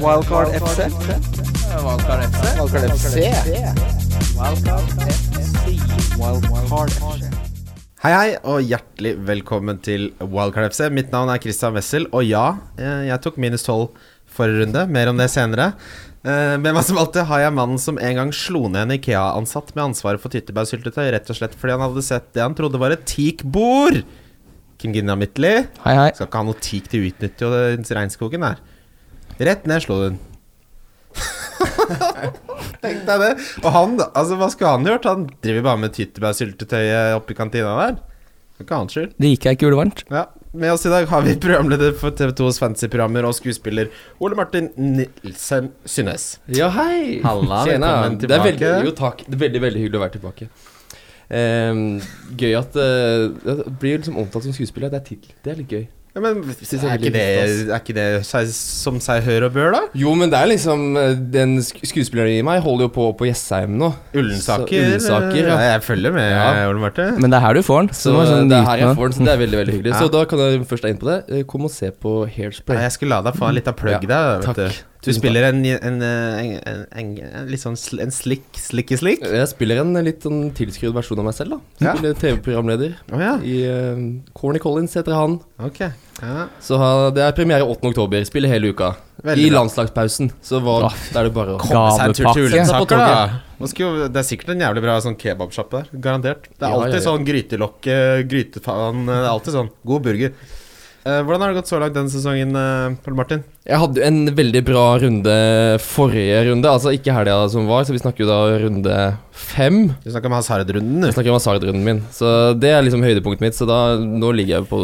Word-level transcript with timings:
Wildcard 0.00 0.48
FC. 0.54 0.78
Wildcard 1.84 2.20
FC. 2.30 2.42
Wildcard 2.58 2.90
FC. 2.90 3.16
Wildcard 6.18 6.90
FC. 6.90 7.30
Hei, 8.04 8.10
hei, 8.12 8.32
og 8.44 8.60
hjertelig 8.66 9.14
velkommen 9.24 9.78
til 9.84 10.10
Wildcard 10.20 10.72
FC. 10.74 10.88
Mitt 10.92 11.14
navn 11.14 11.30
er 11.32 11.40
Christian 11.42 11.76
Wessel, 11.78 12.08
og 12.12 12.26
ja, 12.26 12.56
eh, 12.76 13.06
jeg 13.08 13.22
tok 13.24 13.38
minus 13.40 13.64
12 13.64 13.86
forrige 14.34 14.64
runde. 14.64 14.84
Mer 14.92 15.12
om 15.12 15.16
det 15.22 15.30
senere. 15.32 15.70
Eh, 16.24 16.56
Med 16.58 16.74
meg 16.74 16.82
som 16.84 16.98
alltid 16.98 17.24
har 17.30 17.44
jeg 17.46 17.54
mannen 17.54 17.78
som 17.78 17.98
en 17.98 18.16
gang 18.20 18.32
slo 18.34 18.66
ned 18.68 18.82
en 18.88 18.98
Ikea-ansatt 18.98 19.74
med 19.76 19.84
ansvaret 19.92 20.20
for 20.20 20.28
tyttebærsyltetøy, 20.34 21.10
rett 21.14 21.30
og 21.30 21.36
slett 21.38 21.54
fordi 21.54 21.76
han 21.78 21.86
hadde 21.86 22.02
sett 22.04 22.32
det 22.34 22.42
han 22.42 22.54
trodde 22.58 22.80
var 22.82 22.90
et 22.96 23.06
teakbord. 23.06 24.02
Kim 24.78 24.92
Ginna 24.92 25.14
Midtly. 25.16 25.66
Hei, 25.86 25.94
hei. 25.96 26.10
Skal 26.12 26.26
ikke 26.28 26.40
ha 26.42 26.48
noe 26.50 26.60
teak 26.60 26.88
til 26.92 27.00
å 27.00 27.10
utnytte 27.12 27.96
regnskogen 27.96 28.42
her. 28.44 28.58
Rett 29.38 29.66
ned 29.66 29.82
slo 29.82 29.96
hun. 30.04 30.18
Tenk 32.84 33.04
deg 33.08 33.20
det. 33.22 33.30
Og 33.64 33.70
han, 33.74 33.94
altså 34.14 34.36
hva 34.38 34.48
skulle 34.52 34.72
han 34.76 34.86
gjort? 34.88 35.06
Han 35.08 35.24
driver 35.44 35.64
bare 35.70 35.80
med 35.84 35.94
tyttebærsyltetøyet 35.96 37.16
oppi 37.18 37.36
kantina 37.38 37.72
der. 37.80 37.96
Det 38.54 38.62
er 38.62 38.66
Ikke 38.68 38.78
hans 38.78 38.94
skyld. 38.94 39.14
Det 39.18 39.30
gikk 39.32 39.46
jeg 39.48 39.58
ikke 39.58 39.70
ulevarmt. 39.72 40.04
Ja. 40.14 40.26
Med 40.54 40.70
oss 40.70 40.84
i 40.86 40.90
dag 40.92 41.08
har 41.10 41.24
vi 41.26 41.32
programleder 41.42 41.96
for 41.98 42.14
TV2s 42.14 42.60
fantasyprogrammer 42.62 43.26
og 43.26 43.34
skuespiller 43.34 43.88
Ole 44.22 44.36
Martin 44.38 44.68
Nilsen 44.78 45.72
Synnes. 45.90 46.28
Ja, 46.54 46.68
hei! 46.76 47.18
Halla, 47.24 47.64
Tjena. 47.66 47.88
velkommen 48.04 48.20
Det 48.22 48.30
er 48.30 48.44
veldig, 48.44 48.60
tilbake. 48.60 48.86
jo, 48.86 48.94
takk. 49.00 49.24
Det 49.26 49.34
er 49.34 49.42
veldig 49.48 49.64
veldig 49.66 49.82
hyggelig 49.82 49.98
å 49.98 50.04
være 50.04 50.14
tilbake. 50.20 50.48
Um, 51.34 51.82
gøy 52.38 52.52
at 52.60 52.76
uh, 52.76 53.32
Det 53.42 53.74
blir 53.82 53.98
liksom 53.98 54.20
omtalt 54.22 54.46
som 54.46 54.54
skuespiller. 54.54 54.92
Det 54.94 55.00
er 55.00 55.06
tittel. 55.08 55.34
Det 55.42 55.54
er 55.56 55.60
litt 55.64 55.74
gøy. 55.74 55.84
Ja, 56.14 56.20
men 56.22 56.44
er 56.46 56.52
er 56.86 56.92
ikke 56.94 57.10
det, 57.10 57.22
er 57.66 57.80
ikke 57.80 57.94
det 57.96 58.04
seg, 58.28 58.46
som 58.54 59.00
seg 59.02 59.24
hør 59.26 59.48
og 59.48 59.56
bør, 59.56 59.72
da? 59.74 59.80
Jo, 59.98 60.12
men 60.14 60.30
det 60.30 60.38
er 60.38 60.46
liksom 60.52 60.84
eh, 61.00 61.16
Den 61.34 61.56
skuespilleren 61.64 62.36
i 62.36 62.44
meg 62.46 62.60
holder 62.62 62.86
jo 62.86 62.92
på 62.94 63.08
på 63.18 63.26
Jessheim 63.26 63.74
nå. 63.80 63.88
Ullensaker. 64.14 64.68
Så- 64.68 65.10
Ullensaker, 65.10 65.48
ja. 65.50 65.58
Jeg 65.72 65.82
følger 65.82 66.14
med, 66.14 66.30
Ja. 66.30 66.68
Ole 66.70 66.78
Martin. 66.78 67.18
Men 67.20 67.30
det 67.34 67.40
er 67.40 67.46
her 67.48 67.54
du 67.58 67.62
får 67.66 67.80
den. 67.82 67.88
Så 67.98 68.14
så 68.14 68.28
sånn 68.30 68.48
det 68.48 68.60
er 68.60 68.64
her 68.70 68.76
jeg 68.84 68.96
får 68.96 69.10
den. 69.10 69.18
Så 69.18 69.24
det 69.26 69.34
er 69.34 69.42
veldig 69.44 69.58
veldig 69.64 69.74
hyggelig. 69.74 69.92
Ja. 69.92 70.00
Så 70.04 70.10
da 70.14 70.24
kan 70.24 70.38
jeg 70.38 70.62
først 70.70 70.84
er 70.84 70.94
inn 70.94 71.02
på 71.02 71.10
det. 71.10 71.18
Eh, 71.34 71.42
Kom 71.50 71.64
og 71.66 71.70
se 71.74 71.90
på 71.90 72.14
Hairspray. 72.30 72.76
Ja, 72.78 72.82
jeg 72.86 72.92
skulle 72.92 73.10
la 73.18 73.22
deg 73.26 73.34
få 73.40 73.48
en 73.50 73.54
liten 73.58 73.74
plugg 73.74 73.98
Ja, 73.98 74.08
der. 74.14 74.38
Vet 74.38 74.46
takk. 74.46 74.56
du. 74.56 74.93
Du 75.04 75.12
spiller 75.16 75.48
en, 75.50 75.60
en, 75.64 76.02
en, 76.02 76.02
en, 76.02 76.84
en, 76.92 77.12
en 77.28 77.48
litt 77.50 77.62
sånn 77.62 77.76
sl 77.78 78.00
en 78.04 78.12
slik 78.14 78.44
slikky 78.60 78.98
slik? 79.00 79.24
Jeg 79.24 79.50
spiller 79.50 79.82
en 79.82 79.92
litt 80.04 80.24
sånn 80.24 80.48
tilskrudd 80.56 80.94
versjon 80.96 81.20
av 81.20 81.28
meg 81.28 81.36
selv, 81.36 81.56
da. 81.56 81.86
Ja. 81.86 81.94
Spiller 81.96 82.16
TV-programleder. 82.20 82.96
I 83.44 83.58
eh, 83.68 84.04
Corny 84.36 84.62
Collins 84.62 84.96
heter 84.96 85.16
han. 85.16 85.38
Okay. 85.70 85.92
Ja. 86.22 86.48
Så 86.62 86.78
det 87.14 87.24
er 87.26 87.36
premiere 87.36 87.66
8. 87.66 87.90
oktober. 87.90 88.24
Spiller 88.28 88.52
hele 88.52 88.72
uka. 88.72 88.94
Veldig 89.24 89.46
I 89.46 89.50
bra. 89.50 89.60
landslagspausen. 89.60 90.32
Så 90.44 90.60
var, 90.64 90.90
da 91.12 91.22
er 91.22 91.28
det 91.28 91.34
bare 91.36 91.54
å 91.54 91.60
Komme 91.62 91.84
seg 91.96 92.10
en 92.10 92.16
tur 92.18 92.26
til 92.32 92.48
Ullensaker, 92.48 93.00
da. 93.00 94.08
Det 94.12 94.20
er 94.20 94.26
sikkert 94.26 94.52
en 94.54 94.66
jævlig 94.66 94.82
bra 94.84 94.98
sånn 95.04 95.16
kebabsjappe 95.20 95.80
der. 95.84 96.02
Garantert. 96.04 96.50
Det 96.50 96.66
er 96.66 96.74
alltid 96.74 96.98
ja, 96.98 97.00
ja. 97.00 97.06
sånn 97.06 97.24
grytelokk, 97.28 97.80
grytefan 97.84 98.28
grytefaen 98.28 99.08
Det 99.08 99.16
er 99.22 99.30
alltid 99.30 99.56
sånn. 99.56 99.72
God 99.88 100.04
burger. 100.08 100.36
Eh, 101.04 101.20
hvordan 101.20 101.42
har 101.42 101.52
det 101.52 101.58
gått 101.58 101.68
så 101.68 101.76
langt 101.82 101.92
denne 101.92 102.08
sesongen, 102.08 102.54
Paul 102.54 102.96
Pål 103.04 103.16
Martin? 103.18 103.42
Jeg 103.68 103.80
hadde 103.80 104.00
jo 104.00 104.06
en 104.06 104.30
veldig 104.36 104.62
bra 104.64 104.84
runde 105.02 105.34
forrige 105.84 106.38
runde. 106.48 106.70
Altså 106.70 106.94
ikke 106.96 107.12
helga 107.12 107.36
som 107.52 107.68
var, 107.68 107.84
så 107.84 107.92
vi 107.92 108.00
snakker 108.00 108.24
jo 108.24 108.28
da 108.30 108.38
runde 108.62 108.96
fem. 109.34 109.78
Du 110.00 110.08
snakker 110.08 110.32
om 110.32 110.36
hasardrunden, 110.38 111.02
du. 111.02 111.08
Jeg 111.10 111.16
snakker 111.16 111.34
om 111.34 111.36
Hazard-runden 111.36 111.84
min. 111.84 112.00
Så 112.14 112.28
det 112.56 112.72
er 112.72 112.84
liksom 112.86 113.04
høydepunktet 113.04 113.44
mitt. 113.44 113.56
Så 113.58 113.68
da, 113.68 113.78
nå 114.00 114.32
ligger 114.36 114.58
jeg 114.58 114.68
på 114.70 114.80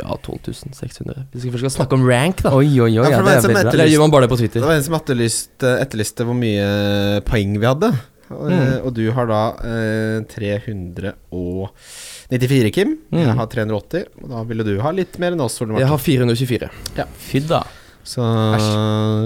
ja, 0.00 0.18
12 0.26 0.74
600. 0.74 1.26
Hvis 1.34 1.46
vi 1.46 1.54
først 1.54 1.66
skal 1.66 1.76
snakke 1.78 1.98
om 1.98 2.06
rank, 2.08 2.42
da. 2.46 2.54
Oi, 2.58 2.70
oi, 2.74 2.92
oi. 2.98 3.06
Ja, 3.06 3.20
det 3.22 3.26
det 3.26 3.36
er 3.36 3.46
veldig 3.46 3.58
bra. 3.60 3.74
Eller 3.76 3.92
gjør 3.92 4.06
man 4.06 4.14
bare 4.14 4.26
det 4.26 4.34
på 4.34 4.40
Det 4.42 4.64
var 4.66 4.74
en 4.74 4.86
som 4.86 4.98
etterlyste, 4.98 5.74
etterlyste 5.86 6.26
hvor 6.26 6.38
mye 6.38 7.20
poeng 7.30 7.58
vi 7.60 7.70
hadde. 7.70 7.94
Og, 8.30 8.50
Mm. 8.50 8.84
og 8.86 8.94
du 8.94 9.10
har 9.12 9.26
da 9.26 9.52
eh, 9.66 10.20
394, 10.22 12.70
Kim. 12.72 12.98
Jeg 13.10 13.26
Mm. 13.26 13.36
har 13.36 13.46
380. 13.46 14.04
Og 14.22 14.28
da 14.30 14.42
ville 14.44 14.64
du 14.64 14.80
ha 14.80 14.90
litt 14.92 15.18
mer 15.18 15.32
enn 15.32 15.40
oss, 15.40 15.60
Ole 15.62 15.78
Jeg 15.78 15.86
har 15.88 15.98
424. 15.98 16.70
Fy 17.18 17.40
da. 17.40 17.62
Så 18.04 18.22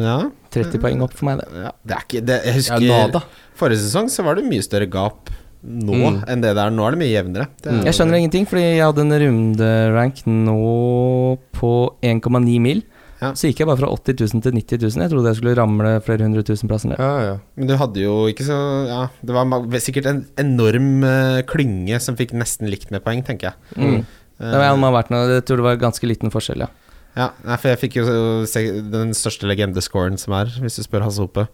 ja. 0.03 0.31
30 0.51 0.79
poeng 0.81 1.03
opp 1.03 1.13
for 1.15 1.25
meg, 1.27 1.39
det. 1.41 1.49
ja. 1.55 1.71
Det 1.85 1.93
er 1.97 2.01
ikke 2.09 2.25
det, 2.27 2.43
Jeg 2.45 2.47
Ja, 2.47 2.53
husker 2.59 2.81
nada. 2.89 3.21
Forrige 3.55 3.79
sesong 3.79 4.09
så 4.11 4.23
var 4.25 4.35
det 4.37 4.45
mye 4.45 4.63
større 4.63 4.87
gap 4.91 5.31
nå 5.65 5.93
Mm. 5.95 6.25
enn 6.29 6.41
det 6.43 6.55
der. 6.55 6.71
Nå 6.71 6.87
er 6.87 6.91
det 6.93 6.99
mye 6.99 7.13
jevnere. 7.15 7.47
Det 7.63 7.73
er- 7.73 7.85
Jeg 7.85 7.95
skjønner 7.95 8.17
ingenting, 8.19 8.47
fordi 8.47 8.61
jeg 8.77 8.85
hadde 8.85 9.01
en 9.01 9.21
runderank 9.21 10.25
nå 10.27 11.39
på 11.53 11.91
1,9 12.03 12.59
mil. 12.61 12.83
Ja. 13.23 13.31
Så 13.39 13.49
gikk 13.49 13.63
jeg 13.63 13.69
bare 13.71 13.79
fra 13.81 13.89
80 13.95 14.19
000 14.35 14.43
til 14.45 14.57
90 14.59 14.83
000. 14.97 15.05
Jeg 15.05 15.13
trodde 15.13 15.31
jeg 15.31 15.39
skulle 15.39 15.55
ramle 15.59 15.93
flere 16.05 16.27
hundre 16.27 16.43
tusen 16.47 16.69
plasser 16.71 16.91
ned. 16.93 17.01
Ja, 17.01 17.13
ja. 17.29 17.37
Men 17.57 17.71
du 17.71 17.77
hadde 17.81 18.03
jo 18.03 18.15
ikke 18.31 18.47
så 18.47 18.59
Ja, 18.91 19.01
det 19.25 19.37
var 19.37 19.49
sikkert 19.81 20.09
en 20.11 20.25
enorm 20.41 21.05
eh, 21.09 21.41
klynge 21.49 22.01
som 22.03 22.19
fikk 22.19 22.35
nesten 22.37 22.69
likt 22.73 22.91
med 22.95 23.05
poeng, 23.07 23.23
tenker 23.27 23.53
jeg. 23.53 23.75
Mm. 23.79 23.99
Eh, 24.41 24.51
Det 24.51 24.59
var, 24.61 24.77
må 24.77 24.91
ha 24.91 24.97
vært 24.99 25.13
noe, 25.15 25.29
jeg 25.39 25.47
tror 25.47 25.63
det 25.63 25.69
var 25.71 25.83
ganske 25.85 26.11
liten 26.11 26.33
forskjell, 26.35 26.67
ja. 26.67 26.71
Ja, 27.15 27.29
for 27.55 27.71
jeg 27.71 27.79
fikk 27.79 28.01
jo 28.01 28.07
se 28.51 28.65
den 28.91 29.13
største 29.15 29.47
legendescoren 29.47 30.19
som 30.19 30.35
er, 30.35 30.51
hvis 30.59 30.81
du 30.81 30.83
spør 30.83 31.05
Hasse 31.07 31.23
Hope. 31.23 31.47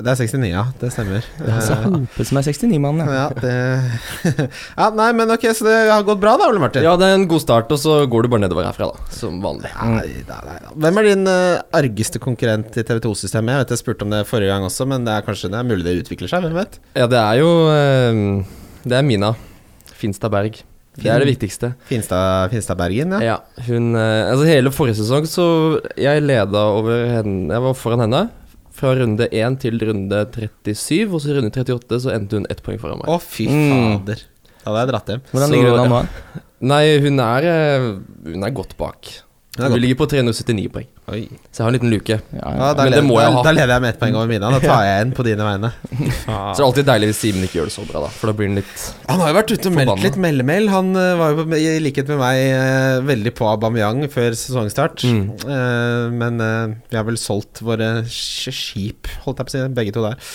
Det 0.00 0.12
er 0.12 0.18
69, 0.20 0.48
ja. 0.50 0.62
Det 0.80 0.90
stemmer. 0.94 1.26
Det 1.38 1.50
er 1.52 1.64
så 1.64 1.76
Hope 1.84 2.26
som 2.26 2.40
er 2.40 2.46
69-mann, 2.46 3.02
ja. 3.02 3.16
ja, 3.16 3.26
det 3.42 3.54
Ja, 4.80 4.88
nei, 4.96 5.10
men 5.16 5.32
ok, 5.34 5.46
så 5.56 5.66
det 5.66 5.76
har 5.90 6.06
gått 6.06 6.22
bra 6.22 6.36
da, 6.40 6.48
Ole 6.52 6.62
Martin? 6.62 6.84
ja, 6.86 6.94
det 7.00 7.10
er 7.10 7.18
en 7.18 7.26
god 7.30 7.44
start, 7.44 7.72
og 7.74 7.82
så 7.82 7.98
går 8.10 8.26
du 8.26 8.30
bare 8.32 8.44
nedover 8.46 8.68
herfra, 8.68 8.90
da. 8.94 9.10
Som 9.14 9.42
vanlig. 9.44 9.72
Nei, 9.76 10.08
nei, 10.28 10.40
nei. 10.48 10.56
Hvem 10.86 11.02
er 11.02 11.10
din 11.10 11.28
uh, 11.28 11.60
argeste 11.80 12.22
konkurrent 12.22 12.80
i 12.80 12.86
TV2-systemet? 12.86 13.54
Jeg 13.54 13.64
vet 13.64 13.76
jeg 13.76 13.82
spurte 13.84 14.08
om 14.08 14.16
det 14.16 14.24
forrige 14.30 14.54
gang 14.54 14.66
også, 14.66 14.88
men 14.90 15.06
det 15.08 15.18
er 15.18 15.28
kanskje 15.28 15.52
det 15.52 15.60
er 15.60 15.70
mulig 15.70 15.86
det 15.86 15.98
utvikler 16.04 16.32
seg? 16.32 16.46
Hvem 16.46 16.58
vet? 16.62 16.80
Ja, 16.96 17.10
det 17.10 17.20
er 17.20 17.42
jo 17.42 17.52
uh, 17.68 18.58
Det 18.86 18.98
er 18.98 19.06
Mina 19.06 19.34
Finstad 20.00 20.32
Berg. 20.32 20.62
Det 21.00 21.08
er 21.08 21.22
det 21.22 21.30
viktigste. 21.30 21.72
Finstad, 21.88 22.50
Finstad 22.52 22.76
Bergen, 22.80 23.14
ja. 23.14 23.20
Ja, 23.22 23.36
hun 23.68 23.94
eh, 23.94 24.26
Altså 24.26 24.48
hele 24.48 24.72
forrige 24.74 24.98
sesong 24.98 25.28
så 25.30 25.44
jeg 25.94 26.24
leda 26.24 26.64
over 26.74 27.04
henne 27.14 27.46
Jeg 27.54 27.64
var 27.64 27.76
foran 27.78 28.02
henne 28.04 28.24
fra 28.80 28.94
runde 28.98 29.28
1 29.30 29.58
til 29.62 29.78
runde 29.84 30.24
37, 30.34 31.12
og 31.14 31.20
så 31.22 31.30
i 31.30 31.38
runde 31.38 31.52
38 31.52 32.00
så 32.06 32.14
endte 32.16 32.40
hun 32.40 32.46
ett 32.50 32.62
poeng 32.66 32.80
foran 32.82 32.98
meg. 33.02 33.08
Å, 33.12 33.18
fy 33.22 33.46
Mm. 33.46 33.70
fader. 34.00 34.22
Da 34.60 34.70
hadde 34.72 34.80
jeg 34.82 34.90
dratt 34.92 35.10
hjem. 35.14 35.22
Hvordan 35.32 35.52
ligger 35.54 35.70
hun 35.70 35.80
an 35.84 35.92
nå? 35.94 36.00
Nei, 36.60 36.84
hun 37.00 37.20
er 37.24 37.46
eh, 37.48 37.84
Hun 38.34 38.44
er 38.44 38.50
godt 38.52 38.74
bak. 38.76 39.08
Hun 39.56 39.64
er 39.64 39.68
Vi 39.68 39.74
godt. 39.74 39.80
ligger 39.84 39.98
på 40.02 40.08
379 40.12 40.68
poeng. 40.74 40.88
Oi. 41.10 41.24
Så 41.50 41.60
jeg 41.60 41.64
har 41.64 41.70
en 41.72 41.76
liten 41.76 41.90
luke. 41.90 42.16
Ja, 42.36 42.50
Ja, 42.54 42.68
da, 42.78 42.84
må 43.02 43.16
jeg 43.18 43.30
da, 43.32 43.36
ha. 43.36 43.42
da 43.42 43.52
lever 43.54 43.72
jeg 43.74 43.82
med 43.84 43.90
ett 43.90 43.98
poeng 44.00 44.16
over 44.18 44.30
mine. 44.30 44.50
Da 44.54 44.60
tar 44.62 44.84
jeg 44.86 45.04
en 45.04 45.14
på 45.16 45.26
dine 45.26 45.46
vegne. 45.46 45.70
Så 46.26 46.30
det 46.30 46.62
er 46.62 46.66
alltid 46.68 46.88
deilig 46.90 47.10
hvis 47.10 47.22
Simen 47.24 47.46
ikke 47.46 47.58
gjør 47.60 47.70
det 47.70 47.74
så 47.74 47.86
bra, 47.88 48.04
da. 48.06 48.12
For 48.14 48.30
da 48.30 48.36
blir 48.38 48.50
han 48.50 48.60
litt 48.60 48.84
Han 49.10 49.22
har 49.24 49.32
jo 49.32 49.38
vært 49.40 49.52
ute 49.54 49.72
og 49.72 49.76
meldt 49.78 50.04
litt 50.06 50.20
meldemail. 50.26 50.70
Han 50.74 50.92
eh, 51.00 51.10
var 51.20 51.36
jo 51.36 51.46
i 51.58 51.82
likhet 51.82 52.12
med 52.14 52.22
meg 52.22 52.40
eh, 52.46 52.96
veldig 53.10 53.34
på 53.40 53.50
Aubameyang 53.50 54.04
før 54.12 54.38
sesongstart. 54.38 55.04
Mm. 55.10 55.22
Eh, 55.44 56.06
men 56.22 56.44
vi 56.90 56.98
har 56.98 57.06
vel 57.08 57.18
solgt 57.20 57.62
våre 57.66 57.92
skip, 58.10 59.10
holdt 59.26 59.42
jeg 59.42 59.50
på 59.50 59.52
å 59.52 59.56
si, 59.56 59.66
begge 59.76 59.94
to 59.96 60.06
der. 60.06 60.34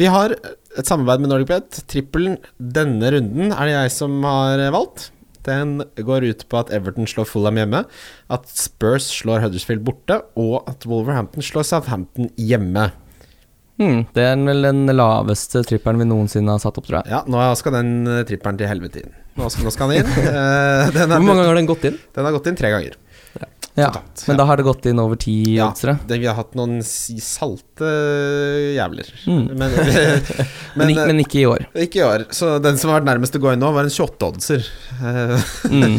Vi 0.00 0.06
har 0.08 0.32
et 0.78 0.86
samarbeid 0.86 1.24
med 1.24 1.32
Nordic 1.32 1.50
NordicBet. 1.50 1.82
Trippelen 1.90 2.38
denne 2.56 3.10
runden 3.16 3.50
er 3.50 3.66
det 3.66 3.74
jeg 3.74 3.96
som 3.98 4.20
har 4.26 4.62
valgt. 4.74 5.10
Den 5.46 5.84
går 5.96 6.26
ut 6.30 6.46
på 6.50 6.58
at 6.60 6.72
Everton 6.74 7.08
slår 7.08 7.28
Fulham 7.28 7.60
hjemme, 7.60 7.84
at 8.30 8.50
Spurs 8.52 9.06
slår 9.20 9.44
Huddersfield 9.44 9.84
borte, 9.86 10.20
og 10.36 10.68
at 10.70 10.84
Wolverhampton 10.88 11.44
slår 11.44 11.66
Southampton 11.68 12.28
hjemme. 12.36 12.90
Hmm, 13.80 14.02
det 14.12 14.26
er 14.28 14.36
vel 14.44 14.66
den 14.66 14.84
laveste 14.92 15.62
tripperen 15.64 16.02
vi 16.02 16.04
noensinne 16.04 16.52
har 16.52 16.60
satt 16.60 16.76
opp, 16.76 16.84
tror 16.84 16.98
jeg. 17.00 17.14
Ja, 17.14 17.22
nå 17.24 17.40
skal 17.56 17.78
den 17.78 17.92
tripperen 18.04 18.26
trippelen 18.28 18.60
til 18.60 18.68
helvete 18.68 19.04
inn. 19.06 19.14
Nå 19.40 19.48
skal, 19.48 19.64
nå 19.64 19.72
skal 19.72 19.94
den 19.94 20.02
inn. 20.02 20.10
Eh, 20.30 20.90
den, 20.92 21.08
Hvor 21.08 21.24
mange 21.24 21.38
ganger 21.40 21.48
har 21.54 21.60
den 21.62 21.70
gått 21.70 21.86
inn? 21.88 21.96
den 22.16 22.28
har 22.28 22.34
gått 22.36 22.50
inn 22.50 22.58
tre 22.60 22.74
ganger. 22.74 22.98
Ja, 23.80 23.88
Totalt. 23.94 24.24
Men 24.28 24.36
da 24.40 24.44
har 24.48 24.60
det 24.60 24.64
gått 24.68 24.86
inn 24.90 25.00
over 25.02 25.16
ti 25.20 25.34
Ja. 25.56 25.70
oddsere. 25.72 25.96
Det, 26.06 26.18
vi 26.22 26.28
har 26.28 26.36
hatt 26.38 26.54
noen 26.58 26.78
salte 26.84 27.90
jævler. 28.76 29.08
Mm. 29.26 29.44
Men, 29.58 29.70
Men, 30.78 30.86
men, 30.94 31.00
men 31.10 31.20
ikke 31.24 31.40
i 31.42 31.46
år. 31.50 31.64
ikke 31.74 32.00
i 32.00 32.04
år. 32.06 32.24
Så 32.34 32.52
den 32.62 32.78
som 32.78 32.90
har 32.92 33.00
vært 33.00 33.08
nærmest 33.10 33.34
å 33.36 33.40
gå 33.42 33.52
inn 33.54 33.62
nå, 33.62 33.72
var 33.74 33.88
en 33.88 33.94
28-oddser. 33.94 34.66
Eh, 35.00 35.38
Mm. 35.70 35.94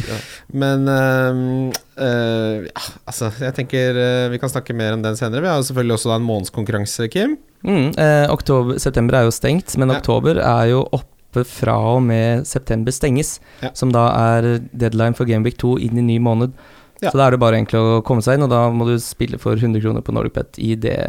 men 0.54 0.83
um, 0.92 1.72
uh, 1.98 2.57
ja, 2.68 2.81
altså, 3.10 3.31
jeg 3.42 3.56
tenker 3.57 3.98
uh, 3.98 4.28
vi 4.30 4.38
kan 4.42 4.51
snakke 4.51 4.75
mer 4.78 4.94
om 4.94 5.01
den 5.01 5.16
senere. 5.18 5.42
Vi 5.42 5.50
har 5.50 5.57
jo 5.57 5.66
selvfølgelig 5.72 5.95
også 5.98 6.12
da 6.12 6.18
en 6.19 6.28
månedskonkurranse, 6.28 7.07
Kim. 7.13 7.33
Mm. 7.66 7.88
Eh, 7.98 8.25
oktober, 8.33 8.78
september 8.81 9.18
er 9.19 9.25
jo 9.25 9.33
stengt, 9.33 9.74
men 9.81 9.89
Ja. 9.89 9.98
oktober 9.98 10.38
er 10.38 10.69
jo 10.69 10.83
oppe 10.94 11.44
fra 11.48 11.75
og 11.95 12.04
med 12.06 12.45
september 12.50 12.94
stenges. 12.94 13.39
Ja. 13.63 13.72
Som 13.74 13.92
da 13.95 14.06
er 14.38 14.60
deadline 14.74 15.18
for 15.18 15.25
Gameweek 15.30 15.57
2 15.62 15.78
inn 15.88 15.98
i 15.98 16.06
ny 16.13 16.19
måned. 16.22 16.54
Ja. 17.01 17.09
Så 17.09 17.18
da 17.18 17.25
er 17.25 17.33
det 17.33 17.42
bare 17.42 17.57
egentlig 17.57 17.81
å 17.81 18.01
komme 18.06 18.21
seg 18.21 18.38
inn, 18.38 18.45
og 18.45 18.51
da 18.53 18.68
må 18.69 18.86
du 18.86 18.94
spille 19.01 19.39
for 19.42 19.57
100 19.57 19.81
kroner 19.81 20.03
på 20.06 20.13
NordicBet 20.13 20.59
i 20.62 20.75
det 20.77 21.00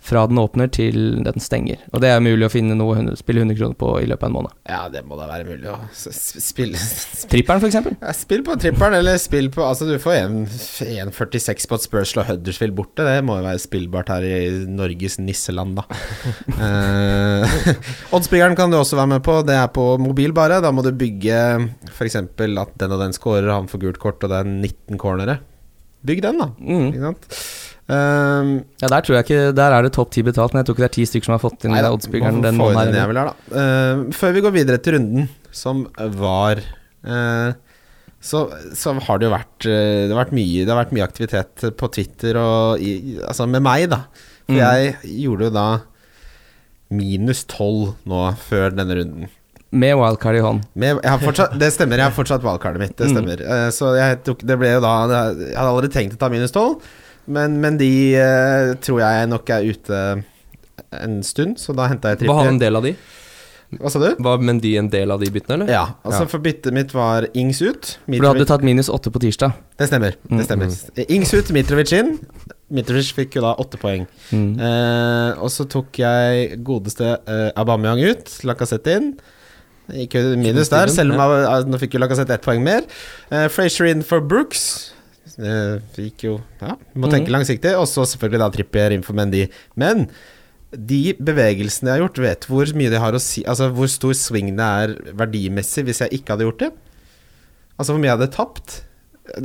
fra 0.00 0.24
den 0.26 0.40
åpner 0.40 0.70
til 0.72 1.20
den 1.24 1.42
stenger. 1.42 1.82
Og 1.92 2.00
det 2.02 2.10
er 2.10 2.22
mulig 2.24 2.46
å 2.46 2.52
finne 2.52 2.76
noe 2.78 2.96
å 3.12 3.16
spille 3.18 3.42
100 3.44 3.58
kroner 3.58 3.76
på 3.78 3.90
i 4.00 4.08
løpet 4.08 4.24
av 4.24 4.30
en 4.30 4.36
måned. 4.38 4.54
Ja, 4.70 4.80
det 4.92 5.02
må 5.06 5.18
da 5.18 5.28
være 5.28 5.46
mulig 5.48 5.68
å 5.70 5.76
spille 5.94 6.80
Tripperen, 7.30 7.60
f.eks. 7.60 7.76
Ja, 8.00 8.14
Spill 8.16 8.42
på 8.46 8.56
tripperen, 8.60 8.96
eller 9.00 9.18
spill 9.20 9.50
på 9.52 9.64
Altså, 9.66 9.86
du 9.88 10.00
får 10.02 10.16
1,46 10.22 11.68
på 11.68 11.78
at 11.78 11.84
Spurs 11.84 12.14
slår 12.14 12.28
Huddersfield 12.30 12.76
borte. 12.78 13.04
Det 13.06 13.20
må 13.26 13.38
jo 13.38 13.46
være 13.46 13.62
spillbart 13.62 14.12
her 14.14 14.26
i 14.26 14.40
Norges 14.70 15.18
nisseland, 15.20 15.80
da. 15.80 15.86
uh, 16.56 17.60
Oddsbyggeren 18.16 18.56
kan 18.58 18.72
du 18.72 18.80
også 18.80 18.98
være 18.98 19.14
med 19.16 19.24
på. 19.26 19.40
Det 19.46 19.56
er 19.56 19.70
på 19.74 19.86
mobil, 20.02 20.34
bare. 20.36 20.62
Da 20.64 20.72
må 20.74 20.84
du 20.86 20.92
bygge 20.96 21.38
f.eks. 21.92 22.18
at 22.20 22.36
den 22.40 22.96
og 22.96 23.04
den 23.04 23.16
scorer, 23.16 23.52
han 23.52 23.70
får 23.70 23.84
gult 23.84 24.02
kort, 24.02 24.24
og 24.24 24.32
det 24.32 24.42
er 24.42 24.50
19 24.50 25.00
cornere. 25.00 25.40
Bygg 26.06 26.22
den, 26.24 26.40
da. 26.40 26.48
Mm. 26.56 26.86
Ikke 26.88 27.10
sant? 27.10 27.34
Um, 27.90 28.50
Ja, 28.78 28.86
der 28.92 29.02
tror 29.02 29.16
jeg 29.18 29.24
ikke 29.24 29.38
Der 29.56 29.72
er 29.74 29.82
det 29.82 29.90
topp 29.96 30.12
ti 30.14 30.22
betalt, 30.22 30.52
men 30.54 30.60
jeg 30.60 30.68
tror 30.68 30.76
ikke 30.76 30.84
det 30.84 30.90
er 30.92 30.94
ti 30.98 31.06
stykker 31.08 31.26
som 31.26 31.34
har 31.34 31.42
fått 31.42 31.64
inn 31.66 31.74
oddsbyggeren 31.74 32.38
den 32.44 32.58
måneden 32.60 32.94
en 32.94 33.00
her. 33.00 33.10
her, 33.10 33.32
da. 33.32 33.34
Uh, 33.50 34.04
før 34.14 34.36
vi 34.36 34.42
går 34.44 34.54
videre 34.54 34.78
til 34.84 34.94
runden, 34.98 35.26
som 35.50 35.80
var 36.20 36.60
uh, 37.02 37.50
så, 38.20 38.44
så 38.76 38.92
har 39.08 39.18
det 39.18 39.26
jo 39.26 39.32
vært 39.32 39.66
eh, 39.66 40.04
Det 40.06 40.12
har 40.12 40.18
vært 40.26 40.34
mye 40.36 40.64
Det 40.66 40.68
har 40.68 40.78
vært 40.84 40.90
mye 40.92 41.06
aktivitet 41.06 41.64
på 41.80 41.88
Twitter 41.94 42.36
og 42.36 42.82
i, 42.84 43.16
Altså 43.24 43.46
med 43.48 43.64
meg, 43.64 43.88
da. 43.90 44.02
For 44.44 44.52
Mm. 44.52 44.60
jeg 44.60 44.96
gjorde 45.24 45.46
jo 45.46 45.50
da 45.54 45.66
minus 46.90 47.44
tolv 47.46 47.92
nå 48.10 48.22
før 48.42 48.72
denne 48.74 48.96
runden. 48.98 49.28
Med 49.70 49.94
wildcard 49.94 50.34
i 50.34 50.42
hånd. 50.42 50.64
Med, 50.74 50.98
fortsatt, 51.22 51.52
det 51.60 51.68
stemmer, 51.70 52.00
jeg 52.02 52.08
har 52.10 52.16
fortsatt 52.16 52.42
wildcardet 52.42 52.82
mitt. 52.82 52.96
Det 52.98 53.06
Mm. 53.06 53.14
stemmer. 53.14 53.40
Eh, 53.46 53.68
så 53.70 53.92
jeg 53.96 54.24
tok, 54.26 54.42
det 54.44 54.58
ble 54.58 54.72
jo 54.72 54.80
da 54.82 54.94
Jeg 55.06 55.54
hadde 55.54 55.68
allerede 55.70 55.92
tenkt 55.94 56.16
å 56.16 56.18
ta 56.18 56.28
minus 56.28 56.50
tolv, 56.50 56.82
men, 57.30 57.56
men 57.62 57.78
de 57.80 57.90
eh, 58.18 58.74
tror 58.82 59.00
jeg 59.04 59.30
nok 59.30 59.54
er 59.56 59.70
ute 59.70 60.02
en 60.96 61.20
stund, 61.26 61.58
så 61.62 61.74
da 61.76 61.86
henta 61.90 62.14
jeg 62.14 62.26
Var 62.28 62.40
han 62.44 62.54
en 62.56 62.62
del 62.62 62.76
av 62.80 62.86
de? 62.86 62.94
Hva 63.78 63.86
sa 63.92 64.00
du? 64.02 64.08
Var 64.18 64.40
Mendy 64.42 64.72
en 64.80 64.88
del 64.90 65.12
av 65.14 65.20
de 65.22 65.28
byttene, 65.30 65.60
eller? 65.60 65.68
Ja, 65.70 65.82
altså 66.02 66.24
Ja. 66.24 66.30
for 66.32 66.42
byttet 66.42 66.74
mitt 66.74 66.90
var 66.90 67.28
Ings 67.38 67.60
ut. 67.62 67.92
For 68.02 68.10
du 68.10 68.16
hadde 68.18 68.40
Mitrovic, 68.40 68.48
tatt 68.50 68.64
minus 68.66 68.88
åtte 68.90 69.12
på 69.14 69.20
tirsdag. 69.22 69.52
det 69.78 69.86
stemmer. 69.86 70.16
Mm, 70.26 70.38
det 70.40 70.46
stemmer 70.48 70.72
Ings 71.06 71.34
ut, 71.36 71.52
Mitrovic 71.54 71.92
inn. 71.94 72.16
Mitrovic 72.74 73.12
fikk 73.14 73.36
jo 73.38 73.44
da 73.46 73.52
åtte 73.62 73.78
poeng. 73.78 74.08
Mm. 74.34 74.48
Eh, 74.58 75.38
og 75.38 75.52
så 75.54 75.68
tok 75.70 76.00
jeg 76.02 76.58
godeste 76.66 77.12
eh, 77.30 77.52
Aubameyang 77.62 78.02
ut, 78.10 78.32
Lacassette 78.50 78.96
inn. 78.98 79.12
Gikk 79.90 80.18
jo 80.18 80.34
minus 80.38 80.68
der, 80.70 80.90
selv 80.90 81.14
om 81.14 81.22
Ab- 81.22 81.70
nå 81.70 81.78
fikk 81.78 81.94
jo 81.94 82.02
Lacassette 82.02 82.34
ett 82.40 82.42
poeng 82.46 82.62
mer. 82.66 82.82
Eh, 83.30 83.46
Frazier 83.54 83.86
inn 83.94 84.02
for 84.02 84.18
Brooks. 84.20 84.92
Eh, 85.38 85.78
fikk 85.94 86.24
jo 86.26 86.40
Ja, 86.60 86.74
må 86.96 87.06
Mhm. 87.08 87.10
tenke 87.12 87.28
langsiktig. 87.30 87.72
Og 87.78 87.86
så 87.86 88.02
selvfølgelig 88.06 88.38
da 88.38 88.50
Trippier 88.50 88.92
inn 88.92 89.02
for 89.02 89.12
Mendy. 89.14 89.48
Men 89.76 90.08
de 90.72 91.12
bevegelsene 91.14 91.88
jeg 91.90 91.98
har 91.98 92.08
gjort, 92.08 92.18
vet 92.22 92.40
hvor 92.46 92.66
mye 92.74 92.90
det 92.90 93.00
har 93.00 93.12
å 93.12 93.20
si 93.20 93.42
Altså 93.44 93.72
hvor 93.74 93.88
stor 93.88 94.12
swing 94.14 94.54
det 94.56 94.60
er 94.60 94.94
verdimessig 95.14 95.84
hvis 95.84 95.98
jeg 95.98 96.10
ikke 96.20 96.36
hadde 96.36 96.46
gjort 96.46 96.58
det. 96.58 96.72
Altså 97.78 97.92
hvor 97.94 97.98
mye 98.00 98.10
jeg 98.10 98.18
hadde 98.18 98.32
tapt. 98.32 98.82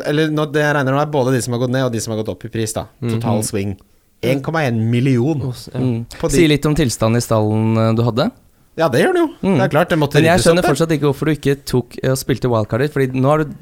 Eller 0.06 0.30
nå, 0.30 0.46
det 0.52 0.62
jeg 0.62 0.76
regner 0.76 0.94
nå 0.94 1.02
er 1.02 1.12
både 1.12 1.32
de 1.34 1.42
som 1.42 1.54
har 1.54 1.60
gått 1.62 1.72
ned, 1.72 1.84
og 1.86 1.92
de 1.94 2.00
som 2.02 2.14
har 2.16 2.24
gått 2.24 2.30
opp 2.34 2.46
i 2.46 2.50
pris. 2.50 2.74
da 2.74 2.86
Total 3.02 3.38
Mhm. 3.40 3.44
swing. 3.44 3.78
1,1 4.24 4.80
million. 4.90 5.40
Mm. 5.74 6.06
Si 6.32 6.48
litt 6.48 6.66
om 6.66 6.74
tilstanden 6.74 7.18
i 7.18 7.22
stallen 7.22 7.78
eh, 7.78 7.94
du 7.94 8.02
hadde. 8.02 8.32
Ja, 8.78 8.88
det 8.90 9.02
gjør 9.06 9.14
det 9.14 9.22
jo. 9.22 9.28
Mm. 9.44 9.58
Det 9.58 9.64
er 9.64 9.70
klart, 9.70 9.90
det 9.90 10.00
måtte 10.00 10.14
Men 10.16 10.24
jeg 10.26 10.40
skjønner 10.40 10.64
fortsatt 10.64 10.90
ikke 10.92 11.08
hvorfor 11.08 11.26
du 11.26 11.32
ikke 11.36 11.56
tok 11.64 11.98
eh, 12.04 12.10
og 12.12 12.18
spilte 12.18 12.50
wildcard 12.50 12.82
ditt. 12.82 12.92
Fordi 12.94 13.08
nå 13.14 13.26
har 13.30 13.44
du 13.44 13.54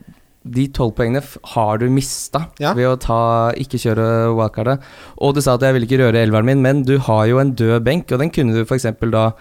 de 0.45 0.67
tolv 0.75 0.93
poengene 0.97 1.21
har 1.53 1.77
du 1.79 1.85
mista 1.89 2.47
Ja. 2.59 2.73
ved 2.73 2.87
å 2.87 2.99
ta, 2.99 3.51
ikke 3.55 3.79
kjøre 3.79 4.07
wildcardet. 4.35 4.81
Og 5.23 5.35
du 5.35 5.41
sa 5.41 5.53
at 5.55 5.61
jeg 5.61 5.73
vil 5.73 5.85
ikke 5.87 6.01
røre 6.03 6.19
elveren 6.23 6.45
min, 6.45 6.61
men 6.61 6.83
du 6.83 6.97
har 6.99 7.25
jo 7.27 7.39
en 7.39 7.53
død 7.55 7.83
benk, 7.83 8.11
og 8.11 8.19
den 8.19 8.29
kunne 8.29 8.53
du 8.53 8.63
f.eks. 8.65 8.83
da 9.11 9.31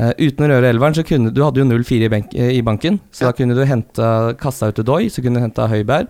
uh, 0.00 0.12
uten 0.18 0.46
å 0.46 0.48
røre 0.50 0.70
elveren, 0.72 0.94
så 0.96 1.04
kunne 1.06 1.30
du 1.32 1.42
hadde 1.44 1.60
jo 1.62 1.68
0-4 1.68 2.08
i, 2.08 2.38
eh, 2.38 2.50
i 2.58 2.62
banken, 2.62 2.98
så 3.12 3.22
Ja. 3.22 3.30
da 3.30 3.32
kunne 3.38 3.54
du 3.54 3.64
henta 3.64 4.34
kassa 4.40 4.68
ut 4.68 4.74
til 4.80 4.84
Doy, 4.84 5.06
så 5.08 5.22
kunne 5.22 5.38
du 5.38 5.44
henta 5.44 5.68
Høibjerg, 5.68 6.08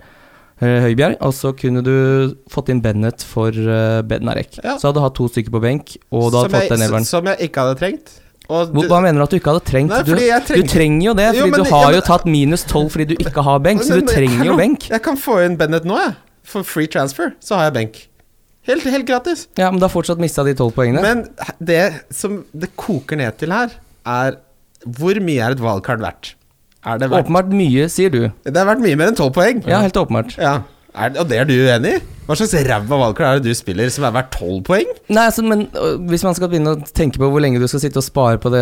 eh, 0.62 0.80
Høibjerg, 0.86 1.16
og 1.20 1.32
så 1.34 1.52
kunne 1.56 1.82
du 1.82 2.34
fått 2.48 2.68
inn 2.70 2.80
Bennett 2.80 3.22
for 3.22 3.48
uh, 3.50 4.00
Bednarek. 4.02 4.60
Ja. 4.64 4.78
Så 4.78 4.88
hadde 4.88 5.00
du 5.00 5.04
hatt 5.04 5.14
to 5.18 5.28
stykker 5.28 5.50
på 5.50 5.60
benk, 5.60 5.96
og 6.12 6.30
du 6.32 6.38
hadde 6.38 6.50
som, 6.50 6.60
fått 6.60 6.68
den 6.78 6.86
elveren. 6.88 7.04
som 7.04 7.24
jeg 7.26 7.50
ikke 7.50 7.60
hadde 7.66 7.78
trengt. 7.80 8.20
Du- 8.50 8.88
hva 8.90 8.98
mener 9.04 9.20
du 9.20 9.24
at 9.28 9.30
du 9.30 9.38
ikke 9.38 9.52
hadde 9.54 9.64
trengt? 9.70 9.92
Nei, 9.94 10.02
du, 10.02 10.14
du 10.58 10.62
trenger 10.66 11.04
jo 11.06 11.14
det, 11.14 11.28
Jo, 11.38 11.46
men- 11.46 11.62
du 11.62 11.70
har 11.70 11.84
ja, 11.84 11.90
men- 11.90 11.94
jo 12.00 12.00
tatt 12.08 12.24
minus 12.26 12.64
12 12.66 12.88
fordi 12.90 13.06
du 13.12 13.14
ikke 13.22 13.44
har 13.46 13.60
benk, 13.62 13.82
så 13.86 14.00
du 14.00 14.06
trenger 14.14 14.44
jo 14.50 14.56
benk. 14.58 14.88
Jeg 14.90 15.02
kan 15.06 15.16
få 15.16 15.38
inn 15.44 15.56
Bennett 15.60 15.84
nå, 15.86 15.96
jeg. 16.02 16.16
For 16.50 16.66
free 16.66 16.88
transfer, 16.90 17.32
så 17.40 17.56
har 17.60 17.68
jeg 17.70 17.74
benk. 17.78 18.00
Helt, 18.66 18.82
helt 18.84 19.06
gratis. 19.06 19.46
Ja, 19.56 19.70
men 19.70 19.78
du 19.80 19.86
har 19.86 19.92
fortsatt 19.92 20.18
mista 20.20 20.42
de 20.44 20.52
12 20.58 20.72
poengene. 20.76 21.00
Men 21.00 21.22
det 21.62 22.02
som 22.12 22.44
det 22.52 22.72
koker 22.76 23.16
ned 23.16 23.38
til 23.38 23.50
her, 23.54 23.70
er 24.04 24.36
hvor 24.86 25.14
mye 25.20 25.40
er 25.46 25.54
et 25.56 25.62
valgkart 25.62 26.00
verdt? 26.02 26.34
Er 26.84 26.98
det 26.98 27.10
verdt 27.12 27.26
Åpenbart 27.28 27.50
mye, 27.52 27.86
sier 27.92 28.10
du. 28.12 28.20
Det 28.44 28.56
er 28.56 28.64
verdt 28.68 28.80
mye 28.80 28.96
mer 28.96 29.10
enn 29.12 29.16
tolv 29.18 29.34
poeng. 29.36 29.62
Ja, 29.68 29.80
helt 29.84 29.96
åpenbart. 30.00 30.36
Ja. 30.40 30.62
Er, 30.94 31.12
og 31.20 31.28
det 31.30 31.38
er 31.38 31.46
du 31.46 31.54
uenig 31.54 31.98
i? 31.98 32.00
Hva 32.30 32.36
slags 32.38 32.52
ræva 32.62 32.94
valgkart 33.00 33.26
er 33.26 33.40
det 33.42 33.50
du 33.50 33.58
spiller 33.58 33.88
som 33.90 34.04
er 34.06 34.12
verdt 34.14 34.28
tolv 34.36 34.60
poeng? 34.68 34.86
Nei, 35.10 35.22
altså, 35.26 35.42
men 35.42 35.64
hvis 36.06 36.22
man 36.22 36.36
skal 36.36 36.46
begynne 36.52 36.76
å 36.76 36.78
tenke 36.94 37.18
på 37.18 37.26
hvor 37.26 37.42
lenge 37.42 37.58
du 37.58 37.64
skal 37.66 37.82
sitte 37.82 37.98
og 37.98 38.04
spare 38.06 38.38
på 38.38 38.52
det 38.54 38.60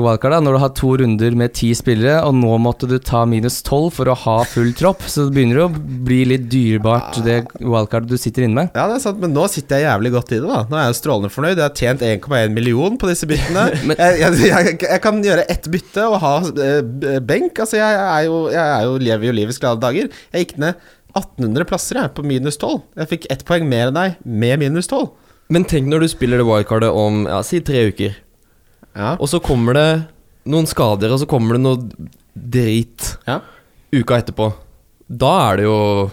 wildcardet, 0.00 0.38
når 0.46 0.56
du 0.56 0.60
har 0.62 0.70
to 0.78 0.94
runder 1.02 1.36
med 1.36 1.52
ti 1.58 1.68
spillere, 1.76 2.22
og 2.24 2.32
nå 2.38 2.54
måtte 2.64 2.88
du 2.88 2.94
ta 2.96 3.26
minus 3.28 3.58
12 3.66 3.90
for 3.98 4.08
å 4.08 4.14
ha 4.22 4.36
full 4.48 4.70
tropp, 4.78 5.04
så 5.04 5.26
begynner 5.28 5.60
det 5.60 5.66
å 5.66 5.82
bli 6.08 6.20
litt 6.30 6.46
dyrebart, 6.52 7.20
det 7.26 7.42
wildcardet 7.60 8.08
du 8.08 8.16
sitter 8.20 8.46
inne 8.46 8.62
med. 8.62 8.70
Ja, 8.78 8.86
det 8.88 8.96
er 8.96 9.04
sant, 9.04 9.20
men 9.20 9.36
nå 9.36 9.44
sitter 9.52 9.82
jeg 9.82 9.90
jævlig 9.90 10.14
godt 10.16 10.32
i 10.32 10.38
det, 10.40 10.48
da. 10.48 10.62
Nå 10.70 10.78
er 10.80 10.86
jeg 10.86 10.94
jo 10.94 10.98
strålende 11.02 11.32
fornøyd. 11.34 11.60
Jeg 11.60 11.66
har 11.66 11.76
tjent 11.82 12.06
1,1 12.08 12.56
million 12.56 12.96
på 12.96 13.10
disse 13.10 13.28
byttene. 13.28 13.66
Men- 13.90 14.00
jeg, 14.00 14.22
jeg, 14.22 14.40
jeg, 14.48 14.78
jeg 14.86 15.04
kan 15.04 15.20
gjøre 15.28 15.44
ett 15.52 15.68
bytte 15.76 16.08
og 16.08 16.16
ha 16.24 16.32
øh, 16.48 17.20
benk. 17.28 17.60
Altså, 17.60 17.76
jeg 17.82 18.00
er 18.00 18.24
jo, 18.30 18.40
jeg 18.54 18.64
er 18.64 18.88
jo 18.88 18.96
lever 19.10 19.28
jo 19.28 19.36
livets 19.42 19.60
glade 19.60 19.84
dager. 19.84 20.08
Jeg 20.32 20.46
gikk 20.48 20.56
ned 20.64 20.88
1800 21.14 21.64
plasser 21.70 21.98
jeg 22.00 22.12
på 22.16 22.24
minus 22.26 22.56
12. 22.60 22.80
Jeg 23.00 23.08
fikk 23.14 23.26
ett 23.30 23.44
poeng 23.48 23.66
mer 23.68 23.88
enn 23.90 23.94
deg 23.98 24.16
med 24.24 24.58
minus 24.62 24.86
12. 24.90 25.08
Men 25.50 25.64
tenk 25.66 25.88
når 25.90 26.04
du 26.04 26.08
spiller 26.12 26.38
det 26.38 26.46
wildcardet 26.46 26.90
om 26.94 27.24
ja, 27.26 27.40
si 27.46 27.60
tre 27.60 27.88
uker, 27.90 28.14
Ja. 28.96 29.16
og 29.18 29.26
så 29.30 29.40
kommer 29.42 29.74
det 29.74 29.88
noen 30.50 30.66
skader, 30.66 31.10
og 31.14 31.20
så 31.22 31.26
kommer 31.30 31.54
det 31.58 31.62
noe 31.62 31.78
drit 32.34 33.16
Ja. 33.26 33.40
uka 33.92 34.20
etterpå. 34.22 34.52
Da 35.10 35.50
er 35.52 35.56
det 35.60 35.64
jo 35.66 36.10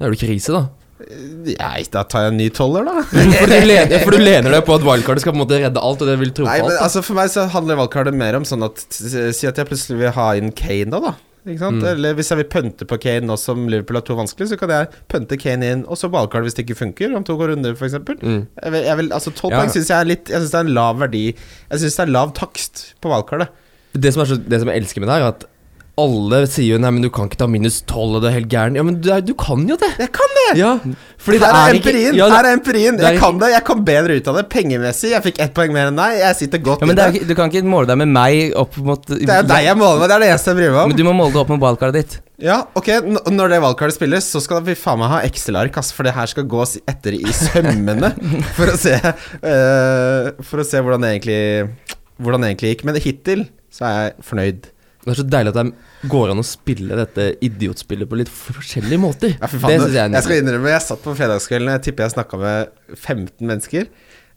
Da 0.00 0.06
er 0.06 0.10
det 0.14 0.18
krise, 0.22 0.52
da. 0.52 0.68
Nei, 1.10 1.82
da 1.90 2.02
tar 2.04 2.22
jeg 2.26 2.32
en 2.32 2.36
ny 2.38 2.48
toller, 2.50 2.84
da. 2.84 3.02
For 3.10 3.46
du, 3.50 3.54
lener, 3.66 3.98
for 4.04 4.10
du 4.14 4.18
lener 4.30 4.50
deg 4.54 4.64
på 4.66 4.74
at 4.76 4.84
wildcardet 4.84 5.20
skal 5.24 5.32
på 5.34 5.38
en 5.38 5.42
måte 5.44 5.58
redde 5.60 5.80
alt, 5.80 6.00
og 6.02 6.08
det 6.08 6.18
vil 6.20 6.30
tro 6.36 6.44
på 6.44 6.50
Nei, 6.50 6.58
men 6.62 6.70
alt. 6.70 6.78
da. 6.78 6.84
altså 6.86 7.02
For 7.04 7.14
meg 7.18 7.30
så 7.32 7.44
handler 7.52 7.76
wildcardet 7.80 8.14
mer 8.16 8.36
om 8.38 8.44
sånn 8.48 8.64
at 8.66 8.80
Si 8.90 9.46
at 9.48 9.56
jeg 9.60 9.68
plutselig 9.68 9.98
vil 10.00 10.14
ha 10.16 10.28
inn 10.40 10.50
Kane 10.56 10.90
da, 10.92 11.00
da. 11.10 11.12
Mm. 11.46 11.84
Eller 11.88 12.14
hvis 12.18 12.28
jeg 12.30 12.36
vil 12.42 12.48
pønte 12.52 12.84
på 12.84 12.98
Kane 13.00 13.24
nå 13.26 13.36
som 13.40 13.62
Liverpool 13.72 13.96
har 13.96 14.04
to 14.04 14.16
vanskelig, 14.18 14.50
så 14.50 14.58
kan 14.60 14.72
jeg 14.74 14.90
pønte 15.08 15.38
Kane 15.40 15.70
inn, 15.72 15.84
og 15.88 15.96
så 15.96 16.10
valgkart 16.12 16.44
hvis 16.44 16.58
det 16.58 16.66
ikke 16.66 16.76
funker, 16.82 17.14
om 17.16 17.24
to 17.24 17.36
runder, 17.40 17.72
f.eks. 17.78 17.96
Mm. 18.20 18.42
Jeg 18.60 18.74
vil, 18.74 18.82
jeg 18.90 18.98
vil, 19.00 19.12
altså 19.16 19.32
12 19.32 19.50
Ja. 19.50 19.56
poeng 19.62 19.72
syns 19.72 19.88
jeg 19.90 19.96
er 19.98 20.10
litt 20.10 20.28
Jeg 20.28 20.42
synes 20.42 20.52
det 20.52 20.60
er 20.60 20.66
en 20.68 20.74
lav 20.76 20.98
verdi 21.00 21.24
Jeg 21.32 21.80
syns 21.80 21.96
det 21.96 22.04
er 22.04 22.12
lav 22.12 22.34
takst 22.36 22.84
på 23.00 23.08
valgkartet. 23.12 23.48
Det 23.92 24.12
som, 24.14 24.22
er 24.22 24.28
så, 24.30 24.36
det 24.38 24.60
som 24.62 24.68
jeg 24.70 24.84
elsker 24.84 25.02
med 25.02 25.08
det 25.10 25.16
her, 25.16 25.24
er 25.26 25.32
at 25.34 25.46
alle 26.02 26.40
sier 26.50 26.74
jo 26.74 26.78
Nei, 26.80 26.90
men 26.96 27.04
du 27.04 27.10
kan 27.14 27.28
ikke 27.28 27.38
ta 27.42 27.48
minus 27.50 27.80
12, 27.84 28.16
og 28.18 28.24
du 28.24 28.28
er 28.30 28.36
helt 28.38 28.48
gæren. 28.52 28.78
Ja, 28.78 28.84
men 28.86 28.98
du, 29.02 29.10
du 29.24 29.32
kan 29.38 29.62
jo 29.68 29.76
det! 29.80 29.90
Jeg 30.00 30.12
kan 30.16 30.34
det! 30.38 30.46
Ja, 30.58 30.70
fordi 31.20 31.40
Her 31.42 31.44
det 31.44 31.50
er 31.50 31.74
er 31.74 31.76
empirien! 31.78 32.16
ja, 32.18 32.28
Her 32.32 32.48
er 32.48 32.56
empirien 32.56 33.00
Jeg 33.02 33.20
kan 33.20 33.38
det, 33.42 33.52
jeg 33.52 33.64
kom 33.68 33.84
bedre 33.86 34.16
ut 34.16 34.30
av 34.32 34.40
det 34.40 34.46
pengemessig. 34.52 35.12
Jeg 35.14 35.26
fikk 35.28 35.42
ett 35.44 35.54
poeng 35.56 35.74
mer 35.76 35.90
enn 35.92 36.00
deg. 36.00 36.16
Jeg 36.22 36.38
sitter 36.40 36.64
godt 36.64 36.84
Ja, 36.84 36.88
men 36.90 37.02
er, 37.04 37.20
du 37.28 37.36
kan 37.38 37.52
ikke 37.52 37.62
måle 37.68 37.90
deg 37.90 38.00
med 38.00 38.12
meg 38.16 38.56
opp 38.58 38.80
mot 38.84 39.04
Det 39.10 39.28
er 39.28 39.46
deg 39.46 39.68
jeg 39.68 39.78
måler 39.78 40.02
med, 40.02 40.08
det 40.08 40.16
er 40.16 40.24
det 40.24 40.32
eneste 40.32 40.52
jeg 40.54 40.60
bryr 40.62 40.74
meg 40.74 40.82
om. 40.82 40.92
Men 40.94 41.00
du 41.00 41.06
må 41.10 41.14
måle 41.20 41.34
deg 41.36 41.42
opp 41.44 41.54
med 41.54 41.62
wildcardet 41.66 42.00
ditt. 42.00 42.18
Ja, 42.40 42.62
ok, 42.78 42.88
n 43.04 43.18
når 43.36 43.52
det 43.52 43.60
valgkartet 43.60 43.98
spilles, 43.98 44.24
så 44.32 44.40
skal 44.40 44.62
vi 44.64 44.72
faen 44.78 45.02
meg 45.02 45.10
ha 45.12 45.20
Excel-ark, 45.28 45.76
ass, 45.76 45.90
for 45.92 46.08
det 46.08 46.14
her 46.16 46.30
skal 46.30 46.46
gås 46.48 46.78
etter 46.88 47.18
i 47.18 47.34
sømmene 47.36 48.14
for 48.56 48.72
å 48.72 48.78
se 48.80 48.94
uh, 48.96 50.30
For 50.40 50.62
å 50.62 50.66
se 50.66 50.80
hvordan 50.80 51.04
det 51.04 51.14
egentlig 51.18 51.40
Hvordan 52.20 52.44
det 52.44 52.54
egentlig 52.54 52.74
gikk. 52.74 52.86
Men 52.88 53.00
hittil 53.00 53.44
så 53.72 53.86
er 53.86 53.94
jeg 53.96 54.24
fornøyd. 54.26 54.66
Det 55.00 55.14
er 55.14 55.18
så 55.22 55.24
deilig 55.32 55.52
at 55.54 55.58
det 55.58 56.10
går 56.12 56.30
an 56.34 56.42
å 56.42 56.44
spille 56.44 56.96
dette 56.98 57.26
idiotspillet 57.46 58.08
på 58.08 58.18
litt 58.20 58.30
forskjellige 58.30 59.00
måter. 59.00 59.32
Ja, 59.32 59.48
faen, 59.48 59.64
det 59.64 59.78
syns 59.80 59.96
jeg 59.96 60.02
er 60.02 60.16
jeg 60.18 60.26
skal 60.26 60.42
innrømme, 60.42 60.72
jeg 60.74 60.84
satt 60.84 61.04
på 61.04 61.14
fredagskvelden, 61.16 61.70
jeg 61.72 61.84
tipper 61.86 62.06
jeg 62.06 62.14
snakka 62.18 62.40
med 62.40 62.74
15 62.98 63.30
mennesker. 63.48 63.88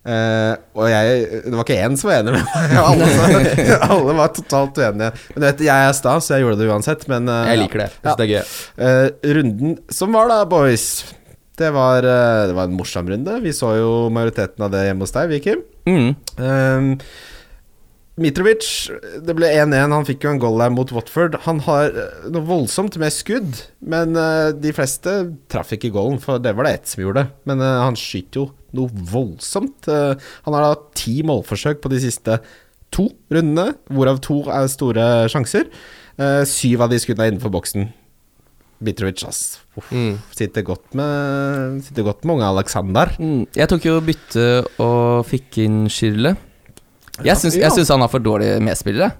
Uh, 0.04 0.60
og 0.76 0.90
jeg 0.92 1.28
Det 1.46 1.54
var 1.56 1.64
ikke 1.64 1.80
én 1.80 1.94
som 1.96 2.10
var 2.10 2.18
enig 2.20 2.34
med 2.36 2.42
meg. 2.44 2.74
Alle, 2.90 3.08
alle 3.88 4.16
var 4.18 4.32
totalt 4.36 4.80
uenige. 4.82 5.12
Men 5.32 5.38
du 5.38 5.48
vet, 5.48 5.64
jeg 5.64 5.90
er 5.90 5.96
sta, 5.96 6.16
så 6.20 6.36
jeg 6.36 6.44
gjorde 6.44 6.60
det 6.60 6.72
uansett. 6.72 7.06
Men 7.12 7.32
uh, 7.32 7.44
Jeg 7.48 7.62
liker 7.62 7.86
det. 7.86 7.90
Ja. 8.04 8.16
det 8.20 8.26
er 8.26 8.32
gøy. 8.34 8.56
Uh, 8.80 9.36
runden 9.40 9.78
som 9.92 10.16
var 10.16 10.32
da, 10.32 10.42
boys. 10.50 10.88
Det 11.60 11.70
var, 11.70 12.02
det 12.02 12.56
var 12.58 12.66
en 12.66 12.74
morsom 12.74 13.08
runde. 13.08 13.36
Vi 13.44 13.52
så 13.54 13.76
jo 13.78 13.90
majoriteten 14.12 14.64
av 14.66 14.72
det 14.74 14.88
hjemme 14.88 15.06
hos 15.06 15.14
deg, 15.14 15.30
vi, 15.30 15.38
Kim. 15.44 15.60
Mm. 15.86 17.04
Mitrovic, 18.22 18.66
det 19.26 19.34
ble 19.34 19.48
1-1. 19.50 19.90
Han 19.90 20.06
fikk 20.06 20.28
jo 20.28 20.34
en 20.36 20.42
goal 20.42 20.60
der 20.62 20.70
mot 20.74 20.92
Watford. 20.94 21.34
Han 21.48 21.64
har 21.66 21.88
eh, 21.98 22.28
noe 22.30 22.46
voldsomt 22.46 22.94
med 23.02 23.10
skudd, 23.16 23.64
men 23.82 24.14
eh, 24.20 24.52
de 24.54 24.74
fleste 24.78 25.16
traff 25.50 25.74
ikke 25.74 25.90
goalen, 25.96 26.20
for 26.22 26.38
det 26.44 26.54
var 26.54 26.68
det 26.70 26.74
ett 26.78 26.92
som 26.92 27.02
gjorde. 27.02 27.24
Men 27.50 27.64
eh, 27.66 27.80
han 27.88 27.98
skyter 27.98 28.44
jo 28.44 28.46
noe 28.78 28.94
voldsomt. 29.10 29.86
Han 29.90 30.54
har 30.58 30.64
da 30.68 30.76
ti 30.98 31.20
målforsøk 31.26 31.82
på 31.82 31.90
de 31.94 32.00
siste 32.02 32.38
to 32.94 33.08
rundene, 33.34 33.76
hvorav 33.90 34.22
to 34.26 34.40
er 34.50 34.70
store 34.70 35.04
sjanser. 35.30 35.68
Syv 36.50 36.82
av 36.86 36.90
de 36.94 36.98
skuddene 37.02 37.28
er 37.28 37.34
innenfor 37.36 37.54
boksen. 37.54 37.86
Mitrovic, 38.84 39.22
ass. 39.30 39.60
Uff, 39.78 39.92
Mm. 39.94 40.18
sitter, 40.34 40.66
godt 40.66 40.94
med, 40.98 41.84
sitter 41.86 42.04
godt 42.10 42.26
med 42.26 42.36
unge 42.40 42.50
Alexander. 42.50 43.14
Mm, 43.22 43.46
jeg 43.56 43.70
tok 43.70 43.86
jo 43.86 44.00
bytte 44.06 44.48
og 44.82 45.22
fikk 45.30 45.62
inn 45.68 45.84
Schirle. 45.94 46.34
Jeg 47.22 47.38
syns, 47.38 47.60
jeg 47.60 47.76
syns 47.76 47.92
han 47.94 48.02
har 48.02 48.10
for 48.10 48.24
dårlige 48.24 48.58
medspillere. 48.64 49.12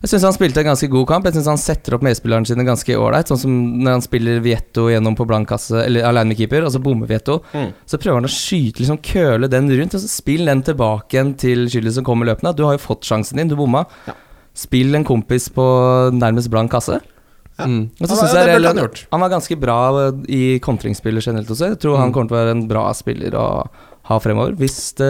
Jeg 0.00 0.14
syns 0.14 0.24
han 0.24 0.32
spilte 0.32 0.62
en 0.62 0.70
ganske 0.70 0.88
god 0.88 1.06
kamp. 1.10 1.26
Jeg 1.28 1.36
syns 1.36 1.48
han 1.50 1.60
setter 1.60 1.96
opp 1.96 2.04
medspillerne 2.04 2.48
sine 2.48 2.64
ganske 2.64 2.94
ålreit. 2.96 3.28
Sånn 3.28 3.40
som 3.42 3.56
når 3.84 3.98
han 3.98 4.04
spiller 4.04 4.40
Vietto 4.44 4.86
gjennom 4.88 5.16
på 5.16 5.26
blank 5.28 5.50
kasse, 5.50 5.76
eller 5.82 6.06
alene 6.08 6.32
med 6.32 6.40
keeper, 6.40 6.64
og 6.64 6.72
så 6.72 6.80
bommer 6.80 7.08
Vietto. 7.10 7.42
Mm. 7.52 7.68
Så 7.84 8.00
prøver 8.00 8.22
han 8.22 8.28
å 8.28 8.32
skyte, 8.32 8.80
liksom 8.80 9.00
køle 9.04 9.50
den 9.52 9.68
rundt, 9.68 9.96
og 9.96 10.00
så 10.00 10.08
spill 10.08 10.48
den 10.48 10.64
tilbake 10.64 11.18
igjen 11.18 11.34
til 11.40 11.68
Chili 11.72 11.92
som 11.92 12.06
kommer 12.06 12.30
løpende. 12.30 12.54
Du 12.56 12.64
har 12.64 12.78
jo 12.78 12.84
fått 12.86 13.04
sjansen 13.08 13.42
din, 13.42 13.52
du 13.52 13.58
bomma. 13.60 13.84
Ja. 14.08 14.16
Spill 14.56 14.96
en 14.96 15.04
kompis 15.04 15.50
på 15.52 15.66
nærmest 16.16 16.48
blank 16.52 16.72
kasse. 16.72 17.02
Mm. 17.60 17.90
Og 18.00 18.08
så 18.08 18.16
Ja, 18.16 18.46
det 18.46 18.56
jeg 18.56 18.64
han 18.64 18.78
han 19.12 19.20
var 19.20 19.28
ganske 19.28 19.56
bra 19.60 19.78
i 20.24 20.58
kontringsspillet 20.64 21.26
generelt 21.28 21.50
også. 21.52 21.74
Jeg 21.74 21.80
tror 21.82 22.00
han 22.00 22.12
kommer 22.12 22.32
til 22.32 22.38
å 22.38 22.40
være 22.40 22.56
en 22.56 22.68
bra 22.70 22.88
spiller 22.96 23.36
å 23.36 23.48
ha 24.10 24.18
fremover, 24.22 24.56
hvis 24.58 24.76
det 24.98 25.08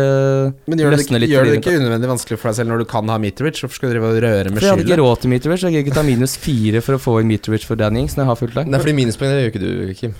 Men 0.68 0.82
gjør 0.82 0.94
det, 0.94 1.04
ikke, 1.06 1.20
litt 1.22 1.32
gjør 1.32 1.48
det 1.48 1.54
ikke 1.58 1.76
unødvendig 1.78 2.10
vanskelig 2.10 2.38
for 2.40 2.50
deg 2.50 2.58
selv 2.60 2.72
når 2.72 2.82
du 2.82 2.88
kan 2.90 3.08
ha 3.12 3.16
Mitrovic? 3.22 3.62
Hvorfor 3.62 3.78
skal 3.78 3.90
du 3.90 3.94
drive 3.96 4.10
og 4.10 4.18
røre 4.24 4.50
med 4.52 4.60
For 4.60 4.66
jeg 4.68 4.76
hadde 4.76 4.86
ikke 4.86 5.00
råd 5.00 5.22
til 5.22 5.32
Mitrovic, 5.32 5.64
jeg 5.64 5.76
kan 5.76 5.86
ikke 5.86 5.96
ta 5.96 6.04
minus 6.06 6.36
fire 6.40 6.82
for 6.84 6.98
å 6.98 7.00
få 7.00 7.16
inn 7.22 7.30
Mitrovic 7.32 7.64
for 7.68 7.80
Danny 7.80 8.04
Ings 8.04 8.18
når 8.18 8.24
jeg 8.26 8.30
har 8.32 8.40
fullt 8.42 8.58
lag. 8.58 8.68
Det 8.68 8.78
er 8.78 8.84
fordi 8.84 8.96
minuspoeng, 9.00 9.32
det 9.32 9.40
gjør 9.46 9.54
ikke 9.54 9.64
du, 9.64 9.94
Kim. 10.00 10.14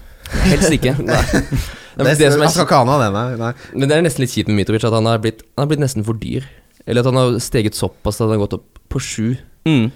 Helst 0.47 0.77
ikke. 0.79 0.95
Nei, 1.11 1.21
men 2.07 2.07
Det, 2.07 2.17
det 2.23 2.33
som 2.33 2.45
er 2.47 2.55
noe 2.55 2.95
av 2.95 3.01
det, 3.03 3.09
nei. 3.13 3.27
nei. 3.41 3.53
Men 3.75 3.91
det 3.91 3.97
er 3.99 4.05
nesten 4.07 4.25
litt 4.25 4.33
kjipt 4.33 4.49
med 4.49 4.63
Mitrovic 4.63 4.87
at 4.89 4.95
han 4.97 5.09
har 5.11 5.21
blitt, 5.21 5.43
han 5.59 5.67
har 5.67 5.71
blitt 5.75 5.83
nesten 5.83 6.07
for 6.07 6.17
dyr. 6.17 6.47
Eller 6.87 7.03
at 7.05 7.11
han 7.11 7.19
har 7.21 7.37
steget 7.43 7.77
såpass 7.77 8.21
at 8.21 8.25
han 8.29 8.37
har 8.37 8.45
gått 8.47 8.57
opp 8.61 8.81
på 8.91 9.03
sju 9.03 9.27
Mm. 9.69 9.91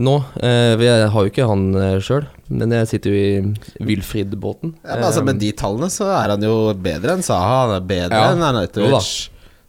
Nå. 0.00 0.14
Eh, 0.40 0.80
jeg 0.80 1.10
har 1.12 1.26
jo 1.26 1.30
ikke 1.30 1.48
han 1.50 1.66
eh, 1.76 1.98
sjøl, 2.04 2.24
men 2.48 2.72
jeg 2.78 2.88
sitter 2.88 3.12
jo 3.12 3.20
i 3.20 3.84
Wilfrid-båten. 3.90 4.74
Ja, 4.84 4.96
men 4.96 5.06
altså, 5.08 5.24
med 5.26 5.40
de 5.42 5.52
tallene 5.56 5.90
så 5.92 6.08
er 6.16 6.34
han 6.34 6.46
jo 6.46 6.56
bedre 6.80 7.16
enn 7.16 7.24
Saha. 7.26 7.58
Han 7.66 7.76
er 7.76 7.86
bedre 7.92 8.22
Ja, 8.22 8.32
enn 8.32 8.44
Arnautovic. 8.46 9.12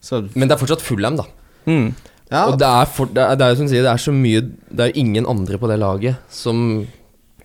Så 0.04 0.26
men 0.36 0.50
det 0.50 0.56
er 0.56 0.62
fortsatt 0.64 0.84
Fulham, 0.84 1.16
da. 1.20 1.28
Mm. 1.68 1.94
ja, 2.28 2.42
Og 2.50 2.58
det 2.60 2.68
er, 2.68 2.90
for, 2.92 3.08
det, 3.08 3.24
er, 3.24 3.38
det 3.40 3.46
er 3.46 3.54
jo 3.54 3.60
som 3.62 3.70
du 3.70 3.72
sier, 3.72 3.86
det 3.86 3.92
er 3.94 4.02
så 4.04 4.12
mye 4.12 4.42
Det 4.44 4.82
er 4.84 4.90
jo 4.90 5.00
ingen 5.00 5.28
andre 5.32 5.56
på 5.62 5.70
det 5.72 5.78
laget 5.80 6.34
som 6.34 6.58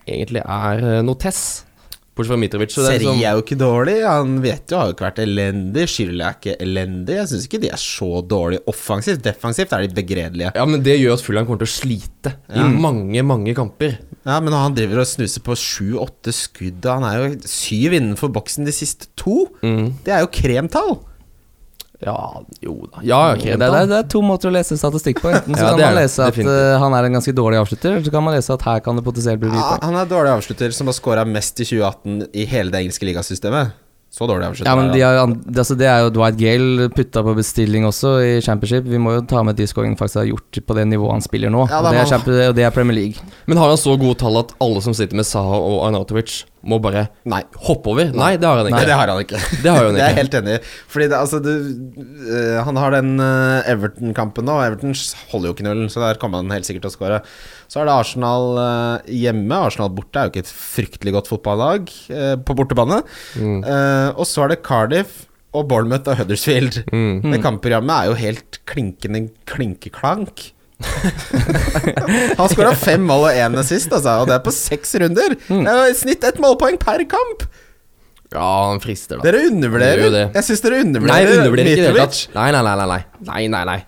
egentlig 0.03 0.41
er 0.43 0.83
eh, 0.83 1.01
noe 1.05 1.19
Tess. 1.21 1.63
Bortsett 2.19 2.33
fra 2.33 2.39
Mitrovic. 2.43 2.73
Så 2.75 2.83
er 2.83 2.89
Seri 2.91 3.05
liksom, 3.05 3.21
er 3.23 3.37
jo 3.37 3.43
ikke 3.45 3.57
dårlig. 3.61 3.95
Han 4.03 4.35
vet 4.43 4.73
jo 4.73 4.77
har 4.81 4.89
jo 4.91 4.95
ikke 4.97 5.05
vært 5.07 5.21
elendig. 5.23 5.85
Schirle 5.89 6.27
er 6.27 6.35
ikke 6.37 6.55
elendig. 6.67 7.15
Jeg 7.15 7.31
syns 7.31 7.47
ikke 7.47 7.61
de 7.63 7.71
er 7.71 7.81
så 7.81 8.11
dårlige 8.27 8.63
offensivt. 8.69 9.23
Defensivt 9.25 9.73
er 9.77 9.87
de 9.87 9.97
begredelige. 10.01 10.51
ja, 10.59 10.65
men 10.67 10.83
det 10.83 10.97
gjør 10.99 11.15
at 11.15 11.23
Fulham 11.25 11.47
kommer 11.47 11.63
til 11.63 11.71
å 11.71 11.75
slite 11.79 12.35
i 12.51 12.67
mange, 12.85 13.23
mange 13.23 13.55
kamper. 13.57 13.97
Ja, 14.27 14.37
men 14.43 14.51
han 14.53 14.75
driver 14.75 14.99
og 15.01 15.07
snuser 15.07 15.41
på 15.41 15.55
sju-åtte 15.57 16.33
skudd, 16.35 16.83
han 16.85 17.05
er 17.07 17.21
jo 17.23 17.29
syv 17.49 17.95
innenfor 17.95 18.29
boksen 18.35 18.67
de 18.67 18.73
siste 18.75 19.07
to, 19.17 19.47
Mm. 19.63 19.93
det 20.03 20.11
er 20.13 20.19
jo 20.25 20.27
kremtall. 20.35 20.97
Ja, 22.05 22.15
jo 22.63 22.77
da. 22.87 23.01
Ja, 23.03 23.33
okay, 23.33 23.57
det, 23.59 23.67
det, 23.73 23.81
det 23.91 23.97
er 23.97 24.07
to 24.11 24.21
måter 24.23 24.47
å 24.47 24.53
lese 24.55 24.77
statistikk 24.79 25.19
på. 25.19 25.33
Enten 25.35 25.57
så 25.57 25.65
Ja, 25.65 25.73
kan 25.73 25.81
er 25.83 25.89
man 25.91 25.99
lese 25.99 26.29
at 26.29 26.37
eh, 26.39 26.77
han 26.79 26.95
er 26.95 27.09
en 27.09 27.17
ganske 27.19 27.33
dårlig 27.35 27.59
avslutter, 27.59 27.91
eller 27.97 28.07
så 28.07 28.13
kan 28.15 28.23
man 28.23 28.37
lese 28.37 28.55
at 28.55 28.63
her 28.69 28.79
kan 28.85 28.95
det 28.95 29.03
potensielt 29.03 29.41
bli 29.43 29.51
Ja, 29.51 29.75
han 29.83 29.97
er 29.99 30.05
en 30.07 30.13
dårlig 30.15 30.31
avslutter 30.37 30.71
som 30.75 30.87
har 30.87 30.95
scora 30.95 31.25
mest 31.27 31.59
i 31.59 31.67
2018 31.67 32.29
i 32.33 32.47
hele 32.47 32.71
det 32.71 32.85
engelske 32.85 33.09
ligasystemet. 33.09 33.75
Så 34.09 34.25
dårlig 34.25 34.47
avslutter 34.47 34.65
Ja, 34.71 34.75
men 34.79 34.87
er 34.89 34.93
de 34.95 35.01
har, 35.05 35.27
det- 35.27 35.59
altså, 35.61 35.75
det 35.77 35.85
er 35.85 35.99
jo 36.01 36.09
Dwight 36.15 36.37
Gale 36.39 36.87
putta 36.89 37.21
på 37.21 37.35
bestilling 37.37 37.83
også 37.85 38.15
i 38.25 38.31
Championship. 38.41 38.87
Vi 38.89 38.97
må 38.97 39.13
jo 39.19 39.21
ta 39.29 39.43
med 39.43 39.55
de 39.59 39.67
scoringene 39.69 39.99
faktisk 39.99 40.15
har 40.23 40.25
gjort 40.31 40.59
på 40.65 40.75
det 40.79 40.87
nivået 40.89 41.11
han 41.11 41.21
spiller 41.21 41.51
nå. 41.53 41.67
Ja, 41.69 41.77
og, 41.83 41.91
det 41.93 41.99
er 41.99 42.49
og 42.49 42.55
det 42.57 42.63
er 42.65 42.71
Premier 42.73 42.95
League. 42.97 43.21
Men 43.45 43.57
har 43.61 43.69
han 43.69 43.77
så 43.77 43.93
gode 44.01 44.17
tall 44.17 44.39
at 44.41 44.55
alle 44.59 44.81
som 44.81 44.95
sitter 44.97 45.15
med 45.19 45.27
Saha 45.29 45.59
og 45.61 45.83
Arnautovic, 45.85 46.45
må 46.67 46.79
bare 46.83 47.05
Nei. 47.29 47.41
hoppe 47.67 47.91
over? 47.93 48.09
Nei, 48.15 48.33
det 48.39 48.47
har 48.47 48.59
han 48.59 48.67
ikke. 48.67 48.75
Nei, 48.75 48.87
det 48.89 48.97
har 48.99 49.11
han 49.11 49.21
ikke. 49.23 49.39
Det 49.63 49.71
har 49.71 49.85
han 49.87 49.95
er 49.97 50.01
jeg 50.01 50.11
er 50.11 50.17
helt 50.17 50.35
enig 50.39 50.57
i. 50.57 50.59
Fordi 50.91 51.07
det, 51.11 51.19
altså, 51.19 51.39
du, 51.43 51.53
uh, 52.25 52.57
han 52.67 52.81
har 52.81 52.95
den 52.97 53.13
uh, 53.21 53.69
Everton-kampen 53.69 54.47
nå. 54.49 54.57
Everton 54.65 54.95
holder 55.31 55.49
jo 55.49 55.55
ikke 55.55 55.67
nullen, 55.67 55.87
så 55.91 56.03
der 56.03 56.19
kommer 56.21 56.43
han 56.43 56.51
helt 56.55 56.67
sikkert 56.67 56.87
til 56.87 56.91
å 56.91 56.97
skåre. 56.97 57.21
Så 57.71 57.81
er 57.81 57.89
det 57.89 57.95
Arsenal 57.95 58.59
uh, 58.59 59.07
hjemme. 59.07 59.63
Arsenal 59.69 59.93
borte 59.95 60.19
er 60.19 60.27
jo 60.27 60.33
ikke 60.35 60.45
et 60.47 60.53
fryktelig 60.53 61.15
godt 61.15 61.31
fotballag 61.31 61.89
på 62.45 62.55
bortebane. 62.57 63.01
Mm. 63.39 63.59
Og 64.17 64.25
så 64.27 64.43
er 64.43 64.53
det 64.53 64.63
Cardiff 64.65 65.25
og 65.55 65.67
Bournemouth 65.69 66.11
og 66.11 66.19
Huddersfield. 66.21 66.83
Mm. 66.93 67.31
Det 67.31 67.41
kampprogrammet 67.43 67.95
er 67.95 68.09
jo 68.09 68.17
helt 68.19 68.59
klinkende 68.69 69.27
klinkeklank. 69.49 70.49
han 72.39 72.51
skåra 72.51 72.71
fem 72.79 73.03
mål 73.03 73.27
og 73.27 73.39
én 73.39 73.57
sist, 73.67 73.91
altså, 73.91 74.21
og 74.21 74.29
det 74.29 74.37
er 74.37 74.43
på 74.45 74.53
seks 74.55 74.95
runder. 75.01 75.35
Mm. 75.51 75.67
Snitt 75.97 76.23
ett 76.27 76.39
målpoeng 76.41 76.79
per 76.81 77.03
kamp. 77.09 77.47
Ja, 78.29 78.69
han 78.69 78.81
frister, 78.83 79.17
da. 79.17 79.25
Dere 79.25 79.47
undervurderer. 79.49 80.03
Det 80.05 80.11
det. 80.13 80.25
Jeg 80.37 80.47
syns 80.51 80.61
dere 80.61 80.79
Nei, 80.79 80.85
undervurderer 80.85 81.23
jeg 81.23 81.39
undervurderer 81.39 81.79
Mitrovic. 81.79 82.19
Nei, 82.35 82.49
nei, 82.53 82.61
nei. 82.61 82.75
nei, 82.77 82.89
nei. 82.91 82.99
nei, 83.31 83.45
nei, 83.55 83.63
nei. 83.71 83.79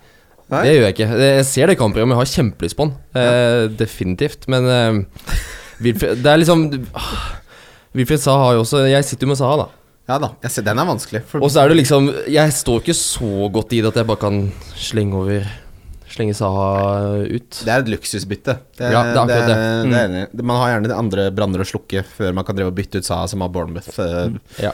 Nei? 0.52 0.62
Det 0.66 0.72
gjør 0.74 0.82
jeg 0.84 0.96
ikke. 0.96 1.10
Jeg 1.22 1.44
ser 1.48 1.72
det 1.72 1.76
kampprogrammet, 1.80 2.18
jeg 2.18 2.22
har 2.22 2.32
kjempelyst 2.32 2.78
på 2.80 2.88
den. 2.88 2.96
Eh, 3.22 3.66
definitivt. 3.80 4.50
Men 4.52 4.66
uh, 4.68 5.38
Wilfred 5.86 6.24
Det 6.26 6.32
er 6.32 6.42
liksom 6.42 6.66
uh, 6.74 7.14
Wilfred 7.96 8.24
Saha 8.24 8.50
har 8.50 8.58
jo 8.58 8.66
også 8.66 8.84
Jeg 8.92 9.08
sitter 9.08 9.28
jo 9.28 9.32
med 9.32 9.40
Saha, 9.40 9.62
da. 9.62 9.70
Ja 10.10 10.18
da, 10.20 10.32
jeg 10.44 10.52
ser, 10.52 10.66
den 10.66 10.82
er 10.82 10.90
vanskelig. 10.90 11.22
Og 11.40 11.48
så 11.54 11.62
er 11.62 11.72
det 11.72 11.78
liksom 11.80 12.10
Jeg 12.34 12.56
står 12.58 12.82
ikke 12.82 12.98
så 12.98 13.48
godt 13.54 13.78
i 13.78 13.80
det 13.80 13.94
at 13.94 14.02
jeg 14.02 14.10
bare 14.10 14.24
kan 14.26 14.42
slenge 14.76 15.22
over 15.22 15.46
Slenge 16.12 16.36
Saha 16.38 16.70
ut. 17.24 17.62
det 17.64 17.72
er 17.72 17.84
et 17.86 17.92
luksusbytte. 17.94 18.58
Det, 18.78 18.90
Ja, 18.92 19.04
det 19.08 19.16
er 19.16 19.22
akkurat 19.22 19.48
det. 19.48 19.58
det 19.88 19.98
er 19.98 20.08
enig. 20.10 20.24
i. 20.28 20.46
Man 20.46 20.60
har 20.62 20.74
gjerne 20.74 20.92
de 20.92 20.98
andre 20.98 21.28
branner 21.36 21.64
å 21.64 21.68
slukke 21.68 22.04
før 22.08 22.34
man 22.38 22.48
kan 22.48 22.58
drive 22.58 22.72
og 22.74 22.78
bytte 22.78 23.00
ut 23.02 23.08
Saha, 23.08 23.28
som 23.32 23.44
har 23.46 23.52
Bournemouth 23.54 23.96
mm. 23.98 24.40
Ja. 24.62 24.74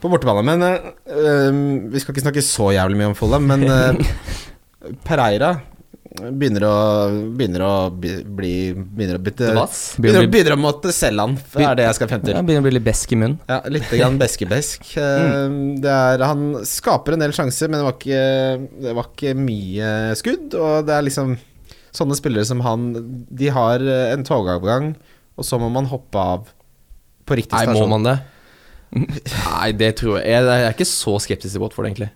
på 0.00 0.10
bortebane. 0.12 0.44
Men 0.46 0.62
eh, 0.66 1.50
vi 1.92 2.02
skal 2.02 2.14
ikke 2.14 2.26
snakke 2.28 2.44
så 2.46 2.70
jævlig 2.76 3.00
mye 3.00 3.10
om 3.12 3.18
Follum, 3.18 3.48
men 3.50 3.66
uh, 3.66 3.98
Pereira 5.08 5.56
begynner 6.16 6.64
å 6.66 6.74
Begynner 7.36 7.62
å 7.66 7.72
bli 7.92 8.52
Begynner 8.74 9.18
å 9.18 9.22
bytte 9.22 9.50
Begynner, 9.52 10.26
å- 10.26 10.30
begynner 10.32 10.54
å 10.56 10.60
måtte 10.60 10.92
selge 10.94 11.20
han. 11.26 11.34
Det 11.54 11.64
er 11.66 11.74
det 11.80 11.86
jeg 11.88 11.98
skal 11.98 12.10
frem 12.12 12.22
til. 12.24 12.34
Ja, 12.34 12.42
begynner 12.46 12.64
å 12.64 12.66
bli 12.68 12.74
litt 12.78 12.86
besk 12.86 13.12
i 13.12 13.18
munnen. 13.20 13.38
Ja, 13.48 13.60
litt 13.72 13.88
grann 13.90 14.18
beskebesk. 14.22 14.86
mm. 14.96 15.80
Det 15.84 15.92
er, 15.92 16.24
han 16.26 16.46
skaper 16.66 17.16
en 17.16 17.24
del 17.26 17.34
sjanser, 17.36 17.68
men 17.72 17.80
det 17.80 17.86
var, 17.88 17.98
ikke, 17.98 18.82
det 18.86 18.94
var 19.00 19.10
ikke 19.12 19.34
mye 19.38 19.90
skudd. 20.20 20.54
Og 20.56 20.86
det 20.88 20.94
er 20.96 21.06
liksom 21.08 21.36
sånne 21.96 22.16
spillere 22.18 22.44
som 22.44 22.60
han 22.66 22.88
De 23.32 23.48
har 23.54 23.80
eh, 23.80 24.12
en 24.12 24.24
togavgang, 24.26 24.94
og 25.36 25.44
så 25.48 25.58
må 25.60 25.70
man 25.72 25.86
hoppe 25.90 26.16
av 26.20 26.48
på 27.26 27.36
riktig 27.40 27.56
stasjon. 27.58 27.74
Nei, 27.74 27.82
må 27.82 27.92
man 27.96 28.04
det? 28.10 28.16
Nei, 28.96 29.72
det 29.76 29.88
tror 29.98 30.20
jeg 30.20 30.30
Jeg 30.30 30.44
jeg 30.46 30.64
er 30.68 30.74
ikke 30.76 30.86
så 30.88 31.16
skeptisk 31.20 31.56
til 31.56 31.62
Watford, 31.64 31.88
egentlig. 31.90 32.10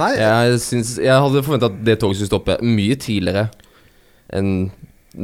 Nei, 0.00 0.12
Jeg, 0.18 0.60
synes, 0.64 0.94
jeg 1.02 1.24
hadde 1.24 1.42
forventa 1.46 1.68
at 1.70 1.80
det 1.86 1.98
toget 2.02 2.20
skulle 2.20 2.30
stoppe 2.32 2.56
mye 2.64 2.96
tidligere 3.00 3.48
enn 4.36 4.70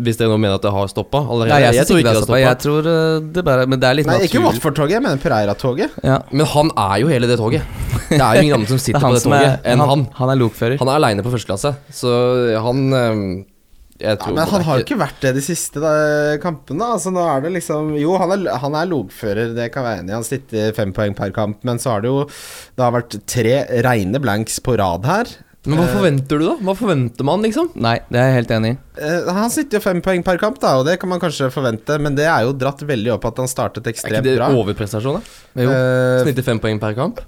Hvis 0.02 0.18
dere 0.18 0.32
nå 0.32 0.36
mener 0.42 0.58
at 0.58 0.64
det 0.66 0.72
har 0.74 0.88
stoppa 0.90 1.20
allerede. 1.22 1.52
Nei, 1.54 1.60
jeg, 1.62 1.76
jeg 1.78 1.86
tror 1.86 2.00
ikke 2.00 2.08
det 2.08 2.14
har 2.16 2.24
stoppa. 2.24 2.38
Jeg 2.42 2.58
tror 2.64 2.88
eh, 2.90 3.18
det 3.36 3.44
bare 3.46 3.66
Men 3.70 3.78
det 3.82 3.86
er 3.88 3.98
litt 4.00 4.08
nei 4.10 4.16
ikke 4.24 4.40
naturlig. 4.40 4.46
Watford-toget, 4.48 5.02
mener 5.04 5.20
Pereira-toget. 5.22 5.98
Ja. 6.02 6.16
Men 6.32 6.48
han 6.50 6.72
er 6.74 6.96
jo 7.04 7.10
hele 7.12 7.28
det 7.30 7.36
toget. 7.38 7.62
Det 8.10 8.18
er 8.18 8.40
jo 8.40 8.46
ingen 8.48 8.56
andre 8.58 8.72
som 8.72 8.80
sitter 8.86 8.98
det 8.98 9.06
på 9.06 9.14
det 9.14 9.22
toget 9.28 9.46
er 9.46 9.70
enn 9.72 9.84
han, 9.84 9.92
han. 9.92 10.02
han 10.18 10.32
er 10.34 10.40
lokfører. 10.42 10.80
Han 10.82 10.90
er 10.90 10.98
aleine 10.98 11.22
på 11.26 11.30
første 11.36 11.52
klasse, 11.52 11.72
så 11.94 12.16
han 12.66 12.82
øhm, 14.00 14.18
tror 14.20 14.32
Ja, 14.32 14.36
men 14.36 14.52
han 14.52 14.66
har 14.66 14.80
jo 14.80 14.84
ikke 14.86 14.98
vært 15.00 15.24
det 15.24 15.32
de 15.38 15.44
siste 15.44 15.82
da, 15.82 15.94
kampene. 16.42 16.90
Altså 16.96 17.12
nå 17.14 17.24
er 17.24 17.46
det 17.46 17.54
liksom 17.56 17.94
Jo, 18.00 18.16
han 18.20 18.34
er, 18.36 18.46
han 18.62 18.76
er 18.78 18.90
logfører, 18.90 19.54
det 19.56 19.70
kan 19.74 19.86
være 19.86 20.02
enig 20.04 20.12
i. 20.14 20.18
Han 20.18 20.28
sitter 20.28 20.76
fem 20.76 20.92
poeng 20.96 21.16
per 21.18 21.34
kamp, 21.36 21.64
men 21.66 21.80
så 21.82 21.94
har 21.96 22.04
det 22.04 22.12
jo 22.12 22.22
Det 22.28 22.84
har 22.84 22.94
vært 22.96 23.18
tre 23.30 23.58
reine 23.86 24.22
blanks 24.22 24.60
på 24.64 24.76
rad 24.80 25.08
her. 25.08 25.34
Men 25.66 25.80
hva 25.80 25.86
forventer 25.90 26.38
du, 26.38 26.44
da? 26.46 26.54
Hva 26.62 26.74
forventer 26.78 27.26
man, 27.26 27.42
liksom? 27.42 27.72
Nei, 27.82 27.96
det 28.06 28.20
er 28.22 28.28
jeg 28.30 28.36
helt 28.36 28.52
enig 28.54 28.68
i. 28.70 28.76
Uh, 29.00 29.30
han 29.34 29.50
sitter 29.50 29.80
jo 29.80 29.82
fem 29.82 29.98
poeng 30.04 30.22
per 30.26 30.38
kamp, 30.38 30.60
da, 30.62 30.76
og 30.78 30.86
det 30.86 30.94
kan 31.02 31.10
man 31.10 31.18
kanskje 31.22 31.50
forvente, 31.50 31.98
men 32.02 32.14
det 32.18 32.28
er 32.30 32.46
jo 32.46 32.54
dratt 32.54 32.84
veldig 32.86 33.16
opp 33.16 33.26
at 33.32 33.42
han 33.42 33.50
startet 33.50 33.90
ekstremt 33.90 34.22
bra. 34.22 34.22
Er 34.22 34.22
ikke 34.22 34.36
det 34.36 34.38
bra. 34.38 34.62
overprestasjon, 34.62 35.18
da? 35.18 35.40
Jo. 35.66 35.72
uh, 35.74 36.22
Snittet 36.22 36.46
fem 36.46 36.62
poeng 36.62 36.78
per 36.82 36.94
kamp? 36.98 37.18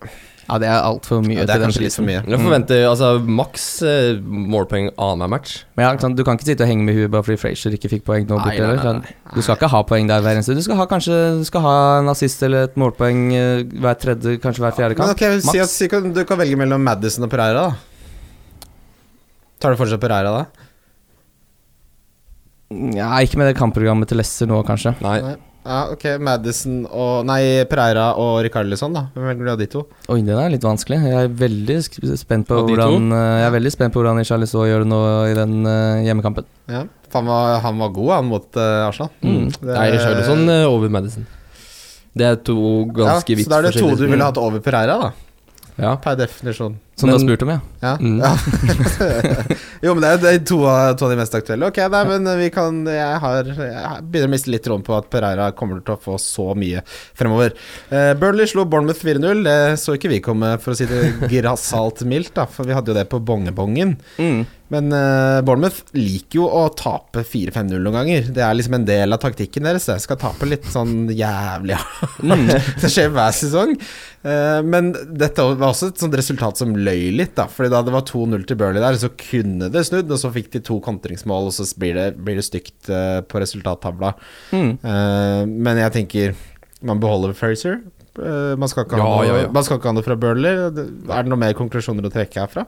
Ja, 0.48 0.56
det 0.62 0.68
er 0.72 0.78
altfor 0.80 1.18
mye 1.20 1.34
ja, 1.36 1.44
det 1.44 1.52
er 1.58 1.60
kanskje 1.60 1.82
litt 1.84 1.92
for 1.98 2.06
mye. 2.08 2.22
Jeg 2.24 2.38
forventer 2.40 2.84
altså 2.88 3.08
maks 3.20 3.64
eh, 3.84 4.14
målpoeng 4.24 4.86
annenhver 4.96 5.28
match. 5.34 5.58
Men 5.76 5.84
ja, 5.84 5.90
ikke 5.92 6.06
sant, 6.06 6.16
Du 6.16 6.22
kan 6.24 6.38
ikke 6.38 6.46
sitte 6.48 6.64
og 6.64 6.70
henge 6.70 6.86
med 6.86 6.96
huet 6.96 7.10
bare 7.12 7.26
fordi 7.26 7.36
Frazier 7.42 7.74
ikke 7.76 7.90
fikk 7.92 8.04
poeng 8.06 8.24
nå 8.30 8.38
Nei, 8.38 8.44
borte. 8.46 8.62
nei, 8.64 8.76
nei, 8.78 8.84
sant? 8.86 9.10
Du 9.36 9.42
skal 9.44 9.58
ikke 9.60 9.68
ha 9.74 9.82
poeng 9.90 10.08
der 10.08 10.22
hver 10.24 10.38
eneste 10.38 10.56
Du 10.56 10.62
skal 10.64 10.80
ha 10.80 10.86
kanskje 10.88 11.18
Du 11.42 11.44
skal 11.44 11.60
ha 11.66 11.74
en 11.98 12.08
assist 12.14 12.42
eller 12.48 12.64
et 12.70 12.78
målpoeng 12.80 13.20
eh, 13.36 13.60
hver 13.84 13.98
tredje, 14.00 14.38
kanskje 14.40 14.64
hver 14.64 14.72
fjerde 14.78 14.96
Men 14.96 15.12
kamp. 15.12 15.20
ok, 15.20 15.52
si 15.52 15.60
at 15.60 15.68
si, 15.74 15.88
kan- 15.92 16.08
du 16.16 16.24
kan 16.24 16.40
velge 16.40 16.56
mellom 16.56 16.80
Madison 16.88 17.28
og 17.28 17.30
Pereira, 17.36 17.68
da. 17.68 17.76
Tar 19.60 19.74
du 19.76 19.80
fortsatt 19.82 20.00
Pereira 20.00 20.32
da? 20.32 20.46
Ja, 22.96 23.12
ikke 23.24 23.38
med 23.40 23.48
det 23.48 23.56
kampprogrammet 23.60 24.08
til 24.10 24.18
Leicester 24.20 24.48
nå, 24.48 24.58
kanskje. 24.68 24.92
Nei. 25.04 25.18
Nei. 25.24 25.36
Ja, 25.68 25.78
ok. 25.92 26.04
Madison 26.24 26.78
og 26.88 27.26
Nei, 27.28 27.42
Pereira 27.68 28.06
og 28.16 28.38
Rikarlison, 28.46 28.94
da. 28.96 29.02
Hvem 29.12 29.26
velger 29.28 29.44
du 29.44 29.52
av 29.52 29.58
de 29.60 29.66
to? 29.68 29.82
Oi, 30.08 30.22
den 30.24 30.38
er 30.40 30.52
litt 30.54 30.64
vanskelig. 30.64 30.98
Jeg 31.04 31.26
er 31.26 31.34
veldig 31.42 31.76
spent 32.16 32.48
på 32.48 32.62
hvordan 32.64 33.10
eh, 33.12 33.24
Jeg 33.42 33.48
er 33.50 33.54
veldig 33.58 33.72
spent 33.74 33.92
på 33.94 34.00
hvordan 34.00 34.24
Charlisot 34.24 34.64
gjør 34.70 34.86
det 34.86 34.90
nå 34.94 35.00
i 35.28 35.34
den 35.36 35.58
eh, 35.68 36.06
hjemmekampen. 36.08 36.48
Ja. 36.72 36.86
Han 37.12 37.28
var, 37.28 37.58
han 37.64 37.78
var 37.80 37.92
god, 37.96 38.10
han, 38.16 38.30
mot 38.32 38.56
eh, 38.60 38.86
Arsenal. 38.88 39.12
Mm. 39.20 39.44
Det- 39.52 39.74
Nei, 39.74 39.86
Richarlison 39.92 40.48
over 40.72 40.92
Madison. 40.96 41.28
Det 42.18 42.26
er 42.26 42.40
to 42.42 42.56
ganske 42.96 43.34
ja, 43.34 43.36
vidt 43.38 43.46
Så 43.46 43.52
da 43.52 43.58
er 43.60 43.68
det 43.68 43.76
to 43.76 43.92
du 43.94 44.06
ville 44.08 44.24
hatt 44.24 44.40
over 44.40 44.64
Pereira, 44.64 44.96
da. 45.04 45.12
Ja. 45.78 45.92
Per 46.02 46.16
definisjon. 46.18 46.78
Som 46.98 47.10
du 47.10 47.14
har 47.14 47.22
spurt 47.22 47.42
om, 47.46 47.50
ja. 47.52 47.60
Ja. 47.80 47.92
Mm. 48.00 48.18
ja. 48.18 48.32
jo, 49.84 49.94
men 49.94 50.02
det 50.02 50.08
er, 50.10 50.20
det 50.22 50.32
er 50.32 50.40
to, 50.50 50.58
av, 50.66 50.96
to 50.98 51.06
av 51.06 51.12
de 51.14 51.18
mest 51.20 51.36
aktuelle. 51.38 51.70
Ok, 51.70 51.78
nei, 51.94 52.02
men 52.10 52.30
vi 52.40 52.48
kan 52.54 52.80
Jeg, 52.90 53.20
har, 53.22 53.50
jeg 53.54 54.06
begynner 54.08 54.30
å 54.30 54.34
miste 54.34 54.50
litt 54.50 54.66
troen 54.66 54.82
på 54.86 54.96
at 54.96 55.06
Pereira 55.12 55.50
kommer 55.56 55.78
til 55.84 55.94
å 55.94 56.00
få 56.02 56.18
så 56.22 56.50
mye 56.58 56.82
fremover. 56.88 57.54
Uh, 57.92 58.12
Burnley 58.18 58.50
slo 58.50 58.66
Bournemouth 58.66 59.04
4-0. 59.06 59.44
Det 59.46 59.58
så 59.78 59.94
ikke 59.94 60.10
vi 60.10 60.22
komme, 60.24 60.56
for 60.62 60.74
å 60.74 60.78
si 60.78 60.88
det 60.90 61.04
grassat 61.34 62.02
mildt, 62.08 62.34
da. 62.40 62.48
For 62.50 62.66
vi 62.66 62.74
hadde 62.76 62.92
jo 62.92 62.98
det 62.98 63.06
på 63.12 63.22
bongebongen. 63.22 63.98
Men 64.72 64.92
uh, 64.92 65.40
Bournemouth 65.44 65.94
liker 65.96 66.42
jo 66.42 66.46
å 66.48 66.66
tape 66.76 67.22
4-5-0 67.24 67.80
noen 67.80 67.96
ganger. 67.96 68.28
Det 68.36 68.42
er 68.44 68.56
liksom 68.56 68.76
en 68.76 68.86
del 68.88 69.16
av 69.16 69.20
taktikken 69.22 69.64
deres. 69.64 69.88
Jeg 69.88 70.04
skal 70.04 70.18
tape 70.20 70.48
litt 70.48 70.66
sånn 70.68 71.08
jævlig 71.14 71.78
Det 72.82 72.90
skjer 72.92 73.12
hver 73.14 73.32
sesong. 73.36 73.72
Uh, 74.26 74.60
men 74.66 74.92
dette 74.92 75.46
var 75.48 75.70
også 75.70 75.92
et 75.92 76.02
sånt 76.04 76.16
resultat 76.20 76.60
som 76.60 76.76
løy 76.76 77.08
litt, 77.16 77.34
da. 77.38 77.48
Fordi 77.48 77.72
da 77.72 77.80
det 77.86 77.94
var 77.96 78.04
2-0 78.08 78.44
til 78.48 78.60
Burley 78.60 78.84
der, 78.84 79.00
så 79.00 79.12
kunne 79.16 79.70
det 79.72 79.86
snudd, 79.88 80.12
og 80.12 80.20
så 80.20 80.32
fikk 80.36 80.52
de 80.58 80.64
to 80.68 80.78
kontringsmål, 80.84 81.48
og 81.48 81.56
så 81.56 81.68
blir 81.80 81.96
det, 81.96 82.08
blir 82.20 82.36
det 82.40 82.44
stygt 82.46 82.92
uh, 82.92 83.20
på 83.24 83.40
resultattavla. 83.40 84.12
Mm. 84.52 84.70
Men 85.48 85.78
jeg 85.80 85.92
tenker 85.94 86.36
man 86.84 87.00
beholder 87.02 87.32
Fraser. 87.36 87.80
Man, 88.18 88.66
skal 88.70 88.84
ikke 88.84 88.98
ha 88.98 89.00
Ja, 89.00 89.08
noe, 89.08 89.26
ja, 89.26 89.34
ja. 89.44 89.50
man 89.54 89.64
skal 89.66 89.78
ikke 89.78 89.90
ha 89.90 89.94
noe 89.96 90.06
fra 90.06 90.16
Burley. 90.18 90.60
Er 90.68 90.72
det 90.74 91.30
noen 91.30 91.42
mer 91.42 91.56
konklusjoner 91.58 92.06
å 92.06 92.12
trekke 92.12 92.42
herfra? 92.42 92.64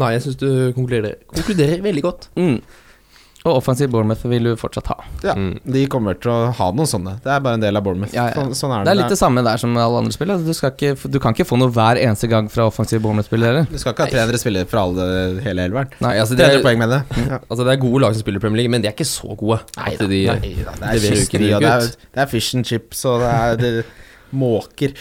Nei, 0.00 0.12
jeg 0.16 0.24
syns 0.26 0.38
du 0.40 0.48
konkluderer, 0.74 1.20
konkluderer 1.30 1.82
veldig 1.84 2.02
godt. 2.02 2.28
Mm. 2.40 2.56
Og 3.44 3.58
offensiv 3.58 3.90
Bournemouth 3.92 4.22
vil 4.24 4.46
du 4.48 4.54
fortsatt 4.56 4.86
ha. 4.88 4.94
Ja, 5.20 5.34
Mm. 5.36 5.58
de 5.70 5.82
kommer 5.92 6.14
til 6.16 6.30
å 6.32 6.50
ha 6.56 6.68
noen 6.72 6.88
sånne. 6.88 7.18
Det 7.20 7.28
er 7.28 7.40
bare 7.44 7.58
en 7.58 7.60
del 7.60 7.76
av 7.76 7.82
Bournemouth. 7.84 8.14
Ja, 8.16 8.30
ja. 8.30 8.32
Sånn, 8.38 8.54
sånn 8.56 8.72
er 8.72 8.84
Det 8.86 8.92
er 8.94 8.96
litt 9.02 9.10
det 9.12 9.18
samme 9.20 9.44
der 9.44 9.58
som 9.60 9.76
alle 9.76 9.98
andre 10.00 10.12
spill. 10.16 10.30
altså, 10.32 10.70
Du, 11.04 11.08
du 11.10 11.18
kan 11.20 11.34
ikke 11.34 11.44
få 11.44 11.58
noe 11.60 11.68
hver 11.68 12.00
eneste 12.00 12.26
gang 12.26 12.48
fra 12.48 12.64
offensiv 12.70 13.02
Bournemouth-spillere. 13.04 13.66
Du 13.68 13.76
skal 13.76 13.92
ikke 13.92 14.06
ha 14.06 14.24
300 14.24 14.40
spillere 14.40 14.66
fra 14.66 14.86
alle, 14.88 15.42
hele 15.44 15.60
elveren. 15.68 15.92
Nei, 16.00 16.14
altså 16.22 16.38
det, 16.40 16.48
er, 16.48 16.62
poeng 16.64 16.78
med 16.78 16.88
det. 16.88 17.02
Ja. 17.28 17.38
altså 17.50 17.66
det 17.68 17.72
er 17.76 17.82
gode 17.84 18.00
lag 18.00 18.14
som 18.16 18.22
spiller 18.24 18.40
Premier 18.40 18.62
League, 18.62 18.70
men 18.72 18.80
de 18.80 18.88
er 18.88 18.96
ikke 18.96 19.04
så 19.12 19.36
gode. 19.36 19.60
Nei 19.76 19.92
da, 20.00 20.06
de, 20.08 20.24
nei 20.24 20.54
da, 20.64 20.72
det 20.80 20.88
er 20.88 21.04
det 21.04 21.54
og 21.54 21.60
det 21.60 21.70
er, 21.74 21.92
det 22.16 22.24
er 22.24 22.26
fish 22.32 22.54
and 22.56 22.64
chips, 22.64 23.04
og 23.04 23.20
det 23.20 23.28
er 23.28 23.56
det, 23.60 23.84
måker. 24.32 24.96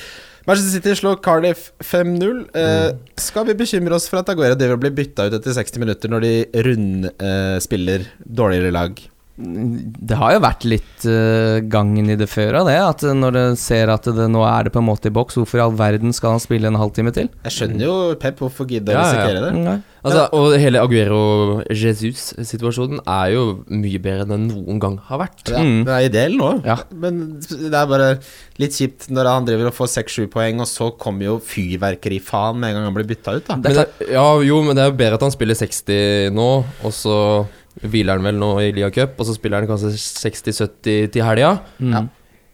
Manchester 0.45 0.73
City 0.75 0.95
slår 0.99 1.21
Cardiff 1.23 1.71
5-0. 1.79 2.43
Eh, 2.57 2.89
skal 3.15 3.47
vi 3.47 3.55
bekymre 3.55 3.95
oss 3.95 4.09
for 4.11 4.19
at 4.19 4.31
Aguero 4.33 4.57
driver 4.59 4.75
og 4.75 4.83
blir 4.83 4.95
bytta 4.97 5.29
ut 5.29 5.37
etter 5.37 5.55
60 5.55 5.79
minutter 5.79 6.11
når 6.11 6.25
de 6.25 6.33
rundspiller 6.67 8.09
dårligere 8.27 8.73
lag? 8.75 8.99
Det 9.35 10.13
har 10.19 10.33
jo 10.35 10.41
vært 10.43 10.61
litt 10.69 11.05
eh, 11.09 11.57
gangen 11.65 12.05
i 12.13 12.15
det 12.19 12.27
før 12.29 12.53
av 12.59 12.67
det. 12.69 12.75
At 12.77 13.01
når 13.17 13.31
det 13.33 13.45
ser 13.57 13.89
at 13.89 14.05
det, 14.05 14.27
nå 14.29 14.43
er 14.45 14.63
det 14.67 14.73
på 14.75 14.81
en 14.83 14.89
måte 14.91 15.09
i 15.09 15.13
boks, 15.15 15.33
hvorfor 15.39 15.57
i 15.57 15.63
all 15.63 15.73
verden 15.79 16.13
skal 16.13 16.35
han 16.35 16.43
spille 16.43 16.69
en 16.69 16.77
halvtime 16.77 17.09
til? 17.15 17.31
Jeg 17.47 17.55
skjønner 17.55 17.81
jo 17.87 17.95
Pep, 18.21 18.37
hvorfor 18.43 18.69
gidde 18.69 18.93
å 18.93 18.95
Ja, 18.99 19.01
ja, 19.01 19.07
ja. 19.09 19.13
risikere 19.25 19.41
det? 19.49 19.81
Altså, 20.03 20.27
og 20.35 20.51
hele 20.59 20.81
Aguero-Jesus-situasjonen 20.83 22.99
er 23.07 23.27
jo 23.33 23.43
mye 23.71 23.99
bedre 24.03 24.21
enn 24.25 24.33
den 24.35 24.47
noen 24.51 24.79
gang 24.83 24.97
har 25.09 25.17
vært. 25.23 25.43
Ja, 25.49 25.59
Mm. 25.63 25.85
Det 25.87 25.93
er 25.95 26.03
ideell 26.09 26.35
nå, 26.37 26.49
Ja. 26.65 26.75
men 26.91 27.39
det 27.39 27.73
er 27.73 27.85
bare 27.87 28.19
litt 28.59 28.73
kjipt 28.75 29.07
når 29.09 29.25
han 29.31 29.45
driver 29.45 29.67
og 29.67 29.73
får 29.73 29.87
6-7 30.03 30.27
poeng, 30.29 30.59
og 30.59 30.67
så 30.67 30.91
kommer 30.97 31.23
jo 31.25 31.39
fyrverkerifaen 31.39 32.55
med 32.59 32.69
en 32.69 32.75
gang 32.75 32.83
han 32.91 32.93
blir 32.93 33.07
bytta 33.15 33.31
ut, 33.37 33.45
da. 33.47 33.55
Men 33.55 33.73
det, 33.73 33.87
ja, 34.11 34.41
jo, 34.43 34.61
men 34.61 34.75
det 34.75 34.83
er 34.83 34.89
jo 34.91 34.97
bedre 34.97 35.13
at 35.15 35.21
han 35.21 35.31
spiller 35.31 35.55
60 35.55 36.29
nå, 36.35 36.63
og 36.83 36.91
så 36.91 37.45
hviler 37.81 38.17
han 38.19 38.23
vel 38.23 38.35
nå 38.37 38.51
i 38.61 38.71
Lia 38.75 38.91
Cup, 38.93 39.15
og 39.19 39.25
så 39.25 39.33
spiller 39.37 39.63
han 39.63 39.67
kanskje 39.71 39.93
60-70 39.97 41.07
til 41.15 41.23
helga. 41.25 41.55
Mm. 41.79 41.95
Ja. 41.95 42.03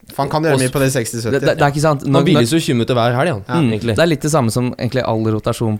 For 0.09 0.23
han 0.23 0.29
kan 0.31 0.41
gjøre 0.41 0.57
mye 0.57 0.71
på 0.73 0.79
de 0.81 0.85
60-70. 0.89 1.21
Det, 1.35 1.39
det, 1.43 1.51
det 1.59 1.61
er 1.61 1.69
ikke 1.69 1.81
sant. 1.83 2.01
Han 2.01 2.15
når, 2.15 2.23
hviles 2.25 2.49
jo 2.55 2.57
20 2.57 2.73
minutter 2.79 2.95
hver 2.97 3.13
helg, 3.13 3.29
Ja. 3.45 3.57
mm, 3.61 3.67
det 3.91 3.99
er 4.01 4.07
litt 4.09 4.23
det 4.25 4.31
samme 4.33 4.49
som 4.49 4.71
egentlig 4.73 5.03
all 5.05 5.21
rotasjon 5.35 5.75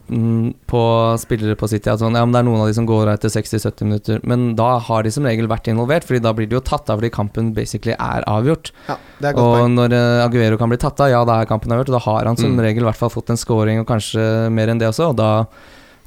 på 0.70 0.82
spillere 1.18 1.56
på 1.58 1.70
City. 1.72 1.90
At 1.90 2.04
sånn, 2.04 2.14
ja, 2.14 2.22
men 2.28 2.36
det 2.36 2.44
er 2.44 2.46
noen 2.46 2.62
av 2.62 2.70
de 2.70 2.76
som 2.78 2.86
går 2.86 3.08
av 3.10 3.16
etter 3.18 3.34
60-70 3.34 3.88
minutter, 3.90 4.20
men 4.30 4.52
da 4.60 4.76
har 4.86 5.02
de 5.08 5.10
som 5.16 5.26
regel 5.26 5.50
vært 5.50 5.72
involvert, 5.74 6.06
Fordi 6.06 6.22
da 6.22 6.36
blir 6.38 6.46
de 6.52 6.60
jo 6.60 6.62
tatt 6.62 6.92
av 6.94 7.00
fordi 7.02 7.10
kampen 7.16 7.50
basically 7.58 7.96
er 7.98 8.22
avgjort. 8.30 8.70
Ja, 8.92 9.00
det 9.18 9.32
er 9.32 9.34
godt 9.34 9.48
Og 9.48 9.58
poeng. 9.64 9.74
når 9.80 9.98
eh, 9.98 10.26
Aguero 10.28 10.58
kan 10.62 10.70
bli 10.70 10.78
tatt 10.78 11.02
av, 11.02 11.10
ja, 11.10 11.24
da 11.26 11.40
er 11.42 11.50
kampen 11.50 11.74
avgjort. 11.74 11.90
Og 11.90 11.98
da 11.98 12.06
har 12.12 12.26
han 12.30 12.38
som 12.38 12.54
Mm. 12.54 12.62
regel 12.68 12.84
i 12.86 12.90
hvert 12.92 12.98
fall 13.02 13.10
fått 13.10 13.30
en 13.34 13.38
scoring, 13.38 13.80
og 13.82 13.88
kanskje 13.90 14.52
mer 14.54 14.68
enn 14.70 14.78
det 14.78 14.88
også. 14.94 15.10
Og 15.10 15.16
da, 15.18 15.48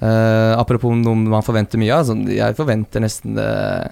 eh, 0.03 0.53
apropos 0.59 0.95
noe 0.99 1.15
man 1.17 1.45
forventer 1.47 1.81
mye 1.81 1.95
av, 1.97 2.07
så 2.11 2.17
jeg 2.29 2.59
forventer 2.59 3.05
nesten 3.05 3.39
eh, 3.39 3.91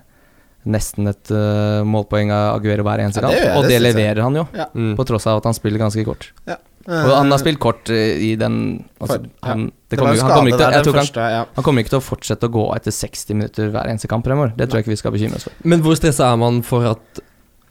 Nesten 0.68 1.08
et 1.08 1.30
uh, 1.32 1.80
målpoeng 1.88 2.28
av 2.36 2.58
Aguero 2.58 2.84
hver 2.84 3.00
eneste 3.00 3.22
kamp. 3.24 3.32
Ja, 3.32 3.54
og 3.56 3.64
det 3.64 3.78
det 3.78 3.78
leverer 3.80 4.18
han 4.20 4.34
jo, 4.36 4.42
Ja. 4.52 4.66
Mm. 4.76 4.90
på 4.98 5.06
tross 5.08 5.24
av 5.26 5.38
at 5.40 5.46
han 5.48 5.56
spiller 5.56 5.80
ganske 5.80 6.04
kort. 6.04 6.26
Eh, 6.44 6.58
Og 6.84 7.14
han 7.16 7.32
har 7.32 7.40
spilt 7.40 7.58
kort 7.58 7.88
i 7.88 8.34
den 8.36 8.84
altså, 9.00 9.22
han, 9.40 9.70
kommer, 9.88 10.12
var 10.12 10.20
han, 10.20 10.34
kommer 10.34 10.52
ikke 10.52 10.60
til, 10.60 10.74
den 10.74 10.84
tror 10.84 11.00
han, 11.00 11.46
han 11.56 11.64
kommer 11.64 11.80
ikke 11.80 11.94
til 11.94 12.00
å 12.02 12.04
fortsette 12.04 12.50
å 12.50 12.52
gå 12.52 12.66
etter 12.76 12.92
60 12.92 13.38
minutter 13.40 13.72
hver 13.72 13.88
eneste 13.88 14.12
kamp 14.12 14.28
fremover. 14.28 14.52
Det 14.52 14.68
tror 14.68 14.80
jeg 14.82 14.84
ikke 14.84 14.92
vi 14.98 15.00
skal 15.00 15.16
bekymre 15.16 15.40
oss 15.40 15.48
for. 15.48 15.56
Men 15.64 15.80
hvor 15.80 15.96
stressa 15.96 16.28
er 16.28 16.36
man 16.44 16.60
for 16.60 16.84
at 16.92 17.22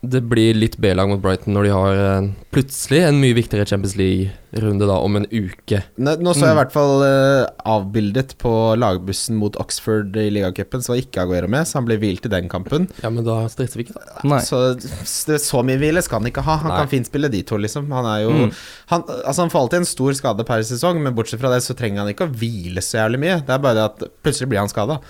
det 0.02 0.22
blir 0.32 0.56
litt 0.56 0.78
B-lag 0.80 1.10
mot 1.12 1.20
Brighton 1.20 1.52
når 1.54 1.66
de 1.68 1.72
har 1.76 1.98
en, 2.00 2.28
plutselig 2.56 3.02
en 3.04 3.18
mye 3.20 3.36
viktigere 3.36 3.66
Champions 3.68 3.98
League-runde 4.00 4.88
da 4.88 4.96
om 5.04 5.18
en 5.20 5.26
uke? 5.28 5.82
Nå, 6.00 6.14
nå 6.24 6.32
så 6.34 6.46
jeg 6.48 6.54
i 6.54 6.56
Mm. 6.56 6.60
hvert 6.62 6.72
fall 6.72 7.04
uh, 7.04 7.50
avbildet 7.68 8.38
på 8.40 8.54
lagbussen 8.80 9.36
mot 9.36 9.58
Oxford 9.60 10.16
i 10.16 10.30
ligacupen, 10.32 10.82
så 10.82 10.94
var 10.94 11.02
ikke 11.04 11.26
Aguero 11.26 11.50
med, 11.52 11.68
så 11.68 11.82
han 11.82 11.86
ble 11.90 11.98
hvilt 12.00 12.26
i 12.26 12.32
den 12.32 12.48
kampen. 12.50 12.88
Ja, 13.04 13.12
men 13.12 13.28
da 13.28 13.42
stresser 13.52 13.82
vi 13.82 13.90
ikke, 13.90 14.00
da. 14.00 14.24
Nei. 14.32 14.40
Så, 14.48 14.62
så 15.04 15.38
så 15.44 15.64
mye 15.68 15.78
hvile 15.84 16.02
skal 16.06 16.22
han 16.24 16.32
ikke 16.32 16.46
ha. 16.48 16.56
Han 16.64 16.72
Nei. 16.72 16.80
kan 16.80 16.92
fint 16.96 17.12
spille 17.12 17.30
de 17.36 17.44
to, 17.44 17.60
liksom. 17.60 17.92
Han 17.92 18.08
er 18.08 18.24
jo 18.24 18.32
Mm. 18.40 18.52
han, 18.94 19.04
Altså 19.26 19.42
Han 19.44 19.50
får 19.52 19.60
alltid 19.66 19.80
en 19.84 19.86
stor 19.92 20.14
skade 20.16 20.46
per 20.48 20.64
sesong, 20.64 21.04
men 21.04 21.14
bortsett 21.16 21.42
fra 21.44 21.52
det 21.52 21.60
så 21.68 21.76
trenger 21.76 22.06
han 22.06 22.14
ikke 22.16 22.30
å 22.30 22.34
hvile 22.40 22.80
så 22.80 23.04
jævlig 23.04 23.20
mye. 23.20 23.42
Det 23.46 23.52
er 23.58 23.60
bare 23.68 23.76
det 23.76 23.88
at 23.92 24.08
plutselig 24.24 24.48
blir 24.50 24.60
han 24.64 24.72
skada. 24.72 25.02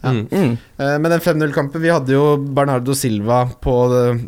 Ja. 0.00 0.08
Mm. 0.10 0.26
Mm. 0.32 0.52
Eh, 0.78 0.98
Men 0.98 1.10
den 1.12 1.20
5-0-kampen 1.20 1.82
Vi 1.82 1.90
hadde 1.92 2.14
jo 2.14 2.36
Bernardo 2.40 2.94
Silva 2.96 3.42
på 3.60 3.74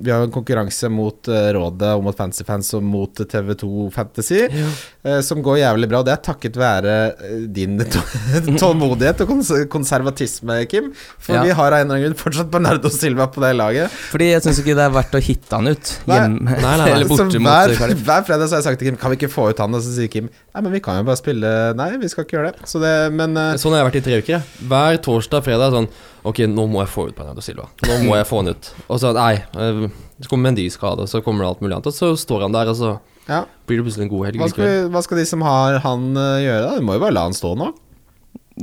Vi 0.03 0.11
har 0.13 0.21
jo 0.21 0.27
en 0.29 0.35
konkurranse 0.35 0.91
mot 0.93 1.29
eh, 1.33 1.49
Rådet 1.57 1.95
og 1.97 2.03
mot 2.05 2.17
Fancyfans 2.19 2.69
og 2.77 2.83
mot 2.85 3.23
TV2 3.25 3.71
Fantasy, 3.95 4.43
ja. 4.53 5.21
som 5.25 5.41
går 5.45 5.59
jævlig 5.63 5.89
bra. 5.89 6.03
Og 6.03 6.07
det 6.09 6.13
er 6.15 6.23
takket 6.27 6.59
være 6.61 6.95
eh, 7.17 7.47
din 7.57 7.79
tålmodighet 8.61 9.25
og 9.25 9.33
konservatisme, 9.73 10.61
Kim. 10.71 10.93
For 11.19 11.35
Ja. 11.35 11.43
vi 11.43 11.51
har 11.57 11.73
av 11.73 11.81
en 11.81 11.87
eller 11.89 11.97
annen 11.97 12.05
grunn 12.11 12.21
fortsatt 12.21 12.51
Bernardo 12.53 12.91
Silva 12.93 13.27
på 13.33 13.41
det 13.45 13.55
laget. 13.57 13.91
Fordi 14.13 14.31
jeg 14.35 14.45
syns 14.45 14.61
ikke 14.63 14.77
det 14.79 14.85
er 14.87 14.95
verdt 14.95 15.17
å 15.17 15.23
hitte 15.25 15.57
han 15.59 15.73
ut 15.73 15.95
hjemme 16.05 16.45
Nei, 16.45 16.61
nei, 16.61 16.75
nei. 16.81 16.89
eller 16.95 17.09
borte 17.11 17.27
mot 17.41 17.49
hver, 17.49 17.95
hver 18.05 18.27
fredag 18.29 18.49
så 18.49 18.57
har 18.59 18.63
jeg 18.63 18.69
sagt 18.69 18.83
til 18.83 18.91
Kim 18.93 19.01
Kan 19.01 19.15
vi 19.15 19.19
ikke 19.23 19.33
få 19.33 19.49
ut 19.51 19.63
han, 19.65 19.75
og 19.75 19.83
så 19.85 19.95
sier 19.97 20.13
Kim 20.13 20.29
Nei, 20.55 20.63
men 20.63 20.75
vi 20.77 20.81
kan 20.85 21.01
jo 21.01 21.07
bare 21.09 21.19
spille 21.19 21.49
Nei, 21.75 21.89
vi 21.99 22.09
skal 22.11 22.27
ikke 22.27 22.37
gjøre 22.37 22.53
det. 22.55 22.69
Så 22.71 22.79
det 22.83 22.93
Men 23.15 23.35
uh... 23.35 23.57
Sånn 23.59 23.75
har 23.75 23.83
jeg 23.83 23.89
vært 23.89 23.99
i 23.99 24.05
tre 24.07 24.19
uker. 24.21 24.33
jeg. 24.37 24.67
Hver 24.71 25.01
torsdag 25.03 25.43
og 25.43 25.49
fredag 25.49 25.75
sånn 25.75 25.89
Ok, 26.31 26.45
nå 26.47 26.69
må 26.71 26.85
jeg 26.85 26.93
få 26.93 27.09
ut 27.11 27.17
Bernardo 27.19 27.43
Silva. 27.45 27.67
Nå 27.85 27.99
må 28.07 28.15
jeg 28.17 28.29
få 28.31 28.39
han 28.41 28.55
ut. 28.55 28.69
Og 28.87 29.01
så 29.03 29.11
nei, 29.13 29.35
eh, 29.61 29.81
så 30.23 30.31
kommer 30.31 30.49
Mendy-skade, 30.49 31.05
og 31.05 31.11
så 31.11 31.21
kommer 31.27 31.45
det 31.45 31.51
alt 31.51 31.61
mulig 31.61 31.75
annet. 31.77 31.91
Og 31.91 31.93
så 31.93 32.09
står 32.17 32.47
han 32.47 32.55
der, 32.55 32.71
og 32.73 32.79
så 32.79 32.93
ja. 33.27 33.43
blir 33.69 33.83
det 33.83 33.85
plutselig 33.91 34.07
en 34.07 34.13
god 34.15 34.25
helg. 34.31 34.41
Hva 34.41 34.49
skal, 34.49 34.65
vi, 34.65 34.79
hva 34.95 35.03
skal 35.05 35.21
de 35.21 35.27
som 35.29 35.45
har 35.45 35.77
han 35.85 36.07
eh, 36.17 36.47
gjøre, 36.47 36.63
da? 36.65 36.79
Du 36.81 36.87
må 36.89 36.97
jo 36.97 37.03
bare 37.05 37.17
la 37.19 37.27
han 37.27 37.37
stå 37.37 37.53
nå. 37.61 37.69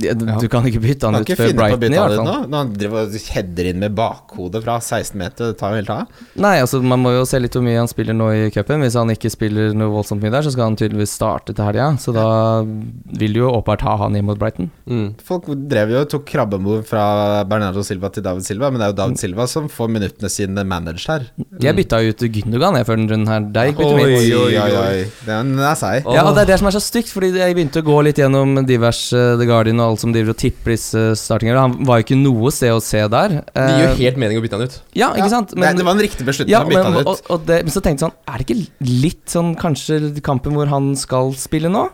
Ja, 0.00 0.14
du, 0.16 0.24
du 0.24 0.46
kan 0.48 0.64
ikke 0.64 0.80
bytte 0.80 1.04
han 1.10 1.18
ut 1.20 1.28
før 1.36 1.50
Brighton, 1.52 1.82
i 1.92 1.98
hvert 2.00 2.14
fall. 2.16 2.24
nå. 2.24 2.36
Når 2.48 2.62
han 2.62 2.70
driver 2.80 3.02
og 3.10 3.16
header 3.34 3.66
inn 3.68 3.80
med 3.82 3.92
bakhodet 3.98 4.62
fra 4.64 4.78
16 4.80 5.18
meter, 5.20 5.50
det 5.52 5.58
tar 5.60 5.74
jo 5.74 5.80
helt 5.82 5.90
av. 5.92 6.22
Nei, 6.40 6.54
altså 6.64 6.80
man 6.80 7.02
må 7.02 7.12
jo 7.12 7.26
se 7.28 7.36
litt 7.42 7.52
hvor 7.58 7.64
mye 7.66 7.76
han 7.76 7.90
spiller 7.90 8.16
nå 8.16 8.30
i 8.32 8.46
cupen. 8.54 8.80
Hvis 8.80 8.96
han 8.96 9.12
ikke 9.12 9.28
spiller 9.34 9.76
noe 9.76 9.92
voldsomt 9.92 10.24
mye 10.24 10.32
der, 10.32 10.46
så 10.46 10.52
skal 10.54 10.70
han 10.70 10.78
tydeligvis 10.80 11.12
starte 11.18 11.52
til 11.52 11.68
helga. 11.68 11.90
Så 12.00 12.14
da 12.16 12.24
vil 12.64 13.36
du 13.36 13.42
jo 13.42 13.50
åpenbart 13.52 13.84
ha 13.84 13.98
han 14.06 14.16
inn 14.16 14.24
mot 14.30 14.40
Brighton. 14.40 14.70
Mm. 14.88 15.10
Folk 15.28 15.50
drev 15.68 15.92
jo 15.92 16.00
og 16.06 16.08
tok 16.14 16.24
krabbemor 16.30 16.80
fra 16.88 17.04
Bernardo 17.52 17.84
Silva 17.84 18.08
til 18.16 18.24
David 18.24 18.48
Silva, 18.48 18.72
men 18.72 18.80
det 18.80 18.88
er 18.88 18.94
jo 18.94 18.98
David 19.02 19.20
Silva 19.20 19.46
som 19.50 19.68
får 19.72 19.92
minuttene 19.92 20.32
sine 20.32 20.64
managed 20.72 21.04
her. 21.12 21.28
Jeg 21.60 21.76
bytta 21.82 22.00
ut 22.08 22.24
Gündogan 22.32 22.80
jeg 22.80 22.88
før 22.88 22.96
den 23.02 23.10
runden 23.12 23.28
her. 23.28 23.44
Deg 23.60 23.76
bytter 23.76 24.00
mitt. 24.00 24.16
Oi, 24.16 24.56
oi, 24.56 24.72
oi. 24.80 25.04
Den 25.28 25.52
er 25.60 25.76
seig. 25.76 26.08
Ja, 26.08 26.24
og 26.24 26.32
det 26.38 26.46
er 26.46 26.54
det 26.54 26.60
som 26.62 26.72
er 26.72 26.78
så 26.80 26.82
stygt, 26.82 27.12
fordi 27.12 27.34
jeg 27.36 27.60
begynte 27.60 27.84
å 27.84 27.88
gå 27.92 28.00
litt 28.08 28.16
gjennom 28.24 28.56
diverse 28.64 29.20
The 29.36 29.48
Guardian 29.52 29.81
alt 29.84 30.00
som 30.02 30.12
driver 30.14 30.32
og 30.34 30.38
tipper 30.40 30.74
disse 30.74 31.02
startingene. 31.20 31.60
Han 31.60 31.86
var 31.88 32.00
jo 32.00 32.06
ikke 32.06 32.18
noe 32.20 32.52
sted 32.54 32.72
å 32.74 32.80
se 32.82 33.00
der. 33.12 33.38
Det 33.52 33.66
gir 33.68 33.82
jo 33.84 33.88
Eh, 33.92 34.02
helt 34.02 34.20
mening 34.22 34.38
å 34.40 34.44
bytte 34.44 34.58
han 34.60 34.66
ut. 34.68 34.76
ja, 34.98 35.10
ikke 35.16 35.30
sant? 35.32 35.54
det, 35.56 35.72
det 35.78 35.86
var 35.88 35.96
en 35.96 36.04
riktig 36.04 36.26
beslutning 36.28 36.54
ja, 36.54 36.62
å 36.64 36.70
bytte 36.70 36.84
men, 36.84 36.92
han 36.92 37.02
ut. 37.02 37.10
og, 37.12 37.32
og 37.36 37.46
det, 37.48 37.58
men 37.66 37.74
så 37.74 37.82
tenkte 37.84 38.04
jeg 38.04 38.08
sånn 38.08 38.18
Er 38.28 38.38
det 38.38 38.46
ikke 38.48 38.92
litt 39.02 39.24
sånn 39.34 39.50
kanskje 39.60 39.98
kampen 40.24 40.56
hvor 40.56 40.70
han 40.72 40.92
skal 40.98 41.34
spille 41.38 41.70
nå? 41.72 41.86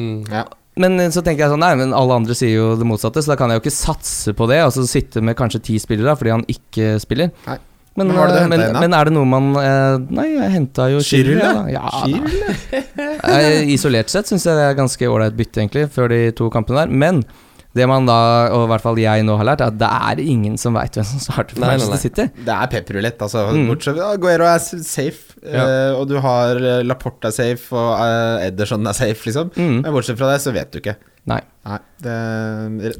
Mm. 0.00 0.20
Ja. 0.32 0.44
Men 0.80 1.00
eh, 1.02 1.10
så 1.12 1.20
tenker 1.26 1.44
jeg 1.44 1.52
sånn, 1.52 1.60
nei, 1.64 1.74
men 1.80 1.94
alle 1.96 2.16
andre 2.20 2.36
sier 2.38 2.54
jo 2.54 2.68
det 2.80 2.86
motsatte, 2.88 3.20
så 3.22 3.32
da 3.34 3.38
kan 3.40 3.50
jeg 3.52 3.60
jo 3.60 3.64
ikke 3.66 3.74
satse 3.76 4.32
på 4.36 4.46
det. 4.50 4.60
Altså 4.64 4.86
sitte 4.88 5.20
med 5.24 5.36
kanskje 5.38 5.60
ti 5.70 5.78
spillere 5.82 6.14
fordi 6.16 6.32
han 6.36 6.46
ikke 6.48 6.94
spiller. 7.02 7.32
Nei. 7.48 7.58
Men, 7.98 8.06
Men 8.14 8.30
det 8.30 8.38
eh, 8.38 8.48
men, 8.48 8.62
men 8.78 8.94
er 8.94 9.08
det 9.08 9.12
noe 9.16 9.26
man 9.28 9.48
eh, 9.58 9.96
Nei, 10.14 10.26
jeg 10.36 10.52
henta 10.54 10.86
jo? 10.92 11.02
Schirle. 11.04 11.50
Ja? 11.72 11.90
Eh, 13.30 13.66
Isolert 13.74 14.10
sett 14.12 14.30
syns 14.30 14.46
jeg 14.46 14.56
det 14.56 14.64
er 14.70 14.76
ganske 14.78 15.08
ålreit 15.10 15.36
bytte, 15.36 15.60
egentlig, 15.62 15.86
før 15.92 16.10
de 16.12 16.20
to 16.36 16.48
kampene 16.52 16.84
der. 16.84 16.92
Men 17.02 17.20
det 17.76 17.86
man 17.86 18.06
da, 18.08 18.16
og 18.54 18.64
i 18.64 18.70
hvert 18.72 18.82
fall 18.82 18.98
jeg 18.98 19.24
nå 19.26 19.36
har 19.38 19.46
lært, 19.46 19.62
er 19.62 19.70
at 19.70 19.78
det 19.78 19.90
er 20.10 20.22
ingen 20.24 20.56
som 20.58 20.74
veit 20.78 20.96
hvem 20.96 21.06
som 21.06 21.20
starter 21.22 21.54
for 21.54 21.62
Nei, 21.62 21.74
Manchester 21.76 22.00
City. 22.02 22.26
Det 22.46 22.54
er 22.56 22.70
pepperulett, 22.72 23.20
altså. 23.26 23.44
Mm. 23.54 23.68
Bortsett 23.70 23.98
fra 23.98 24.08
Guero 24.22 24.48
er 24.50 24.64
safe, 24.64 25.36
Ja. 25.44 25.66
og 25.98 26.08
du 26.10 26.16
har 26.22 26.58
Laporte 26.86 27.30
er 27.30 27.36
safe, 27.36 27.68
og 27.76 28.42
Ederson 28.48 28.86
er 28.90 28.96
safe, 28.96 29.22
liksom. 29.28 29.52
Mm. 29.54 29.78
Men 29.84 29.94
bortsett 29.94 30.18
fra 30.18 30.32
det, 30.32 30.40
så 30.46 30.54
vet 30.56 30.72
du 30.74 30.80
ikke. 30.82 30.96
Nei. 31.28 31.40
Nei, 31.60 31.76
det, 32.00 32.12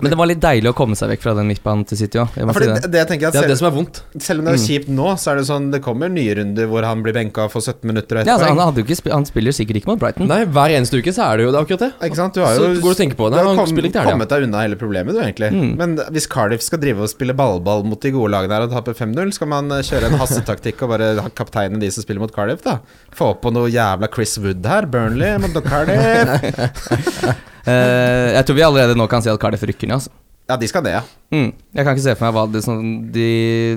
Men 0.04 0.12
det 0.12 0.16
var 0.20 0.28
litt 0.28 0.40
deilig 0.42 0.68
å 0.68 0.74
komme 0.76 0.92
seg 0.98 1.08
vekk 1.14 1.22
fra 1.24 1.32
den 1.38 1.46
midtbanen 1.48 1.86
til 1.88 1.96
City 1.96 2.18
òg. 2.20 2.34
Fordi 2.36 2.66
det, 2.68 2.90
det 2.92 2.98
jeg 3.00 3.22
at 3.24 3.32
Det 3.32 3.40
er 3.40 3.48
det 3.48 3.56
som 3.56 3.68
er 3.70 3.72
vondt. 3.72 4.02
selv 4.20 4.42
om 4.42 4.44
det 4.44 4.52
er 4.52 4.58
Mm. 4.60 4.66
kjipt 4.66 4.90
nå, 4.92 5.06
så 5.16 5.30
er 5.32 5.36
det 5.40 5.44
sånn 5.48 5.70
Det 5.72 5.80
kommer 5.80 6.10
nye 6.12 6.34
runder 6.36 6.68
hvor 6.68 6.84
han 6.84 7.00
blir 7.02 7.14
benka 7.16 7.48
for 7.48 7.64
17 7.64 7.88
minutter 7.88 8.16
og 8.16 8.20
ett 8.20 8.26
Ja, 8.28 8.34
altså, 8.36 8.50
han, 8.52 8.58
hadde 8.60 8.84
jo 8.84 8.84
ikke 8.84 9.10
han 9.14 9.24
spiller 9.24 9.56
sikkert 9.56 9.80
ikke 9.80 9.88
mot 9.88 9.98
Brighton. 9.98 10.28
Nei, 10.28 10.44
hver 10.44 10.68
eneste 10.76 11.00
uke 11.00 11.08
så 11.16 11.24
er 11.32 11.40
det 11.40 11.46
jo 11.48 11.52
det 11.56 11.60
akkurat 11.64 11.80
det. 11.86 11.90
Ikke 12.10 12.20
sant? 12.20 12.34
Du 12.36 12.44
har 12.44 12.54
Så 12.54 12.68
jo 12.68 12.74
går 12.84 12.92
du 12.92 12.92
og 12.92 13.00
tenker 13.00 13.16
på 13.16 13.30
det. 13.32 13.40
du 13.40 13.48
har 13.48 13.56
kom, 13.56 14.12
kommet 14.12 14.28
deg 14.28 14.42
unna 14.44 14.60
hele 14.66 14.76
problemet, 14.76 15.16
du, 15.16 15.20
egentlig. 15.24 15.50
Mm. 15.56 15.76
Men 15.80 15.96
hvis 16.12 16.28
Cardiff 16.28 16.60
skal 16.60 16.78
drive 16.84 17.00
og 17.00 17.08
spille 17.08 17.32
ballball 17.34 17.82
mot 17.88 17.98
de 18.00 18.12
gode 18.12 18.30
lagene 18.36 18.52
her 18.52 18.68
og 18.68 18.70
tape 18.76 18.92
5-0, 18.92 19.32
skal 19.32 19.48
man 19.48 19.72
eh, 19.72 19.80
kjøre 19.80 20.12
en 20.12 20.20
hassetaktikk 20.20 20.82
og 20.84 20.92
bare 20.92 21.14
ha 21.24 21.28
kapteinen 21.32 21.80
de 21.80 21.88
som 21.90 22.04
spiller 22.04 22.20
mot 22.20 22.30
Cardiff, 22.36 22.60
da? 22.62 22.80
Få 23.16 23.32
på 23.40 23.50
noe 23.56 23.72
jævla 23.72 24.12
Chris 24.12 24.36
Wood 24.38 24.66
her. 24.68 24.84
Burnley 24.84 25.38
mot 25.40 25.56
Cardiff. 25.64 27.24
Eh, 27.66 28.32
jeg 28.36 28.46
tror 28.46 28.56
vi 28.56 28.64
allerede 28.66 28.96
nå 28.98 29.06
kan 29.10 29.22
si 29.24 29.30
at 29.32 29.40
Cardiff 29.40 29.64
rykker 29.68 29.88
ned. 29.90 29.98
Altså. 30.00 30.10
Ja, 30.50 30.56
de 30.56 30.68
skal 30.70 30.84
det, 30.86 30.94
ja. 30.98 31.02
Mm. 31.30 31.52
Jeg 31.70 31.84
kan 31.86 31.94
ikke 31.94 32.02
se 32.02 32.14
for 32.18 32.26
meg 32.26 32.34
hva 32.34 32.42
det 32.50 32.60
sånn, 32.64 32.86
de, 33.14 33.26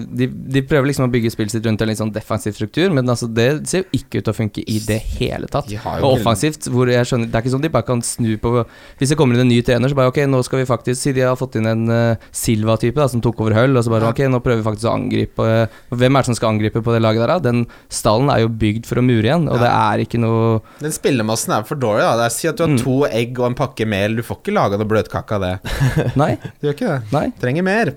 de, 0.09 0.25
de 0.55 0.61
prøver 0.65 0.87
liksom 0.89 1.05
å 1.05 1.11
bygge 1.13 1.29
spillet 1.29 1.51
sitt 1.53 1.65
rundt 1.67 1.81
en 1.85 1.89
litt 1.91 1.99
sånn 1.99 2.09
defensiv 2.15 2.55
struktur, 2.57 2.89
men 2.89 3.05
altså 3.05 3.27
det 3.29 3.45
ser 3.69 3.83
jo 3.83 3.99
ikke 3.99 4.17
ut 4.17 4.25
til 4.25 4.33
å 4.33 4.37
funke 4.39 4.63
i 4.65 4.79
det 4.81 4.97
hele 5.19 5.45
tatt. 5.53 5.69
Og 6.01 6.15
offensivt, 6.15 6.65
hvor 6.73 6.89
jeg 6.89 7.05
skjønner 7.05 7.29
Det 7.29 7.37
er 7.37 7.43
ikke 7.45 7.53
sånn 7.53 7.61
de 7.61 7.69
bare 7.69 7.85
kan 7.85 8.01
snu 8.01 8.31
på 8.41 8.53
Hvis 8.97 9.13
det 9.13 9.17
kommer 9.19 9.37
inn 9.37 9.43
en 9.45 9.51
ny 9.53 9.59
trener, 9.61 9.91
så 9.93 9.97
bare 9.99 10.09
ok, 10.09 10.17
nå 10.33 10.39
skal 10.47 10.63
vi 10.63 10.65
faktisk 10.69 10.97
Si 11.03 11.13
de 11.13 11.21
har 11.27 11.37
fått 11.37 11.59
inn 11.59 11.69
en 11.69 11.83
uh, 11.93 12.15
Silva-type 12.33 13.05
som 13.13 13.21
tok 13.21 13.39
over 13.45 13.53
Hull, 13.59 13.77
og 13.77 13.85
så 13.85 13.93
bare 13.93 14.09
ok, 14.09 14.23
nå 14.33 14.41
prøver 14.41 14.63
vi 14.63 14.67
faktisk 14.71 14.89
å 14.89 14.95
angripe 14.97 15.45
uh, 15.45 15.77
Hvem 15.93 16.17
er 16.17 16.25
det 16.25 16.29
som 16.31 16.37
skal 16.39 16.55
angripe 16.55 16.81
på 16.81 16.95
det 16.95 17.03
laget 17.05 17.21
der, 17.27 17.35
da? 17.35 17.51
Den 17.51 17.63
stallen 17.93 18.33
er 18.33 18.41
jo 18.43 18.49
bygd 18.49 18.89
for 18.89 18.97
å 19.01 19.05
mure 19.05 19.21
igjen, 19.29 19.45
og 19.51 19.59
Ja. 19.59 19.61
det 19.67 19.71
er 19.77 20.03
ikke 20.07 20.23
noe 20.25 20.57
Den 20.81 20.95
spillemassen 20.97 21.53
er 21.53 21.69
for 21.69 21.77
dårlig. 21.77 22.01
da 22.09 22.15
Det 22.23 22.25
er 22.31 22.35
Si 22.39 22.49
at 22.49 22.57
du 22.57 22.65
har 22.65 22.73
Mm. 22.73 22.79
to 22.81 22.97
egg 23.05 23.37
og 23.39 23.45
en 23.51 23.55
pakke 23.59 23.85
mel. 23.85 24.15
Du 24.17 24.23
får 24.25 24.39
ikke 24.41 24.53
laga 24.55 24.77
noe 24.81 24.87
bløtkake 24.89 25.35
av 25.37 25.41
det. 25.43 26.15
Nei, 26.17 26.31
Du 26.59 26.65
gjør 26.67 26.73
ikke 26.79 26.89
det. 26.89 27.11
nei. 27.13 27.25
Trenger 27.43 27.65
mer. 27.67 27.93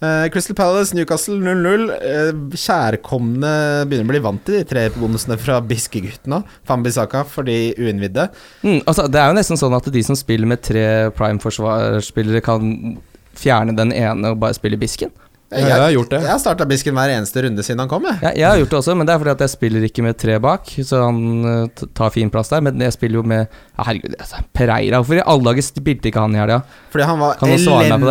Uh, 0.00 0.28
Crystal 0.32 0.56
Palace, 0.56 0.94
Newcastle 0.96 1.38
0-0. 1.40 1.86
Uh, 1.92 2.56
kjærkomne 2.56 3.52
begynner 3.88 4.08
å 4.08 4.12
bli 4.12 4.22
vant 4.24 4.42
til 4.44 4.58
de 4.60 4.68
tre 4.68 4.86
bonusene 4.94 5.38
fra 5.40 5.58
Biskegutta. 5.64 6.42
Fambisaka 6.68 7.24
for 7.28 7.48
de 7.48 7.74
uinnvidde. 7.80 8.28
Mm, 8.64 8.82
altså, 8.84 9.08
det 9.08 9.20
er 9.20 9.32
jo 9.32 9.38
nesten 9.40 9.60
sånn 9.60 9.76
at 9.76 9.88
de 9.92 10.04
som 10.04 10.18
spiller 10.18 10.48
med 10.48 10.64
tre 10.64 10.84
prime-forsvarsspillere, 11.16 12.44
kan 12.44 12.98
fjerne 13.40 13.76
den 13.76 13.94
ene 13.96 14.34
og 14.34 14.40
bare 14.42 14.56
spille 14.56 14.80
bisken. 14.80 15.12
Ja, 15.50 15.66
jeg 15.66 15.82
har 15.82 15.92
gjort 15.96 16.12
det. 16.12 16.18
Jeg 16.22 16.30
har 16.30 16.38
starta 16.38 16.66
Bisken 16.70 16.94
hver 16.94 17.10
eneste 17.10 17.42
runde 17.42 17.62
siden 17.66 17.80
han 17.82 17.90
kom. 17.90 18.04
Jeg. 18.06 18.20
Jeg, 18.22 18.38
jeg 18.38 18.46
har 18.46 18.60
gjort 18.60 18.70
det 18.70 18.78
også, 18.78 18.94
men 18.94 19.08
det 19.08 19.14
er 19.14 19.22
fordi 19.22 19.32
at 19.32 19.40
jeg 19.42 19.52
spiller 19.56 19.86
ikke 19.88 20.04
med 20.06 20.18
tre 20.22 20.36
bak, 20.42 20.68
så 20.86 21.00
han 21.08 21.48
eh, 21.50 21.86
tar 21.98 22.12
fin 22.14 22.30
plass 22.30 22.52
der. 22.52 22.62
Men 22.62 22.84
jeg 22.84 22.94
spiller 22.94 23.18
jo 23.18 23.24
med 23.26 23.40
ja, 23.42 23.86
Herregud, 23.88 24.14
altså, 24.14 24.44
Pereira. 24.54 25.00
Hvorfor 25.00 25.18
i 25.18 25.24
alle 25.34 25.48
dager 25.50 25.66
spilte 25.66 26.10
ikke 26.12 26.22
han 26.22 26.36
i 26.36 26.40
helga? 26.42 26.60
Fordi 26.94 27.08
han 27.10 27.22
var? 27.24 27.42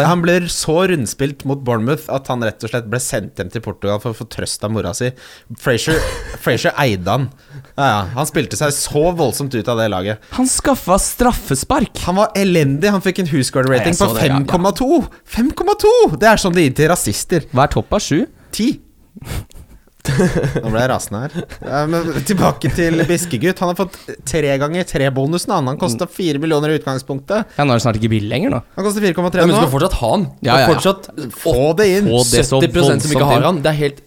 Han 0.10 0.25
ble 0.25 0.36
så 0.52 0.78
rundspilt 0.91 1.47
mot 1.47 1.63
Bournemouth 1.63 2.12
at 2.12 2.28
han 2.34 2.43
rett 2.43 2.67
og 2.67 2.73
slett 2.73 2.91
ble 2.91 2.99
sendt 3.04 3.39
hjem 3.39 3.54
til 3.56 3.63
Portugal 3.63 4.04
for 4.04 4.12
å 4.12 4.19
få 4.19 4.28
trøst 4.36 4.67
av 4.67 4.75
mora 4.75 4.91
si. 4.97 5.13
Frazier 5.63 6.75
eide 6.75 7.15
han. 7.15 7.30
Ja, 7.80 7.86
ja. 7.88 8.00
Han 8.18 8.28
spilte 8.28 8.58
seg 8.60 8.74
så 8.76 9.06
voldsomt 9.15 9.54
ut 9.56 9.70
av 9.72 9.80
det 9.80 9.86
laget. 9.94 10.26
Han 10.36 10.50
skaffa 10.52 10.98
straffespark! 11.00 12.02
Han 12.10 12.20
var 12.20 12.34
elendig. 12.36 12.92
Han 12.92 13.04
fikk 13.06 13.22
en 13.24 13.30
Husgard-rating 13.32 13.96
på 13.96 14.10
så 14.10 14.18
det, 14.18 14.28
ja, 14.28 14.42
ja. 14.44 14.60
5,2! 14.60 15.00
5,2! 15.39 15.94
Det 16.20 16.28
er 16.34 16.42
sånn 16.44 16.58
det 16.58 16.68
gir 16.68 16.76
til 16.82 16.92
rasister. 16.92 17.48
Hva 17.56 17.70
er 17.70 17.74
topp 17.78 17.96
av 17.96 18.04
sju? 18.04 18.26
10. 18.58 18.82
Nå 20.10 20.70
ble 20.72 20.80
jeg 20.82 20.89
rasende 20.89 21.20
her. 21.26 21.34
Ja, 21.62 21.80
men 21.92 22.08
tilbake 22.28 22.72
til 22.74 23.00
Biskegutt. 23.08 23.60
Han 23.62 23.72
har 23.74 23.78
fått 23.78 23.98
tre 24.28 24.56
ganger 24.62 24.88
tre-bonusen. 24.89 25.54
Han, 25.54 25.70
han 25.74 25.80
kosta 25.82 26.08
fire 26.10 26.42
millioner 26.42 26.74
i 26.74 26.80
utgangspunktet. 26.80 27.56
Ja, 27.60 27.65
Nå 27.68 27.76
er 27.76 27.82
det 27.82 27.86
snart 27.86 28.00
ikke 28.00 28.12
billig 28.15 28.32
lenger, 28.32 28.56
nå. 28.58 28.62
Han 28.78 28.88
koster 28.88 29.06
4,3 29.06 29.24
nå. 29.24 29.32
men 29.46 29.54
du 29.54 29.58
skal 29.60 29.74
fortsatt 29.76 29.98
ha 30.02 30.12
han. 30.15 30.28
Ja, 30.42 30.52
ja, 30.52 30.60
ja. 30.63 30.70
Fortsatt 30.74 31.10
Få 31.44 31.58
det 31.80 31.89
inn. 31.98 32.10
Få 32.10 32.24
det 32.32 32.46
70 32.48 33.04
som 33.06 33.15
ikke 33.15 33.32
har 33.34 33.48
han. 33.50 33.63
Det 33.65 33.74
er 33.74 33.80
helt. 33.84 34.06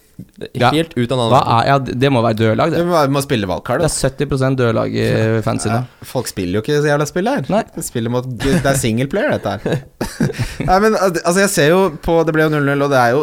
Helt 0.73 0.93
ut 0.97 1.13
av 1.15 1.23
Hva 1.33 1.41
er, 1.59 1.67
ja, 1.71 1.77
det 1.79 2.11
må 2.13 2.23
være 2.23 2.37
dødlag, 2.39 2.71
Du 2.71 2.77
det. 2.77 2.87
må, 2.87 3.01
må 3.17 3.23
spille 3.25 3.47
valgkart. 3.51 3.81
Det 3.83 3.89
er 3.91 4.27
70% 4.27 4.57
dødlag 4.61 4.95
i 4.95 5.07
fansene. 5.43 5.81
Ja, 5.83 6.07
folk 6.07 6.29
spiller 6.31 6.59
jo 6.59 6.63
ikke 6.65 6.81
så 6.83 6.91
jævla 6.93 7.07
spill 7.09 7.31
her. 7.31 7.47
Nei. 7.53 7.63
De 7.75 7.83
spiller 7.87 8.11
mot, 8.13 8.27
det 8.29 8.61
er 8.65 8.79
singleplayer, 8.79 9.37
dette 9.39 9.57
her. 9.57 9.83
Nei, 10.69 10.79
men 10.85 10.95
altså, 10.99 11.39
jeg 11.43 11.51
ser 11.51 11.69
jo 11.73 11.81
på 12.05 12.19
Det 12.27 12.35
ble 12.37 12.45
jo 12.47 12.53
0-0, 12.55 12.85
og 12.87 12.91
det 12.93 13.01
er 13.01 13.17
jo 13.17 13.23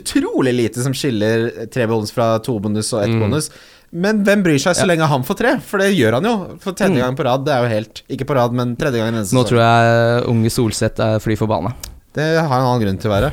utrolig 0.00 0.54
lite 0.54 0.82
som 0.84 0.94
skiller 0.96 1.48
tre 1.72 1.86
bonus 1.90 2.12
fra 2.14 2.34
to 2.44 2.58
bonus 2.60 2.92
og 2.96 3.02
ett 3.04 3.14
Mm. 3.14 3.20
bonus. 3.20 3.50
Men 3.94 4.24
hvem 4.26 4.42
bryr 4.42 4.58
seg 4.58 4.74
så 4.74 4.86
lenge 4.88 5.06
han 5.06 5.22
får 5.22 5.36
tre? 5.38 5.50
For 5.62 5.78
det 5.78 5.92
gjør 5.94 6.16
han 6.18 6.24
jo. 6.26 6.32
For 6.60 6.72
tredje 6.74 6.96
Mm. 6.96 7.00
gang 7.00 7.16
på 7.16 7.24
rad. 7.24 7.44
Det 7.44 7.52
er 7.54 7.62
jo 7.62 7.68
helt 7.68 8.02
Ikke 8.10 8.24
på 8.26 8.34
rad, 8.34 8.52
men 8.52 8.74
tredje 8.76 8.98
gang 8.98 9.08
i 9.14 9.18
denne 9.18 9.32
Nå 9.32 9.44
tror 9.46 9.60
jeg 9.60 10.24
unge 10.28 10.50
Solseth 10.50 10.98
er 11.00 11.20
fly 11.20 11.36
forbanna. 11.36 11.74
Det 12.14 12.24
har 12.38 12.60
en 12.60 12.66
annen 12.68 12.82
grunn 12.84 12.98
til 13.02 13.10
å 13.10 13.14
være. 13.14 13.30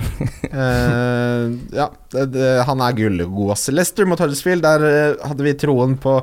Uh, 0.50 1.44
ja, 1.80 1.86
det, 2.13 2.24
det, 2.34 2.48
han 2.65 2.82
er 2.82 2.96
gullgod, 2.98 3.52
ass. 3.54 3.67
Leicester 3.70 4.08
mot 4.10 4.22
Huddersfield, 4.22 4.65
der 4.65 4.86
uh, 4.86 5.28
hadde 5.30 5.46
vi 5.46 5.54
troen 5.62 5.94
på 6.02 6.15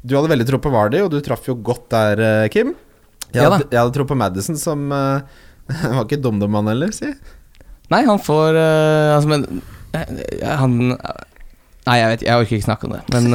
Du 0.00 0.14
hadde 0.16 0.30
veldig 0.32 0.46
tro 0.48 0.60
på 0.64 0.72
Vardy, 0.72 1.02
og 1.04 1.12
du 1.12 1.18
traff 1.24 1.44
jo 1.50 1.58
godt 1.60 1.90
der, 1.92 2.22
uh, 2.24 2.46
Kim. 2.52 2.72
Jeg, 3.26 3.42
Ja 3.42 3.50
da. 3.50 3.58
hadde, 3.58 3.68
jeg 3.68 3.82
hadde 3.82 3.96
tro 3.98 4.08
på 4.08 4.16
Madison, 4.16 4.56
som 4.60 4.88
var 5.98 6.02
ikke 6.06 6.22
dum-dum, 6.24 6.56
han 6.56 6.72
heller, 6.72 6.94
si. 6.96 7.12
Nei, 7.92 8.02
han 8.06 8.18
får 8.18 8.56
Altså, 8.58 9.28
men 9.30 9.44
Han 10.42 10.72
Nei, 10.90 11.94
jeg 12.00 12.08
vet 12.10 12.24
Jeg 12.26 12.40
orker 12.40 12.56
ikke 12.56 12.66
snakke 12.66 12.88
om 12.88 12.96
det, 12.96 13.02
men 13.14 13.30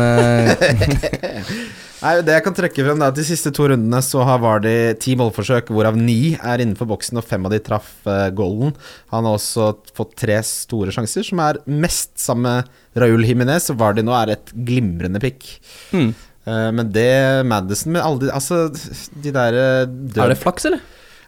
Nei, 2.02 2.16
Det 2.26 2.34
jeg 2.34 2.44
kan 2.48 2.56
trekke 2.58 2.84
frem, 2.88 3.02
er 3.04 3.12
at 3.12 3.18
de 3.20 3.24
siste 3.28 3.52
to 3.54 3.68
rundene 3.70 4.00
så 4.02 4.24
har 4.26 4.40
Vardy 4.42 4.72
ti 5.02 5.14
målforsøk, 5.20 5.70
hvorav 5.70 5.98
ni 6.00 6.34
er 6.36 6.64
innenfor 6.64 6.90
boksen, 6.90 7.20
og 7.22 7.28
fem 7.30 7.46
av 7.46 7.54
de 7.54 7.60
traff 7.62 7.92
uh, 8.10 8.30
goalen. 8.34 8.74
Han 9.14 9.28
har 9.30 9.38
også 9.38 9.68
fått 9.98 10.16
tre 10.24 10.40
store 10.48 10.94
sjanser, 10.96 11.28
som 11.28 11.42
er 11.46 11.60
mest 11.70 12.16
sammen 12.22 12.48
med 12.50 13.02
Raúl 13.04 13.28
Jiminez, 13.30 13.70
og 13.70 13.78
Vardy 13.84 14.02
nå 14.08 14.16
er 14.18 14.34
et 14.34 14.54
glimrende 14.66 15.22
pick. 15.24 15.60
hmm. 15.94 16.12
Uh, 16.42 16.72
men 16.74 16.88
det 16.90 17.46
Madison 17.46 17.92
med 17.94 18.02
alle 18.02 18.18
de 18.24 18.32
Altså, 18.34 18.64
de 19.22 19.30
der 19.36 19.54
uh, 19.54 19.84
død- 19.86 20.24
Er 20.24 20.32
det 20.34 20.40
flaks, 20.42 20.66
eller? 20.66 20.82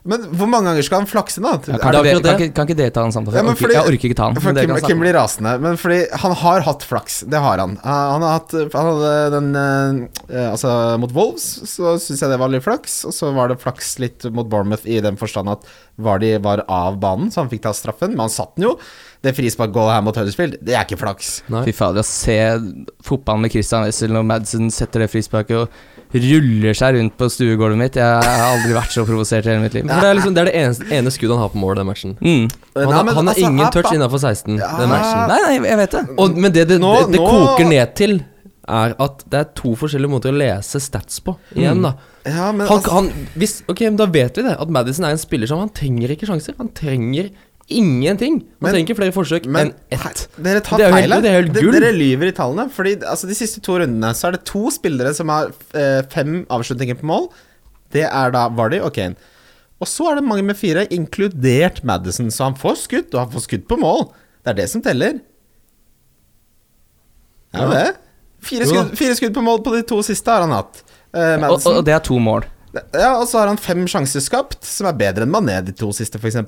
Men 0.04 0.20
hvor 0.36 0.48
mange 0.52 0.68
ganger 0.68 0.84
skal 0.84 1.00
han 1.00 1.06
flakse, 1.08 1.40
da? 1.40 1.54
ja, 1.56 1.78
kan, 1.80 1.94
det- 2.04 2.10
det, 2.20 2.32
kan, 2.36 2.50
kan 2.52 2.66
ikke 2.68 2.76
det 2.76 2.88
ta 2.92 3.04
en 3.08 3.12
samtale? 3.14 3.38
Ja, 3.38 3.42
men 3.46 3.54
jeg, 3.54 3.56
orker, 3.56 3.64
fordi- 3.64 3.76
jeg 3.78 3.88
orker 3.94 4.08
ikke 4.10 4.18
ta 4.18 4.26
den. 4.28 4.42
For 4.44 4.58
Kim, 4.60 4.88
Kim 4.90 5.00
blir 5.00 5.16
rasende. 5.16 5.54
Men 5.64 5.78
fordi 5.80 6.00
han 6.24 6.34
har 6.42 6.60
hatt 6.66 6.84
flaks. 6.84 7.22
Det 7.24 7.40
har 7.40 7.62
han. 7.62 7.78
Han 7.82 8.12
han 8.12 8.26
har 8.26 8.34
hatt 8.36 8.52
Han 8.74 8.90
hadde 8.90 9.14
den 9.32 9.48
eh, 9.56 10.50
Altså, 10.50 10.74
mot 11.00 11.14
Wolves 11.16 11.46
så 11.72 11.94
syns 11.96 12.20
jeg 12.20 12.34
det 12.34 12.38
var 12.42 12.52
litt 12.52 12.66
flaks. 12.66 12.98
Og 13.08 13.16
så 13.16 13.32
var 13.32 13.48
det 13.48 13.56
flaks 13.64 13.94
litt 14.04 14.28
mot 14.28 14.44
Bournemouth 14.52 14.84
i 14.84 15.00
den 15.00 15.16
forstand 15.16 15.48
at 15.48 15.64
Vardy 15.96 16.34
var 16.42 16.64
av 16.68 16.98
banen, 17.00 17.30
så 17.32 17.40
han 17.40 17.48
fikk 17.48 17.62
ta 17.64 17.72
straffen. 17.72 18.12
Men 18.12 18.26
han 18.26 18.34
satt 18.36 18.56
den 18.58 18.68
jo. 18.68 18.76
Det 19.24 19.32
frisparkgålet 19.38 19.94
her 19.96 20.02
mot 20.04 20.16
Huddersfield, 20.20 20.58
det 20.60 20.74
er 20.76 20.84
ikke 20.84 20.98
flaks. 21.00 21.38
Nei. 21.48 21.62
Fy 21.64 21.72
fader, 21.72 22.04
å 22.04 22.04
se 22.04 22.36
fotballen 23.08 23.46
med 23.46 23.54
Christian 23.54 23.86
Wessel 23.86 24.12
og 24.20 24.26
Madsen 24.28 24.68
setter 24.74 25.00
det 25.06 25.08
frisparket 25.14 25.62
og 25.62 25.93
ruller 26.12 26.74
seg 26.76 26.94
rundt 26.98 27.16
på 27.18 27.28
stuegulvet 27.32 27.78
mitt. 27.80 27.96
Jeg 27.98 28.04
har 28.04 28.44
aldri 28.52 28.74
vært 28.76 28.92
så 28.94 29.04
provosert 29.08 29.46
i 29.46 29.50
hele 29.54 29.62
mitt 29.64 29.74
liv. 29.74 29.86
For 29.88 30.00
det 30.04 30.10
er 30.10 30.18
liksom 30.18 30.34
Det 30.34 30.42
er 30.44 30.50
det 30.50 30.54
eneste, 30.60 30.90
ene 30.92 31.10
skuddet 31.14 31.34
han 31.36 31.42
har 31.46 31.48
på 31.54 31.62
mål 31.62 31.76
den 31.80 31.86
matchen. 31.88 32.16
Mm. 32.20 32.44
Han, 32.76 32.84
Nei, 32.84 32.92
har- 32.94 33.04
men 33.04 33.14
han 33.14 33.26
har 33.26 33.34
altså, 33.34 33.48
ingen 33.50 33.70
touch 33.74 33.92
innafor 33.94 34.18
16 34.20 34.58
Ja. 34.58 34.68
den 34.78 34.88
matchen. 34.88 35.28
Nei, 35.28 35.40
nei, 35.58 35.68
jeg 35.68 35.76
vet 35.78 35.90
det. 35.90 36.04
Og, 36.18 36.36
men 36.36 36.52
det 36.52 36.68
det, 36.68 36.78
Nå- 36.80 36.94
det, 37.06 37.12
det 37.12 37.20
nå- 37.20 37.30
koker 37.30 37.68
ned 37.68 37.94
til, 37.96 38.24
er 38.66 38.94
at 38.98 39.24
det 39.28 39.38
er 39.40 39.44
to 39.54 39.74
forskjellige 39.76 40.08
måter 40.08 40.32
å 40.32 40.38
lese 40.38 40.80
stats 40.80 41.20
på. 41.20 41.36
Igjen, 41.54 41.82
da. 41.82 41.94
Ja, 42.24 42.50
men 42.52 42.66
Han, 42.66 42.78
altså, 42.78 42.90
han, 42.92 43.10
hvis, 43.36 43.62
ok, 43.68 43.80
men 43.80 43.96
Da 43.96 44.06
vet 44.06 44.36
vi 44.36 44.42
det. 44.42 44.56
At 44.58 44.68
Madison 44.70 45.04
er 45.04 45.10
en 45.10 45.18
spiller 45.18 45.46
som 45.46 45.58
Han 45.58 45.68
trenger 45.68 46.08
ikke 46.14 46.24
sjanser. 46.26 46.54
Han 46.56 46.68
trenger 46.72 47.28
ingenting. 47.76 48.38
Man 48.60 48.68
Men- 48.68 48.72
trenger 48.74 48.88
ikke 48.88 48.96
flere 49.00 49.14
forsøk 49.16 49.46
Men 49.50 49.72
enn 49.72 49.74
ett. 49.98 50.22
Dere 50.40 50.60
tar 50.64 50.78
Det 50.78 50.86
er 50.86 50.92
feil 50.96 51.12
her. 51.12 51.26
er 51.30 51.48
gull. 51.52 51.72
Dere 51.76 51.92
lyver 51.92 52.30
i 52.30 52.32
tallene. 52.36 52.68
Fordi 52.70 52.96
altså, 53.02 53.26
De 53.28 53.34
siste 53.34 53.60
to 53.64 53.78
rundene 53.80 54.10
Så 54.14 54.28
er 54.28 54.32
det 54.38 54.44
to 54.48 54.70
spillere 54.70 55.12
som 55.14 55.28
har 55.28 55.52
eh, 55.74 56.02
fem 56.14 56.44
avslutninger 56.48 56.98
på 57.00 57.04
mål. 57.10 57.28
Det 57.92 58.04
er 58.08 58.30
da 58.34 58.48
Vardy 58.48 58.80
og 58.80 58.92
Kane. 58.94 59.16
Og 59.80 59.86
så 59.90 60.10
er 60.10 60.14
det 60.20 60.24
mange 60.24 60.42
med 60.46 60.56
fire, 60.56 60.86
inkludert 60.90 61.82
Madison. 61.84 62.30
Så 62.30 62.44
han 62.44 62.54
får 62.54 62.76
skudd, 62.86 63.14
og 63.14 63.20
han 63.26 63.30
får 63.34 63.44
skudd 63.48 63.66
på 63.68 63.76
mål. 63.78 64.06
Det 64.44 64.50
er 64.54 64.54
det 64.62 64.68
som 64.70 64.80
teller. 64.82 65.20
Er 67.54 67.68
det 67.70 67.76
det? 67.84 67.94
Fire 68.44 68.66
skudd, 68.68 68.90
fire 68.98 69.14
skudd 69.16 69.34
på 69.36 69.42
mål 69.44 69.62
på 69.64 69.72
de 69.76 69.82
to 69.88 70.00
siste 70.04 70.30
har 70.30 70.42
han 70.44 70.52
hatt. 70.52 70.82
Eh, 71.14 71.36
Og, 71.48 71.60
og 71.70 71.84
det 71.86 71.94
er 71.94 72.02
to 72.04 72.18
mål. 72.18 72.44
Ja, 72.74 73.12
og 73.20 73.28
så 73.30 73.38
har 73.38 73.46
han 73.52 73.56
fem 73.62 73.84
sjanser 73.86 74.20
skapt, 74.20 74.64
som 74.66 74.88
er 74.90 74.96
bedre 74.98 75.22
enn 75.22 75.30
Mané 75.32 75.60
de 75.64 75.72
to 75.78 75.92
siste, 75.94 76.18
f.eks. 76.18 76.40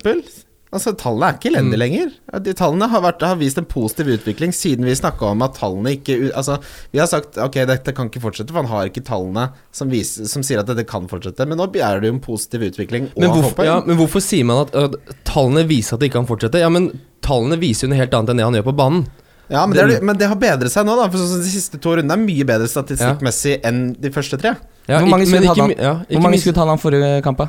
Altså, 0.67 0.91
tallene 0.99 1.29
er 1.29 1.37
ikke 1.37 1.49
elendige 1.53 1.79
lenger. 1.79 2.09
De 2.43 2.53
tallene 2.57 2.89
har, 2.91 3.03
vært, 3.05 3.21
har 3.23 3.37
vist 3.39 3.59
en 3.61 3.67
positiv 3.69 4.09
utvikling 4.17 4.51
siden 4.55 4.83
vi 4.87 4.95
snakka 4.99 5.29
om 5.29 5.45
at 5.45 5.55
tallene 5.55 5.93
ikke 5.95 6.17
Altså, 6.27 6.57
vi 6.91 6.99
har 6.99 7.07
sagt 7.07 7.39
ok, 7.39 7.61
dette 7.69 7.93
kan 7.95 8.09
ikke 8.11 8.23
fortsette, 8.25 8.51
for 8.51 8.65
han 8.65 8.71
har 8.71 8.89
ikke 8.89 9.05
tallene 9.07 9.45
som, 9.71 9.87
viser, 9.91 10.27
som 10.27 10.43
sier 10.43 10.59
at 10.59 10.67
dette 10.67 10.83
kan 10.89 11.07
fortsette. 11.07 11.47
Men 11.47 11.61
nå 11.61 11.69
er 11.71 12.01
det 12.03 12.11
jo 12.11 12.17
en 12.17 12.23
positiv 12.23 12.65
utvikling 12.67 13.07
og 13.13 13.21
Men 13.23 13.31
hvorfor, 13.31 13.67
ja, 13.67 13.77
men 13.85 13.99
hvorfor 13.99 14.23
sier 14.23 14.47
man 14.47 14.65
at 14.65 14.75
uh, 14.75 15.15
tallene 15.27 15.63
viser 15.69 15.95
at 15.95 16.03
det 16.03 16.11
ikke 16.11 16.19
kan 16.19 16.29
fortsette? 16.33 16.59
Ja, 16.59 16.73
men 16.73 16.91
tallene 17.23 17.59
viser 17.61 17.87
jo 17.87 17.93
noe 17.93 18.01
helt 18.01 18.17
annet 18.17 18.33
enn 18.33 18.41
det 18.43 18.49
han 18.49 18.59
gjør 18.59 18.67
på 18.67 18.75
banen. 18.81 19.07
Ja, 19.47 19.61
men, 19.63 19.77
det 19.77 19.85
er, 19.87 20.03
men 20.03 20.19
det 20.19 20.27
har 20.27 20.35
bedret 20.39 20.73
seg 20.73 20.83
nå, 20.83 20.97
da. 20.99 21.05
For 21.07 21.23
sånn 21.23 21.45
De 21.45 21.51
siste 21.53 21.79
to 21.79 21.93
rundene 21.95 22.17
er 22.17 22.23
mye 22.25 22.47
bedre 22.47 22.67
statistikkmessig 22.67 23.61
enn 23.67 23.93
de 23.95 24.11
første 24.11 24.39
tre. 24.41 24.57
Ja, 24.87 24.99
Hvor 24.99 25.11
mange 25.11 25.23
ikke- 25.23 25.37
skudd 25.37 25.47
hadde 25.47 25.63
han, 25.63 25.73
ja, 25.79 25.93
Hvor 26.11 26.23
mange 26.23 26.39
skudd 26.43 26.59
hadde 26.59 26.75
han 26.75 26.83
forrige 26.83 27.23
kamp? 27.23 27.41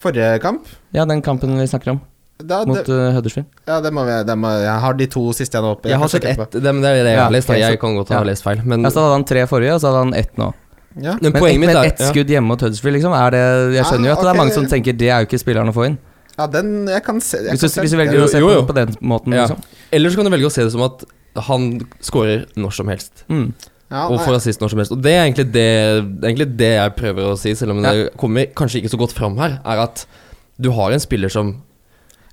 Forrige 0.00 0.40
kamp 0.40 0.68
Ja, 0.94 1.04
den 1.04 1.22
kampen 1.22 1.56
vi 1.58 1.66
snakker 1.66 1.96
om, 1.96 2.00
da, 2.38 2.64
mot 2.64 2.76
det, 2.86 2.88
uh, 2.88 3.12
Huddersfield. 3.16 3.46
Ja, 3.66 3.80
det 3.82 3.90
må 3.92 4.04
vi 4.06 4.14
det 4.24 4.36
må, 4.38 4.50
Jeg 4.62 4.78
har 4.84 4.94
de 4.94 5.06
to 5.10 5.32
siste 5.34 5.58
jeg 5.58 5.62
nå 5.64 5.72
oppe. 5.74 5.88
Jeg 5.90 5.98
har 5.98 6.06
kan 6.06 6.12
sett 6.14 6.24
ett, 6.24 6.52
det, 6.52 6.62
men 6.74 6.80
det 6.84 6.90
er 6.92 7.02
det 7.02 7.12
jeg 7.12 7.16
Ja, 7.18 7.24
har 7.24 7.32
lest. 7.34 7.48
Da. 7.48 7.54
Jeg 7.58 7.80
kan 7.82 7.96
godt 7.98 8.08
ha 8.14 8.20
ja. 8.20 8.24
lest 8.30 8.42
feil. 8.46 8.60
Men, 8.64 8.82
Ja, 8.86 8.90
så 8.94 9.00
hadde 9.02 9.16
han 9.18 9.24
tre 9.24 9.46
forrige, 9.50 9.74
og 9.74 9.80
så 9.82 9.90
hadde 9.90 10.02
han 10.06 10.14
ett 10.14 10.36
nå. 10.38 10.52
Ja. 10.98 11.12
men 11.20 11.32
Men, 11.32 11.40
poenget 11.42 11.70
ett, 11.70 11.76
er 11.76 11.84
ett 11.92 12.04
skudd 12.12 12.30
hjemme 12.30 12.46
mot 12.48 12.60
Huddersfield, 12.60 12.94
liksom. 12.98 13.12
Er 13.14 13.30
det, 13.34 13.42
jeg 13.76 13.84
skjønner 13.90 14.08
jo 14.08 14.14
at 14.16 14.22
det 14.22 14.30
er 14.32 14.38
mange 14.38 14.54
som 14.54 14.66
tenker 14.70 14.92
det 14.98 15.08
er 15.10 15.20
jo 15.24 15.28
ikke 15.28 15.38
spilleren 15.42 15.68
å 15.70 15.74
få 15.76 15.86
inn. 15.90 15.98
ja, 16.38 16.46
den 16.46 16.86
Jeg 16.88 17.02
kan 17.04 17.20
se 17.20 17.38
jeg 17.42 17.50
Hvis 17.52 17.60
kan 17.60 17.68
du, 17.68 17.74
se- 17.74 17.80
hvis 17.82 17.90
du 17.90 17.96
velger 17.98 18.22
å 18.24 18.28
se 18.30 18.38
jo, 18.38 18.46
på 18.48 18.54
jo. 18.54 18.62
på 18.66 18.74
den 18.74 18.94
måten, 19.02 19.32
Ja. 19.34 19.46
liksom. 19.46 19.62
Eller 19.92 20.10
så 20.10 20.16
kan 20.16 20.24
du 20.24 20.30
velge 20.30 20.46
å 20.46 20.52
se 20.54 20.62
det 20.64 20.72
som 20.72 20.82
at 20.82 21.04
han 21.48 21.80
scorer 22.00 22.46
når 22.56 22.70
som 22.72 22.88
helst. 22.88 23.24
Mm. 23.28 23.52
ja, 23.90 24.06
Og 24.08 24.20
får 24.20 24.34
assist 24.38 24.60
når 24.60 24.70
som 24.70 24.78
helst. 24.78 24.92
Og 24.92 25.02
det 25.02 25.12
er 25.12 25.24
egentlig 25.26 25.46
det, 25.52 25.66
det 26.20 26.24
er 26.24 26.30
egentlig 26.32 26.56
det 26.56 26.72
jeg 26.74 26.96
prøver 26.96 27.22
å 27.32 27.36
si, 27.38 27.54
selv 27.54 27.70
om 27.72 27.82
Ja. 27.84 27.92
det 27.92 28.16
kommer 28.16 28.46
kanskje 28.54 28.82
ikke 28.82 28.90
så 28.94 28.98
godt 28.98 29.12
fram 29.12 29.36
her, 29.38 29.60
er 29.64 29.78
at 29.82 30.06
du 30.60 30.70
har 30.72 30.90
en 30.92 30.98
spiller 31.00 31.28
som 31.28 31.62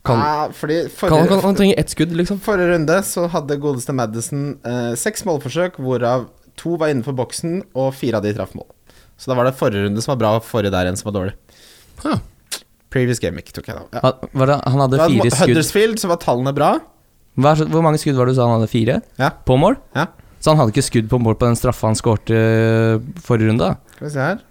kan, 0.06 0.22
Ja, 0.22 0.48
fordi 0.54 0.78
han, 1.02 1.28
kan 1.30 1.44
Han 1.44 1.58
trenger 1.58 1.80
ett 1.82 1.92
skudd, 1.94 2.14
liksom. 2.16 2.40
forrige 2.44 2.72
runde 2.74 3.00
så 3.08 3.26
hadde 3.34 3.58
godeste 3.62 3.94
Madison 3.98 4.48
eh, 4.66 4.94
seks 5.00 5.26
målforsøk, 5.28 5.80
hvorav 5.82 6.28
to 6.60 6.78
var 6.80 6.94
innenfor 6.94 7.16
boksen, 7.18 7.62
og 7.76 7.94
fire 7.98 8.22
av 8.22 8.24
de 8.28 8.34
traff 8.38 8.54
mål. 8.56 8.68
Så 9.18 9.32
da 9.32 9.38
var 9.38 9.48
det 9.50 9.56
forrige 9.60 9.88
runde 9.88 10.04
som 10.04 10.14
var 10.16 10.22
bra, 10.24 10.34
og 10.40 10.48
forrige 10.48 10.74
der 10.76 10.88
igjen 10.88 11.00
som 11.00 11.10
var 11.12 11.18
dårlig. 11.20 11.36
Ja. 12.04 12.18
Previous 12.96 13.20
game 13.20 13.36
week 13.40 13.52
tok 13.56 13.68
jeg 13.68 13.76
da. 13.76 13.86
Ja. 13.92 14.02
Hva, 14.06 14.30
Var 14.42 14.52
det, 14.52 14.60
han 14.72 14.84
hadde 14.86 15.00
fire 15.02 15.32
skudd. 15.32 15.50
Huddersfield 15.50 16.00
så 16.00 16.12
var 16.12 16.22
tallene 16.24 16.54
bra. 16.56 16.70
Hva 17.36 17.52
Hvor 17.60 17.84
mange 17.84 18.00
skudd 18.00 18.16
var 18.16 18.30
det 18.30 18.36
du 18.36 18.40
sa 18.40 18.48
han 18.48 18.62
hadde? 18.62 18.72
Fire? 18.72 19.02
Ja. 19.20 19.34
På 19.48 19.58
mål? 19.60 19.76
Ja. 19.98 20.08
Så 20.40 20.54
han 20.54 20.62
hadde 20.62 20.72
ikke 20.76 20.86
skudd 20.86 21.08
på 21.12 21.20
mål 21.20 21.36
på 21.40 21.50
den 21.50 21.58
straffa 21.60 21.90
han 21.90 21.98
skårte 22.00 22.36
øh, 22.38 23.04
forrige 23.26 23.50
runde? 23.50 23.72
Skal 23.98 24.08
vi 24.08 24.12
se 24.14 24.28
her. 24.30 24.44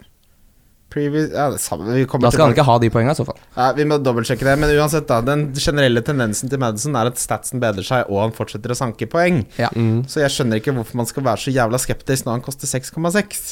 Previous 0.95 1.33
Ja, 1.35 1.49
det 1.51 1.59
samme. 1.63 1.89
Vi 1.97 2.05
kommer 2.07 2.29
Da 2.29 2.31
skal 2.35 2.47
han 2.47 2.55
ikke 2.55 2.67
ha 2.69 2.77
de 2.79 2.91
poengene 2.95 3.17
i 3.17 3.19
så 3.19 3.27
fall. 3.27 3.41
Ja, 3.57 3.73
vi 3.75 3.87
må 3.91 3.99
dobbeltsjekke 3.99 4.47
det, 4.47 4.55
men 4.63 4.71
uansett, 4.79 5.09
da. 5.11 5.19
Den 5.27 5.49
generelle 5.59 6.05
tendensen 6.07 6.53
til 6.53 6.61
Madison 6.63 6.95
er 7.01 7.11
at 7.11 7.19
statsen 7.19 7.63
bedrer 7.63 7.83
seg, 7.87 8.07
og 8.13 8.21
han 8.23 8.35
fortsetter 8.37 8.71
å 8.71 8.79
sanke 8.79 9.09
poeng. 9.11 9.43
Mm. 9.75 10.05
Så 10.11 10.23
jeg 10.23 10.31
skjønner 10.37 10.63
ikke 10.63 10.75
hvorfor 10.77 11.01
man 11.03 11.11
skal 11.11 11.27
være 11.27 11.43
så 11.49 11.55
jævla 11.57 11.81
skeptisk 11.83 12.29
når 12.29 12.39
han 12.39 12.45
koster 12.47 12.71
6,6. 12.71 13.43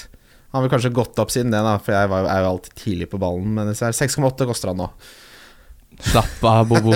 Han 0.53 0.61
har 0.61 0.67
vel 0.69 0.73
kanskje 0.77 0.93
gått 0.95 1.19
opp 1.19 1.31
siden 1.35 1.51
det, 1.51 1.65
da, 1.65 1.75
for 1.83 1.97
jeg 1.97 2.11
var, 2.13 2.27
er 2.31 2.45
jo 2.45 2.53
alltid 2.55 2.79
tidlig 2.79 3.11
på 3.11 3.19
ballen. 3.23 3.51
Men 3.59 3.73
6,8 3.75 4.47
koster 4.51 4.71
han 4.71 4.83
nå. 4.85 4.89
Slapp 6.13 6.45
av, 6.49 6.63
Bobo. 6.71 6.95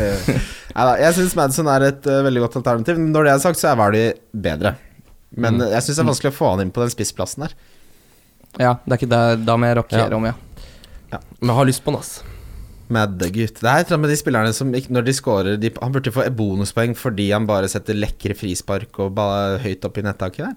Neida, 0.72 0.92
jeg 1.02 1.16
syns 1.18 1.34
Madison 1.36 1.68
er 1.72 1.88
et 1.90 2.06
uh, 2.08 2.20
veldig 2.26 2.42
godt 2.46 2.58
alternativ. 2.62 3.00
Når 3.02 3.28
det 3.28 3.32
er 3.34 3.42
sagt, 3.44 3.60
så 3.60 3.72
er 3.72 3.78
Vardy 3.80 4.04
bedre. 4.32 4.76
Men 5.32 5.56
Mm. 5.56 5.70
jeg 5.72 5.82
syns 5.86 5.96
det 5.96 6.02
er 6.02 6.08
vanskelig 6.10 6.32
å 6.34 6.36
få 6.36 6.48
han 6.52 6.60
inn 6.66 6.70
på 6.74 6.82
den 6.84 6.92
spissplassen 6.92 7.46
der. 7.46 7.54
Ja, 8.60 8.74
det 8.84 8.92
er 8.92 8.98
ikke 9.00 9.12
det, 9.12 9.22
da 9.46 9.56
må 9.56 9.68
jeg 9.70 9.78
rockere 9.80 10.08
Ja. 10.10 10.16
om, 10.16 10.24
ja. 10.28 10.34
Men 11.40 11.50
jeg 11.52 11.56
har 11.56 11.68
lyst 11.68 11.84
på 11.84 11.92
den, 11.92 12.00
ass. 12.00 12.22
Madde-gutt. 12.92 13.60
Det 13.60 13.68
er 13.70 13.84
et 13.84 13.92
med 14.00 14.10
de 14.10 14.16
spillerne 14.18 14.52
som 14.52 14.70
når 14.72 15.04
de 15.06 15.12
scorer 15.16 15.56
de, 15.60 15.70
Han 15.80 15.92
burde 15.94 16.12
få 16.12 16.26
bonuspoeng 16.36 16.92
fordi 16.98 17.30
han 17.32 17.46
bare 17.48 17.68
setter 17.68 17.96
lekre 17.96 18.34
frispark 18.36 18.98
og 19.00 19.14
ba, 19.16 19.58
høyt 19.62 19.84
opp 19.88 19.98
i 19.98 20.04
nettaket 20.04 20.44
der. 20.50 20.54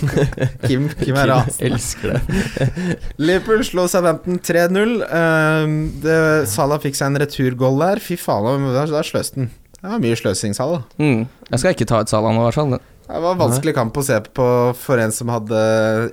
Kim, 0.66 0.88
Kim 0.96 1.16
er 1.18 1.28
rasende. 1.28 1.74
Elsker 1.74 2.14
det. 2.14 2.68
Liverpool 3.20 3.62
slår 3.66 3.90
Southampton 3.92 4.38
3-0. 4.40 4.94
Uh, 5.04 6.46
Salah 6.48 6.80
fikk 6.82 6.96
seg 6.96 7.10
en 7.12 7.20
returgoal 7.20 7.76
der. 7.82 8.00
Fy 8.02 8.16
faen, 8.20 8.64
der, 8.72 8.88
der 8.90 9.06
sløste 9.06 9.42
den. 9.42 9.50
Det 9.80 9.88
var 9.88 10.00
mye 10.02 10.16
sløsing, 10.16 10.56
Salah. 10.56 10.82
Mm. 11.00 11.26
Jeg 11.50 11.62
skal 11.62 11.76
ikke 11.76 11.88
ta 11.88 12.00
ut 12.04 12.12
Salah 12.12 12.32
nå, 12.36 12.42
i 12.42 12.48
hvert 12.48 12.58
fall. 12.58 12.80
Det 13.10 13.22
var 13.24 13.34
en 13.34 13.40
vanskelig 13.42 13.74
kamp 13.74 13.96
å 13.98 14.04
se 14.06 14.20
på 14.36 14.46
for 14.78 15.02
en 15.02 15.12
som 15.14 15.28
hadde, 15.32 15.58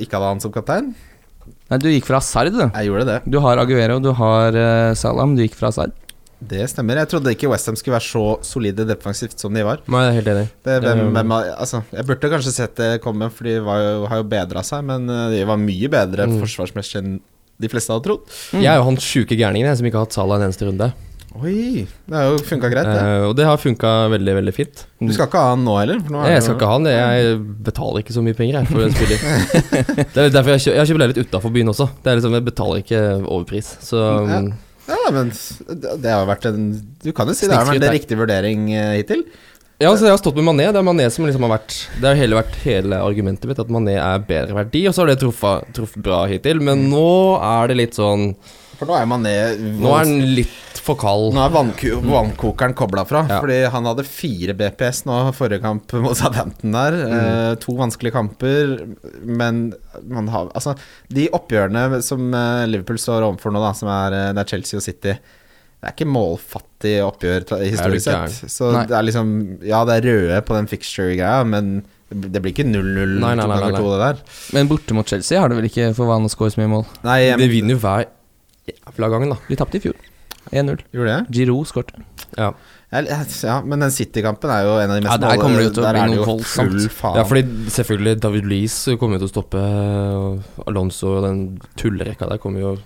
ikke 0.02 0.18
hadde 0.18 0.32
han 0.34 0.42
som 0.44 0.52
kaptein. 0.56 0.92
Nei, 1.70 1.78
du 1.84 1.88
gikk 1.92 2.08
fra 2.08 2.20
Hazard, 2.22 2.52
du. 2.56 2.64
Jeg 2.66 2.88
gjorde 2.90 3.06
det. 3.08 3.18
Du 3.28 3.38
har 3.44 3.60
Aguero, 3.62 4.00
du 4.04 4.12
har 4.16 4.56
uh, 4.56 4.94
Salam. 4.98 5.36
du 5.38 5.44
gikk 5.44 5.56
fra 5.60 5.70
Hazard. 5.72 5.94
Det 6.38 6.68
stemmer. 6.70 7.00
Jeg 7.02 7.10
trodde 7.12 7.32
ikke 7.34 7.50
Westham 7.50 7.76
skulle 7.80 7.96
være 7.98 8.06
så 8.08 8.24
solide 8.46 8.86
defensivt 8.86 9.40
som 9.42 9.56
de 9.58 9.64
var. 9.66 9.80
Nei, 9.90 10.04
jeg 10.06 10.12
er 10.12 10.18
helt 10.20 10.28
enig. 10.34 10.46
Det, 10.68 10.76
hvem, 10.86 11.02
hvem, 11.16 11.32
altså, 11.58 11.80
jeg 11.98 12.06
burde 12.08 12.30
kanskje 12.36 12.54
sett 12.54 12.76
det 12.78 12.90
komme, 13.02 13.30
for 13.34 13.50
de 13.50 13.56
var 13.66 13.82
jo, 13.82 14.04
har 14.12 14.22
jo 14.22 14.28
bedra 14.36 14.62
seg. 14.68 14.86
Men 14.86 15.10
eh, 15.10 15.24
de 15.34 15.42
var 15.50 15.58
mye 15.62 15.90
bedre 15.90 16.28
Mm. 16.30 16.38
forsvarsmessig 16.44 17.00
enn 17.02 17.16
de 17.58 17.72
fleste 17.74 17.90
hadde 17.90 18.06
trodd. 18.06 18.28
Mm. 18.54 18.62
Jeg 18.62 18.70
er 18.70 18.78
jo 18.78 18.86
han 18.92 19.00
sjuke 19.02 19.38
gærningen 19.40 19.76
som 19.80 19.88
ikke 19.90 19.98
har 19.98 20.06
hatt 20.06 20.14
Salah 20.20 20.38
en 20.38 20.46
eneste 20.52 20.68
runde. 20.70 20.92
Oi, 21.36 21.84
det 22.08 22.16
har 22.16 22.30
jo 22.32 22.38
funka 22.48 22.70
greit, 22.72 22.88
det. 22.88 23.02
Eh, 23.04 23.24
og 23.28 23.34
det 23.38 23.46
har 23.46 23.60
funka 23.62 23.90
veldig, 24.14 24.34
veldig 24.40 24.54
fint. 24.56 24.86
Du 25.04 25.12
skal 25.14 25.28
ikke 25.28 25.42
ha 25.44 25.50
han 25.52 25.66
nå 25.68 25.74
heller? 25.78 26.00
Nå 26.08 26.22
er 26.24 26.32
Jeg 26.38 26.46
skal 26.46 26.56
ikke 26.56 26.70
ha 26.70 26.78
han, 26.80 26.88
det. 26.88 26.94
jeg 26.96 27.36
betaler 27.68 28.02
ikke 28.02 28.16
så 28.16 28.24
mye 28.26 28.38
penger 28.38 28.58
jeg, 28.62 28.70
for 28.72 28.86
en 28.86 28.96
spiller. 28.96 29.26
det 30.16 30.24
er 30.24 30.32
derfor 30.34 30.56
jeg, 30.56 30.64
kjø 30.66 30.78
jeg 30.80 30.90
kjøpt 30.92 31.02
leilighet 31.04 31.28
utafor 31.28 31.54
byen 31.54 31.74
også. 31.76 31.90
Det 32.02 32.10
er 32.14 32.18
liksom, 32.22 32.38
Jeg 32.40 32.48
betaler 32.48 32.82
ikke 32.86 33.04
overpris. 33.28 33.74
Så 33.86 34.02
Ja. 34.02 34.40
um, 34.40 34.54
Ja, 34.88 34.98
men 35.12 35.34
det 36.00 36.08
har 36.16 36.24
vært 36.30 36.46
en 36.48 36.70
Du 37.04 37.12
kan 37.12 37.28
jo 37.28 37.34
si 37.36 37.46
det 37.52 37.58
har 37.60 37.68
vært 37.68 37.84
en 37.84 37.92
riktig 37.98 38.18
vurdering 38.18 38.70
eh, 38.72 38.94
hittil. 39.02 39.26
Ja, 39.78 39.92
altså 39.92 40.08
jeg 40.08 40.16
har 40.16 40.22
stått 40.24 40.40
med 40.40 40.48
Mané. 40.48 40.72
Det 40.74 40.80
er 40.80 40.86
Mané 40.88 41.06
som 41.14 41.28
liksom 41.28 41.44
har 41.46 41.52
vært 41.60 41.76
Det 42.00 42.08
har 42.08 42.16
hele 42.18 42.40
vært 42.40 42.56
hele 42.64 42.98
argumentet 43.04 43.46
mitt, 43.52 43.60
at 43.62 43.70
Mané 43.70 43.98
er 44.00 44.24
bedre 44.26 44.56
verdi. 44.58 44.88
Og 44.90 44.96
så 44.96 45.04
har 45.04 45.12
det 45.12 45.20
truffet, 45.22 45.68
truffet 45.76 46.02
bra 46.02 46.24
hittil, 46.32 46.64
men 46.66 46.88
nå 46.90 47.04
er 47.46 47.68
det 47.70 47.78
litt 47.84 48.00
sånn 48.00 48.32
For 48.78 48.86
nå 48.90 48.96
er 49.00 49.08
man 49.10 49.24
ned 49.26 49.62
Nå 49.82 49.94
er 49.98 50.06
den 50.06 50.36
litt 50.38 50.82
for 50.88 50.96
kald. 51.00 51.34
Nå 51.36 51.42
er 51.44 51.52
vannko 51.52 51.98
vannkokeren 52.06 52.76
kobla 52.78 53.04
fra, 53.10 53.24
Ja. 53.28 53.40
fordi 53.42 53.58
han 53.74 53.88
hadde 53.90 54.06
fire 54.08 54.54
BPS 54.56 55.02
nå 55.10 55.18
forrige 55.36 55.60
kamp 55.66 55.92
mot 56.04 56.16
Southampton 56.16 56.72
der. 56.78 57.00
Eh, 57.08 57.56
to 57.60 57.74
vanskelige 57.76 58.14
kamper, 58.16 58.78
men 59.26 59.74
man 60.08 60.30
har 60.32 60.48
Altså, 60.56 60.78
de 61.12 61.28
oppgjørene 61.36 62.02
som 62.06 62.30
eh, 62.34 62.68
Liverpool 62.70 63.02
står 63.02 63.26
overfor 63.28 63.52
nå, 63.52 63.60
da, 63.66 63.74
som 63.76 63.90
er, 63.92 64.16
eh, 64.16 64.32
det 64.38 64.46
er 64.46 64.54
Chelsea 64.56 64.78
og 64.80 64.86
City 64.86 65.18
det 65.78 65.92
er 65.92 65.94
ikke 65.94 66.08
målfattig 66.10 66.94
oppgjør 67.06 67.44
historisk 67.62 68.08
sett. 68.08 68.50
Så 68.50 68.72
Nei. 68.74 68.86
det 68.90 68.96
er 68.98 69.06
liksom 69.06 69.28
Ja, 69.62 69.84
det 69.86 70.00
er 70.00 70.08
røde 70.10 70.40
på 70.48 70.56
den 70.58 70.66
fixture-greia, 70.72 71.44
men 71.46 71.84
det 72.10 72.40
blir 72.42 72.54
ikke 72.56 72.66
0-0 72.66 73.20
Nei, 73.20 73.36
nei, 73.36 73.44
to 73.44 73.48
nei, 73.52 73.60
ganger 73.62 73.78
to, 73.78 73.92
det 73.92 74.00
der. 74.02 74.22
Men 74.56 74.70
borte 74.72 74.96
mot 74.98 75.06
Chelsea 75.12 75.38
har 75.40 75.52
det 75.52 75.58
vel 75.60 75.68
ikke 75.70 75.92
for 75.94 76.10
vane 76.10 76.26
å 76.26 76.32
score 76.34 76.50
så 76.50 76.62
mye 76.64 76.72
mål. 76.72 76.86
Nei, 77.06 77.18
jeg, 77.28 77.38
De 77.44 77.50
vinner 77.52 77.76
jo 77.76 77.82
hver 77.84 78.08
jævla 78.72 79.10
gang, 79.14 79.30
da. 79.34 79.38
De 79.50 79.56
tapte 79.60 79.80
i 79.80 79.84
fjor. 79.88 79.96
1-0. 80.52 80.80
gjorde 80.96 81.12
det? 81.12 81.36
Giroud 81.36 81.68
skårte. 81.68 82.04
Ja. 82.38 82.54
Ja, 82.88 83.56
men 83.68 83.82
den 83.84 83.92
City-kampen 83.92 84.48
er 84.50 84.62
jo 84.64 84.76
en 84.80 84.92
av 84.94 84.96
de 84.96 85.04
mest 85.04 85.12
Ja, 85.12 85.18
der 85.20 85.42
kommer 85.42 85.60
det 85.60 85.66
jo 85.66 85.72
til 85.76 85.84
å 85.84 85.90
bli 85.92 86.04
noe 86.16 86.28
voldsomt. 86.30 86.86
ja, 87.18 87.24
fordi 87.28 87.42
selvfølgelig 87.76 88.22
David 88.24 88.46
Lees 88.48 88.78
kommer 89.00 89.18
jo 89.20 89.26
til 89.26 89.28
å 89.28 89.34
stoppe. 89.34 89.64
Alonso 90.68 91.18
og 91.18 91.26
den 91.28 91.42
tullerekka 91.80 92.30
der 92.32 92.40
kommer 92.44 92.64
jo 92.64 92.78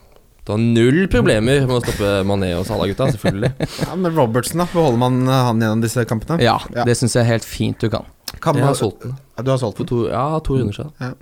du 0.42 0.56
har 0.56 0.58
null 0.58 1.04
problemer 1.06 1.68
med 1.70 1.76
å 1.76 1.84
stoppe 1.84 2.08
Mané 2.26 2.48
og 2.58 2.64
Salah-gutta, 2.66 3.12
selvfølgelig. 3.14 3.52
Ja, 3.86 3.94
men 3.94 4.16
Robertsen, 4.18 4.58
da? 4.58 4.66
Beholder 4.72 4.98
man 4.98 5.20
eh, 5.30 5.44
han 5.46 5.62
gjennom 5.62 5.84
disse 5.86 6.02
kampene? 6.10 6.40
Ja, 6.42 6.56
Ja. 6.74 6.82
det 6.88 6.96
syns 6.98 7.14
jeg 7.14 7.22
er 7.28 7.30
helt 7.36 7.46
fint 7.46 7.78
du 7.78 7.92
kan. 7.94 8.08
Kan 8.42 8.58
Jeg 8.58 8.66
har 8.66 8.74
solgt 8.74 9.04
den 9.06 9.14
Ja, 9.38 9.44
du 9.46 9.52
har 9.54 9.60
solgt 9.62 9.78
for 9.78 9.86
den? 9.86 9.92
to, 9.92 10.10
ja, 10.10 10.40
to 10.42 10.58
runder 10.58 10.74
siden. 10.74 11.14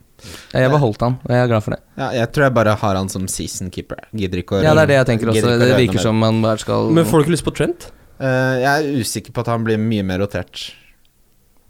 Jeg 0.53 0.71
beholdt 0.73 1.05
han, 1.05 1.15
og 1.23 1.34
jeg 1.36 1.45
er 1.45 1.51
glad 1.51 1.65
for 1.65 1.75
det. 1.75 1.79
Ja, 1.99 2.10
jeg 2.19 2.32
tror 2.34 2.47
jeg 2.47 2.55
bare 2.58 2.75
har 2.82 2.99
han 2.99 3.10
som 3.12 3.27
season 3.32 3.71
keeper. 3.73 4.01
Gidder 4.15 4.43
ikke 4.43 4.60
å 4.60 4.63
Ja, 4.63 4.73
det 4.77 4.88
er 4.88 4.91
det 4.93 4.99
jeg 4.99 5.10
tenker 5.13 5.32
også. 5.34 5.55
Det 5.62 5.71
virker 5.77 6.03
som 6.03 6.19
man 6.19 6.43
bare 6.45 6.62
skal 6.62 6.91
Men 6.95 7.08
får 7.08 7.21
du 7.21 7.27
ikke 7.27 7.36
lyst 7.38 7.47
på 7.47 7.55
Trent? 7.55 7.89
Eh, 8.19 8.55
jeg 8.60 8.69
er 8.69 8.99
usikker 8.99 9.36
på 9.36 9.45
at 9.45 9.51
han 9.53 9.63
blir 9.67 9.79
mye 9.79 10.03
mer 10.03 10.19
rotert 10.23 10.69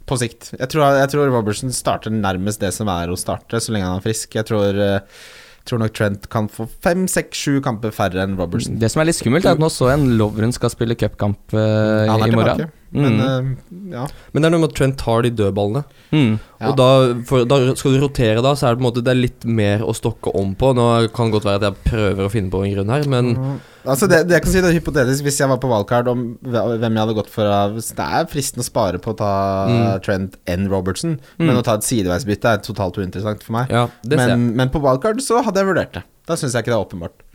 på 0.09 0.17
sikt. 0.17 0.53
Jeg 0.55 0.71
tror, 0.73 0.97
jeg 0.97 1.11
tror 1.11 1.29
Robertson 1.29 1.73
starter 1.75 2.13
nærmest 2.13 2.63
det 2.63 2.71
som 2.75 2.89
er 2.91 3.11
å 3.11 3.19
starte, 3.19 3.61
så 3.61 3.75
lenge 3.75 3.89
han 3.89 4.01
er 4.01 4.07
frisk. 4.07 4.33
Jeg 4.33 4.47
tror, 4.49 4.73
uh, 4.73 5.21
tror 5.69 5.83
nok 5.83 5.93
Trent 5.93 6.25
kan 6.33 6.49
få 6.49 6.65
fem, 6.81 7.05
seks, 7.11 7.37
sju 7.37 7.59
kamper 7.65 7.93
færre 7.93 8.23
enn 8.25 8.33
Robertson. 8.39 8.79
Det 8.81 8.89
som 8.89 9.03
er 9.03 9.11
litt 9.11 9.19
skummelt, 9.19 9.45
er 9.45 9.59
at 9.59 9.61
nå 9.61 9.69
så 9.73 9.91
jeg 9.91 10.01
en 10.01 10.17
Lovren 10.17 10.55
skal 10.55 10.73
spille 10.73 10.97
cupkamp 10.97 11.53
uh, 11.53 12.09
Han 12.09 12.25
i 12.25 12.33
morgen. 12.33 12.33
tilbake. 12.33 12.71
Men 12.91 13.17
Mm. 13.19 13.21
uh, 13.21 13.91
ja. 13.93 14.03
Men 14.33 14.41
det 14.41 14.47
er 14.47 14.53
noe 14.55 14.61
med 14.63 14.69
at 14.71 14.75
Trent 14.79 14.95
tar 14.97 15.21
de 15.21 15.29
dødballene. 15.29 15.83
Mm. 16.11 16.39
Ja. 16.59 16.69
Og 16.71 16.77
da, 16.79 16.87
for, 17.29 17.43
da 17.45 17.59
skal 17.77 17.93
du 17.93 17.99
rotere 18.01 18.41
da, 18.41 18.55
så 18.57 18.65
er 18.65 18.73
det 18.73 18.79
på 18.79 18.83
en 18.83 18.87
måte 18.89 19.03
Det 19.05 19.11
er 19.13 19.19
litt 19.19 19.45
mer 19.45 19.83
å 19.85 19.93
stokke 19.93 20.33
om 20.35 20.55
på. 20.57 20.71
Nå 20.73 20.87
kan 21.13 21.29
det 21.29 21.35
godt 21.37 21.45
være 21.45 21.59
at 21.61 21.67
jeg 21.67 21.83
prøver 21.85 22.25
å 22.25 22.31
finne 22.33 22.49
på 22.49 22.63
en 22.65 22.73
grunn 22.73 22.89
her, 22.95 23.05
men 23.11 23.59
Altså 23.85 24.09
det, 24.11 24.23
det 24.27 24.35
jeg 24.35 24.43
kan 24.43 24.51
si 24.51 24.59
det 24.61 24.67
er 24.73 24.75
hypotetisk 24.75 25.23
Hvis 25.23 25.37
jeg 25.39 25.47
var 25.47 25.57
på 25.63 25.69
valgkart 25.71 26.09
om 26.11 26.25
hvem 26.43 26.81
jeg 26.83 26.99
hadde 26.99 27.15
gått 27.15 27.29
for 27.31 27.47
av 27.47 27.77
Det 27.79 28.03
er 28.03 28.27
fristende 28.27 28.65
å 28.65 28.67
spare 28.67 28.99
på 28.99 29.13
å 29.13 29.17
ta 29.21 29.29
Mm. 29.69 30.01
Trent 30.03 30.35
enn 30.51 30.67
Robertson, 30.69 31.15
men 31.37 31.55
å 31.55 31.63
ta 31.63 31.77
et 31.79 31.85
sideveisbytte 31.87 32.51
er 32.57 32.57
totalt 32.65 32.97
uinteressant 32.99 33.41
for 33.45 33.53
meg. 33.55 33.69
ja, 33.71 33.85
det 34.03 34.17
ser 34.19 34.33
jeg. 34.33 34.37
Men, 34.37 34.55
men 34.59 34.69
på 34.73 34.81
valgkart 34.83 35.21
så 35.23 35.43
hadde 35.45 35.61
jeg 35.61 35.69
vurdert 35.69 35.93
det. 35.93 36.03
Da 36.27 36.35
syns 36.35 36.53
jeg 36.57 36.65
ikke 36.65 36.73
det 36.73 36.79
er 36.79 36.85
åpenbart. 36.87 37.25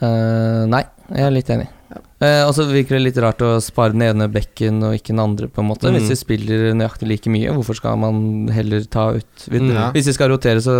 Uh, 0.00 0.64
nei, 0.70 0.84
jeg 1.12 1.26
er 1.26 1.34
litt 1.34 1.50
enig. 1.52 1.68
Eh, 2.20 2.42
og 2.44 2.50
så 2.52 2.66
virker 2.68 2.98
det 2.98 3.02
litt 3.06 3.18
rart 3.24 3.40
å 3.40 3.54
spare 3.64 3.94
den 3.94 4.02
ene 4.04 4.26
bekken 4.28 4.82
og 4.84 4.92
ikke 4.98 5.14
den 5.14 5.22
andre, 5.22 5.46
på 5.48 5.62
en 5.62 5.68
måte. 5.70 5.88
Mm. 5.88 5.96
Hvis 5.96 6.10
de 6.12 6.16
spiller 6.20 6.64
nøyaktig 6.76 7.08
like 7.08 7.30
mye, 7.32 7.54
hvorfor 7.56 7.78
skal 7.78 7.96
man 7.96 8.48
heller 8.52 8.84
ta 8.84 9.06
ut 9.16 9.46
Hvis, 9.48 9.60
Mm. 9.62 9.70
Ja. 9.72 9.86
hvis 9.94 10.04
de 10.04 10.12
skal 10.12 10.28
rotere, 10.28 10.60
så 10.60 10.74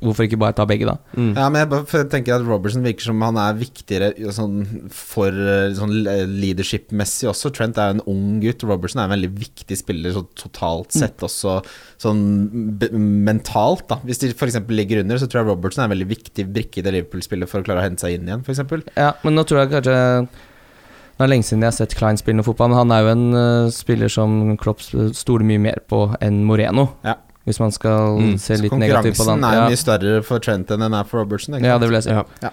hvorfor 0.00 0.24
ikke 0.24 0.38
bare 0.40 0.56
ta 0.56 0.64
begge, 0.64 0.86
da? 0.88 0.96
Mm. 1.16 1.34
Ja, 1.36 1.48
men 1.52 1.68
jeg 1.68 2.08
tenker 2.10 2.38
at 2.38 2.46
Robertson 2.48 2.82
virker 2.82 3.10
som 3.10 3.20
han 3.20 3.36
er 3.36 3.58
viktigere 3.60 4.12
sånn 4.32 4.88
for 4.90 5.28
eh, 5.28 5.74
sånn 5.76 5.92
leadership-messig 6.40 7.28
også. 7.28 7.52
Trent 7.52 7.76
er 7.78 7.92
jo 7.92 7.98
en 7.98 8.04
ung 8.08 8.40
gutt. 8.42 8.64
Robertson 8.64 9.02
er 9.02 9.08
en 9.10 9.14
veldig 9.16 9.30
viktig 9.38 9.76
spiller 9.78 10.16
så 10.16 10.24
totalt 10.38 10.96
sett 10.96 11.20
også 11.24 11.58
sånn 12.00 12.24
b 12.78 12.88
mentalt, 12.94 13.86
da. 13.90 13.98
Hvis 14.06 14.20
de 14.22 14.32
f.eks. 14.32 14.58
ligger 14.72 15.02
under, 15.02 15.18
så 15.20 15.28
tror 15.28 15.42
jeg 15.42 15.50
Robertson 15.52 15.82
er 15.84 15.88
en 15.90 15.94
veldig 15.96 16.08
viktig 16.10 16.46
brikke 16.54 16.80
i 16.80 16.86
det 16.86 16.94
Liverpool-spillet 16.96 17.50
for 17.50 17.60
å 17.60 17.66
klare 17.68 17.82
å 17.82 17.86
hente 17.88 18.04
seg 18.06 18.16
inn 18.16 18.28
igjen, 18.30 18.44
f.eks. 18.46 18.64
Ja, 18.96 19.12
men 19.24 19.36
nå 19.36 19.44
tror 19.48 19.62
jeg 19.64 19.72
kanskje 19.76 19.98
Det 21.18 21.24
er 21.26 21.30
lenge 21.32 21.42
siden 21.48 21.64
jeg 21.66 21.72
har 21.72 21.78
sett 21.80 21.94
Klein 21.98 22.16
spille 22.20 22.38
noe 22.38 22.46
fotball, 22.46 22.70
men 22.70 22.78
han 22.78 22.92
er 22.94 23.00
jo 23.02 23.08
en 23.10 23.24
uh, 23.34 23.70
spiller 23.74 24.08
som 24.12 24.56
Klopp 24.60 24.80
stoler 24.84 25.44
mye 25.48 25.58
mer 25.58 25.80
på 25.90 26.04
enn 26.22 26.44
Moreno. 26.46 26.92
Ja. 27.04 27.16
Hvis 27.48 27.58
man 27.62 27.72
skal 27.72 28.18
Mm. 28.20 28.34
se 28.38 28.58
litt 28.60 28.74
negativt 28.76 29.16
på 29.16 29.24
konkurransen 29.24 29.44
er 29.48 29.54
Ja. 29.56 29.68
mye 29.70 29.78
større 29.80 30.22
for 30.22 30.38
Trent 30.38 30.68
enn 30.70 30.80
den 30.84 30.92
er 30.94 31.04
for 31.08 31.18
Robertson. 31.22 31.54
ikke 31.56 31.64
ja, 31.64 31.78
det 31.78 31.88
vil 31.88 31.96
jeg 31.96 32.04
si. 32.04 32.10
Ja. 32.10 32.50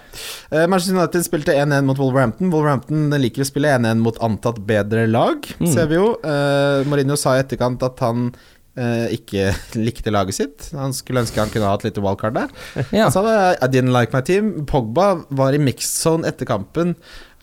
Eh, 0.50 0.66
Manchester 0.66 0.96
United 0.96 1.22
spilte 1.26 1.52
1-1 1.54 1.84
mot 1.84 1.98
Wolverhampton. 1.98 2.50
Wolverhampton 2.50 3.10
liker 3.20 3.42
å 3.44 3.46
spille 3.46 3.68
1-1 3.76 3.98
mot 4.00 4.16
antatt 4.24 4.58
bedre 4.66 5.06
lag, 5.06 5.42
Mm. 5.60 5.68
ser 5.72 5.86
vi 5.86 5.94
jo. 6.00 6.16
Uh, 6.24 6.82
Mourinho 6.88 7.14
sa 7.16 7.36
i 7.36 7.42
etterkant 7.42 7.82
at 7.82 7.98
han 8.00 8.34
Uh, 8.78 9.08
ikke 9.08 9.54
likte 9.86 10.12
laget 10.12 10.34
sitt. 10.34 10.70
Han 10.76 10.92
skulle 10.92 11.22
ønske 11.24 11.40
han 11.40 11.48
kunne 11.48 11.64
ha 11.64 11.72
et 11.78 11.84
lite 11.84 11.96
wildcard 12.04 12.34
der. 12.34 12.48
Ja. 12.92 13.04
Han 13.04 13.10
sa 13.14 13.22
det, 13.24 13.58
I 13.62 13.68
didn't 13.72 13.90
like 13.90 14.12
my 14.12 14.20
team. 14.20 14.66
Pogba 14.66 15.24
var 15.30 15.54
i 15.54 15.56
mixed 15.56 15.88
zone 15.96 16.26
etter 16.28 16.44
kampen. 16.44 16.94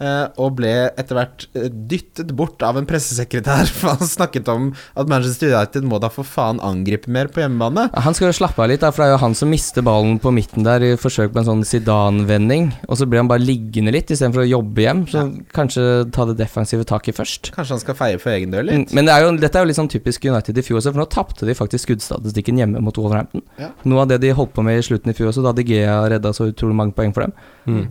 Eh, 0.01 0.25
og 0.41 0.57
ble 0.57 0.73
etter 0.97 1.19
hvert 1.19 1.45
eh, 1.53 1.69
dyttet 1.69 2.33
bort 2.35 2.63
av 2.65 2.79
en 2.79 2.87
pressesekretær. 2.89 3.69
For 3.77 3.93
han 3.93 4.09
snakket 4.09 4.49
om 4.49 4.71
at 4.97 5.11
Manchester 5.11 5.53
United 5.53 5.85
må 5.87 5.99
da 6.01 6.09
for 6.13 6.25
faen 6.27 6.61
angripe 6.63 7.11
mer 7.11 7.29
på 7.33 7.43
hjemmebane. 7.43 7.87
Han 8.05 8.17
skal 8.17 8.31
jo 8.31 8.37
slappe 8.41 8.63
av 8.63 8.71
litt, 8.71 8.81
da, 8.81 8.91
for 8.93 9.03
det 9.03 9.07
er 9.11 9.15
jo 9.15 9.21
han 9.23 9.35
som 9.37 9.51
mister 9.51 9.85
ballen 9.85 10.17
på 10.23 10.31
midten 10.35 10.65
der 10.65 10.83
i 10.85 10.91
forsøk 10.99 11.33
på 11.33 11.41
en 11.41 11.47
sånn 11.49 11.63
Zidane-vending. 11.67 12.69
Og 12.87 12.99
så 12.99 13.07
blir 13.09 13.21
han 13.21 13.29
bare 13.29 13.43
liggende 13.43 13.93
litt 13.93 14.11
istedenfor 14.13 14.43
å 14.43 14.49
jobbe 14.49 14.85
hjem. 14.85 15.05
Så 15.09 15.23
kanskje 15.55 15.85
ta 16.13 16.25
det 16.29 16.37
defensive 16.41 16.85
taket 16.89 17.17
først. 17.17 17.51
Kanskje 17.55 17.77
han 17.77 17.83
skal 17.83 17.97
feie 17.99 18.21
for 18.21 18.33
egen 18.33 18.53
dør 18.53 18.63
Mm, 18.63 18.85
litt? 18.85 18.93
Men 18.95 19.05
det 19.09 19.13
er 19.13 19.25
jo, 19.25 19.31
dette 19.41 19.59
er 19.59 19.65
jo 19.65 19.69
litt 19.71 19.79
sånn 19.79 19.91
typisk 19.91 20.25
United 20.25 20.57
i 20.57 20.63
fjor 20.65 20.79
også, 20.79 20.93
for 20.93 21.03
nå 21.03 21.07
tapte 21.11 21.47
de 21.47 21.55
faktisk 21.57 21.89
skuddstatistikken 21.89 22.61
hjemme 22.61 22.81
mot 22.83 22.97
Wolverhampton. 22.97 23.43
Ja. 23.59 23.71
Noe 23.89 24.05
av 24.05 24.11
det 24.13 24.21
de 24.23 24.31
holdt 24.35 24.53
på 24.55 24.63
med 24.65 24.79
i 24.79 24.85
slutten 24.85 25.11
i 25.11 25.17
fjor 25.17 25.31
også, 25.33 25.43
da 25.45 25.51
De 25.57 25.65
Gea 25.67 25.97
redda 26.13 26.31
så 26.35 26.47
utrolig 26.51 26.77
mange 26.79 26.95
poeng 26.97 27.13
for 27.15 27.27
dem. 27.27 27.35
Mm. 27.67 27.83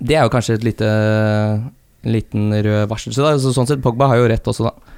Det 0.00 0.16
er 0.16 0.24
jo 0.24 0.32
kanskje 0.32 0.58
et 0.58 0.64
lite 0.66 0.88
liten 2.08 2.52
rød 2.64 2.86
varsel. 2.90 3.12
Så, 3.14 3.52
sånn 3.52 3.68
sett, 3.68 3.82
Pogba 3.84 4.08
har 4.12 4.20
jo 4.20 4.28
rett 4.30 4.46
også, 4.48 4.68
da. 4.70 4.94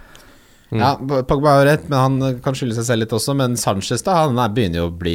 Mm. 0.70 0.78
Ja, 0.78 1.22
Pogba 1.26 1.56
har 1.58 1.64
rett, 1.66 1.88
men 1.90 1.98
han 1.98 2.36
kan 2.44 2.54
skylde 2.54 2.76
seg 2.76 2.84
selv 2.86 3.02
litt 3.02 3.10
også. 3.16 3.34
Men 3.34 3.56
Sanchez 3.58 4.04
da, 4.06 4.12
han 4.28 4.38
er, 4.38 4.52
begynner 4.54 4.84
jo 4.84 4.86
å 4.86 4.92
bli 4.94 5.14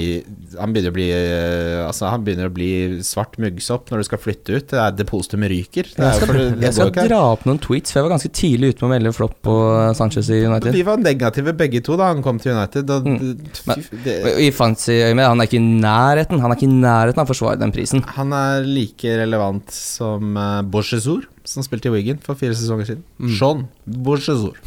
Han 0.59 0.73
begynner 0.75 0.91
å 0.91 0.95
bli 0.97 1.05
eh, 1.15 1.79
Altså 1.85 2.09
Han 2.11 2.25
begynner 2.25 2.49
å 2.49 2.53
bli 2.55 2.67
svart 3.07 3.37
muggsopp 3.39 3.87
når 3.91 4.03
du 4.03 4.07
skal 4.09 4.19
flytte 4.19 4.57
ut. 4.57 4.65
Det 4.73 4.81
er 4.83 4.97
Depositumet 4.99 5.51
ryker. 5.53 5.87
Det 5.95 6.03
Jeg 6.03 6.17
skal, 6.19 6.27
for, 6.27 6.41
det 6.59 6.67
jeg 6.67 6.75
skal 6.75 7.07
dra 7.07 7.21
opp 7.33 7.45
noen 7.47 7.61
tweets, 7.63 7.93
for 7.93 8.01
jeg 8.01 8.07
var 8.09 8.13
ganske 8.17 8.31
tidlig 8.35 8.73
ute 8.73 8.83
med 8.83 8.89
å 8.89 8.93
melde 8.97 9.13
flopp 9.15 9.37
på 9.47 9.55
Sanchez 10.01 10.29
i 10.35 10.41
United. 10.43 10.71
Vi 10.75 10.83
var 10.87 10.99
negative 11.03 11.55
begge 11.63 11.81
to 11.87 11.95
da 11.99 12.11
han 12.11 12.23
kom 12.25 12.41
til 12.43 12.51
United. 12.57 12.91
Og, 12.97 13.07
Mm. 13.15 13.37
men, 13.69 13.83
det, 14.03 14.15
I 14.43 14.49
fancy 14.55 14.95
øyemed, 15.05 15.23
han 15.27 15.39
er 15.39 15.47
ikke 15.47 15.59
i 15.59 15.63
nærheten 15.85 16.39
Han 16.41 16.51
er 16.51 16.57
ikke 16.59 16.67
i 16.67 16.75
nærheten 16.81 17.21
av 17.21 17.27
å 17.27 17.31
forsvare 17.31 17.59
den 17.61 17.71
prisen. 17.75 18.03
han 18.17 18.33
er 18.33 18.65
like 18.67 19.15
relevant 19.21 19.71
som 19.71 20.35
uh, 20.35 20.61
Bochesor, 20.67 21.23
som 21.49 21.65
spilte 21.65 21.89
i 21.89 21.93
Wigan 21.93 22.21
for 22.23 22.37
fire 22.39 22.55
sesonger 22.57 22.89
siden. 22.89 23.03
Mm. 23.21 23.31
Sean 23.37 23.65
Bochesor. 23.85 24.59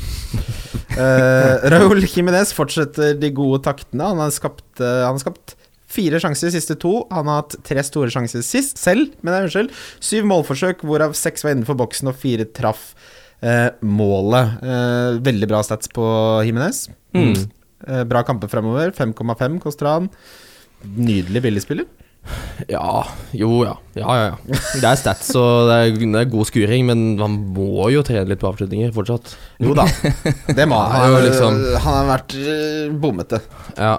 uh, 0.98 1.54
Raúl 1.74 2.04
Jiménez 2.06 2.52
fortsetter 2.56 3.16
de 3.18 3.32
gode 3.34 3.62
taktene. 3.66 4.10
Han 4.12 4.22
har 4.22 4.34
skapt, 4.34 4.66
uh, 4.80 5.06
han 5.06 5.16
har 5.16 5.24
skapt 5.24 5.56
Fire 5.88 6.18
sjanser, 6.20 6.50
siste 6.52 6.74
to. 6.76 7.06
Han 7.08 7.30
har 7.30 7.40
hatt 7.40 7.54
tre 7.64 7.80
store 7.86 8.12
sjanser 8.12 8.42
sist, 8.44 8.76
selv, 8.76 9.14
men 9.22 9.32
det 9.32 9.38
er 9.38 9.46
unnskyld. 9.46 9.70
Syv 10.04 10.26
målforsøk, 10.28 10.82
hvorav 10.84 11.14
seks 11.16 11.46
var 11.46 11.54
innenfor 11.54 11.78
boksen, 11.80 12.10
og 12.10 12.18
fire 12.20 12.44
traff 12.44 12.90
eh, 13.40 13.70
målet. 13.80 14.58
Eh, 14.60 15.20
veldig 15.24 15.48
bra 15.48 15.62
stats 15.64 15.90
på 15.92 16.04
Jiménez 16.44 16.88
Mm. 17.16 17.48
Eh, 17.88 18.02
bra 18.04 18.20
kamper 18.22 18.50
fremover. 18.52 18.90
5,5 18.92 19.56
koster 19.62 19.88
han. 19.88 20.10
Nydelig 20.84 21.40
billigspiller. 21.42 21.86
Ja, 22.68 23.02
jo 23.32 23.62
ja. 23.64 23.74
Ja, 23.98 24.14
ja, 24.18 24.24
ja. 24.30 24.60
Det 24.78 24.84
er 24.90 24.98
stats 25.00 25.30
og 25.38 25.68
det 25.70 25.76
er, 25.78 25.92
det 25.98 26.22
er 26.22 26.30
god 26.32 26.48
skuring, 26.50 26.86
men 26.90 27.04
man 27.18 27.36
må 27.56 27.88
jo 27.94 28.02
trene 28.06 28.28
litt 28.30 28.40
på 28.42 28.50
avslutninger 28.52 28.92
fortsatt. 28.94 29.36
Jo 29.62 29.74
da, 29.78 29.86
det 30.54 30.66
må 30.70 30.78
han. 30.78 30.98
Jo, 31.08 31.14
Han, 31.18 31.24
liksom. 31.28 31.60
han 31.84 31.96
har 32.02 32.10
vært 32.14 32.36
eh, 32.40 32.90
bommete, 33.02 33.40
Ja. 33.78 33.96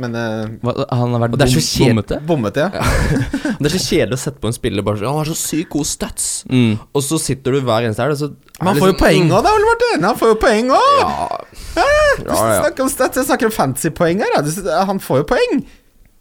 men 0.00 0.16
uh, 0.18 0.80
han 0.90 1.12
har 1.14 1.20
vært 1.22 1.36
det 1.38 1.46
er 1.46 1.52
så 1.54 1.60
bom- 1.84 1.92
bommete. 1.94 2.20
Bommete, 2.26 2.64
ja. 2.66 2.86
Det 3.60 3.68
er 3.68 3.74
så 3.76 3.82
kjedelig 3.84 4.16
å 4.18 4.22
sette 4.24 4.40
på 4.42 4.48
en 4.50 4.56
spiller 4.56 4.82
bare 4.82 4.98
sånn 4.98 5.06
Han 5.12 5.20
har 5.20 5.28
så 5.30 5.36
sykt 5.38 5.70
gode 5.76 5.86
stats, 5.86 6.24
Mm. 6.50 6.74
og 6.92 7.04
så 7.06 7.18
sitter 7.22 7.54
du 7.54 7.60
hver 7.64 7.86
eneste 7.86 8.02
helg, 8.02 8.16
og 8.16 8.22
så 8.24 8.30
Men 8.60 8.72
han 8.72 8.80
får 8.80 8.90
jo 8.90 8.96
liksom, 8.96 9.04
poeng 9.04 9.30
òg, 9.30 9.44
da, 9.46 9.52
Ole 9.54 9.68
Martin! 9.70 10.08
Han 10.08 10.18
får 10.18 10.32
jo 10.34 10.40
poeng 10.42 10.74
òg! 10.74 10.98
Ja, 10.98 11.84
Du 12.18 12.28
ja, 12.30 12.34
ja. 12.34 12.58
snakker 12.64 12.84
om 12.84 12.90
stats, 12.92 13.18
jeg 13.18 13.26
snakker 13.28 13.48
om 13.50 13.54
fantasypoeng 13.54 14.20
her. 14.22 14.36
Da. 14.38 14.84
Han 14.90 15.00
får 15.02 15.22
jo 15.24 15.24
poeng! 15.34 15.64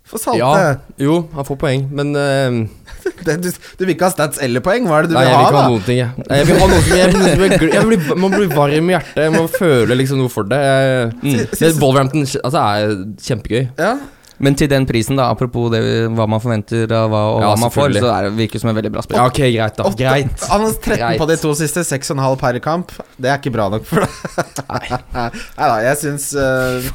For 0.05 0.19
salte. 0.19 0.39
ja. 0.43 0.73
Jo, 0.99 1.13
han 1.33 1.45
får 1.47 1.57
poeng, 1.61 1.85
men 1.95 2.09
uh, 2.15 2.57
Det, 3.25 3.37
du, 3.43 3.47
du 3.49 3.83
vil 3.85 3.93
ikke 3.95 4.09
ha 4.09 4.11
stats 4.13 4.41
eller 4.43 4.59
poeng? 4.63 4.83
Hva 4.89 4.97
er 4.99 5.07
det 5.07 5.13
du 5.13 5.15
Nei, 5.15 5.23
vil 5.23 5.31
jeg 5.31 5.37
vil 5.37 5.45
ha, 5.45 5.49
ikke 5.49 5.55
ha 5.55 5.61
da? 5.63 5.69
noen 5.71 5.85
ting, 5.87 5.99
jeg. 6.01 6.25
Jeg 6.27 6.47
vil 6.49 6.59
ha 6.59 6.67
noe 6.71 6.81
som 6.83 6.97
jeg, 6.97 7.13
jeg, 7.13 7.37
blir- 7.39 7.73
jeg 7.77 7.85
blir, 7.87 8.17
Man 8.25 8.33
blir 8.35 8.51
varm 8.51 8.89
i 8.91 8.95
hjertet, 8.97 9.29
man 9.37 9.47
føler 9.53 9.99
liksom 10.01 10.19
noe 10.19 10.31
for 10.33 10.49
det. 10.51 10.59
Mm. 11.23 11.39
det 11.55 11.71
Wolverhampton 11.79 12.27
altså, 12.27 12.59
er 12.59 12.97
kjempegøy. 13.29 13.63
Ja. 13.79 13.93
Men 14.43 14.57
til 14.59 14.67
den 14.67 14.83
prisen, 14.89 15.15
da, 15.15 15.29
apropos 15.31 15.69
det, 15.71 15.79
hva 16.17 16.25
man 16.27 16.41
forventer 16.43 16.91
av 16.97 17.07
hva, 17.13 17.21
og 17.37 17.41
Ja, 17.45 17.51
hva 17.53 17.59
man 17.63 17.71
får, 17.71 17.93
så 18.01 18.09
er 18.11 18.27
det 18.27 18.31
virker 18.41 18.59
som 18.63 18.71
en 18.73 18.75
veldig 18.75 18.91
bra 18.91 19.03
spill. 19.05 19.19
Ja, 19.21 19.27
ok, 19.29 19.39
greit, 19.55 19.77
da. 19.79 19.85
Åtte- 19.87 20.03
Greit. 20.03 20.45
Han 20.51 20.65
har 20.65 20.73
13 20.73 20.97
Greit. 20.99 21.21
på 21.21 21.27
de 21.31 21.37
to 21.45 21.53
siste, 21.61 21.85
6,5 21.87 22.35
per 22.41 22.59
kamp. 22.65 22.91
Det 23.15 23.29
er 23.31 23.39
ikke 23.39 23.53
bra 23.55 23.69
nok 23.71 23.85
for 23.87 24.03
deg. 24.03 24.11
Nei 24.67 25.69
da, 25.71 25.75
jeg 25.85 26.01
syns 26.01 26.31
uh, 26.43 26.91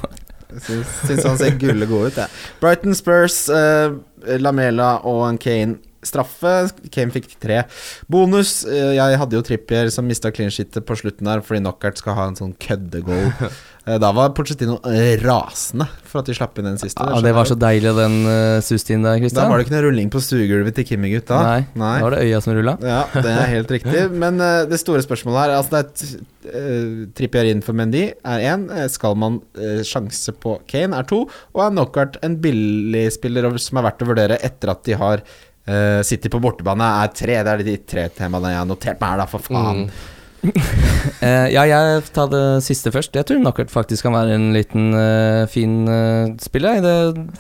Syns, 0.57 0.95
syns 1.05 1.27
han 1.27 1.39
ser 1.41 1.59
gulle 1.61 1.89
god 1.91 2.09
ut, 2.09 2.23
jeg. 2.23 2.33
Brighton 2.63 2.97
Spurs, 2.97 3.43
eh, 3.53 3.93
Lamela 4.41 4.97
og 5.07 5.39
Kane 5.43 5.77
straffe. 6.07 6.53
Kane 6.95 7.13
fikk 7.15 7.33
tre. 7.43 7.63
Bonus. 8.11 8.65
eh, 8.65 8.95
jeg 8.97 9.19
hadde 9.21 9.37
jo 9.37 9.43
Trippier 9.45 9.91
som 9.95 10.07
mista 10.09 10.31
clean 10.35 10.53
shitet 10.55 10.87
på 10.87 10.97
slutten 10.99 11.29
der 11.29 11.43
fordi 11.45 11.63
Knockert 11.65 12.01
skal 12.01 12.17
ha 12.19 12.29
en 12.31 12.39
sånn 12.39 12.55
køddegoal. 12.63 13.33
Eh, 13.89 13.97
da 14.01 14.11
var 14.13 14.35
Pochettino 14.37 14.77
eh, 14.85 15.17
rasende 15.23 15.87
for 16.09 16.21
at 16.21 16.29
de 16.29 16.35
slapp 16.37 16.59
inn 16.61 16.67
den 16.69 16.79
siste. 16.81 17.05
Ja, 17.05 17.21
det 17.25 17.33
var 17.37 17.49
så 17.49 17.57
deilig, 17.59 17.93
den 17.97 18.17
uh, 18.27 18.59
sustien 18.65 19.05
der, 19.05 19.23
Da 19.33 19.47
var 19.49 19.61
det 19.61 19.67
ikke 19.67 19.75
noe 19.77 19.85
rulling 19.87 20.11
på 20.13 20.21
stuegulvet 20.25 20.77
til 20.77 20.87
Kimmy-gutta. 20.91 21.39
Nei, 21.45 21.61
da 21.73 21.93
var 22.05 22.17
det 22.17 22.23
øya 22.27 22.41
som 22.45 22.57
rulla. 22.57 22.77
Ja, 22.85 23.03
det 23.15 23.33
er 23.33 23.53
helt 23.55 23.73
riktig. 23.73 24.05
Men 24.25 24.41
uh, 24.43 24.65
det 24.69 24.81
store 24.81 25.05
spørsmålet 25.05 25.41
her 25.41 25.55
Altså 25.57 25.75
det 25.75 25.81
er 25.85 26.15
uh, 26.53 27.03
Trippier 27.17 27.51
inn 27.53 27.65
for 27.65 27.77
Mendy 27.77 28.07
er 28.13 28.47
én. 28.53 28.69
skal 28.93 29.17
man 29.21 29.41
uh, 29.61 29.81
sjanse 29.87 30.35
på 30.37 30.59
Kane 30.69 30.97
er 30.99 31.09
to. 31.09 31.25
Og 31.57 31.65
er 31.65 31.75
knockout 31.75 32.21
en 32.25 32.39
billig 32.43 33.09
spiller 33.17 33.49
som 33.63 33.81
er 33.81 33.89
verdt 33.89 34.05
å 34.05 34.13
vurdere 34.13 34.41
etter 34.45 34.75
at 34.75 34.85
de 34.89 35.01
har 35.01 35.25
uh, 35.25 36.01
City 36.05 36.33
på 36.33 36.41
bortebane 36.45 36.93
er 37.05 37.17
tre. 37.17 37.41
Det 37.41 37.57
er 37.57 37.67
de 37.73 37.81
tre 37.89 38.09
temaene 38.17 38.53
jeg 38.55 38.63
har 38.65 38.69
notert 38.69 39.03
meg 39.03 39.15
her, 39.15 39.25
da, 39.25 39.29
for 39.31 39.49
faen. 39.49 39.85
Mm. 39.87 40.17
Eh, 41.19 41.49
ja, 41.51 41.65
jeg 41.67 42.03
tar 42.15 42.29
det 42.31 42.43
siste 42.63 42.93
først. 42.95 43.17
Jeg 43.17 43.27
tror 43.27 43.41
Knockert 43.41 43.73
faktisk 43.73 44.05
kan 44.07 44.15
være 44.15 44.37
en 44.37 44.53
liten 44.55 44.93
uh, 44.95 45.49
fin 45.51 45.89
uh, 45.89 46.31
spiller 46.43 46.79
i 46.79 46.83
det 46.85 46.93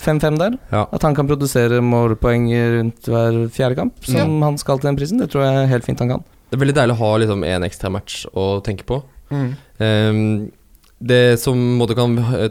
5-5 0.02 0.38
der. 0.40 0.56
Ja. 0.72 0.80
At 0.94 1.04
han 1.06 1.14
kan 1.14 1.28
produsere 1.28 1.82
målpoeng 1.84 2.48
rundt 2.74 3.06
hver 3.06 3.38
fjerde 3.54 3.78
kamp, 3.78 4.00
som 4.08 4.40
han 4.42 4.58
skal 4.58 4.80
til 4.80 4.90
den 4.90 4.98
prisen. 4.98 5.20
Det 5.22 5.28
tror 5.30 5.46
jeg 5.46 5.70
helt 5.74 5.86
fint 5.86 6.02
han 6.02 6.16
kan. 6.16 6.24
Det 6.48 6.56
er 6.58 6.64
veldig 6.64 6.76
deilig 6.80 6.96
å 6.96 7.02
ha 7.02 7.12
liksom 7.22 7.44
en 7.44 7.66
ekstra 7.68 7.92
match 7.92 8.22
å 8.32 8.48
tenke 8.66 8.88
på. 8.88 9.02
Mm. 9.30 9.50
Um, 9.78 10.22
det 10.98 11.38
som 11.42 11.58
måtte 11.78 11.96
kan 11.98 12.16
eh, 12.18 12.50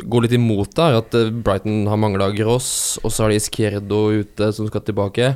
gå 0.00 0.22
litt 0.24 0.34
imot, 0.34 0.72
da, 0.74 0.88
er 0.88 1.00
at 1.02 1.14
eh, 1.14 1.30
Brighton 1.30 1.84
har 1.90 2.00
mangla 2.00 2.30
Gross, 2.34 2.98
og 3.04 3.12
så 3.12 3.24
har 3.26 3.32
de 3.32 3.38
Izquierdo 3.38 4.06
ute 4.22 4.50
som 4.56 4.68
skal 4.70 4.82
tilbake. 4.86 5.34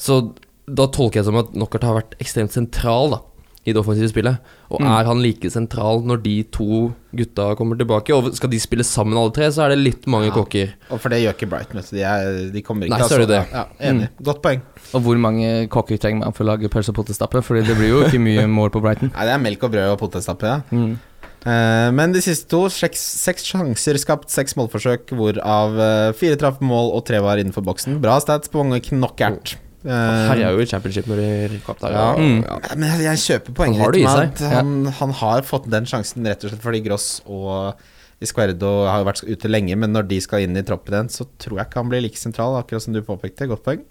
Så 0.00 0.22
da 0.66 0.88
tolker 0.90 1.20
jeg 1.20 1.26
det 1.26 1.30
som 1.30 1.40
at 1.40 1.52
Knockert 1.54 1.86
har 1.86 2.00
vært 2.00 2.16
ekstremt 2.22 2.54
sentral 2.54 3.14
da 3.14 3.22
i 3.68 3.74
det 3.76 3.80
offensive 3.82 4.08
spillet. 4.10 4.38
Og 4.72 4.80
Mm. 4.80 4.86
er 4.90 5.04
han 5.10 5.20
like 5.22 5.50
sentral 5.52 6.02
når 6.04 6.22
de 6.24 6.34
to 6.54 6.94
gutta 7.14 7.54
kommer 7.56 7.76
tilbake? 7.78 8.10
Og 8.16 8.32
skal 8.36 8.50
de 8.50 8.58
spille 8.60 8.84
sammen 8.84 9.16
alle 9.16 9.30
tre, 9.32 9.48
så 9.52 9.64
er 9.66 9.74
det 9.74 9.78
litt 9.84 10.06
mange 10.06 10.28
Ja. 10.30 10.34
kokker. 10.36 10.72
Og 10.90 11.00
for 11.00 11.08
det 11.12 11.22
gjør 11.22 11.34
ikke 11.36 11.48
Brighton. 11.50 11.76
vet 11.80 11.90
du. 11.90 11.96
De, 11.96 12.02
er, 12.02 12.50
de 12.52 12.62
kommer 12.62 12.86
ikke 12.88 12.98
Nei, 12.98 13.08
så 13.08 13.14
er 13.14 13.26
det 13.26 13.28
det. 13.28 13.44
Ja, 13.52 13.64
enig. 13.80 14.08
Godt 14.22 14.42
poeng. 14.42 14.62
Og 14.94 15.02
hvor 15.02 15.18
mange 15.18 15.68
kokker 15.68 15.98
trenger 15.98 16.24
man 16.24 16.32
for 16.32 16.44
å 16.44 16.48
lage 16.56 16.68
pølse 16.68 16.90
og 16.90 16.96
potetstappe? 16.96 17.42
Fordi 17.44 17.66
det 17.66 17.76
blir 17.76 17.88
jo 17.88 18.02
ikke 18.04 18.20
mye 18.20 18.46
mål 18.48 18.70
på 18.70 18.80
Brighton. 18.82 19.12
Nei, 19.16 19.24
det 19.24 19.34
er 19.34 19.38
melk 19.38 19.62
og 19.62 19.72
brød 19.72 19.92
og 19.92 19.98
potetstappe, 20.00 20.42
ja. 20.42 20.60
Mm. 20.72 20.98
Eh, 21.46 21.90
men 21.94 22.12
de 22.12 22.20
siste 22.20 22.48
to, 22.50 22.64
seks, 22.68 22.98
seks 22.98 23.44
sjanser 23.46 23.96
skapt, 23.96 24.28
seks 24.28 24.54
målforsøk, 24.58 25.06
hvorav 25.14 25.78
eh, 25.78 26.12
fire 26.18 26.36
traff 26.36 26.58
mål 26.60 26.90
og 26.96 27.04
tre 27.06 27.20
var 27.22 27.38
innenfor 27.38 27.62
boksen. 27.64 28.00
Bra 28.02 28.18
stats 28.20 28.48
på 28.50 28.64
mange 28.64 28.80
knockert. 28.82 29.54
Eh, 29.86 30.22
Her 30.30 30.40
er 30.42 30.56
jo 30.56 30.64
i 30.64 30.66
championship 30.66 31.06
når 31.10 31.20
de 31.22 31.28
rykker 31.54 31.74
opp 31.74 31.84
der. 31.84 31.94
Ja. 31.94 32.08
Mm. 32.18 32.40
ja. 32.42 32.58
Men 32.80 33.04
jeg, 33.04 33.22
kjøper 33.22 33.54
poenget 33.60 33.84
Han 33.84 33.94
ditt 33.94 34.08
med 34.08 34.24
at 34.24 34.42
seg. 34.42 34.56
han, 34.56 34.74
han 34.98 35.14
har 35.20 35.46
fått 35.46 35.68
den 35.70 35.86
sjansen 35.88 36.26
rett 36.26 36.42
og 36.42 36.52
slett 36.52 36.64
fordi 36.64 36.82
Gross 36.88 37.08
og 37.26 37.78
Iscuerdo 38.24 38.72
har 38.90 39.04
vært 39.06 39.22
ute 39.22 39.50
lenge, 39.50 39.76
men 39.78 39.92
når 39.94 40.08
de 40.10 40.18
skal 40.24 40.42
inn 40.42 40.58
i 40.58 40.64
troppen 40.66 40.96
igjen, 40.96 41.10
så 41.14 41.28
tror 41.38 41.60
jeg 41.60 41.68
ikke 41.68 41.78
han 41.84 41.92
blir 41.92 42.02
like 42.02 42.18
sentral, 42.18 42.56
akkurat 42.58 42.82
som 42.82 42.96
du 42.96 42.98
påpekte. 43.06 43.46
Godt 43.46 43.62
poeng. 43.62 43.84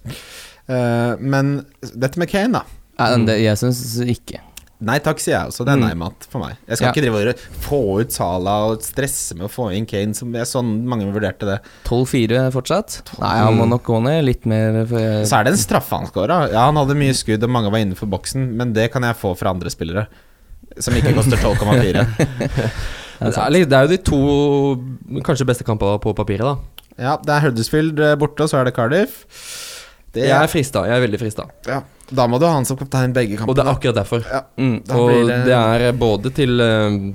Uh, 0.68 1.16
men 1.24 1.62
dette 1.96 2.20
med 2.20 2.28
Kane, 2.28 2.60
da. 2.60 2.66
Mm. 2.98 3.28
det, 3.30 3.38
jeg 3.46 3.62
syns 3.62 3.80
ikke. 4.04 4.42
Nei 4.80 5.00
takk, 5.02 5.18
sier 5.18 5.34
jeg 5.40 5.48
også. 5.50 5.66
Det 5.66 5.74
er 5.74 5.78
Mm. 5.80 5.86
nei-mat 5.88 6.28
for 6.30 6.40
meg. 6.44 6.58
Jeg 6.68 6.78
skal 6.78 6.86
Ja. 6.88 6.92
ikke 6.94 7.02
drive 7.02 7.30
og 7.30 7.36
få 7.66 8.00
ut 8.02 8.12
Sala 8.14 8.52
og 8.70 8.82
stresse 8.86 9.34
med 9.36 9.48
å 9.48 9.50
få 9.50 9.74
inn 9.76 9.88
Kane, 9.88 10.14
som 10.14 10.32
jeg 10.32 10.46
sånn 10.46 10.84
mange 10.86 11.08
vurderte 11.12 11.40
det. 11.50 11.60
12-4 11.86 12.52
fortsatt? 12.54 13.02
Nei, 13.20 13.38
han 13.42 13.58
må 13.58 13.68
nok 13.68 13.84
gå 13.84 14.02
ned 14.04 14.24
litt 14.26 14.46
mer. 14.46 14.86
For 14.86 15.00
Så 15.26 15.40
er 15.40 15.44
det 15.46 15.54
en 15.54 15.58
straffe 15.58 15.98
han 15.98 16.06
skåra. 16.06 16.52
Ja, 16.52 16.68
han 16.68 16.76
hadde 16.76 16.94
mye 16.96 17.16
skudd, 17.18 17.42
og 17.44 17.50
mange 17.50 17.72
var 17.72 17.80
innenfor 17.80 18.08
boksen, 18.08 18.54
men 18.56 18.74
det 18.74 18.92
kan 18.92 19.02
jeg 19.02 19.16
få 19.18 19.36
fra 19.36 19.50
andre 19.50 19.70
spillere. 19.70 20.06
Som 20.80 20.94
ikke 20.94 21.16
koster 21.16 21.38
12,4. 21.38 22.06
Det 23.20 23.34
er, 23.36 23.50
det 23.66 23.74
er 23.74 23.88
jo 23.88 23.88
de 23.88 23.98
to 23.98 25.22
kanskje 25.26 25.46
beste 25.50 25.64
kampene 25.66 25.98
på 26.00 26.14
papiret, 26.14 26.46
da. 26.46 26.58
Ja, 27.02 27.16
det 27.18 27.30
er 27.34 27.42
Huddersfield 27.48 28.00
eh, 28.00 28.16
borte, 28.16 28.42
og 28.46 28.50
så 28.52 28.60
er 28.60 28.66
det 28.66 28.76
Cardiff. 28.76 29.24
Det 30.18 30.26
Jeg 30.28 30.34
er 30.42 30.50
frista. 30.52 30.84
Jeg 30.90 30.98
er 30.98 31.06
veldig 31.08 31.20
frista. 31.22 31.46
ja, 31.70 31.80
da 32.12 32.26
må 32.28 32.40
du 32.42 32.46
ha 32.48 32.54
han 32.58 32.66
som 32.66 32.78
kaptein 32.80 33.14
begge 33.16 33.38
kampene. 33.38 33.50
Og 33.54 33.56
det 33.56 33.64
er 33.66 33.72
akkurat 33.76 33.96
derfor. 34.02 34.26
mm. 34.58 34.76
Og 34.98 35.10
det- 35.30 35.40
det 35.46 35.56
er 35.62 35.92
både 35.94 36.34
til 36.34 36.60
uh, 36.62 37.14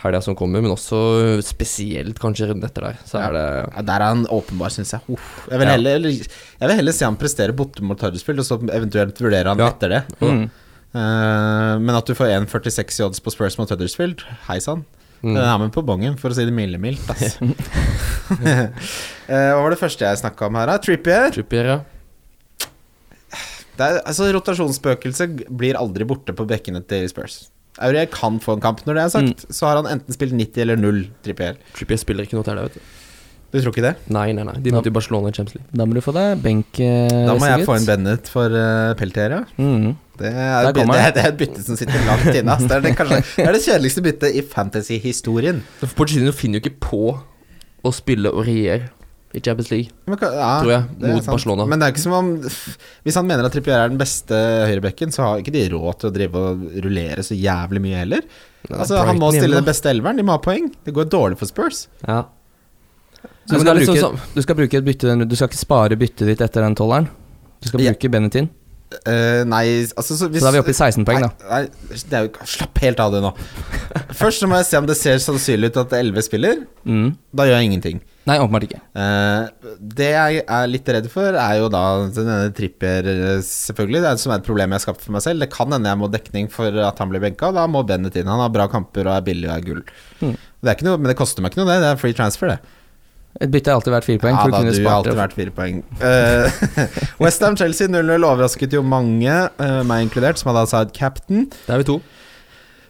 helga 0.00 0.20
som 0.24 0.34
kommer, 0.34 0.62
men 0.64 0.72
også 0.72 1.42
spesielt 1.44 2.18
kanskje 2.18 2.48
runden 2.48 2.64
etter 2.64 2.86
der. 2.88 2.96
Så 3.04 3.18
er 3.20 3.32
det 3.36 3.44
Ja, 3.76 3.82
der 3.82 3.94
er 4.00 4.06
han 4.14 4.22
åpenbar, 4.32 4.70
syns 4.72 4.92
jeg. 4.96 5.00
Uff. 5.12 5.46
Jeg, 5.50 5.58
vil 5.60 5.66
Ja. 5.68 5.72
heller, 5.76 6.08
jeg 6.08 6.68
vil 6.68 6.76
heller 6.76 6.92
se 6.96 7.04
han 7.04 7.16
prestere 7.20 7.52
borte 7.52 7.82
mot 7.82 8.00
Huddersfield, 8.00 8.38
og 8.40 8.46
så 8.48 8.56
eventuelt 8.74 9.18
vurdere 9.20 9.48
han 9.52 9.58
Ja. 9.58 9.68
etter 9.68 9.88
det. 9.88 10.02
Mm. 10.20 10.50
Uh, 10.94 11.78
men 11.78 11.94
at 11.94 12.04
du 12.06 12.14
får 12.14 12.32
1,46 12.34 12.98
i 12.98 13.04
odds 13.04 13.20
på 13.20 13.30
Spurs 13.30 13.58
mot 13.60 13.68
Huddersfield, 13.70 14.24
hei 14.48 14.58
sann. 14.58 14.84
mm. 15.22 15.34
Den 15.36 15.44
er 15.44 15.58
med 15.58 15.70
på 15.72 15.84
bongen, 15.84 16.16
for 16.18 16.30
å 16.30 16.34
si 16.34 16.44
det 16.48 16.52
milde-mildt. 16.56 17.06
Eh, 19.30 19.52
Hva 19.54 19.60
var 19.62 19.70
det 19.70 19.78
første 19.78 20.02
jeg 20.06 20.18
snakka 20.18 20.46
om 20.48 20.56
her, 20.58 20.66
da? 20.66 20.78
Trippier. 20.82 21.30
Trippier, 21.34 21.66
ja. 21.70 21.78
Det 23.80 23.86
er, 23.88 24.02
altså, 24.04 24.28
rotasjonsspøkelset 24.36 25.46
blir 25.56 25.78
aldri 25.80 26.04
borte 26.08 26.34
på 26.36 26.44
bekkene 26.48 26.82
til 26.84 27.08
Spurs. 27.08 27.46
Aurier 27.80 28.08
kan 28.12 28.36
få 28.42 28.58
en 28.58 28.64
kamp. 28.64 28.82
Når 28.84 28.98
det 28.98 29.02
er 29.02 29.12
sagt, 29.14 29.44
så 29.56 29.70
har 29.70 29.78
han 29.80 29.88
enten 29.88 30.12
spilt 30.12 30.34
90 30.36 30.64
eller 30.66 30.76
0, 30.80 31.04
Trippier. 31.24 31.56
Trippier 31.76 32.00
spiller 32.02 32.26
ikke 32.28 32.36
noe 32.36 32.44
til 32.44 32.58
det, 32.58 32.66
vet 32.68 32.76
du. 32.76 32.96
Du 33.50 33.58
tror 33.58 33.72
ikke 33.72 33.82
det? 33.82 33.94
Nei, 34.14 34.28
nei, 34.36 34.44
nei. 34.46 34.54
De 34.62 34.70
møtte 34.70 34.92
jo 34.92 34.94
Barcelona 34.94 35.32
i 35.32 35.34
Champions 35.34 35.56
League. 35.56 35.72
Da 35.74 35.86
må 35.88 35.96
du 35.96 36.02
få 36.04 36.12
deg 36.14 36.42
benk. 36.44 36.78
eh, 36.78 37.08
Da 37.10 37.34
må 37.34 37.48
jeg 37.48 37.66
få 37.66 37.74
en 37.80 37.88
Bennett 37.88 38.30
for 38.30 38.52
uh, 38.54 38.92
Peltier, 39.00 39.34
ja. 39.34 39.40
Mm. 39.58 39.96
Det 40.20 40.28
er, 40.30 40.68
det, 40.76 40.84
er, 40.84 41.10
det 41.16 41.24
er 41.24 41.32
et 41.32 41.40
bytte 41.40 41.64
som 41.64 41.78
sitter 41.80 42.04
langt 42.06 42.28
inne. 42.30 42.54
Det 42.60 42.76
er 42.76 42.84
det, 42.84 42.92
kanskje, 43.00 43.18
det 43.40 43.48
er 43.48 43.56
det 43.56 43.64
kjedeligste 43.64 44.04
byttet 44.06 44.36
i 44.38 44.44
fantasy-historien. 44.46 45.64
Porcino 45.80 45.96
Pochettino 45.98 46.36
finner 46.36 46.60
jo 46.60 46.66
ikke 46.68 46.78
på 46.84 47.02
å 47.80 47.94
spille 47.96 48.30
Aurier 48.30 48.90
i 49.32 49.40
Champions 49.40 49.70
League. 49.70 49.92
Men 50.10 50.18
ja, 50.18 50.50
Tror 50.62 50.72
jeg, 50.72 50.84
mot. 51.04 51.26
Barcelona. 51.28 51.66
Men 51.70 51.78
det 51.78 51.86
er 51.86 51.92
ikke 51.94 52.02
som 52.02 52.16
om 52.16 52.30
Hvis 53.06 53.18
han 53.20 53.28
mener 53.28 53.46
at 53.46 53.54
Trippier 53.54 53.76
er 53.78 53.92
den 53.92 54.00
beste 54.00 54.34
høyrebekken, 54.66 55.12
så 55.14 55.22
har 55.26 55.42
ikke 55.42 55.54
de 55.54 55.62
råd 55.70 56.00
til 56.00 56.10
å 56.10 56.14
drive 56.16 56.42
og 56.50 56.64
rullere 56.82 57.22
så 57.26 57.38
jævlig 57.38 57.82
mye 57.84 58.00
heller. 58.02 58.26
Altså 58.68 58.98
Han 59.06 59.20
må 59.22 59.30
stille 59.30 59.46
hjemme, 59.46 59.62
den 59.62 59.70
beste 59.70 59.92
elveren. 59.92 60.18
De 60.18 60.26
må 60.26 60.34
ha 60.34 60.42
poeng. 60.42 60.66
Det 60.84 60.94
går 60.96 61.08
dårlig 61.12 61.38
for 61.40 61.50
Spurs. 61.50 61.84
Ja. 62.06 62.24
Så 63.46 63.54
du, 63.54 63.62
skal 63.62 63.78
bruke, 63.78 64.00
sånn- 64.02 64.18
du 64.34 64.42
skal 64.42 64.56
bruke 64.58 64.78
et 64.78 64.84
bytte 64.86 65.14
Du 65.28 65.36
skal 65.36 65.48
ikke 65.50 65.58
spare 65.62 65.96
byttet 65.98 66.26
ditt 66.32 66.42
etter 66.44 66.66
den 66.66 66.74
tolleren. 66.78 67.08
Du 67.60 67.68
skal 67.68 67.80
Ja. 67.86 67.92
bruke 67.94 68.10
Bennetin. 68.10 68.50
Eh, 69.06 69.44
nei, 69.46 69.86
altså 69.94 70.16
så, 70.18 70.26
hvis, 70.26 70.42
Så 70.42 70.48
da 70.48 70.48
er 70.50 70.56
vi 70.58 70.62
oppe 70.64 70.72
i 70.74 70.74
16 70.74 71.04
poeng, 71.06 71.22
da. 71.22 71.30
Nei, 71.46 71.60
nei 71.62 71.98
det 72.10 72.16
er 72.18 72.24
jo, 72.26 72.30
slapp 72.42 72.78
helt 72.82 72.98
av 72.98 73.12
det 73.14 73.20
nå. 73.22 73.30
Først 74.18 74.42
så 74.42 74.48
må 74.50 74.56
jeg 74.58 74.66
se 74.66 74.80
om 74.80 74.86
det 74.88 74.96
ser 74.98 75.20
sannsynlig 75.22 75.70
ut 75.70 75.76
at 75.84 75.92
11 75.94 76.24
spiller. 76.26 76.64
Mm. 76.84 77.12
Da 77.32 77.46
gjør 77.46 77.60
jeg 77.60 77.70
ingenting. 77.70 78.00
Nei, 78.28 78.36
åpenbart 78.36 78.66
ikke. 78.66 78.78
Eh, 79.00 79.70
det 79.96 80.10
jeg 80.12 80.42
er 80.44 80.66
litt 80.68 80.88
redd 80.92 81.06
for, 81.12 81.36
er 81.40 81.54
jo 81.56 81.70
da 81.72 81.84
denne 82.12 82.36
tripper, 82.56 83.06
eh, 83.08 83.38
selvfølgelig. 83.46 84.02
Det 84.04 84.10
er 84.10 84.20
som 84.20 84.34
er 84.34 84.42
et 84.42 84.48
problem 84.48 84.74
jeg 84.74 84.80
har 84.80 84.84
skapt 84.84 85.06
for 85.06 85.16
meg 85.16 85.24
selv. 85.24 85.40
Det 85.40 85.48
kan 85.54 85.72
hende 85.72 85.88
jeg 85.88 86.00
må 86.02 86.10
dekning 86.12 86.50
for 86.52 86.82
at 86.84 87.00
han 87.00 87.12
blir 87.12 87.24
benka, 87.24 87.48
og 87.48 87.56
da 87.56 87.64
må 87.70 87.82
Bennett 87.88 88.18
inn. 88.20 88.28
Han 88.28 88.42
har 88.44 88.52
bra 88.52 88.68
kamper 88.70 89.08
og 89.08 89.16
er 89.16 89.24
billig 89.30 89.48
og 89.48 89.56
er 89.56 89.64
gull. 89.64 89.80
Mm. 90.20 90.36
Det 90.36 90.68
er 90.68 90.76
ikke 90.76 90.88
noe, 90.90 91.00
men 91.00 91.10
det 91.10 91.16
koster 91.18 91.42
meg 91.42 91.54
ikke 91.54 91.62
noe, 91.62 91.72
det. 91.72 91.80
Det 91.80 91.90
er 91.94 92.02
free 92.02 92.16
transfer, 92.16 92.52
det. 92.52 92.76
Et 93.40 93.50
bytte 93.50 93.70
har 93.70 93.78
alltid 93.78 93.94
vært 93.94 94.08
fire 94.08 94.20
poeng. 94.20 94.36
Ja 94.36 94.46
da, 94.50 94.60
du 94.66 94.84
har 94.84 94.96
alltid 94.98 95.20
vært 95.20 95.36
fire 95.38 95.52
poeng. 95.54 95.82
Uh, 96.00 97.20
Westham-Chelsea 97.22 97.88
0-0 97.88 98.26
overrasket 98.26 98.74
jo 98.74 98.82
mange, 98.84 99.32
uh, 99.62 99.82
meg 99.86 100.08
inkludert, 100.08 100.40
som 100.40 100.50
hadde 100.50 100.66
et 100.82 100.96
captain. 100.96 101.46
Det 101.64 101.76
er 101.76 101.80
vi 101.80 101.88
to. 101.94 102.00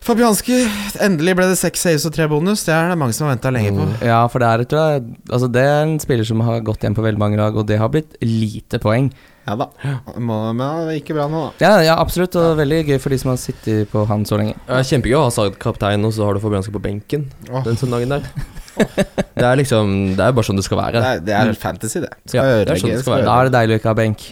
Fabianski, 0.00 0.62
endelig 1.04 1.34
ble 1.36 1.46
det 1.50 1.58
seks 1.60 1.82
saves 1.84 2.06
og 2.08 2.14
tre 2.14 2.24
bonus. 2.30 2.62
Det 2.64 2.72
er 2.72 2.88
det 2.88 2.96
mange 3.00 3.12
som 3.12 3.26
har 3.26 3.34
venta 3.34 3.50
lenge 3.52 3.74
på. 3.76 3.84
Mm. 3.84 3.98
Ja, 4.08 4.20
for 4.32 4.40
det 4.40 4.48
er, 4.48 4.62
tror 4.70 4.94
jeg, 4.94 5.02
altså 5.28 5.50
det 5.52 5.64
er 5.68 5.82
en 5.82 5.98
spiller 6.00 6.28
som 6.28 6.40
har 6.46 6.62
gått 6.64 6.86
hjem 6.86 6.96
på 6.96 7.04
veldig 7.04 7.20
mange 7.20 7.40
lag, 7.40 7.56
og 7.56 7.66
det 7.68 7.76
har 7.80 7.92
blitt 7.92 8.16
lite 8.24 8.80
poeng. 8.80 9.10
Ja 9.48 9.56
da. 9.60 9.66
Må, 10.16 10.38
men 10.56 10.88
det 10.88 11.00
gikk 11.00 11.12
bra 11.18 11.26
nå, 11.28 11.42
da. 11.50 11.66
Ja, 11.66 11.72
ja 11.84 11.98
absolutt, 12.00 12.36
og 12.40 12.56
veldig 12.60 12.80
gøy 12.88 13.00
for 13.02 13.12
de 13.12 13.20
som 13.20 13.32
har 13.34 13.42
sittet 13.42 13.92
på 13.92 14.06
han 14.08 14.24
så 14.28 14.40
lenge. 14.40 14.56
Ja, 14.70 14.80
Kjempegøy 14.88 15.18
å 15.20 15.26
ha 15.26 15.34
sagt 15.36 15.60
kaptein, 15.60 16.06
og 16.08 16.16
så 16.16 16.24
har 16.24 16.36
du 16.36 16.42
Fabianski 16.44 16.72
på 16.74 16.82
benken 16.84 17.28
oh. 17.50 17.60
den 17.66 17.76
søndagen 17.80 18.16
der. 18.16 18.26
Det 19.40 19.44
er 19.44 19.58
liksom 19.58 19.90
Det 20.16 20.22
er 20.24 20.32
bare 20.32 20.46
sånn 20.46 20.56
det 20.56 20.62
skal 20.64 20.78
Det 20.78 20.84
være. 20.84 21.00
er, 21.04 21.22
det 21.26 21.34
er 21.36 21.50
fantasy, 21.58 22.00
det. 22.00 22.12
Skal 22.24 22.38
Ja, 22.38 22.60
det 22.64 22.72
er 22.72 22.80
sånn 22.80 22.94
det 22.94 23.02
skal 23.02 23.18
være. 23.18 23.26
Da 23.26 23.34
er 23.36 23.48
det 23.48 23.56
deilig 23.58 23.76
å 23.76 23.80
ikke 23.82 23.90
ha 23.90 23.96
benk. 23.98 24.24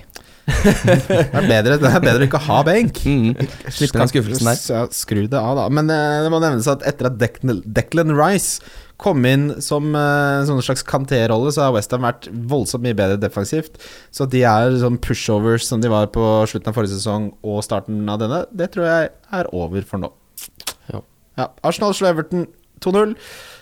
Det 0.48 1.14
er 1.36 1.46
bedre, 1.46 1.76
det 1.80 1.88
er 1.88 2.02
bedre 2.02 2.24
å 2.24 2.26
ikke 2.28 2.40
ha 2.46 2.58
benk. 2.66 2.98
Mm. 3.04 3.48
Slippe 3.68 4.00
den 4.00 4.10
skuffelsen 4.10 4.48
der. 4.48 4.90
Skru 4.96 5.22
det 5.28 5.38
av, 5.38 5.54
da. 5.58 5.66
Men 5.72 5.90
eh, 5.92 6.18
det 6.24 6.32
må 6.32 6.40
nevnes 6.42 6.68
at 6.70 6.84
etter 6.88 7.10
at 7.10 7.18
Declan, 7.20 8.14
Rice 8.16 8.62
kom 8.98 9.22
inn 9.28 9.52
som 9.62 9.92
uh, 9.94 10.42
sånn 10.48 10.62
slags 10.64 10.82
kanterrolle, 10.86 11.52
så 11.54 11.68
har 11.68 11.74
Westham 11.76 12.02
vært 12.02 12.26
voldsomt 12.50 12.82
mye 12.82 12.96
bedre 12.98 13.20
defensivt. 13.20 13.78
Så 14.10 14.26
at 14.26 14.32
de 14.32 14.42
er 14.48 14.74
sånn 14.82 14.98
pushovers 15.02 15.68
som 15.68 15.84
de 15.84 15.92
var 15.92 16.10
på 16.14 16.24
slutten 16.50 16.72
av 16.72 16.78
forrige 16.80 16.96
sesong 16.96 17.30
og 17.46 17.62
starten 17.66 18.02
av 18.10 18.18
denne, 18.24 18.42
det 18.50 18.72
tror 18.74 18.88
jeg 18.88 19.12
er 19.38 19.52
over 19.54 19.86
for 19.86 20.02
nå. 20.02 20.10
Ja. 20.90 21.04
Ja, 21.38 21.52
Arsenal 21.62 21.94
slår 21.94 22.16
Everton 22.16 22.48
2-0. 22.82 23.14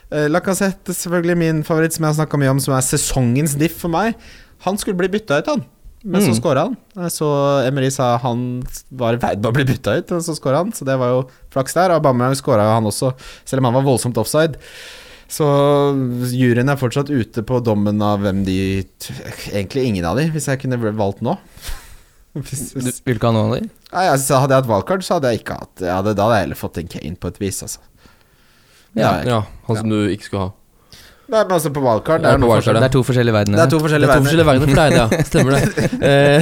Uh, 0.09 0.25
Lacassette, 0.31 0.97
selvfølgelig 0.97 1.41
min 1.43 1.65
favoritt, 1.67 1.99
som 1.99 2.07
jeg 2.07 2.15
har 2.15 2.21
snakka 2.23 2.41
mye 2.41 2.57
om, 2.57 2.63
som 2.63 2.79
er 2.79 2.87
sesongens 2.87 3.59
diff 3.61 3.77
for 3.83 3.93
meg. 3.93 4.17
Han 4.65 4.81
skulle 4.81 4.97
bli 5.03 5.13
bytta 5.13 5.43
ut, 5.43 5.53
han. 5.53 5.67
Men 6.07 6.23
så 6.23 6.31
Mm. 6.31 6.37
skåra 6.39 6.63
han. 6.69 6.77
Så 7.11 7.27
Emery 7.67 7.89
sa 7.91 8.13
han 8.23 8.63
var 8.95 9.17
i 9.17 9.19
ferd 9.19 9.41
med 9.43 9.49
å 9.51 9.55
bli 9.57 9.65
bytta 9.67 9.97
ut, 9.99 10.11
men 10.15 10.21
så 10.23 10.37
skåra 10.39 10.61
han. 10.63 10.71
Så 10.73 10.85
det 10.87 10.95
var 11.01 11.09
jo 11.11 11.25
flaks 11.51 11.75
der. 11.75 11.91
Aubameyang 11.97 12.37
skåra 12.39 12.69
han 12.77 12.87
også, 12.87 13.11
selv 13.45 13.59
om 13.65 13.65
han 13.73 13.75
var 13.75 13.83
voldsomt 13.89 14.17
offside. 14.23 14.55
Så 15.27 15.43
juryen 16.31 16.71
er 16.71 16.79
fortsatt 16.79 17.11
ute 17.11 17.43
på 17.43 17.59
dommen 17.67 17.99
av 18.07 18.21
hvem 18.23 18.45
de 18.47 18.85
Egentlig 19.51 19.83
ingen 19.89 20.05
av 20.07 20.17
de, 20.21 20.29
hvis 20.31 20.47
jeg 20.47 20.61
kunne 20.63 20.79
valgt 20.95 21.21
nå. 21.27 21.35
Hvis, 22.37 22.75
Du 22.77 22.81
vil 23.09 23.17
ikke 23.17 23.31
ha 23.31 23.33
noen 23.33 23.49
av 23.49 23.55
de? 23.57 23.69
nei, 23.95 24.03
altså, 24.13 24.37
hadde 24.43 24.53
jeg 24.53 24.61
hatt 24.63 24.69
valgkart, 24.69 25.03
så 25.07 25.15
hadde 25.17 25.31
jeg 25.33 25.41
ikke 25.41 25.55
hatt 25.57 25.81
jeg 25.81 25.89
hadde, 25.91 26.13
Da 26.15 26.27
hadde 26.27 26.37
jeg 26.37 26.45
heller 26.47 26.59
fått 26.61 26.79
en 26.83 26.91
Kane 26.93 27.17
på 27.17 27.31
et 27.33 27.39
vis, 27.41 27.63
altså. 27.65 27.81
Ja. 28.95 29.11
Ja, 29.25 29.39
han 29.67 29.77
som 29.81 29.89
du 29.89 29.97
ikke 30.13 30.29
skulle 30.29 30.43
ha. 30.45 30.53
Nei, 31.27 31.41
men 31.43 31.53
altså, 31.57 31.71
på 31.75 31.83
wildcard. 31.83 32.23
det 32.23 32.31
er, 32.31 32.39
på 32.39 32.49
wildcard. 32.53 32.77
Det 32.79 32.87
er 32.87 32.93
to 32.95 33.03
forskjellige 33.03 33.33
Det 33.35 33.39
verdener. 33.41 33.59
er 33.59 33.67
to 33.67 33.67
Det 33.67 33.67
er 33.67 33.71
to 33.73 33.81
forskjellige 33.83 34.47
verdener. 34.47 34.47
verdener 34.47 34.69
for 34.69 34.79
deg, 34.83 34.91
ja. 34.95 35.07
Stemmer 35.31 35.53
det. 35.57 35.63
Eh, 36.07 36.39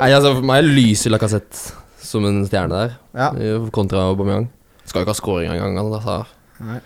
Nei, 0.00 0.08
altså 0.16 0.30
For 0.38 0.46
meg 0.48 0.64
lyser 0.64 1.12
Lacassette 1.12 1.76
som 2.10 2.24
en 2.26 2.40
stjerne 2.48 2.72
der, 2.72 2.94
Ja. 3.14 3.28
kontra 3.70 4.06
Aubameyang. 4.10 4.48
Skal 4.88 5.02
jo 5.02 5.04
ikke 5.04 5.12
ha 5.12 5.18
scoring 5.20 5.52
engang, 5.52 5.76
han. 5.76 5.92
Altså. 5.92 6.16
Nei. 6.66 6.78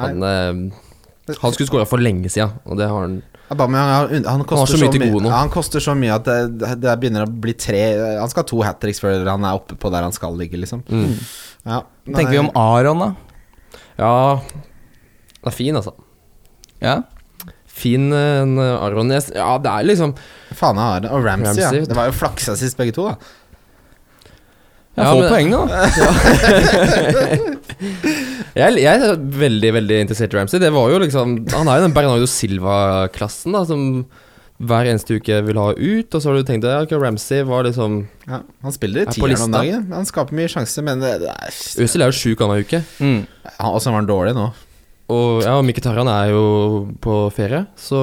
Han, 0.00 0.22
eh, 0.22 1.34
han 1.42 1.52
skulle 1.56 1.68
skåra 1.68 1.86
for 1.90 2.00
lenge 2.00 2.30
siden, 2.32 2.54
og 2.64 2.78
det 2.78 2.86
har 2.88 3.02
han 3.04 3.18
Aubameyang 3.50 4.24
han, 4.24 4.44
koster 4.46 4.78
så 4.78 4.78
så 4.78 4.86
mye 4.86 5.10
gode 5.10 5.24
nå. 5.26 5.30
Han 5.34 5.50
koster 5.50 5.82
så 5.82 5.96
mye 5.98 6.14
at 6.14 6.24
det, 6.30 6.76
det 6.80 6.94
begynner 7.02 7.26
å 7.26 7.30
bli 7.42 7.52
tre 7.58 7.80
Han 8.20 8.30
skal 8.30 8.44
ha 8.44 8.48
to 8.48 8.60
hat 8.62 8.78
tricks 8.80 9.02
før 9.02 9.26
han 9.26 9.44
er 9.44 9.58
oppe 9.58 9.74
på 9.82 9.90
der 9.90 10.06
han 10.06 10.14
skal 10.14 10.38
ligge, 10.38 10.56
liksom. 10.62 10.84
mm. 10.86 11.16
Ja. 11.66 11.82
Tenker 12.06 12.30
vi 12.30 12.38
om 12.44 12.52
Aron, 12.56 13.02
da? 13.02 13.10
Ja, 13.98 14.12
det 15.42 15.50
er 15.50 15.56
fin, 15.58 15.76
altså. 15.76 15.92
Ja? 16.82 16.96
Fin 17.80 18.12
eh, 18.12 18.42
en 18.42 18.58
Aron 18.58 19.10
Ja, 19.12 19.50
det 19.62 19.70
er 19.70 19.84
liksom 19.88 20.14
Faen 20.58 20.76
jeg 20.76 20.84
har 20.84 21.00
det. 21.04 21.10
Og 21.14 21.24
Ramsey, 21.24 21.62
Ramsey. 21.62 21.78
ja. 21.80 21.86
Det 21.92 21.96
var 21.96 22.06
jo 22.10 22.16
flaksa 22.18 22.56
sist, 22.58 22.76
begge 22.80 22.92
to, 22.96 23.06
da. 23.08 23.14
Jeg 24.98 25.04
Ja, 25.06 25.12
får 25.14 25.20
men- 25.20 25.30
poeng 25.30 25.48
da. 25.54 25.60
Jeg, 28.50 28.74
jeg 28.82 29.02
er 29.06 29.20
veldig, 29.40 29.70
veldig 29.76 29.98
interessert 30.04 30.34
i 30.34 30.36
Ramsey. 30.40 30.58
Det 30.60 30.72
var 30.74 30.90
jo 30.90 30.98
liksom 31.04 31.36
Han 31.54 31.68
er 31.70 31.78
jo 31.78 31.84
den 31.86 31.94
Bernardo 31.96 32.26
Silva-klassen 32.28 33.54
da 33.54 33.62
som 33.68 33.84
hver 34.60 34.84
eneste 34.90 35.16
uke 35.16 35.38
vil 35.46 35.56
ha 35.56 35.70
ut. 35.72 36.10
Og 36.12 36.20
så 36.20 36.28
har 36.28 36.36
du 36.36 36.44
tenkt 36.48 36.66
at 36.68 36.90
ja, 36.92 36.98
Ramsey 37.00 37.44
var 37.48 37.64
liksom 37.68 38.00
Ja, 38.28 38.42
han 38.66 38.74
spiller 38.76 39.06
Er 39.06 39.14
tieren 39.14 39.46
om 39.46 39.54
dagen. 39.54 39.86
Han 39.94 40.08
skaper 40.10 40.36
mye 40.36 40.50
sjanser, 40.52 40.84
men 40.84 41.00
det, 41.00 41.14
det 41.22 41.30
er 41.32 41.54
Øzil 41.86 42.02
er 42.04 42.10
jo 42.12 42.18
sjuk 42.18 42.42
annenhver 42.44 42.66
uke. 42.66 42.82
Mm. 43.00 43.22
Ja, 43.46 43.70
og 43.70 43.78
så 43.80 43.94
var 43.94 44.02
han 44.02 44.10
dårlig 44.10 44.34
nå. 44.36 44.50
Og 45.10 45.42
ja, 45.44 45.56
Mkhitaryan 45.66 46.10
er 46.12 46.30
jo 46.34 46.44
på 47.02 47.20
ferie, 47.34 47.64
så 47.80 48.00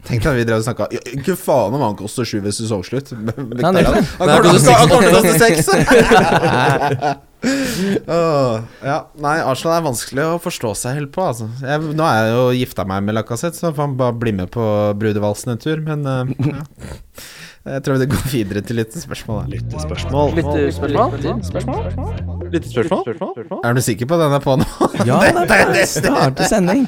Tenk 0.00 0.22
deg 0.24 0.38
vi 0.38 0.44
drev 0.48 0.62
og 0.62 0.64
snakka 0.64 0.86
Ikke 1.12 1.34
faen 1.36 1.74
om 1.76 1.82
han 1.84 1.96
koster 1.98 2.24
sju 2.24 2.38
ved 2.40 2.54
sesongslutt. 2.56 3.10
Han 3.12 3.26
kommer 3.36 4.54
til 4.56 4.70
å- 4.72 5.10
koste 5.12 5.34
seks! 5.40 5.66
Ja, 7.40 8.96
nei, 9.16 9.36
Arsenal 9.40 9.78
er 9.78 9.84
vanskelig 9.86 10.24
å 10.28 10.40
forstå 10.44 10.74
seg 10.76 10.98
helt 10.98 11.12
på. 11.14 11.24
Altså. 11.24 11.46
Jeg, 11.64 11.80
nå 11.96 12.04
er 12.04 12.18
jeg 12.20 12.34
jo 12.34 12.42
gifta 12.58 12.84
meg 12.88 13.06
med 13.06 13.16
Lacassette, 13.16 13.56
så 13.56 13.70
får 13.72 13.86
han 13.86 13.94
bare 14.00 14.16
bli 14.20 14.34
med 14.36 14.50
på 14.52 14.64
brudevalsen 15.00 15.54
en 15.54 15.62
tur. 15.62 15.80
Men 15.86 16.04
uh, 16.04 16.28
ja. 16.50 16.64
Jeg 17.60 17.82
tror 17.84 17.98
vi 18.00 18.06
går 18.08 18.22
videre 18.32 18.60
til 18.64 18.78
litt 18.80 18.94
spørsmål. 18.96 19.42
da. 19.44 19.48
Lyttespørsmål. 19.52 20.30
Lyttespørsmål? 22.54 23.60
Er 23.60 23.76
du 23.76 23.80
sikker 23.84 24.08
på 24.08 24.16
at 24.16 24.22
den 24.24 24.32
er 24.38 24.42
på 24.44 24.54
nå? 24.56 24.64
Ja, 25.08 25.18
det 25.44 25.58
er 25.58 25.84
starte 25.88 26.46
sending. 26.48 26.86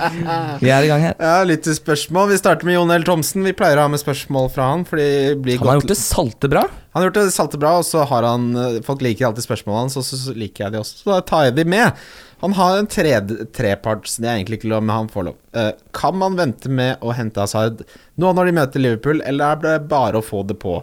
Vi 0.63 0.73
er 0.73 0.87
i 0.87 0.89
gang 0.89 1.05
her. 1.05 1.15
Ja, 1.21 1.43
litt 1.49 1.69
spørsmål. 1.69 2.31
Vi 2.33 2.41
starter 2.41 2.65
med 2.69 2.79
Jon 2.79 2.95
L. 2.97 3.05
Thomsen. 3.05 3.45
Vi 3.45 3.53
pleier 3.57 3.77
å 3.83 3.85
ha 3.87 3.93
med 3.93 4.01
spørsmål 4.01 4.49
fra 4.55 4.71
han, 4.73 4.87
fordi 4.89 5.09
blir 5.45 5.61
Han 5.61 5.69
har 5.75 5.81
gjort 5.83 5.93
det 5.93 6.01
salte 6.01 6.49
bra. 6.53 6.65
Han 6.93 7.01
har 7.01 7.09
gjort 7.11 7.21
det 7.21 7.37
salte 7.37 7.61
bra, 7.61 7.73
og 7.81 7.87
så 7.89 8.05
har 8.09 8.23
han 8.29 8.43
Folk 8.85 9.01
liker 9.05 9.29
alltid 9.29 9.45
spørsmålene 9.47 9.87
hans, 9.87 9.97
og 10.01 10.05
så 10.09 10.15
så 10.25 10.33
liker 10.37 10.67
jeg 10.67 10.75
de 10.75 10.83
også. 10.83 10.95
Så 11.05 11.13
da 11.13 11.21
tar 11.25 11.43
jeg 11.51 11.55
de 11.61 11.69
med. 11.77 12.03
Han 12.43 12.53
har 12.59 12.77
en 12.81 12.89
tredje- 12.91 13.45
treparts 13.55 14.17
Det 14.19 14.27
er 14.29 14.37
egentlig 14.41 14.59
ikke 14.61 14.71
lov, 14.73 14.83
men 14.83 14.97
han 14.97 15.11
får 15.13 15.27
lov. 15.31 15.37
Uh, 15.55 15.71
kan 15.95 16.17
man 16.19 16.37
vente 16.39 16.71
med 16.71 16.99
å 17.03 17.15
hente 17.15 17.41
Hazard 17.41 17.85
nå 18.19 18.33
når 18.35 18.51
de 18.51 18.55
møter 18.59 18.83
Liverpool, 18.83 19.23
eller 19.25 19.55
er 19.55 19.63
det 19.63 19.77
bare 19.93 20.19
å 20.19 20.27
få 20.27 20.43
det 20.49 20.59
på? 20.63 20.81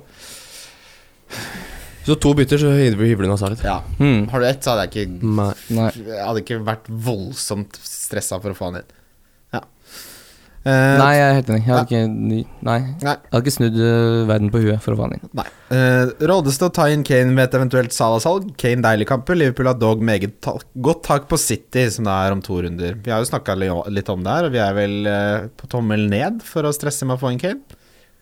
Så 2.07 2.15
to 2.17 2.31
bytter, 2.33 2.57
så 2.57 2.71
hiver 2.73 3.25
inn 3.25 3.33
Hazard. 3.33 3.59
Ja. 3.63 3.81
Hmm. 3.99 4.23
Har 4.31 4.41
du 4.41 4.47
ett, 4.47 4.63
så 4.63 4.71
hadde 4.73 4.87
jeg 4.87 5.09
ikke 5.09 5.33
Nei. 5.35 5.51
Nei. 5.75 5.89
Hadde 6.23 6.41
ikke 6.41 6.61
vært 6.65 6.87
voldsomt 6.89 7.75
stressa 7.85 8.39
for 8.41 8.55
å 8.55 8.57
få 8.57 8.71
han 8.71 8.79
inn. 8.81 8.95
Eh, 10.67 10.97
Nei, 10.99 11.11
jeg 11.15 11.23
er 11.23 11.35
helt 11.37 11.49
enig. 11.53 11.61
Jeg 11.63 11.71
hadde 11.71 11.85
ikke, 11.87 11.99
nei. 12.29 12.39
Nei. 12.67 12.73
Jeg 12.99 13.31
hadde 13.31 13.39
ikke 13.45 13.53
snudd 13.55 13.77
uh, 13.79 14.25
verden 14.27 14.49
på 14.51 14.59
huet 14.65 14.81
for 14.83 14.91
å 14.91 14.97
få 14.99 15.05
han 15.07 15.13
inn. 15.15 15.29
Nei. 15.39 15.45
Uh, 15.71 16.11
rådes 16.31 16.59
det 16.59 16.67
å 16.67 16.73
ta 16.75 16.87
inn 16.91 17.05
Kane 17.07 17.31
ved 17.37 17.45
et 17.47 17.55
eventuelt 17.61 17.95
Salah-salg? 17.95 18.49
Kane 18.59 18.83
deilig 18.83 19.07
kamper. 19.09 19.39
Liverpool 19.39 19.69
har 19.71 19.79
dog 19.79 20.03
meget 20.03 20.35
ta 20.43 20.57
godt 20.83 21.03
tak 21.07 21.29
på 21.31 21.39
City, 21.39 21.85
som 21.95 22.09
det 22.09 22.17
er 22.25 22.35
om 22.35 22.43
to 22.43 22.59
runder. 22.65 22.99
Vi 23.05 23.13
har 23.13 23.23
jo 23.23 23.29
snakka 23.31 23.55
litt 23.59 24.11
om 24.11 24.25
det 24.27 24.35
her, 24.35 24.49
og 24.49 24.55
vi 24.57 24.63
er 24.65 24.75
vel 24.77 24.97
på 25.61 25.71
tommel 25.71 26.07
ned 26.11 26.43
for 26.45 26.67
å 26.67 26.75
stresse 26.75 27.07
med 27.07 27.15
å 27.15 27.23
få 27.23 27.31
inn 27.33 27.39
Kane. 27.41 27.79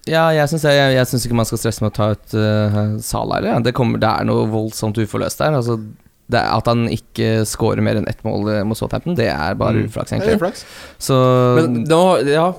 Ja, 0.08 0.30
jeg 0.32 0.48
syns 0.48 0.64
jeg, 0.64 0.94
jeg 0.96 1.08
syns 1.10 1.26
ikke 1.28 1.36
man 1.36 1.48
skal 1.50 1.60
stresse 1.60 1.84
med 1.84 1.90
å 1.92 1.98
ta 1.98 2.06
ut 2.14 2.36
uh, 2.38 2.78
Salah 3.04 3.42
heller. 3.42 3.58
Det, 3.66 3.74
kommer- 3.76 4.00
det 4.00 4.08
er 4.08 4.30
noe 4.30 4.46
voldsomt 4.54 5.02
uforløst 5.04 5.42
der. 5.42 5.58
Altså, 5.58 5.82
det 6.30 6.42
at 6.44 6.66
han 6.68 6.88
ikke 6.92 7.46
scorer 7.48 7.82
mer 7.82 7.96
enn 8.02 8.08
ett 8.12 8.24
mål 8.28 8.50
eh, 8.52 8.64
mot 8.68 8.78
Southampton, 8.78 9.16
det 9.16 9.30
er 9.32 9.54
bare 9.56 9.74
Mm. 9.78 9.86
uflaks, 9.88 10.10
Det 10.12 10.18
er 10.18 10.24
egentlig. 10.24 10.40
flaks. 10.40 10.66
Så 11.00 11.16
Men 11.56 11.84
nå, 11.88 12.02
ja 12.28 12.54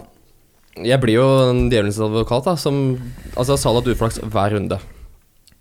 Jeg 0.78 1.00
blir 1.02 1.14
jo 1.18 1.26
en 1.50 1.68
djevelens 1.70 1.98
advokat, 1.98 2.44
da. 2.44 2.54
Som 2.56 2.98
Altså, 3.36 3.56
Salah 3.58 3.82
hadde 3.82 3.94
uflaks 3.96 4.20
hver 4.22 4.52
runde. 4.54 4.78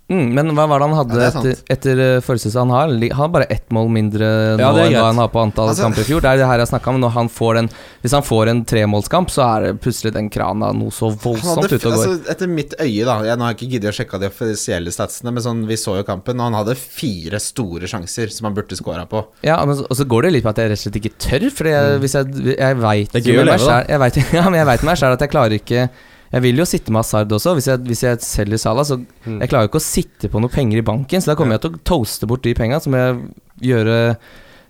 Mm, 0.09 0.27
Men 0.33 0.51
hva 0.55 0.65
var 0.69 0.79
det 0.79 0.87
han 0.87 0.93
Ja, 0.95 0.99
hadde 1.01 1.17
det 1.17 1.23
er 1.25 1.37
etter, 1.37 1.61
etter 1.75 2.01
uh, 2.17 2.21
forrige 2.25 2.45
sesong? 2.47 2.69
Han 2.71 2.75
har, 2.77 2.93
han 3.11 3.19
har 3.21 3.31
bare 3.33 3.47
ett 3.53 3.69
mål 3.75 3.89
mindre 3.91 4.29
nå 4.57 4.61
Ja, 4.61 4.69
enn 4.85 4.95
hva 4.95 5.05
han 5.11 5.21
har 5.21 5.29
på 5.33 5.41
antall 5.43 5.69
Altså- 5.73 5.83
kamper 5.87 6.01
i 6.01 6.07
fjor. 6.07 6.21
Det 6.23 6.31
er 6.31 6.37
det 6.41 6.47
her 6.47 6.59
jeg 6.63 6.69
snakka 6.71 6.93
om. 6.93 6.99
Når 7.03 7.13
han 7.17 7.29
får 7.29 7.59
en, 7.61 7.69
hvis 8.03 8.15
han 8.17 8.23
får 8.23 8.51
en 8.53 8.61
tremålskamp, 8.65 9.29
så 9.33 9.43
er 9.47 9.65
det 9.67 9.71
plutselig 9.83 10.13
den 10.15 10.29
krana 10.33 10.71
noe 10.73 10.91
så 10.95 11.11
voldsomt 11.11 11.67
ute 11.67 11.75
og 11.77 11.93
går. 11.93 11.97
altså, 11.97 12.31
etter 12.33 12.47
mitt 12.47 12.73
øye, 12.79 13.05
da 13.05 13.19
jeg, 13.27 13.37
Nå 13.37 13.43
har 13.47 13.53
jeg 13.53 13.59
ikke 13.59 13.71
giddet 13.75 13.91
å 13.93 13.97
sjekke 13.99 14.19
de 14.23 14.29
offisielle 14.31 14.91
statsene, 14.95 15.31
men 15.33 15.43
sånn, 15.43 15.63
vi 15.67 15.75
så 15.77 15.97
jo 15.99 16.03
kampen, 16.07 16.39
og 16.39 16.49
han 16.49 16.59
hadde 16.61 16.75
fire 16.79 17.39
store 17.43 17.87
sjanser 17.91 18.31
som 18.31 18.45
han 18.49 18.55
burde 18.57 18.75
scora 18.79 19.05
på. 19.05 19.25
Ja, 19.43 19.59
men, 19.65 19.75
så- 19.75 19.87
og 19.89 19.95
så 19.97 20.07
går 20.07 20.23
det 20.29 20.33
litt 20.37 20.43
på 20.47 20.49
at 20.55 20.57
jeg 20.63 20.71
rett 20.71 20.79
og 20.79 20.85
slett 20.87 21.01
ikke 21.01 21.15
tør. 21.19 21.49
Fordi 21.51 21.69
jeg, 21.75 21.99
hvis 22.03 22.15
jeg, 22.15 22.57
jeg 22.57 22.77
veit 22.79 23.11
Det 23.11 23.25
ja, 24.37 24.49
med 24.49 24.65
meg 24.65 24.97
selv 24.97 25.13
at 25.13 25.19
jeg 25.19 25.29
klarer 25.31 25.57
ikke 25.59 25.89
Jeg 26.33 26.41
vil 26.43 26.57
jo 26.59 26.65
sitte 26.67 26.91
med 26.91 26.99
Hazard 27.05 27.31
også. 27.31 27.53
Hvis 27.55 27.67
jeg, 27.71 27.79
hvis 27.87 28.01
jeg 28.03 28.17
selger 28.21 28.57
Salah, 28.59 28.83
så 28.85 28.97
Mm. 29.25 29.39
Jeg 29.41 29.49
klarer 29.49 29.67
jo 29.67 29.69
ikke 29.71 29.79
å 29.81 29.87
sitte 29.87 30.29
på 30.31 30.39
noe 30.41 30.49
penger 30.49 30.77
i 30.79 30.81
banken, 30.81 31.21
så 31.21 31.31
da 31.31 31.35
kommer 31.35 31.55
jeg 31.55 31.61
til 31.61 31.71
å 31.71 31.79
toaste 31.83 32.27
bort 32.27 32.43
de 32.43 32.53
penga. 32.53 32.79
Så 32.79 32.89
må 32.91 32.97
jeg 32.97 33.31
gjøre 33.71 34.17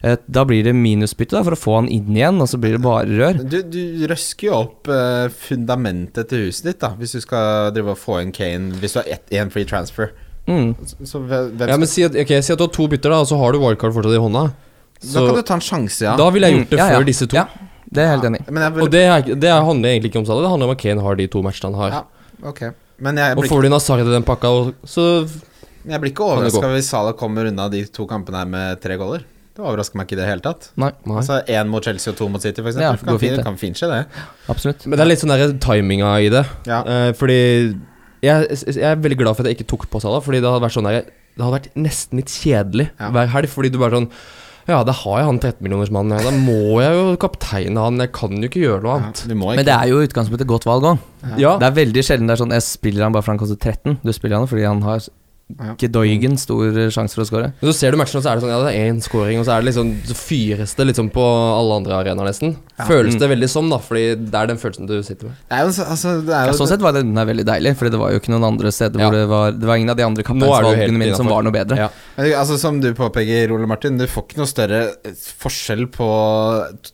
et, 0.03 0.21
Da 0.29 0.43
blir 0.45 0.63
det 0.63 0.75
minusbytte 0.77 1.33
da 1.33 1.41
for 1.43 1.51
å 1.55 1.57
få 1.57 1.75
han 1.79 1.87
inn 1.89 2.13
igjen, 2.15 2.37
og 2.41 2.47
så 2.47 2.59
blir 2.61 2.75
det 2.77 2.81
bare 2.83 3.05
rør. 3.09 3.39
Du, 3.49 3.61
du 3.63 4.05
røsker 4.07 4.47
jo 4.51 4.53
opp 4.59 4.87
eh, 4.93 5.27
fundamentet 5.33 6.29
til 6.29 6.45
huset 6.47 6.63
ditt, 6.69 6.79
da 6.83 6.91
hvis 6.99 7.15
du 7.17 7.21
skal 7.23 7.71
drive 7.73 7.95
og 7.95 7.97
få 7.97 8.19
inn 8.21 8.31
Kane 8.31 8.77
Hvis 8.77 8.93
du 8.93 8.99
har 9.01 9.09
ett- 9.17 9.29
én 9.33 9.49
free 9.51 9.65
transfer. 9.65 10.11
Mm. 10.47 10.75
Så, 10.85 10.95
så 11.03 11.19
hvem 11.25 11.67
Ja, 11.67 11.75
men 11.77 11.87
si 11.87 12.03
at, 12.05 12.15
okay, 12.15 12.41
si 12.41 12.53
at 12.53 12.59
du 12.59 12.63
har 12.67 12.71
to 12.71 12.87
bytter, 12.87 13.09
da 13.09 13.19
og 13.25 13.27
så 13.27 13.37
har 13.41 13.51
du 13.51 13.59
wildcard 13.59 13.93
fortsatt 13.97 14.13
i 14.15 14.21
hånda. 14.21 14.45
Da 15.13 15.25
kan 15.27 15.35
du 15.35 15.41
ta 15.41 15.53
en 15.57 15.59
sjanse, 15.65 16.01
ja. 16.05 16.15
da 16.17 16.29
ville 16.31 16.47
jeg 16.47 16.59
gjort 16.61 16.69
det 16.69 16.77
Mm, 16.77 16.85
ja, 16.85 16.87
ja. 16.93 16.99
før 16.99 17.05
disse 17.05 17.27
to. 17.27 17.35
Ja, 17.35 17.47
det 17.91 18.01
er 18.03 18.07
jeg 18.09 18.13
helt 18.17 18.27
enig 18.29 18.41
i. 18.43 18.51
Men 18.51 18.73
vil, 18.75 18.83
Og 18.83 18.91
det, 18.91 19.03
er, 19.07 19.21
det 19.35 19.51
handler 19.53 19.89
egentlig 19.93 20.11
ikke 20.11 20.19
om 20.21 20.25
Salah, 20.27 20.43
det 20.43 20.51
handler 20.51 20.67
om 20.71 20.75
at 20.75 20.81
Kane 20.81 21.01
har 21.05 21.15
de 21.19 21.27
to 21.31 21.41
matchene 21.45 21.71
han 21.71 21.79
har. 21.81 21.91
Ja. 21.97 22.49
Ok. 22.51 22.61
Men 22.99 23.17
jeg 23.21 23.38
Og 23.38 23.45
får 23.47 23.61
du 23.61 23.67
inn 23.69 23.75
Hazard 23.77 24.01
i 24.03 24.09
den 24.11 24.25
pakka, 24.27 24.51
så 24.89 25.05
jeg 25.88 26.01
blir 26.03 26.11
ikke 26.11 26.25
overraska 26.25 26.69
hvis 26.73 26.89
Salah 26.91 27.13
kommer 27.15 27.47
unna 27.47 27.69
de 27.71 27.85
to 27.93 28.05
kampene 28.09 28.41
her 28.41 28.49
med 28.49 28.81
tre 28.83 28.97
goller. 28.99 29.23
Det 29.57 29.63
overrasker 29.65 29.97
meg 29.97 30.05
ikke 30.09 30.17
i 30.17 30.19
det 30.19 30.25
hele 30.29 30.43
tatt. 30.45 30.67
Nei, 30.77 30.91
Nei. 31.07 31.15
Altså 31.21 31.39
Én 31.49 31.69
mot 31.71 31.81
Chelsea 31.85 32.11
og 32.13 32.17
to 32.19 32.27
mot 32.29 32.41
City, 32.43 32.61
for 32.61 32.69
Ja, 32.75 32.91
eksempel. 32.93 32.99
det 32.99 33.07
kan, 33.07 33.19
fint, 33.23 33.43
kan 33.47 33.57
fint 33.57 33.79
skje, 33.79 33.88
det. 33.89 34.25
absolutt. 34.53 34.83
Men 34.85 34.99
det 34.99 35.05
er 35.05 35.09
litt 35.13 35.23
sånn 35.23 35.33
der 35.33 35.53
timinga 35.63 36.11
i 36.21 36.27
det. 36.29 36.43
Ja. 36.69 36.81
Eh, 36.85 37.13
fordi 37.17 37.38
jeg, 38.21 38.49
jeg 38.67 38.83
er 38.91 38.99
veldig 39.01 39.17
glad 39.23 39.38
for 39.38 39.45
at 39.45 39.49
jeg 39.53 39.57
ikke 39.61 39.69
tok 39.71 39.88
på 39.89 40.01
Salah, 40.03 40.21
fordi 40.25 40.41
det 40.43 40.49
hadde 40.51 40.65
vært 40.67 40.75
sånn 40.77 40.89
der 40.89 40.99
Det 41.38 41.45
hadde 41.45 41.53
vært 41.59 41.69
nesten 41.77 42.17
litt 42.21 42.33
kjedelig 42.33 42.89
Ja. 42.99 43.09
hver 43.13 43.27
helg, 43.33 43.49
fordi 43.53 43.69
du 43.71 43.77
bare 43.81 43.93
sånn 44.01 44.09
Ja, 44.68 44.82
da 44.84 44.91
har 44.91 45.20
jeg 45.22 45.28
han 45.30 45.38
13-millionersmannen, 45.39 46.18
ja, 46.18 46.24
da 46.28 46.32
må 46.36 46.82
jeg 46.84 46.95
jo 46.97 47.03
kapteine 47.24 47.80
han, 47.86 48.01
jeg 48.03 48.11
kan 48.18 48.34
jo 48.36 48.49
ikke 48.49 48.59
gjøre 48.65 48.82
noe 48.84 48.95
annet. 48.97 49.22
Ja, 49.24 49.36
Men 49.61 49.65
det 49.70 49.76
er 49.78 49.88
jo 49.93 50.01
i 50.01 50.07
utgangspunktet 50.09 50.43
et 50.43 50.51
godt 50.51 50.68
valg 50.68 50.84
òg. 50.89 51.05
Ja, 51.39 51.53
Det 51.61 51.70
er 51.70 51.78
veldig 51.78 52.03
sjelden 52.03 52.28
det 52.28 52.36
er 52.36 52.41
sånn 52.43 52.51
Jeg 52.55 52.63
spiller 52.65 53.03
han 53.07 53.15
bare 53.15 53.24
fordi 53.26 53.38
han 53.38 53.41
koster 53.45 53.59
13. 53.59 53.97
Du 54.03 54.11
spiller 54.15 54.38
han 54.41 54.47
fordi 54.51 54.65
han 54.68 54.82
har. 54.84 55.07
Gedoigen 55.79 56.33
stor 56.35 56.75
sjanse 56.91 57.15
for 57.15 57.23
å. 57.23 57.39
Men 57.61 57.69
så 57.69 57.73
ser 57.73 57.93
du 57.95 57.97
matchen, 57.97 58.17
og 58.19 58.23
så 58.25 58.33
er 58.33 58.35
det 58.35 58.43
sånn 58.43 58.51
Ja, 58.51 58.57
det 58.65 58.71
er 58.75 58.89
én 58.91 58.97
scoring, 59.01 59.39
og 59.39 59.45
så 59.47 59.53
er 59.55 59.61
det 59.63 59.69
liksom 59.69 59.93
Så 60.09 60.15
fyres 60.19 60.73
det 60.75 60.87
liksom 60.89 61.07
på 61.15 61.23
alle 61.23 61.77
andre 61.79 61.95
arenaer, 62.01 62.27
nesten. 62.27 62.57
Ja. 62.77 62.83
Føles 62.89 63.15
Mm. 63.15 63.19
det 63.21 63.29
veldig 63.31 63.49
som, 63.49 63.69
da, 63.71 63.77
fordi 63.79 64.03
det 64.27 64.35
er 64.35 64.47
den 64.51 64.57
følelsen 64.59 64.85
du 64.89 65.01
sitter 65.01 65.29
med. 65.29 65.37
Det 65.47 65.55
er 65.55 65.63
jo, 65.63 65.71
altså, 65.87 66.11
det 66.27 66.35
er 66.35 66.45
Ja, 66.51 66.51
sånn 66.51 66.67
sett 66.67 66.83
var 66.83 66.91
den 66.91 67.13
der 67.15 67.25
veldig 67.25 67.45
deilig, 67.47 67.75
Fordi 67.79 67.91
det 67.91 67.99
var 67.99 68.11
jo 68.11 68.19
ikke 68.19 68.33
noen 68.35 68.43
andre 68.43 68.71
steder 68.75 68.99
Ja. 68.99 69.07
hvor 69.07 69.15
det 69.15 69.29
var 69.29 69.51
Det 69.51 69.67
var 69.71 69.75
ingen 69.79 69.89
av 69.89 69.95
de 69.95 70.03
andre 70.03 70.23
kapteinsvalgene 70.23 70.97
mine 70.99 71.15
som 71.15 71.27
var 71.27 71.41
noe 71.43 71.53
bedre. 71.55 71.77
Ja. 71.77 71.89
Altså 72.17 72.57
Som 72.59 72.81
du 72.81 72.93
påpeker, 72.93 73.49
Ole 73.55 73.67
Martin, 73.67 73.97
du 73.97 74.05
får 74.05 74.27
ikke 74.27 74.37
noe 74.43 74.51
større 74.51 74.81
forskjell 75.15 75.87
på 75.87 76.09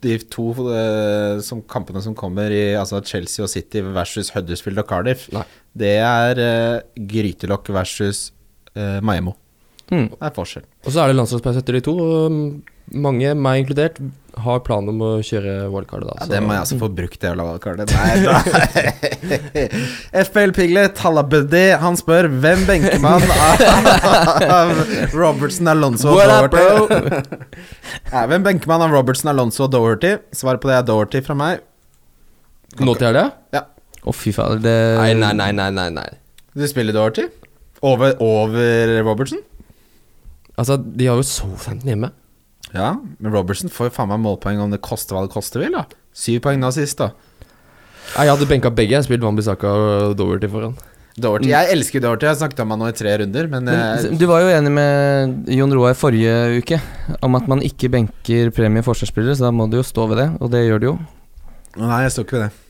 de 0.01 0.17
to 0.29 0.51
eh, 0.69 1.39
som 1.41 1.63
kampene 1.63 2.03
som 2.03 2.13
kommer 2.13 2.51
i 2.51 2.75
altså 2.77 3.01
Chelsea 3.03 3.43
og 3.43 3.49
City 3.49 3.81
versus 3.81 4.29
Huddersfield 4.29 4.77
og 4.77 4.87
Cardiff. 4.87 5.27
Nei. 5.33 5.43
Det 5.75 5.97
er 5.97 6.37
uh, 6.37 6.81
grytelokk 6.95 7.69
versus 7.73 8.31
uh, 8.77 8.99
Maemmo. 9.05 9.35
Mm. 9.91 10.07
Det 10.13 10.21
er 10.25 10.33
forskjell. 10.33 10.63
Og 10.87 10.93
så 10.95 11.03
er 11.03 11.11
det 11.11 11.17
landslagspause 11.19 11.59
etter 11.61 11.75
de 11.77 11.81
to, 11.85 11.93
og 11.99 12.37
mange, 13.03 13.29
meg 13.39 13.61
inkludert, 13.61 13.99
har 14.43 14.61
planen 14.65 14.89
om 14.89 15.01
å 15.05 15.09
kjøre 15.23 15.67
wildcardet 15.71 16.07
da. 16.09 16.13
Ja, 16.17 16.25
så- 16.25 16.31
det 16.31 16.39
må 16.43 16.53
jeg 16.55 16.61
altså 16.63 16.77
få 16.81 16.87
brukt, 16.97 17.19
det 17.21 17.29
jævla 17.29 17.45
wildcardet. 17.51 17.91
Nei 17.93 18.15
da. 18.23 18.33
FPL 20.25 20.53
Piglet, 20.57 20.97
Hallabuddy, 21.03 21.61
han 21.83 21.99
spør 21.99 22.27
hvem 22.43 22.63
benker 22.69 22.97
man 23.03 23.21
av 24.49 24.73
Robertson, 25.13 25.69
Alonso 25.71 26.15
og 26.15 26.23
Doherty? 26.23 27.21
Ja, 28.13 28.25
hvem 28.31 28.43
benker 28.47 28.71
man 28.71 28.81
av 28.87 28.95
Robertson, 28.95 29.29
Alonso 29.35 29.67
og 29.67 29.71
Doherty? 29.75 30.15
Svaret 30.35 30.63
på 30.63 30.71
det 30.71 30.79
er 30.79 30.87
Doherty 30.89 31.21
fra 31.25 31.37
meg. 31.37 31.61
Nå 32.81 32.95
til 32.97 33.11
helga? 33.11 33.29
Å, 34.03 34.11
fy 34.17 34.33
fader, 34.35 34.59
det 34.63 34.75
nei, 34.99 35.13
nei, 35.37 35.51
nei, 35.55 35.69
nei, 35.71 35.87
nei. 35.93 36.09
Du 36.57 36.65
spiller 36.67 36.95
Doherty? 36.95 37.29
Over, 37.83 38.15
over 38.23 38.93
Robertson? 39.03 39.41
Altså, 40.55 40.77
de 40.79 41.09
har 41.09 41.19
jo 41.19 41.25
Southampton 41.27 41.89
hjemme. 41.89 42.11
Ja, 42.73 42.93
men 43.19 43.33
Robertson 43.35 43.69
får 43.73 43.89
jo 43.89 43.95
faen 43.97 44.09
meg 44.09 44.21
målpoeng 44.23 44.61
om 44.63 44.71
det 44.73 44.81
koster 44.85 45.17
hva 45.17 45.25
det 45.27 45.33
koster 45.33 45.61
vil, 45.61 45.75
da. 45.75 45.83
Syv 46.15 46.41
poeng 46.45 46.61
nå 46.61 46.71
sist, 46.73 47.01
da. 47.01 47.11
Jeg 48.13 48.29
hadde 48.29 48.47
benka 48.49 48.71
begge. 48.73 48.95
Jeg 48.95 49.07
spilte 49.07 49.25
Wambisaka 49.25 49.69
og 49.69 50.17
Doverty 50.17 50.49
foran. 50.51 50.75
Doverty. 51.13 51.49
Jeg 51.51 51.69
elsker 51.75 52.01
Doverty. 52.01 52.25
Jeg 52.25 52.39
snakket 52.39 52.63
om 52.63 52.73
han 52.73 52.81
nå 52.81 52.89
i 52.89 52.95
tre 52.97 53.13
runder, 53.21 53.49
men, 53.49 53.67
eh, 53.69 54.01
Men, 54.07 54.17
du 54.17 54.25
var 54.29 54.41
jo 54.41 54.49
enig 54.49 54.71
med 54.73 55.49
Jon 55.53 55.73
Roar 55.73 55.93
forrige 55.93 56.57
uke 56.57 56.81
om 57.21 57.35
at 57.35 57.47
man 57.47 57.61
ikke 57.61 57.91
benker 57.93 58.49
premie 58.51 58.81
forsvarsspillere, 58.85 59.37
så 59.37 59.49
da 59.49 59.51
må 59.51 59.69
du 59.69 59.77
jo 59.77 59.85
stå 59.85 60.07
ved 60.09 60.17
det, 60.23 60.29
og 60.41 60.49
det 60.51 60.65
gjør 60.65 60.79
du 60.79 60.85
jo. 60.87 60.97
Nei, 61.77 62.01
jeg 62.03 62.11
står 62.15 62.25
ikke 62.25 62.37
ved 62.39 62.45
det. 62.47 62.62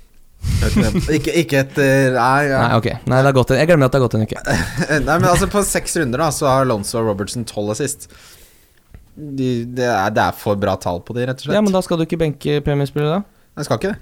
Ikke, 1.18 1.34
ikke 1.44 1.60
et 1.64 1.78
eh, 1.82 2.12
Nei, 2.16 2.44
ja. 2.50 2.60
Nei, 2.68 2.78
ok. 2.80 2.88
Nei, 3.08 3.18
det 3.20 3.28
har 3.30 3.36
gått 3.36 3.52
en, 3.54 3.60
jeg 3.62 3.70
glemmer 3.70 3.90
at 3.90 3.96
det 3.96 4.00
har 4.00 4.06
gått 4.06 4.16
en 4.18 4.24
uke. 4.28 4.44
Nei, 5.08 5.16
men 5.18 5.28
altså 5.30 5.50
på 5.52 5.64
seks 5.68 5.98
runder 6.00 6.24
da 6.24 6.30
Så 6.36 6.48
har 6.50 6.68
Lonzo 6.70 7.00
og 7.02 7.10
Robertson 7.10 7.46
12 7.48 7.74
assist 7.76 8.08
de, 9.14 9.50
det, 9.70 9.86
er, 9.86 10.10
det 10.16 10.24
er 10.24 10.34
for 10.38 10.58
bra 10.58 10.74
tall 10.82 11.04
på 11.06 11.14
de, 11.14 11.28
rett 11.30 11.38
og 11.38 11.46
slett 11.46 11.58
Ja, 11.60 11.62
men 11.62 11.76
da 11.76 11.84
skal 11.86 12.00
du 12.00 12.06
ikke 12.08 12.18
benke 12.22 12.58
premiespillere, 12.66 13.20
da? 13.20 13.44
Jeg 13.60 13.68
skal 13.68 13.80
ikke 13.82 13.92
det 13.94 14.00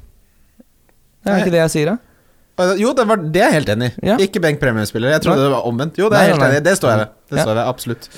Det 1.26 1.34
er 1.34 1.42
ikke 1.44 1.56
det 1.58 1.62
jeg 1.66 1.74
sier, 1.76 1.92
da? 1.92 1.98
Øh, 2.62 2.76
Jo, 2.80 2.94
det, 2.96 3.08
var, 3.10 3.26
det 3.26 3.42
er 3.42 3.50
jeg 3.50 3.58
helt 3.60 3.74
enig 3.76 3.90
i 3.92 4.08
Ja. 4.14 4.16
Ikke 4.24 4.40
benk 4.44 4.62
premiespillere. 4.62 5.18
Jeg 5.18 5.26
trodde 5.26 5.42
Nei. 5.42 5.50
det 5.50 5.56
var 5.58 5.68
omvendt 5.68 6.00
Jo, 6.00 6.08
det 6.14 6.20
er 6.20 6.22
Nei, 6.22 6.30
jeg 6.30 6.38
helt 6.40 6.48
enig 6.48 6.64
Det 6.70 6.78
står 6.80 6.94
jeg 6.94 7.02
ved 7.04 7.12
Det 7.34 7.42
står 7.42 7.52
jeg 7.52 7.60
ved, 7.60 7.68
absolutt 7.76 8.10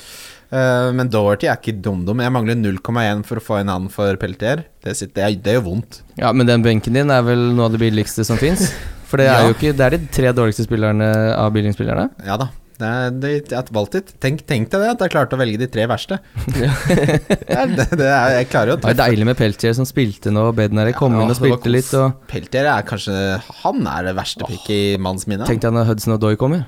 Men 0.52 1.08
Doherty 1.10 1.48
er 1.48 1.56
ikke 1.58 1.76
dum-dum 1.82 2.20
Jeg 2.22 2.34
mangler 2.34 2.58
0,1 2.60 3.22
for 3.26 3.40
å 3.40 3.44
få 3.44 3.60
en 3.60 3.70
annen 3.72 3.92
for 3.92 4.18
Peltier 4.20 4.66
Det, 4.84 4.96
sitter, 4.98 5.34
det, 5.40 5.56
gjør 5.56 5.64
vondt 5.70 6.02
Ja, 6.20 6.32
men 6.36 6.46
den 6.50 6.62
benken 6.66 6.94
din 6.96 7.10
er 7.10 7.24
vel 7.26 7.48
noe 7.56 7.70
av 7.70 7.74
det 7.76 7.80
billigste 7.82 8.26
som 8.28 8.38
fins? 8.40 8.68
For 9.08 9.22
det 9.22 9.30
er 9.30 9.38
Ja. 9.40 9.48
jo 9.48 9.56
ikke 9.56 9.72
Det 9.76 9.86
er 9.88 9.96
de 9.96 10.02
tre 10.14 10.34
dårligste 10.36 10.68
spillerne 10.68 11.08
av 11.38 11.54
billigspillerne. 11.56 12.10
Ja 12.28 12.36
da 12.40 12.50
det 12.74 12.88
er, 12.90 13.12
det, 13.22 13.28
jeg 13.46 13.54
har 13.54 13.68
valgt 13.70 13.94
litt 13.94 14.08
tenk, 14.18 14.40
tenk 14.50 14.66
deg 14.72 14.82
det 14.82 14.88
At 14.96 15.02
jeg 15.04 15.12
klarte 15.14 15.36
å 15.36 15.38
velge 15.38 15.60
de 15.60 15.68
tre 15.70 15.84
verste 15.86 16.16
det, 16.56 17.86
det 17.94 18.08
er, 18.08 18.32
Jeg 18.40 18.48
klarer 18.50 18.72
jo 18.72 18.76
å 18.76 18.80
Det 18.82 18.90
er 18.90 18.98
deilig 18.98 19.28
med 19.28 19.38
Peltier 19.38 19.76
som 19.78 19.86
spilte 19.86 20.32
nå, 20.34 20.48
og 20.50 20.56
Bednare 20.58 20.90
kom 20.96 21.14
Ja, 21.14 21.22
inn 21.22 21.30
og 21.30 21.38
spilte 21.38 21.70
litt. 21.70 21.92
Og 21.94 22.24
Peltier 22.30 22.66
er 22.72 22.86
kanskje 22.88 23.14
Han 23.62 23.86
er 23.86 24.08
det 24.10 24.16
verste 24.18 24.48
pikk 24.50 24.66
i 24.74 24.80
manns 24.98 25.28
minne 25.30 25.46
Tenk 25.46 25.62
deg 25.62 25.76
når 25.76 25.92
Hudson 25.92 26.16
og 26.16 26.24
Doy 26.24 26.34
kommer. 26.40 26.66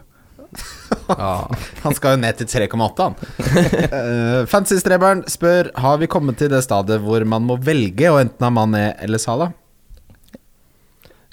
Han 1.84 1.94
skal 1.96 2.16
jo 2.16 2.22
ned 2.22 2.40
til 2.40 2.48
3,8 2.50 3.04
han 3.04 3.14
uh, 3.18 4.40
Fantasy-streberen 4.50 5.24
spør 5.30 5.70
Har 5.82 6.00
vi 6.02 6.09
kommet 6.11 6.38
til 6.40 6.50
det 6.52 6.62
stadiet 6.66 7.02
hvor 7.04 7.22
man 7.28 7.46
må 7.46 7.59
velge 7.62 8.11
Å 8.11 8.18
enten 8.22 8.46
ha 8.46 8.50
Mané 8.54 8.88
eller 9.04 9.22
Salah 9.22 9.54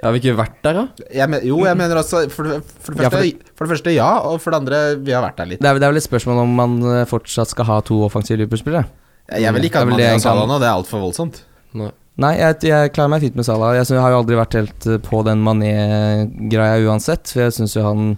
har 0.04 0.12
vi 0.12 0.20
ikke 0.20 0.36
vært 0.36 0.58
der, 0.66 0.76
da? 0.76 1.06
jeg 1.16 1.32
men, 1.32 1.44
Jo, 1.48 1.62
jeg 1.64 1.80
mener 1.80 2.00
også 2.02 2.26
for 2.34 2.50
det, 2.50 2.60
for, 2.68 2.96
det 2.96 3.06
Ja, 3.06 3.12
første, 3.14 3.24
det, 3.24 3.54
for, 3.54 3.64
det 3.64 3.72
første 3.72 3.94
ja 3.96 4.10
Og 4.28 4.42
for 4.44 4.52
det 4.52 4.60
andre, 4.60 4.82
vi 5.00 5.16
har 5.16 5.24
vært 5.24 5.40
der 5.40 5.52
litt 5.54 5.64
Det 5.64 5.70
er, 5.70 5.80
det 5.80 5.88
er 5.88 5.94
vel 5.94 6.02
et 6.02 6.08
spørsmål 6.08 6.44
om 6.44 6.56
man 6.60 6.76
eh, 6.92 7.06
fortsatt 7.08 7.54
skal 7.54 7.70
ha 7.70 7.80
to 7.88 8.02
offensive 8.04 8.42
Liverpool-spillere. 8.42 8.84
Jeg 9.32 9.56
vil 9.56 9.68
ikke 9.70 9.80
ha 9.80 9.88
Det 9.88 9.94
er 9.94 9.96
Mané 9.96 10.10
og 10.18 10.24
Salah 10.26 10.50
nå 10.50 10.60
Det 10.60 10.68
er 10.68 10.76
alt 10.76 10.90
for 10.92 11.06
voldsomt 11.06 11.40
Nei. 11.80 11.92
Nei, 12.22 12.36
jeg, 12.38 12.60
jeg 12.70 12.92
klarer 12.94 13.10
meg 13.10 13.24
fint 13.24 13.38
med 13.40 13.48
Salah. 13.48 13.72
Jeg, 13.74 13.88
synes, 13.88 13.98
jeg 13.98 14.04
har 14.06 14.12
jo 14.14 14.18
aldri 14.20 14.36
vært 14.38 14.58
helt 14.60 14.86
eh, 14.86 15.00
på 15.02 15.24
den 15.26 15.40
Mané-greia 15.42 16.84
uansett, 16.86 17.26
for 17.26 17.48
jeg 17.48 17.56
syns 17.56 17.74
jo 17.74 17.86
han 17.88 18.12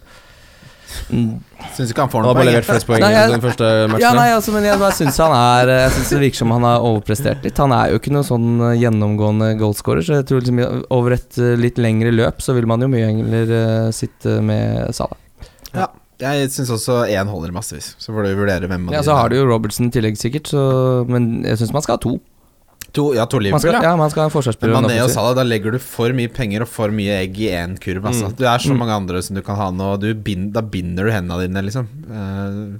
Mm, 1.09 1.39
Synes 1.75 1.91
ikke 1.91 2.03
han 2.05 2.09
får 2.11 2.21
Han 2.21 2.27
har 2.29 2.37
bare 2.37 2.45
levert 2.49 2.67
flest 2.67 2.87
poeng 2.87 3.01
Nei, 3.03 3.09
i 3.11 3.15
jeg- 3.15 3.31
den 3.31 3.41
første 3.43 3.69
matchen. 3.91 4.01
Ja, 4.05 4.13
nei, 4.13 4.27
altså, 4.35 4.53
men 4.53 4.63
jeg 4.67 4.79
bare 4.79 4.91
syns 4.97 5.17
han 5.17 5.33
er 5.35 5.71
Jeg 5.73 5.91
synes 5.95 6.09
det 6.09 6.19
virker 6.21 6.35
som 6.41 6.51
han 6.51 6.61
har 6.67 6.79
overprestert 6.79 7.43
litt. 7.43 7.57
Han 7.57 7.71
er 7.71 7.91
jo 7.91 7.99
ikke 7.99 8.13
noen 8.15 8.27
sånn 8.27 8.47
eh, 8.61 8.77
gjennomgående 8.83 9.49
goalscorer, 9.59 10.01
så 10.05 10.19
jeg 10.19 10.25
tror 10.29 10.41
liksom 10.41 10.85
over 10.91 11.11
et 11.17 11.37
eh, 11.37 11.55
litt 11.59 11.77
lengre 11.77 12.11
løp 12.15 12.41
så 12.41 12.53
vil 12.55 12.65
man 12.69 12.81
jo 12.81 12.87
mye 12.87 13.09
heller 13.11 13.55
eh, 13.59 13.91
sitte 13.91 14.39
med 14.41 14.93
Salah. 14.95 15.17
Ja, 15.75 15.87
jeg 16.19 16.49
synes 16.51 16.69
også 16.71 17.01
én 17.11 17.27
holder 17.27 17.51
massevis 17.51 17.95
Så 17.99 18.13
får 18.15 18.23
du 18.23 18.35
vurdere 18.39 18.69
hvem 18.71 18.87
av 18.87 18.93
Ja, 18.93 19.01
de 19.01 19.09
så 19.09 19.15
har 19.17 19.27
du 19.29 19.35
jo 19.35 19.45
Robertson 19.49 19.87
i 19.87 19.91
tillegg, 19.91 20.15
sikkert, 20.15 20.47
så 20.47 21.03
Men 21.09 21.43
jeg 21.43 21.57
syns 21.59 21.73
man 21.75 21.81
skal 21.83 21.97
ha 21.97 22.03
to. 22.05 22.19
To, 22.95 23.05
Ja, 23.17 23.25
to 23.29 23.37
Man 23.39 23.45
Liverpool, 23.47 23.63
skal, 23.67 23.77
ja 23.83 23.91
ja, 23.91 23.95
man 23.99 24.09
skal 24.13 24.23
ha 24.23 24.27
en 24.27 24.31
Men 24.31 24.35
forsvarsspiller 24.37 24.77
og 24.79 24.87
Mané 24.87 24.97
og. 25.03 25.11
Salah, 25.13 25.35
da 25.37 25.43
legger 25.47 25.75
du 25.75 25.79
for 25.83 26.15
mye 26.17 26.31
penger 26.33 26.65
og 26.65 26.71
for 26.71 26.93
mye 26.95 27.19
egg 27.21 27.37
i 27.43 27.51
én 27.53 27.75
kurv. 27.81 28.07
Altså. 28.11 28.31
Du 28.35 28.43
er 28.47 28.57
så 28.63 28.71
Mm. 28.73 28.79
mange 28.81 28.95
andre 28.97 29.21
som 29.21 29.35
du 29.37 29.41
kan 29.45 29.55
ha 29.59 29.69
nå. 29.71 29.91
Du 29.99 30.07
bind, 30.15 30.53
da 30.55 30.61
binder 30.61 31.05
du 31.05 31.11
hendene 31.11 31.45
dine, 31.47 31.61
liksom. 31.67 31.87
Uh, 32.09 32.79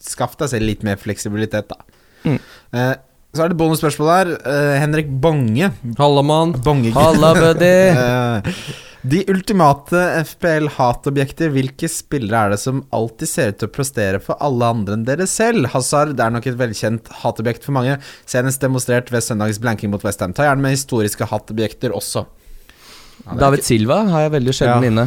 skaff 0.00 0.36
deg 0.38 0.48
selv 0.52 0.66
litt 0.68 0.82
mer 0.86 0.96
fleksibilitet, 0.96 1.68
da. 1.68 1.76
Mm. 2.24 2.38
Uh, 2.74 2.94
så 3.34 3.44
er 3.44 3.48
det 3.52 3.58
bonusspørsmål 3.60 4.08
her. 4.14 4.30
Uh, 4.46 4.78
Henrik 4.80 5.08
Bonge. 5.20 5.72
Halla, 5.98 6.22
mann. 6.22 6.54
Halla, 6.94 7.34
buddy! 7.34 8.54
Eh, 9.06 9.08
de 9.08 9.24
ultimate 9.32 10.00
FPL-hatobjekter, 10.24 11.50
hvilke 11.54 11.88
spillere 11.90 12.40
er 12.46 12.50
det 12.54 12.58
som 12.62 12.82
alltid 12.94 13.28
ser 13.30 13.52
ut 13.52 13.58
til 13.60 13.68
å 13.68 13.74
prestere 13.76 14.20
for 14.22 14.36
alle 14.42 14.66
andre 14.74 14.96
enn 14.96 15.04
dere 15.06 15.26
selv? 15.30 15.68
Hazard 15.74 16.18
er 16.20 16.30
nok 16.34 16.46
et 16.50 16.58
velkjent 16.58 17.08
hatobjekt 17.22 17.64
for 17.64 17.76
mange, 17.76 17.98
senest 18.26 18.60
demonstrert 18.64 19.10
ved 19.14 19.22
søndagens 19.22 19.60
blanking 19.62 19.92
mot 19.92 20.02
Westham. 20.06 20.34
Ta 20.36 20.48
gjerne 20.48 20.62
med 20.66 20.74
historiske 20.76 21.28
hatobjekter 21.30 21.94
også. 21.96 22.26
Ja, 23.26 23.38
David 23.46 23.62
ikke... 23.62 23.70
Silva 23.72 24.00
har 24.10 24.26
jeg 24.26 24.34
veldig 24.36 24.54
sjelden 24.54 24.82
Ja. 24.84 24.90
inne. 24.90 25.06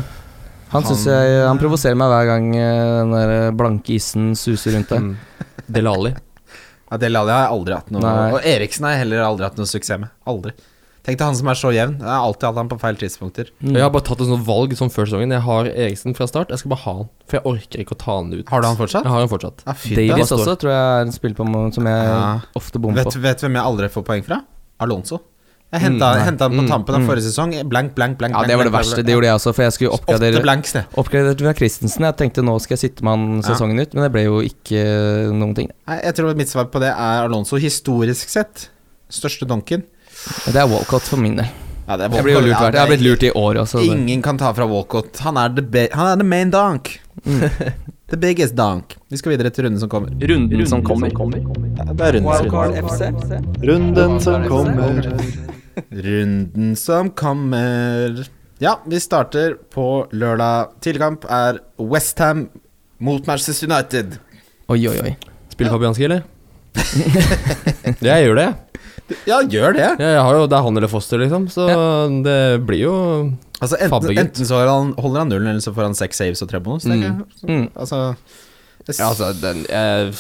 Han, 0.70 0.84
Han- 0.86 0.97
jeg, 1.02 1.45
han 1.47 1.58
provoserer 1.58 1.95
meg 1.97 2.10
hver 2.14 2.26
gang 2.30 2.50
eh, 2.56 2.88
den 3.02 3.12
der 3.16 3.52
blanke 3.58 3.95
isen 3.95 4.36
suser 4.38 4.76
rundt 4.78 4.89
der. 4.89 5.00
Mm. 5.02 5.16
Delali. 5.70 6.12
Ja, 6.91 6.97
Delali 6.97 7.32
har 7.34 7.43
jeg 7.47 7.54
aldri 7.56 7.74
hatt 7.78 7.89
noe 7.93 8.02
Nei. 8.02 8.32
Og 8.34 8.45
Eriksen 8.45 8.86
har 8.86 8.93
jeg 8.95 9.02
heller 9.04 9.24
aldri 9.26 9.45
hatt 9.47 9.58
noe 9.58 9.70
suksess 9.70 10.00
med. 10.02 10.10
Aldri. 10.30 10.54
Tenk 11.10 11.18
deg 11.20 11.26
han 11.26 11.38
som 11.39 11.49
er 11.49 11.57
så 11.57 11.72
jevn. 11.74 11.95
Jeg 11.97 12.05
har 12.10 12.26
alltid 12.28 12.45
hatt 12.51 12.60
han 12.62 12.70
på 12.70 12.78
feil 12.84 12.99
tidspunkter. 13.01 13.49
Mm. 13.64 13.74
Jeg 13.74 13.82
har 13.86 13.93
bare 13.95 14.05
tatt 14.05 14.22
et 14.22 14.30
sånt 14.30 14.45
valg 14.45 14.76
som 14.78 14.91
før 14.93 15.10
sesongen. 15.10 15.34
Jeg 15.34 15.41
har 15.47 15.70
Eriksen 15.74 16.14
fra 16.18 16.28
start. 16.30 16.53
Jeg 16.53 16.62
skal 16.62 16.74
bare 16.76 16.84
ha 16.86 16.93
han. 16.99 17.10
For 17.26 17.39
jeg 17.39 17.45
orker 17.49 17.84
ikke 17.84 17.97
å 17.97 18.01
ta 18.03 18.18
han 18.20 18.30
ut. 18.36 18.45
Har 18.53 18.62
du 18.62 18.70
han 18.70 18.78
fortsatt? 18.78 19.07
Jeg 19.10 19.14
har 19.16 19.26
han 19.26 19.32
fortsatt. 19.32 19.66
Ja, 19.66 19.74
fy 19.74 19.97
Davies 19.97 20.36
også 20.38 20.53
tror 20.62 20.72
jeg 20.76 20.86
er 20.86 21.07
en 21.07 21.16
spill 21.16 21.34
på 21.34 21.49
som 21.74 21.89
jeg 21.89 22.05
Ja. 22.14 22.39
ofte 22.55 22.80
bommer 22.80 23.03
på. 23.10 23.18
vet 23.20 23.41
du 23.41 23.47
hvem 23.47 23.57
jeg 23.57 23.66
aldri 23.66 23.89
får 23.89 24.05
poeng 24.05 24.24
fra? 24.30 24.43
Alonso. 24.80 25.20
Jeg 25.70 25.82
henta 25.82 26.07
Mm, 26.18 26.26
han 26.26 26.38
på 26.38 26.64
mm, 26.66 26.68
tampen 26.68 26.95
av 26.95 27.01
mm. 27.01 27.07
forrige 27.07 27.26
sesong. 27.30 27.51
Blank, 27.70 27.93
blank, 27.93 28.18
blank. 28.18 28.34
Ja, 28.34 28.41
det 28.49 28.55
var 28.57 28.66
det 28.66 28.74
verste. 28.74 29.03
Det 29.05 29.14
gjorde 29.14 29.28
jeg 29.30 29.36
også, 29.38 29.51
for 29.53 29.62
jeg 29.68 29.74
skulle 29.76 29.91
oppgradere 29.99 30.41
blanks. 30.41 30.74
Oppgradert 30.97 31.43
fra 31.45 31.53
Christensen. 31.53 32.05
Jeg 32.07 32.18
tenkte 32.18 32.41
nå 32.41 32.55
skal 32.62 32.74
jeg 32.78 32.89
sitte 32.89 33.03
med 33.05 33.12
han 33.14 33.36
Ja. 33.38 33.53
sesongen 33.53 33.80
ut, 33.80 33.93
men 33.93 34.03
det 34.03 34.12
ble 34.12 34.24
jo 34.26 34.39
ikke 34.41 34.82
noen 35.32 35.53
ting. 35.53 35.70
Nei, 35.88 35.99
jeg 36.01 36.16
tror 36.16 36.36
mitt 36.36 36.49
svar 36.49 36.66
på 36.74 36.80
det 36.82 36.89
er 36.89 37.26
Alonso 37.28 37.57
historisk 37.57 38.30
sett. 38.30 38.70
Største 39.12 39.45
donken. 39.45 39.84
Det 40.50 40.56
er 40.60 40.68
Walcott 40.70 41.08
for 41.10 41.18
min 41.22 41.36
del. 41.40 41.48
Ja, 41.90 41.96
det 41.98 42.06
er 42.06 42.16
Jeg 42.20 42.24
blir 42.26 42.36
jo 42.36 42.42
lurt 42.46 42.52
ja, 42.54 42.60
hvert. 42.62 42.74
Jeg 42.78 42.82
har 42.84 42.90
blitt 42.92 43.02
lurt 43.06 43.24
i 43.24 43.32
år 43.32 43.60
også. 43.64 43.80
det- 43.82 43.88
Ingen 43.96 44.22
kan 44.22 44.38
ta 44.38 44.52
fra 44.54 44.66
Walcott. 44.70 45.18
Han 45.26 45.38
er 45.38 45.50
the, 45.56 45.62
be 45.62 45.88
han 45.94 46.08
er 46.08 46.16
the 46.18 46.24
main 46.28 46.52
donk. 46.52 47.00
the 48.10 48.18
biggest 48.18 48.56
donk. 48.56 48.96
Vi 49.10 49.18
skal 49.18 49.32
videre 49.38 49.50
til 49.50 49.66
runden 49.66 49.80
som 49.80 49.90
kommer. 49.90 50.10
Runden 50.22 50.68
som 50.68 50.84
kommer. 50.84 51.10
Ja, 51.10 51.86
det 51.94 52.02
er 52.06 52.14
runden 52.20 52.36
som 52.36 52.46
Wildcard 52.46 52.76
kommer. 52.76 52.90
FC. 52.90 53.02
Runden 53.70 54.20
som 54.20 54.48
kommer. 54.48 55.12
Runden 55.92 56.76
som 56.76 57.10
kommer. 57.10 58.28
Ja, 58.60 58.76
vi 58.86 59.00
starter 59.00 59.56
på 59.74 60.08
lørdag. 60.12 60.74
Tidligkamp 60.82 61.26
er 61.32 61.60
Westham 61.80 62.50
mot 63.00 63.26
Manchester 63.26 63.66
United. 63.72 64.18
Oi, 64.70 64.82
oi, 64.90 64.98
oi. 65.02 65.16
Spiller 65.50 65.72
Fabianski, 65.72 66.04
eller? 66.06 66.24
jeg 68.04 68.26
gjør 68.28 68.36
det. 68.36 68.50
Ja, 69.28 69.39
gjør 69.41 69.76
det. 69.78 69.86
Ja, 69.99 70.10
jeg 70.16 70.24
har 70.26 70.36
jo, 70.38 70.47
det 70.49 70.57
er 70.57 70.66
han 70.66 70.78
eller 70.80 70.91
Foster, 70.91 71.22
liksom. 71.22 71.47
Så 71.51 71.66
det 72.26 72.39
blir 72.68 72.84
jo 72.86 72.95
Altså 73.60 73.76
Enten, 73.84 74.14
enten 74.16 74.47
så 74.47 74.62
han, 74.64 74.93
holder 74.95 75.26
han 75.26 75.32
nullen, 75.34 75.49
eller 75.51 75.64
så 75.64 75.74
får 75.76 75.89
han 75.89 75.97
seks 75.97 76.22
saves 76.22 76.43
og 76.45 76.51
tre 76.51 76.62
bonus. 76.64 76.86
Mm. 76.88 77.26
Mm. 77.43 77.66
Altså, 77.76 78.16
Ja, 78.88 79.10
altså, 79.10 79.34
den 79.41 79.66
jeg, 79.68 80.14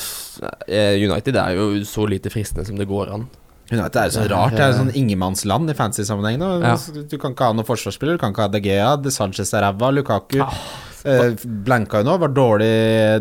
United 1.09 1.37
er 1.39 1.55
jo 1.55 1.69
så 1.87 2.03
lite 2.09 2.31
fristende 2.33 2.67
som 2.67 2.75
det 2.79 2.87
går 2.89 3.13
an. 3.15 3.29
United 3.71 3.95
er 4.01 4.09
jo 4.09 4.15
så 4.17 4.25
rart. 4.31 4.55
Det 4.57 4.65
er 4.65 4.73
jo 4.73 4.79
sånn 4.81 4.91
ingenmannsland 4.97 5.71
i 5.71 5.75
fancy 5.77 6.03
sammenheng. 6.07 6.41
Ja. 6.41 6.75
Du 7.09 7.15
kan 7.21 7.35
ikke 7.35 7.47
ha 7.47 7.55
noen 7.55 7.67
forsvarsspiller, 7.67 8.17
du 8.17 8.21
kan 8.21 8.33
ikke 8.33 8.47
ha 8.47 8.51
De 8.51 8.61
Gea, 8.65 8.91
De 8.99 9.13
Sanchez 9.13 9.53
er 9.53 9.63
ræva, 9.67 9.91
Lukaku 9.93 10.41
eh, 11.07 11.45
Blanka 11.65 12.01
jo 12.01 12.07
nå, 12.07 12.17
var 12.21 12.33
dårlig, 12.35 12.71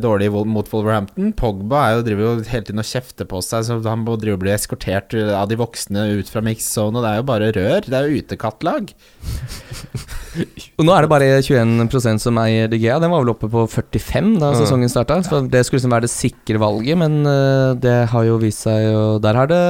dårlig 0.02 0.30
mot 0.48 0.68
Wolverhampton. 0.72 1.32
Pogba 1.38 1.84
er 1.84 1.96
jo, 1.96 2.04
driver 2.06 2.26
jo 2.26 2.32
hele 2.50 2.66
tiden 2.66 2.82
og 2.82 2.88
kjefter 2.88 3.28
på 3.28 3.42
seg, 3.44 3.66
så 3.66 3.78
han 3.84 4.04
driver 4.06 4.22
drive 4.22 4.38
og 4.38 4.44
bli 4.44 4.54
eskortert 4.54 5.14
av 5.14 5.48
de 5.50 5.58
voksne 5.60 6.08
ut 6.18 6.32
fra 6.32 6.42
mix-zone, 6.44 6.98
og 6.98 7.04
det 7.04 7.12
er 7.12 7.20
jo 7.20 7.28
bare 7.30 7.52
rør. 7.56 7.88
Det 7.88 7.98
er 7.98 8.08
jo 8.08 8.22
utekattlag. 8.22 8.94
Og 10.78 10.86
nå 10.86 10.92
er 10.94 11.02
det 11.02 11.10
bare 11.10 11.28
21% 11.42 12.22
som 12.22 12.36
eier 12.38 12.68
DGA. 12.70 12.98
Den 13.02 13.10
var 13.10 13.24
vel 13.24 13.32
oppe 13.32 13.48
på 13.50 13.64
45 13.70 14.36
da 14.38 14.52
sesongen 14.54 14.92
starta. 14.92 15.18
Det 15.50 15.64
skulle 15.66 15.80
liksom 15.80 15.94
være 15.96 16.06
det 16.06 16.12
sikre 16.12 16.60
valget, 16.62 17.00
men 17.00 17.20
eh, 17.26 17.72
det 17.82 17.96
har 18.12 18.28
jo 18.28 18.38
vist 18.42 18.62
seg 18.66 18.84
jo 18.84 19.02
der 19.22 19.38
har 19.38 19.50
det 19.50 19.62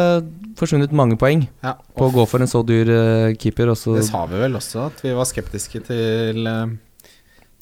forsvunnet 0.59 0.95
mange 0.97 1.19
poeng 1.21 1.45
Ja, 1.63 1.77
på 1.97 2.09
å 2.09 2.15
gå 2.15 2.25
for 2.29 2.43
en 2.43 2.51
så 2.51 2.65
dyr 2.67 2.91
eh, 2.93 3.37
keeper. 3.39 3.73
Også. 3.75 3.97
Det 3.99 4.07
sa 4.09 4.25
vi 4.31 4.41
vel 4.41 4.59
også, 4.59 4.89
at 4.91 5.03
vi 5.05 5.15
var 5.17 5.29
skeptiske 5.29 5.83
til, 5.89 6.51
eh, 6.51 6.77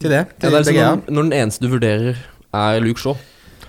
til 0.02 0.12
det. 0.12 0.24
Ja, 0.26 0.42
det 0.42 0.52
er 0.52 0.58
liksom 0.60 0.76
når, 0.82 1.06
når 1.16 1.30
den 1.30 1.38
eneste 1.44 1.64
du 1.66 1.72
vurderer, 1.72 2.20
er 2.56 2.80
Luke 2.84 3.00
Shaw. 3.02 3.16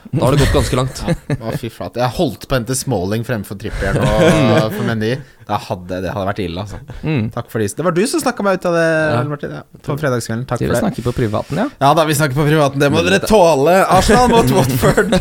Da 0.08 0.22
har 0.24 0.32
det 0.32 0.40
gått 0.46 0.54
ganske 0.56 0.78
langt. 0.80 1.00
Å, 1.44 1.52
fy 1.60 1.68
flate. 1.68 2.00
Jeg 2.00 2.16
holdt 2.16 2.46
på 2.48 2.56
å 2.56 2.58
hente 2.62 2.76
Smalling 2.80 3.26
fremfor 3.28 3.58
Trippier 3.60 3.98
nå 4.00 4.06
for 4.78 4.86
Mendy. 4.88 5.10
Det 5.48 5.58
hadde, 5.66 5.98
det 6.06 6.14
hadde 6.16 6.28
vært 6.30 6.40
ille, 6.46 6.64
altså. 6.64 6.80
mm. 7.04 7.26
Takk 7.36 7.50
for 7.52 7.60
det. 7.64 7.68
Det 7.76 7.84
var 7.84 7.96
du 7.98 8.00
som 8.08 8.22
snakka 8.24 8.46
meg 8.48 8.56
ut 8.62 8.68
av 8.70 8.78
det, 8.78 8.86
Ja. 8.88 9.18
Martin. 9.28 9.56
Ja, 9.58 9.62
på 9.84 9.98
fredagskvelden. 10.00 10.46
Takk 10.48 10.62
Dere 10.64 10.70
for 10.70 10.78
det. 10.78 10.84
snakker 10.86 11.08
på 11.10 11.14
privaten, 11.18 11.60
ja? 11.60 11.68
Ja 11.84 11.92
da, 12.00 12.06
vi 12.08 12.16
snakker 12.20 12.40
på 12.40 12.46
privaten. 12.48 12.80
Det 12.84 12.90
må 12.96 13.04
dere 13.04 13.20
tåle. 13.28 13.76
Arsenal 13.98 14.32
mot 14.32 14.54
Watford. 14.62 15.18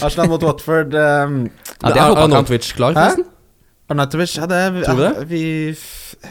Arsenal 0.00 0.32
mot 0.32 0.48
Watford. 0.48 0.96
Um, 0.96 1.36
Ja, 1.80 1.92
det 1.92 1.96
er 1.96 2.02
er 2.06 2.16
er 2.16 2.22
Arnautovic 2.24 2.72
klar, 2.76 2.96
Hæ? 2.96 3.04
forresten? 3.10 3.28
Arnautovic, 3.90 4.36
ja, 4.38 4.46
det 4.46 4.60
Tror 4.84 4.96
du 4.96 5.02
ja, 5.02 5.10
det? 5.10 5.34
ja. 5.34 5.74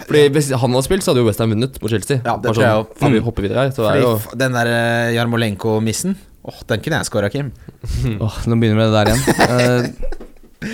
Fordi 0.06 0.24
Hvis 0.36 0.50
han 0.54 0.72
hadde 0.76 0.86
spilt, 0.86 1.04
så 1.04 1.12
hadde 1.12 1.24
jo 1.24 1.28
Westham 1.28 1.50
vunnet 1.54 1.80
mot 1.82 1.92
Chelsea. 1.92 2.20
Ja, 2.24 2.38
det 2.38 2.54
tror 2.54 2.64
jeg 2.64 2.72
sånn, 2.72 2.86
også. 2.86 3.00
Før 3.02 3.10
vi 3.14 3.20
Mm. 3.20 3.26
hopper 3.26 3.42
videre 3.48 3.64
her, 3.66 3.72
så 3.76 3.84
er 3.90 4.00
Fordi 4.00 4.04
jo 4.06 4.38
den 4.38 4.54
der 4.54 4.68
uh, 4.74 5.14
Jarmolenko-missen 5.18 6.16
Åh, 6.50 6.60
den 6.70 6.80
kunne 6.82 6.98
jeg 7.02 7.06
skåra, 7.10 7.30
Kim. 7.30 7.52
Åh, 8.24 8.36
nå 8.48 8.56
begynner 8.56 8.76
vi 8.76 8.80
med 8.80 8.88
det 8.88 8.96
der 8.96 9.10
igjen. 9.12 9.22
Eh, 9.44 10.26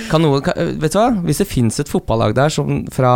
kan 0.09 0.23
noe, 0.23 0.41
kan, 0.41 0.57
vet 0.81 0.95
du 0.95 0.97
hva? 0.97 1.09
Hvis 1.27 1.43
det 1.43 1.49
fins 1.49 1.77
et 1.81 1.91
fotballag 1.91 2.33
der 2.37 2.53
som 2.53 2.83
fra 2.93 3.13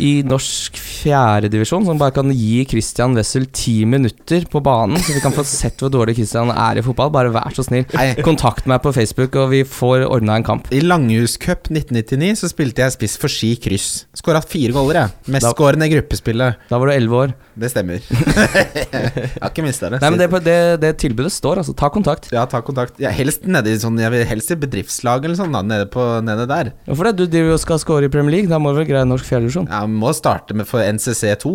i 0.00 0.20
norsk 0.26 0.78
fjerdedivisjon 0.80 1.84
som 1.86 1.98
bare 2.00 2.14
kan 2.14 2.30
gi 2.34 2.64
Christian 2.68 3.14
Wessel 3.18 3.46
ti 3.54 3.80
minutter 3.88 4.46
på 4.50 4.62
banen, 4.64 4.98
så 5.02 5.14
vi 5.14 5.22
kan 5.22 5.34
få 5.34 5.44
sett 5.46 5.80
hvor 5.82 5.92
dårlig 5.92 6.16
Christian 6.18 6.52
er 6.54 6.80
i 6.80 6.84
fotball. 6.84 7.12
Bare 7.14 7.32
vær 7.34 7.54
så 7.56 7.64
snill. 7.66 7.86
Kontakt 8.26 8.68
meg 8.70 8.82
på 8.84 8.92
Facebook, 8.96 9.36
og 9.38 9.50
vi 9.54 9.62
får 9.66 10.06
ordna 10.08 10.38
en 10.38 10.46
kamp. 10.46 10.70
I 10.74 10.82
Langhuscup 10.84 11.70
1999 11.70 12.42
så 12.42 12.50
spilte 12.52 12.84
jeg 12.84 12.96
spiss 12.96 13.18
for 13.20 13.32
Ski 13.32 13.52
kryss. 13.60 13.90
Skåra 14.16 14.42
fire 14.44 14.74
goller, 14.76 15.04
jeg. 15.04 15.36
Mestskårende 15.36 15.86
i 15.86 15.94
gruppespillet. 15.94 16.66
Da 16.70 16.80
var 16.80 16.90
du 16.90 16.96
elleve 16.96 17.22
år. 17.24 17.36
Det 17.60 17.70
stemmer. 17.72 18.00
jeg 18.10 19.30
har 19.36 19.50
ikke 19.50 19.64
mista 19.66 19.90
det. 19.92 20.00
Nei, 20.02 20.12
men 20.14 20.20
det, 20.20 20.28
det, 20.46 20.58
det 20.82 20.92
tilbudet 21.02 21.32
står, 21.34 21.62
altså. 21.62 21.74
Ta 21.76 21.90
kontakt. 21.92 22.30
Ja, 22.34 22.46
ta 22.50 22.62
kontakt. 22.64 22.98
Er 23.02 23.14
helst 23.14 23.44
nedi 23.48 23.74
sånn 23.80 23.98
Jeg 24.00 24.12
vil 24.14 24.24
helst 24.28 24.52
i 24.54 24.58
bedriftslag 24.60 25.26
eller 25.26 25.38
sånn, 25.38 25.52
da. 25.54 25.59
Nede, 25.66 25.86
på, 25.92 26.04
nede 26.24 26.46
der. 26.50 26.70
Hvorfor 26.86 27.04
det? 27.10 27.16
Du 27.18 27.26
driver 27.26 27.52
og 27.56 27.60
skal 27.62 27.78
score 27.82 28.04
i 28.04 28.08
Premier 28.12 28.36
League, 28.38 28.50
da 28.50 28.58
må 28.58 28.72
du 28.72 28.80
vel 28.82 28.88
greie 28.88 29.04
norsk 29.08 29.24
fjerdedivisjon? 29.28 29.68
vi 29.70 30.00
må 30.00 30.12
starte 30.16 30.54
med 30.56 30.66
for 30.70 30.80
NCC2. 30.84 31.52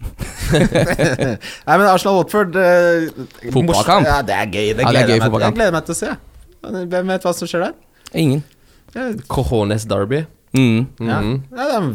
Nei, 0.50 1.76
men 1.76 1.86
Arsenal-Watford 1.90 2.56
eh, 2.56 3.08
Fotballkamp. 3.52 4.06
Ja, 4.08 4.20
det 4.26 4.36
er 4.36 4.46
gøy. 4.48 4.70
Det 4.76 4.84
Ja, 4.86 4.92
det 4.92 5.02
er 5.02 5.06
gleder 5.06 5.06
gøy 5.08 5.16
jeg, 5.18 5.30
meg, 5.32 5.44
jeg 5.44 5.56
gleder 5.58 5.74
meg 5.76 5.86
til 5.88 5.94
å 5.96 5.98
se. 6.00 6.14
Hvem 6.94 7.12
vet 7.14 7.26
hva 7.26 7.32
som 7.36 7.50
skjer 7.50 7.66
der? 7.68 7.74
Ingen. 8.20 8.42
Ja, 8.96 9.08
Cojones 9.30 9.84
Derby. 9.88 10.24
Mm. 10.56 10.80
ja. 10.98 11.20
Mhm. 11.22 11.34
ja, 11.54 11.66
det 11.68 11.74
er 11.76 11.84
en 11.84 11.92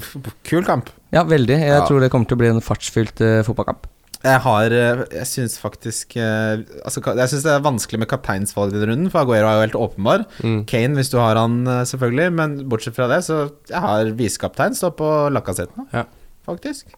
kul 0.48 0.64
kamp. 0.68 0.90
Ja, 1.12 1.24
veldig. 1.28 1.58
Jeg 1.60 1.68
Ja. 1.74 1.82
tror 1.88 2.00
det 2.00 2.12
kommer 2.14 2.28
til 2.30 2.38
å 2.38 2.42
bli 2.44 2.48
en 2.54 2.62
fartsfylt 2.64 3.20
uh, 3.22 3.42
fotballkamp. 3.44 3.88
Jeg 4.26 4.42
har 4.42 4.74
eh, 4.74 5.02
Jeg 5.14 5.28
syns 5.30 5.56
faktisk 5.62 6.16
eh, 6.18 6.64
Altså, 6.82 7.04
jeg 7.06 7.30
syns 7.32 7.46
det 7.46 7.52
er 7.54 7.66
vanskelig 7.66 8.00
med 8.02 8.10
kapteinsvalg 8.10 8.74
i 8.74 8.80
denne 8.80 8.90
runden, 8.92 9.12
for 9.14 9.22
Aguero 9.22 9.50
er 9.52 9.60
jo 9.60 9.66
helt 9.68 9.78
åpenbar. 9.86 10.26
Mm. 10.42 10.64
Kane, 10.70 10.98
hvis 10.98 11.12
du 11.14 11.20
har 11.22 11.38
han, 11.40 11.60
eh, 11.70 11.84
selvfølgelig. 11.92 12.28
Men 12.40 12.58
bortsett 12.72 12.98
fra 12.98 13.08
det, 13.12 13.22
så 13.28 13.44
jeg 13.70 13.84
har 13.86 14.10
visekaptein 14.18 14.78
stå 14.78 14.92
på 14.98 15.12
Lacassette 15.36 15.78
nå, 15.78 15.88
Ja. 15.94 16.06
faktisk. 16.48 16.96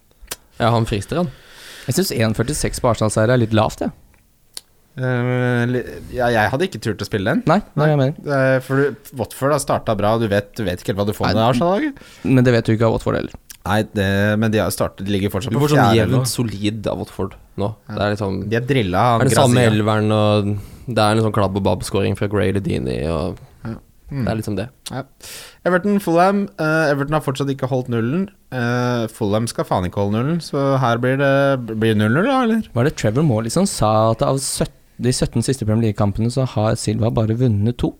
Ja, 0.57 0.71
han 0.73 0.87
frister, 0.89 1.19
han. 1.23 1.31
Jeg 1.87 1.99
syns 1.99 2.11
1,46 2.15 2.81
på 2.83 2.89
Arsenal-seier 2.91 3.31
er 3.35 3.43
litt 3.43 3.55
lavt, 3.55 3.83
jeg. 3.85 3.91
Ja. 3.91 4.03
Uh, 4.97 5.75
ja, 6.09 6.25
jeg 6.33 6.49
hadde 6.49 6.65
ikke 6.65 6.79
turt 6.81 7.03
å 7.03 7.05
spille 7.05 7.29
den. 7.29 7.43
Nei, 7.45 7.59
nei, 7.77 7.89
jeg 7.91 7.99
mener. 7.99 8.15
Eh, 8.33 8.55
For 8.65 8.95
Watford 9.19 9.53
har 9.53 9.61
starta 9.61 9.93
bra, 9.97 10.15
du 10.17 10.25
vet, 10.31 10.49
du 10.57 10.63
vet 10.65 10.81
ikke 10.81 10.95
helt 10.95 11.01
hva 11.03 11.05
du 11.05 11.13
får 11.13 11.35
med 11.35 11.43
Arsenal-laget. 11.43 11.99
Men 12.25 12.47
det 12.47 12.55
vet 12.55 12.65
du 12.65 12.73
ikke 12.73 12.87
av 12.89 12.95
Watford 12.95 13.19
heller. 13.19 13.35
Nei, 13.67 13.81
det, 13.99 14.07
men 14.39 14.51
de 14.53 14.59
har 14.63 14.71
startet, 14.73 15.03
de 15.05 15.11
ligger 15.13 15.29
fortsatt 15.33 15.51
Du 15.53 15.57
på 15.59 15.65
får 15.67 15.75
sånn 15.75 15.83
fjerde. 15.91 15.99
jevnt 16.15 16.27
solid 16.31 16.87
av 16.87 16.97
Watford 17.03 17.35
nå. 17.57 17.69
Det 17.89 17.99
er 18.05 18.15
liksom 18.15 18.39
De 18.49 18.55
er 18.55 18.65
drilla 18.69 19.03
av 19.15 19.21
er 19.21 19.29
det 19.29 19.37
samme 19.37 19.65
elveren, 19.67 20.11
og 20.11 20.53
det 20.87 20.97
er 21.03 21.17
en 21.19 21.23
sånn 21.27 21.35
klabb 21.35 21.55
og 21.59 21.63
babb-skåring 21.67 22.15
fra 22.17 22.27
Gray 22.31 22.51
Ledini, 22.55 23.03
og 23.11 23.37
Mm. 24.07 24.23
det 24.23 24.31
er 24.31 24.35
liksom 24.39 24.55
det. 24.55 24.69
Everton, 25.67 25.97
Fulham. 25.99 26.45
Uh, 26.57 26.87
Everton 26.93 27.11
har 27.17 27.23
fortsatt 27.25 27.49
ikke 27.51 27.67
holdt 27.67 27.89
nullen. 27.91 28.29
Uh, 28.55 29.03
Fulham 29.11 29.49
skal 29.51 29.65
faen 29.67 29.83
ikke 29.89 29.99
holde 29.99 30.15
nullen, 30.21 30.37
så 30.39 30.77
her 30.79 30.95
blir 31.03 31.17
det 31.19 31.75
Blir 31.81 31.93
0-0, 31.99 32.23
da, 32.23 32.37
eller? 32.45 32.61
Var 32.73 32.87
det 32.87 32.93
Trevor 32.95 33.25
Moore 33.27 33.51
som 33.51 33.65
sa 33.67 34.11
at 34.13 34.23
av 34.23 34.39
17, 34.39 34.71
de 35.03 35.11
17 35.11 35.43
siste 35.43 35.65
Premier 35.67 35.89
League-kampene 35.89 36.31
så 36.31 36.47
har 36.47 36.77
Silva 36.79 37.11
bare 37.11 37.35
vunnet 37.35 37.75
to? 37.83 37.91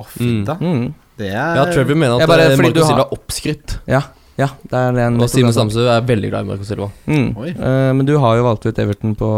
Å, 0.00 0.06
fint, 0.16 0.46
da. 0.48 0.56
Mm. 0.56 0.94
Det 1.20 1.28
er 1.30 1.60
Ja, 1.60 1.66
Trevor 1.70 1.94
mener 1.94 2.22
at 2.22 2.26
bare- 2.26 2.48
eh, 2.48 2.56
du 2.56 2.62
Marco 2.62 2.80
har- 2.80 2.88
Silva 2.88 3.04
er 3.04 3.12
oppskrytt, 3.18 3.78
Ja, 3.86 4.00
ja, 4.34 4.48
det 4.66 4.78
er 4.78 4.96
den 4.96 5.20
og 5.22 5.28
Simen 5.30 5.52
Stamsø 5.54 5.84
er 5.86 6.00
veldig 6.08 6.30
glad 6.32 6.42
i 6.42 6.48
Marco 6.48 6.64
Silva. 6.66 6.88
Mm. 7.06 7.28
Eh, 7.52 7.90
men 7.94 8.06
du 8.08 8.16
har 8.18 8.34
jo 8.38 8.46
valgt 8.48 8.66
ut 8.66 8.80
Everton 8.82 9.12
på 9.18 9.28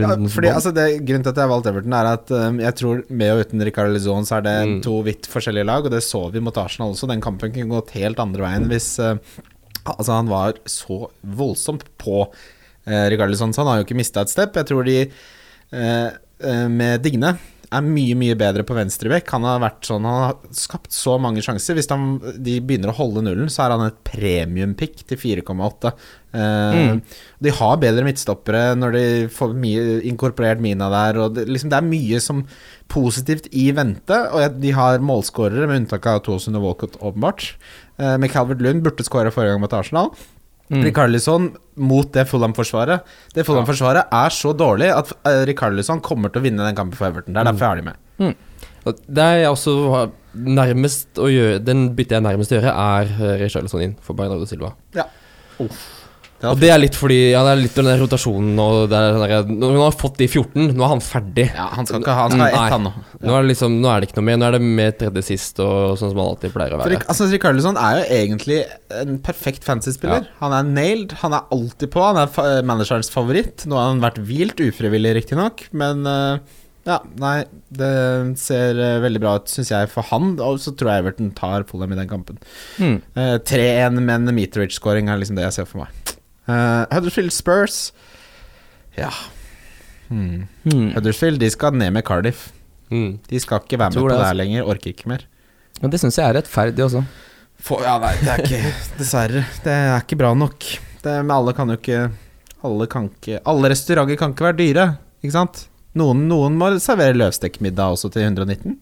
runden. 0.00 0.24
ja, 0.26 0.32
fordi, 0.34 0.50
altså, 0.50 0.72
det, 0.74 0.86
Grunnen 1.06 1.22
til 1.22 1.30
at 1.30 1.38
jeg 1.38 1.44
har 1.46 1.52
valgt 1.52 1.68
Everton, 1.70 1.94
er 1.94 2.08
at 2.10 2.32
um, 2.34 2.58
jeg 2.64 2.74
tror 2.80 3.04
med 3.08 3.30
og 3.36 3.44
uten 3.44 3.62
Ricardo 3.68 3.94
Lizon 3.94 4.26
så 4.26 4.40
er 4.40 4.46
det 4.48 4.56
Mm. 4.62 4.80
to 4.82 4.96
vidt 5.06 5.26
forskjellige 5.30 5.66
lag, 5.68 5.86
og 5.86 5.90
det 5.94 6.02
så 6.02 6.24
vi 6.32 6.40
mot 6.42 6.56
Arsenal 6.58 6.92
også. 6.94 7.06
Den 7.10 7.22
kampen 7.22 7.52
kunne 7.54 7.70
gått 7.70 7.94
helt 7.98 8.18
andre 8.22 8.42
veien 8.42 8.68
hvis 8.70 8.96
uh, 9.02 9.14
Altså, 9.82 10.12
han 10.14 10.28
var 10.30 10.58
så 10.70 11.08
voldsomt 11.26 11.82
på 11.98 12.20
uh, 12.30 13.06
Ricardo 13.10 13.32
Lizon, 13.32 13.50
så 13.54 13.62
han 13.64 13.70
har 13.70 13.80
jo 13.80 13.86
ikke 13.86 13.98
mista 13.98 14.22
et 14.22 14.30
step. 14.30 14.54
Jeg 14.54 14.68
tror 14.68 14.86
de 14.86 14.98
uh, 15.74 16.10
uh, 16.46 16.68
med 16.70 17.02
Digne 17.02 17.32
er 17.72 17.84
mye, 17.86 18.16
mye 18.18 18.36
bedre 18.38 18.64
på 18.66 18.76
venstrebekk. 18.76 19.30
Han 19.34 19.46
har 19.48 19.62
vært 19.62 19.88
sånn 19.88 20.06
Han 20.08 20.18
har 20.26 20.56
skapt 20.56 20.92
så 20.94 21.16
mange 21.22 21.42
sjanser. 21.44 21.76
Hvis 21.78 21.90
han, 21.92 22.18
de 22.36 22.58
begynner 22.60 22.92
å 22.92 22.96
holde 22.98 23.24
nullen, 23.26 23.50
så 23.52 23.66
er 23.66 23.74
han 23.76 23.86
et 23.86 24.00
premiumpick 24.06 25.04
til 25.08 25.20
4,8. 25.20 25.92
Eh, 26.32 26.96
De 27.44 27.54
har 27.58 27.80
bedre 27.82 28.04
midtstoppere 28.06 28.72
når 28.78 28.96
de 28.96 29.04
får 29.32 29.56
mye 29.64 30.00
inkorporert 30.08 30.62
Mina 30.64 30.90
der. 30.92 31.20
Og 31.24 31.38
det, 31.38 31.46
liksom, 31.50 31.72
det 31.72 31.80
er 31.80 31.88
mye 31.88 32.22
som 32.24 32.44
positivt 32.92 33.48
i 33.56 33.70
vente. 33.76 34.18
Og 34.32 34.60
de 34.62 34.74
har 34.76 35.02
målskårere, 35.04 35.68
med 35.70 35.84
unntak 35.84 36.08
av 36.10 36.22
Tosun 36.26 36.58
og 36.60 36.68
Walcott, 36.68 37.00
åpenbart. 37.00 37.54
Uh, 38.00 38.16
med 38.20 38.32
Calvert 38.32 38.62
Lund 38.64 38.84
burde 38.84 39.04
skåra 39.06 39.32
forrige 39.32 39.54
gang 39.54 39.64
mot 39.64 39.76
Arsenal. 39.76 40.12
Mm. 40.72 40.86
Rikarlison 40.88 41.50
mot 41.84 42.08
det 42.14 42.24
Fulham-forsvaret. 42.30 43.04
Det 43.36 43.44
Fulham-forsvaret 43.44 44.08
er 44.08 44.34
så 44.34 44.54
dårlig 44.56 44.88
at 44.92 45.12
Ricarlison 45.46 45.52
Rikarlison 45.52 46.00
kommer 46.04 46.32
til 46.32 46.42
å 46.42 46.46
vinne 46.46 46.66
den 46.66 46.76
kampen 46.78 46.98
for 46.98 47.08
Everton. 47.08 47.34
Det 47.34 47.40
er 47.40 47.48
derfor 47.48 47.66
jeg 47.66 47.68
har 47.68 47.80
de 47.80 47.86
med. 47.90 47.96
Mm. 48.22 48.34
Det 49.06 49.24
er 49.24 49.46
også 49.46 49.72
nærmest 50.32 51.20
å 51.20 51.28
gjøre 51.30 51.60
Den 51.62 51.84
byttet 51.94 52.16
jeg 52.16 52.18
er 52.22 52.24
nærmest 52.24 52.52
å 52.52 52.56
gjøre, 52.56 52.72
er 52.72 53.36
Ricarlison 53.42 53.84
inn 53.84 53.96
for 54.02 54.18
Bernardo 54.18 54.48
Silva. 54.48 54.72
Det 54.92 55.06
var 56.42 56.56
Og 56.56 56.62
det 56.62 56.70
er 56.74 56.80
litt 56.82 56.96
fordi 56.98 57.18
Ja, 57.32 57.42
det 57.46 57.52
er 57.54 57.60
litt 57.62 57.76
den 57.78 57.88
der 57.88 58.00
rotasjonen 58.02 58.60
og 58.62 58.90
det 58.90 58.98
er 58.98 59.16
den 59.16 59.22
der, 59.22 59.52
Når 59.52 59.74
han 59.76 59.84
har 59.84 59.96
fått 59.98 60.20
de 60.20 60.28
14, 60.28 60.72
nå 60.72 60.86
er 60.86 60.92
han 60.94 61.04
ferdig. 61.04 61.48
Ja, 61.54 61.68
han 61.76 61.88
skal 61.88 62.02
ikke 62.02 62.16
ha 62.18 62.26
Han 62.26 62.36
skal 62.36 62.44
ha 62.44 62.50
ett, 62.66 62.74
han 62.74 62.86
nå. 62.88 62.94
Nå 63.22 63.36
er 63.36 63.44
det 63.46 63.52
liksom 63.52 63.76
Nå 63.82 63.90
er 63.92 64.02
det 64.02 64.10
ikke 64.10 64.20
noe 64.20 64.28
mer. 64.30 64.40
Nå 64.40 64.48
er 64.48 64.56
det 64.56 64.62
med 64.80 64.98
tredje 65.00 65.26
sist 65.26 65.62
og 65.62 65.98
sånn 66.00 66.12
som 66.12 66.22
han 66.22 66.32
alltid 66.32 66.54
pleier 66.54 66.76
å 66.76 66.80
være. 66.80 67.02
Altså, 67.06 67.28
Rikarlison 67.30 67.78
er 67.80 68.00
jo 68.00 68.06
egentlig 68.18 68.62
en 69.02 69.20
perfekt 69.24 69.66
fantasy-spiller. 69.66 70.26
Han 70.40 70.56
er 70.56 70.66
nailed, 70.68 71.14
han 71.22 71.36
er 71.36 71.46
alltid 71.54 71.92
på. 71.92 72.02
Han 72.04 72.20
er 72.24 72.32
fa 72.32 72.48
managerens 72.66 73.12
favoritt. 73.12 73.66
Nå 73.68 73.78
har 73.78 73.92
han 73.92 74.02
vært 74.02 74.20
hvilt, 74.26 74.60
ufrivillig 74.62 75.14
riktignok, 75.20 75.64
men 75.76 76.06
uh, 76.08 76.58
ja, 76.88 76.98
nei, 77.22 77.44
det 77.70 77.92
ser 78.42 78.78
uh, 78.80 79.02
veldig 79.04 79.22
bra 79.22 79.36
ut, 79.38 79.50
syns 79.50 79.70
jeg, 79.72 79.90
for 79.92 80.06
han. 80.10 80.34
Og 80.42 80.58
så 80.62 80.74
tror 80.74 80.92
jeg 80.92 81.04
Everton 81.04 81.30
tar 81.38 81.66
Fulham 81.68 81.94
i 81.94 82.00
den 82.00 82.10
kampen. 82.10 82.40
Mm. 82.82 82.98
Uh, 83.14 83.36
3-1 83.38 84.00
med 84.00 84.16
en 84.16 84.34
Meteridge-scoring 84.34 85.10
er 85.10 85.22
liksom 85.22 85.38
det 85.38 85.46
jeg 85.46 85.60
ser 85.60 85.70
for 85.70 85.84
meg. 85.84 86.11
Uh, 86.48 86.84
Huddersfield 86.90 87.32
Spurs 87.32 87.92
Ja. 88.98 89.12
Hmm. 90.08 90.48
Hmm. 90.66 90.88
Huddersfield 90.96 91.40
de 91.40 91.50
skal 91.50 91.76
ned 91.78 91.94
med 91.94 92.04
Cardiff. 92.04 92.50
Hmm. 92.90 93.20
De 93.28 93.40
skal 93.40 93.62
ikke 93.62 93.78
være 93.80 93.94
med 93.94 94.02
på 94.02 94.08
det, 94.08 94.16
det 94.18 94.24
altså. 94.26 94.38
lenger. 94.42 94.66
Orker 94.68 94.92
ikke 94.92 95.08
mer. 95.08 95.26
Og 95.82 95.92
det 95.92 96.00
syns 96.02 96.18
jeg 96.18 96.26
er 96.28 96.36
rettferdig 96.40 96.84
også. 96.84 97.04
For, 97.62 97.84
ja, 97.86 97.94
nei, 98.02 98.12
det 98.20 98.32
er 98.32 98.42
ikke 98.42 98.72
Dessverre. 98.98 99.44
Det 99.64 99.72
er 99.72 99.94
ikke 100.02 100.18
bra 100.20 100.32
nok. 100.36 100.66
Det, 101.02 101.14
men 101.22 101.32
alle 101.34 101.54
kan 101.56 101.70
jo 101.72 101.78
ikke 101.80 102.02
Alle 102.62 102.86
kan 102.86 103.08
ikke 103.08 103.40
Alle 103.50 103.70
restauranter 103.72 104.18
kan 104.20 104.34
ikke 104.34 104.44
være 104.46 104.58
dyre, 104.60 104.84
ikke 105.24 105.34
sant? 105.34 105.64
Noen, 105.98 106.26
noen 106.30 106.54
må 106.58 106.68
servere 106.80 107.16
løvstekkmiddag 107.18 107.96
også 107.96 108.08
til 108.14 108.24
119. 108.24 108.76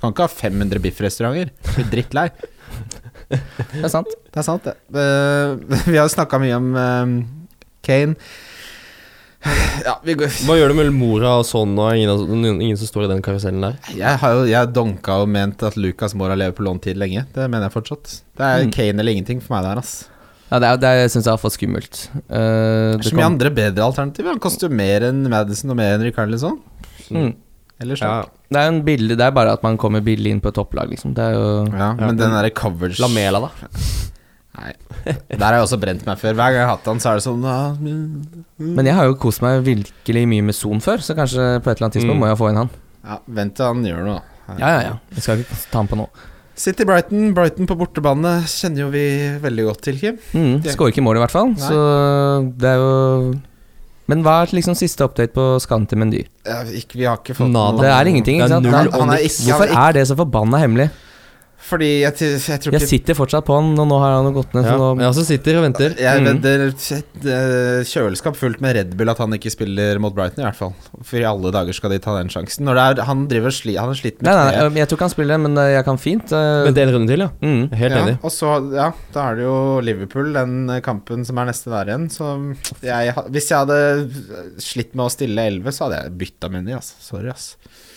Kan 0.00 0.14
ikke 0.14 0.24
ha 0.24 0.30
500 0.30 0.80
biffrestauranter. 0.84 1.50
Blir 1.74 1.90
drittlei. 1.92 2.28
Det 3.28 3.84
er 3.84 3.92
sant. 3.92 4.08
Det 4.32 4.40
er 4.40 4.46
sant, 4.46 4.64
det. 4.64 4.76
Eh, 4.94 5.80
vi 5.92 5.96
har 5.98 6.06
jo 6.08 6.12
snakka 6.14 6.38
mye 6.42 6.56
om 6.56 6.68
eh, 6.76 7.12
Kane. 7.84 8.16
Ja, 9.84 9.92
vi 10.02 10.16
går 10.18 10.32
Hva 10.48 10.56
gjør 10.58 10.72
du 10.72 10.76
med 10.80 10.88
Mora 10.98 11.36
og 11.38 11.44
sånn, 11.46 11.76
og 11.78 11.92
ingen, 11.94 12.58
ingen, 12.58 12.76
som 12.80 12.88
står 12.90 13.04
i 13.06 13.10
den 13.12 13.20
karusellen 13.22 13.62
der? 13.62 13.76
Jeg 13.94 14.18
har 14.18 14.32
jo 14.34 14.40
Jeg 14.50 14.72
donka 14.74 15.20
og 15.22 15.28
ment 15.30 15.62
at 15.64 15.76
Lucas 15.78 16.16
Mora 16.18 16.34
lever 16.36 16.56
på 16.58 16.64
låntid 16.66 16.98
lenge. 16.98 17.22
Det 17.36 17.46
mener 17.46 17.68
jeg 17.68 17.76
fortsatt. 17.76 18.16
Det 18.36 18.44
er 18.48 18.64
Mm. 18.66 18.72
Kane 18.74 18.98
eller 19.04 19.12
ingenting 19.14 19.40
for 19.44 19.54
meg 19.54 19.68
der, 19.68 19.78
ass. 19.78 19.92
Ja, 20.50 20.58
det, 20.58 20.68
er- 20.72 20.80
det 20.82 21.10
syns 21.12 21.26
jeg 21.28 21.32
er 21.36 21.40
for 21.44 21.54
skummelt. 21.54 22.08
Uh, 22.26 22.96
Det 22.98 22.98
det 22.98 23.06
er 23.06 23.10
så 23.10 23.14
mye 23.14 23.22
kom- 23.22 23.32
andre 23.32 23.50
bedre 23.54 23.84
alternativer. 23.86 24.32
Han 24.34 24.40
koster 24.42 24.68
jo 24.68 24.74
mer 24.74 25.06
enn 25.12 25.22
Madison 25.30 25.70
og 25.70 25.76
mer 25.76 25.94
enn 25.94 26.06
Ricarlison. 26.08 26.58
mm. 27.12 27.32
Eller. 27.80 28.00
Ja. 28.02 28.24
Det 28.50 28.58
er 28.58 28.68
en 28.72 28.80
billig, 28.86 29.14
det 29.18 29.24
er 29.26 29.34
bare 29.36 29.52
at 29.54 29.62
man 29.62 29.76
kommer 29.78 30.02
billig 30.02 30.32
inn 30.34 30.40
på 30.42 30.50
et 30.50 30.56
topplag, 30.58 30.88
liksom. 30.90 31.12
Det 31.14 31.22
er 31.28 31.36
jo 31.36 31.48
Ja, 31.70 31.92
men 31.98 32.16
den 32.18 32.32
derre 32.34 32.50
coverage 32.50 32.98
Lamela, 33.02 33.40
da? 33.46 33.50
Nei. 34.58 34.72
Der 35.06 35.44
har 35.44 35.54
jeg 35.60 35.66
også 35.68 35.78
brent 35.78 36.02
meg 36.08 36.18
før. 36.18 36.34
Hver 36.34 36.50
gang 36.50 36.56
jeg 36.58 36.66
har 36.66 36.72
hatt 36.74 36.88
han, 36.90 36.98
så 36.98 37.12
er 37.12 37.20
det 37.20 37.24
sånn 37.28 37.44
ah, 37.46 37.76
mm. 37.78 38.72
Men 38.74 38.88
jeg 38.90 38.96
har 38.98 39.06
jo 39.06 39.14
kost 39.22 39.44
meg 39.44 39.60
virkelig 39.66 40.24
mye 40.32 40.46
med 40.48 40.56
Son 40.58 40.82
før, 40.82 40.98
så 41.04 41.14
kanskje 41.14 41.44
på 41.62 41.70
et 41.70 41.76
eller 41.76 41.86
annet 41.86 41.98
tidspunkt 42.00 42.16
Mm. 42.18 42.24
må 42.24 42.32
jeg 42.32 42.40
få 42.40 42.48
inn 42.50 42.58
han. 42.64 42.72
Ja, 43.06 43.20
vent 43.38 43.54
til 43.54 43.68
han 43.70 43.84
gjør 43.86 44.02
noe. 44.08 44.18
Ja, 44.48 44.56
ja, 44.72 44.80
ja. 44.88 44.96
Jeg 45.14 45.22
skal 45.22 45.44
ikke 45.44 45.60
ta 45.70 45.78
han 45.84 45.88
på 45.92 46.00
nå. 46.00 46.08
City 46.58 46.82
Brighton. 46.88 47.28
Brighton 47.36 47.68
på 47.70 47.76
bortebane 47.78 48.32
kjenner 48.50 48.82
jo 48.82 48.88
vi 48.90 49.04
veldig 49.44 49.68
godt 49.68 49.84
til, 49.86 50.00
Kim. 50.00 50.16
Mm, 50.34 50.56
Skårer 50.66 50.90
ikke 50.90 51.04
mål, 51.06 51.20
i 51.20 51.22
hvert 51.22 51.36
fall. 51.36 51.52
Nei. 51.54 51.68
Så 51.68 51.78
det 52.58 52.72
er 52.72 52.82
jo 52.82 52.90
Men 54.08 54.22
hva 54.24 54.38
er 54.42 54.54
liksom 54.56 54.76
siste 54.78 55.04
update 55.04 55.34
på 55.36 55.44
skaden 55.60 55.84
til 55.88 56.00
Mendy? 56.00 56.22
Vi 56.44 57.04
har 57.04 57.18
ikke 57.20 57.36
fått 57.36 57.52
Nada. 57.52 57.76
noe 57.76 57.84
Det 57.84 57.90
er 57.92 58.08
ingenting, 58.08 58.40
ikke 58.40 58.48
Det 58.48 58.56
er 58.56 58.64
null 58.64 58.72
Nei, 58.72 59.00
han 59.02 59.12
er 59.12 59.24
ikke, 59.26 59.42
Hvorfor 59.50 59.74
er 59.84 59.96
det 59.98 60.04
så 60.08 60.16
forbanna 60.16 60.62
hemmelig? 60.62 60.88
Fordi 61.68 61.88
jeg, 62.00 62.14
jeg 62.22 62.60
tror 62.62 62.72
Jeg 62.78 62.86
sitter 62.88 63.16
fortsatt 63.18 63.44
på 63.44 63.52
han, 63.58 63.72
og 63.82 63.88
nå 63.90 63.96
har 64.00 64.12
han 64.14 64.28
gått 64.32 64.52
ned. 64.54 64.64
Ja, 64.64 64.76
Så 64.76 64.78
nå, 64.78 65.02
jeg 65.02 65.08
også 65.10 65.24
sitter 65.26 65.56
og 65.58 65.64
venter. 65.66 65.96
Jeg 65.98 66.20
Mm. 66.22 66.28
venter 66.28 66.62
eh, 66.68 67.80
kjøleskap 67.84 68.36
fullt 68.38 68.60
med 68.62 68.76
Red 68.76 68.92
Bull 68.96 69.10
at 69.10 69.18
han 69.18 69.34
ikke 69.36 69.50
spiller 69.52 69.98
mot 70.00 70.14
Brighton, 70.14 70.44
i 70.44 70.46
hvert 70.46 70.56
fall. 70.56 70.72
For 71.02 71.18
i 71.20 71.26
alle 71.28 71.50
dager 71.52 71.74
skal 71.76 71.90
de 71.92 71.98
ta 72.04 72.14
den 72.16 72.30
sjansen. 72.32 72.64
Når 72.64 72.78
det 72.78 72.84
er, 72.86 73.04
han 73.10 73.26
driver 73.28 73.50
sli, 73.52 73.74
Han 73.76 73.90
er 73.92 73.98
slitt 73.98 74.22
med 74.22 74.30
Nei, 74.30 74.36
nei, 74.38 74.54
kneet. 74.54 74.78
jeg 74.80 74.88
tror 74.88 74.96
ikke 75.00 75.08
han 75.08 75.14
spiller, 75.16 75.42
men 75.44 75.58
eh, 75.58 75.72
jeg 75.74 75.84
kan 75.90 75.98
fint. 75.98 76.32
eh, 76.32 76.62
Vent 76.68 76.78
en 76.84 76.94
runde 76.94 77.10
til, 77.12 77.26
ja. 77.26 77.30
mm. 77.42 77.60
Helt 77.82 77.96
ja, 77.98 78.04
enig. 78.06 78.16
Og 78.22 78.30
så, 78.38 78.54
ja, 78.78 78.88
da 79.12 79.26
er 79.32 79.40
det 79.42 79.44
jo 79.48 79.58
Liverpool, 79.90 80.32
den 80.38 80.56
kampen 80.86 81.26
som 81.28 81.42
er 81.42 81.50
neste 81.50 81.74
der 81.74 81.90
igjen. 81.92 82.08
Så 82.14 82.30
jeg, 82.86 83.12
hvis 83.34 83.50
jeg 83.50 83.58
hadde 83.66 84.62
slitt 84.62 84.94
med 84.94 85.08
å 85.08 85.12
stille 85.12 85.48
11, 85.58 85.74
så 85.74 85.88
hadde 85.88 86.00
jeg 86.04 86.16
bytta 86.22 86.48
Meny, 86.54 86.72
altså. 86.78 86.94
Sorry, 87.02 87.28
ass. 87.34 87.56
Du 87.58 87.87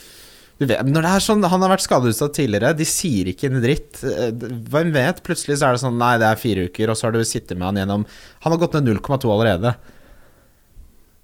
vet, 0.69 0.81
når 0.85 1.01
det 1.07 1.11
er 1.15 1.23
sånn, 1.25 1.43
Han 1.49 1.61
har 1.65 1.69
vært 1.73 1.83
skadeutsatt 1.85 2.33
tidligere, 2.37 2.73
de 2.77 2.85
sier 2.85 3.25
ikke 3.31 3.49
en 3.49 3.61
dritt. 3.63 4.03
Eh, 4.03 4.31
Hvem 4.73 4.91
vet? 4.93 5.23
Plutselig 5.25 5.57
så 5.61 5.67
er 5.69 5.77
det 5.77 5.81
sånn 5.83 5.97
Nei, 5.97 6.17
det 6.21 6.27
er 6.29 6.35
fire 6.41 6.67
uker, 6.69 6.89
og 6.93 6.97
så 6.99 7.07
har 7.07 7.11
du 7.15 7.21
sittet 7.25 7.57
med 7.57 7.67
han 7.71 7.79
gjennom 7.81 8.05
Han 8.43 8.51
har 8.53 8.59
gått 8.61 8.73
ned 8.77 8.89
0,2 9.01 9.31
allerede. 9.31 9.75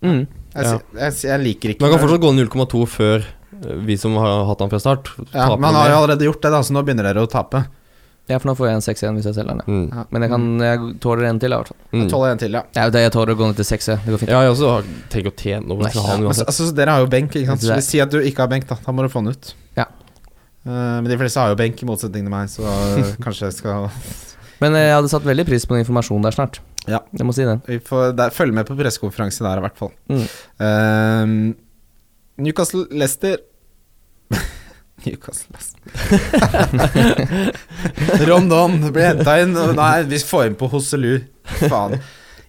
Mm. 0.03 0.27
Jeg, 0.53 0.63
Ja. 0.65 0.79
jeg, 0.99 1.13
jeg 1.25 1.41
liker 1.43 1.69
ikke 1.73 1.81
Men 1.81 1.91
Han 1.91 1.99
kan 1.99 2.07
fortsatt 2.07 2.21
gå 2.23 2.31
0,2 2.37 2.83
før 2.87 3.17
eh, 3.25 3.79
vi 3.87 3.97
som 3.97 4.15
har 4.21 4.45
hatt 4.45 4.59
han 4.61 4.69
fra 4.69 4.79
start. 4.79 5.09
ja, 5.33 5.49
Men 5.55 5.63
han 5.71 5.75
har 5.81 5.89
jo 5.89 5.97
allerede 6.03 6.27
gjort 6.29 6.41
det, 6.41 6.51
da, 6.53 6.61
så 6.61 6.73
nå 6.75 6.83
begynner 6.85 7.03
dere 7.09 7.25
å 7.25 7.29
tape. 7.31 7.65
Ja, 8.27 8.37
for 8.41 8.49
nå 8.49 8.53
får 8.59 8.67
jeg 8.67 8.75
en 8.77 8.83
6 8.83 9.01
igjen 9.03 9.17
hvis 9.19 9.27
jeg 9.29 9.35
selger 9.37 9.55
den. 9.55 9.61
ja. 9.63 9.73
Mm. 10.03 10.07
Men 10.11 10.25
jeg, 10.25 10.31
kan, 10.33 10.47
jeg 10.65 10.87
tåler 11.03 11.27
en 11.29 11.37
til, 11.39 11.53
i 11.53 11.59
hvert 11.61 11.69
fall. 11.71 11.77
Mm. 11.95 12.07
Tåler 12.11 12.33
en 12.33 12.41
til, 12.41 12.57
ja. 12.57 12.63
Ja, 12.75 12.87
det 12.91 13.03
jeg 13.05 13.13
tåler 13.15 13.31
å 13.33 13.39
gå 13.39 13.47
ned 13.47 13.59
til 13.61 13.67
6. 13.69 13.87
Det 14.03 14.13
går 14.15 14.21
fint. 14.23 14.31
Ja, 14.33 14.41
jeg 14.43 14.51
også 14.55 14.71
har 14.73 14.89
tenkt 15.13 15.29
å 15.31 15.35
tjene 15.39 15.63
noe. 15.69 15.87
Skal 15.87 16.03
ha 16.03 16.11
han 16.11 16.25
Altså, 16.27 16.27
uansett. 16.27 16.49
altså, 16.51 16.67
dere 16.75 16.95
har 16.97 17.05
jo 17.05 17.09
benk, 17.13 17.37
ikke 17.39 17.53
sant. 17.53 17.63
Så 17.63 17.71
Det 17.77 17.85
Si 17.87 18.01
at 18.03 18.11
du 18.11 18.19
ikke 18.19 18.43
har 18.43 18.51
benk, 18.51 18.67
da. 18.67 18.75
Da 18.83 18.95
må 18.95 19.05
du 19.05 19.09
få 19.13 19.23
den 19.23 19.31
ut. 19.37 19.53
Ja. 19.79 19.85
Eh, 20.67 20.97
men 20.99 21.07
de 21.07 21.19
fleste 21.21 21.39
har 21.39 21.53
jo 21.55 21.59
benk, 21.63 21.79
i 21.79 21.87
motsetning 21.87 22.27
til 22.27 22.33
meg, 22.33 22.51
så 22.51 22.67
eh, 22.67 23.13
kanskje 23.23 23.47
jeg 23.47 23.57
skal 23.61 23.87
Men 24.59 24.75
eh, 24.75 24.89
jeg 24.89 24.97
hadde 24.97 25.13
satt 25.15 25.27
veldig 25.27 25.47
pris 25.47 25.63
på 25.69 25.77
den 25.77 25.85
informasjonen 25.85 26.27
der 26.27 26.35
snart. 26.35 26.59
Ja. 26.87 26.99
Jeg 27.15 27.27
må 27.27 27.35
si 27.35 27.47
det. 27.47 27.57
Vi 27.67 27.79
får 27.83 28.11
der, 28.19 28.35
følge 28.35 28.55
med 28.59 28.67
på 28.67 28.75
pressekonferanse 28.79 29.43
der, 29.47 29.59
i 29.59 29.65
hvert 29.69 29.79
fall. 29.79 29.93
Mm. 30.11 30.27
Eh, 30.67 32.43
Newcastle 32.43 32.85
Leicester 32.91 33.39
Newcastle 35.05 35.57
Rondon 38.27 38.79
blir 38.91 39.11
henta 39.11 39.37
inn. 39.43 39.53
Nei, 39.77 40.03
vi 40.09 40.19
får 40.19 40.49
inn 40.49 40.55
på 40.57 40.69
Hosselu. 40.71 41.19
Faen. 41.67 41.99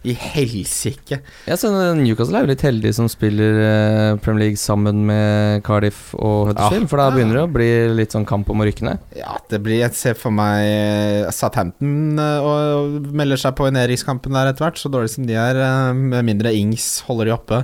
I 0.06 0.12
helsike. 0.14 1.18
Ja, 1.48 1.56
så 1.58 1.72
Newcastle 1.98 2.38
er 2.38 2.46
jo 2.46 2.50
litt 2.52 2.62
heldige 2.62 2.94
som 2.94 3.08
spiller 3.10 3.58
eh, 3.64 4.12
Premier 4.22 4.46
League 4.46 4.60
sammen 4.60 5.02
med 5.08 5.64
Cardiff 5.66 6.12
og 6.14 6.52
Huddersfield, 6.52 6.86
for 6.88 7.02
da 7.02 7.08
begynner 7.12 7.40
det 7.40 7.44
å 7.48 7.50
bli 7.58 7.68
litt 7.98 8.14
sånn 8.14 8.26
kamp 8.28 8.48
om 8.54 8.62
å 8.62 8.68
rykke 8.68 8.86
ned. 8.86 9.02
Ja, 9.18 9.36
det 9.50 9.60
blir 9.66 9.82
Jeg 9.82 9.98
ser 9.98 10.16
for 10.18 10.34
meg 10.34 10.62
eh, 10.70 11.28
Southampton 11.34 12.14
eh, 12.22 12.46
og 12.46 13.10
melder 13.10 13.42
seg 13.42 13.58
på 13.58 13.68
i 13.68 13.74
nedrykkskampen 13.74 14.38
der 14.38 14.52
etter 14.52 14.68
hvert, 14.68 14.80
så 14.80 14.92
dårlig 14.92 15.12
som 15.16 15.26
de 15.28 15.36
er, 15.36 15.60
med 15.98 16.30
mindre 16.30 16.54
Ings 16.54 17.00
holder 17.10 17.32
de 17.32 17.36
oppe. 17.36 17.62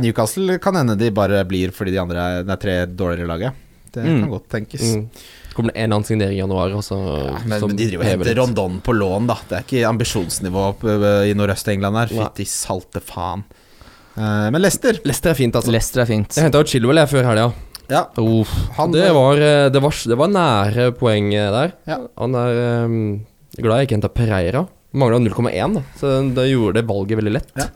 Newcastle 0.00 0.56
kan 0.62 0.80
hende 0.80 0.96
de 0.96 1.12
bare 1.12 1.44
blir 1.50 1.74
fordi 1.76 1.92
de 1.92 2.00
andre 2.02 2.24
er, 2.24 2.46
det 2.46 2.56
er 2.56 2.64
tre 2.64 2.76
dårligere 2.88 3.36
i 3.36 3.50
ja. 3.50 3.56
Det 3.92 4.04
Mm. 4.04 4.20
kan 4.22 4.30
godt 4.30 4.48
tenkes. 4.48 4.82
Mm. 4.96 5.06
Kommer 5.54 5.72
det 5.72 5.80
en 5.82 5.92
annen 5.92 6.04
signering 6.06 6.36
i 6.36 6.40
januar, 6.40 6.70
Også, 6.78 6.96
Ja, 7.26 7.38
men 7.46 7.60
som 7.60 7.74
de 7.76 7.86
driver 7.88 8.04
og 8.04 8.10
henter. 8.10 8.36
Rondon 8.38 8.80
på 8.80 8.92
lån, 8.94 9.26
da. 9.26 9.34
Det 9.48 9.56
er 9.58 9.64
ikke 9.66 9.88
ambisjonsnivå 9.88 10.64
i 11.30 11.34
Nordøst-England 11.34 11.96
her. 11.98 12.06
Fytti 12.14 12.46
salte 12.46 13.00
faen. 13.02 13.42
Uh, 14.16 14.50
men 14.50 14.60
Lester 14.62 14.98
Lester 15.04 15.30
er 15.30 15.34
fint, 15.38 15.54
altså. 15.54 15.70
Lester 15.72 16.02
er 16.02 16.06
fint. 16.06 16.34
Jeg 16.36 16.44
henta 16.44 16.58
jo 16.62 16.64
Chilwell 16.64 16.96
jeg 17.02 17.08
før 17.08 17.24
helga. 17.30 17.52
Ja, 17.90 18.04
Oh, 18.18 18.44
han 18.76 18.92
Det 18.92 19.08
var, 19.12 19.34
eh, 19.42 19.68
det, 19.70 19.80
var, 19.82 19.90
det 19.90 20.16
var 20.18 20.28
nære 20.30 20.92
poeng 20.94 21.32
eh, 21.34 21.50
der. 21.50 21.72
Ja. 21.90 21.96
Han 22.18 22.34
er 22.38 22.84
um, 22.86 23.26
glad 23.58 23.80
jeg 23.80 23.88
ikke 23.88 23.96
henta 23.98 24.08
Pereira. 24.14 24.68
Mangla 24.94 25.18
0,1. 25.18 25.82
Så 25.98 26.34
det 26.34 26.44
gjorde 26.52 26.74
det 26.78 26.86
valget 26.86 27.18
veldig 27.18 27.32
lett. 27.34 27.50
Ja. 27.58 27.66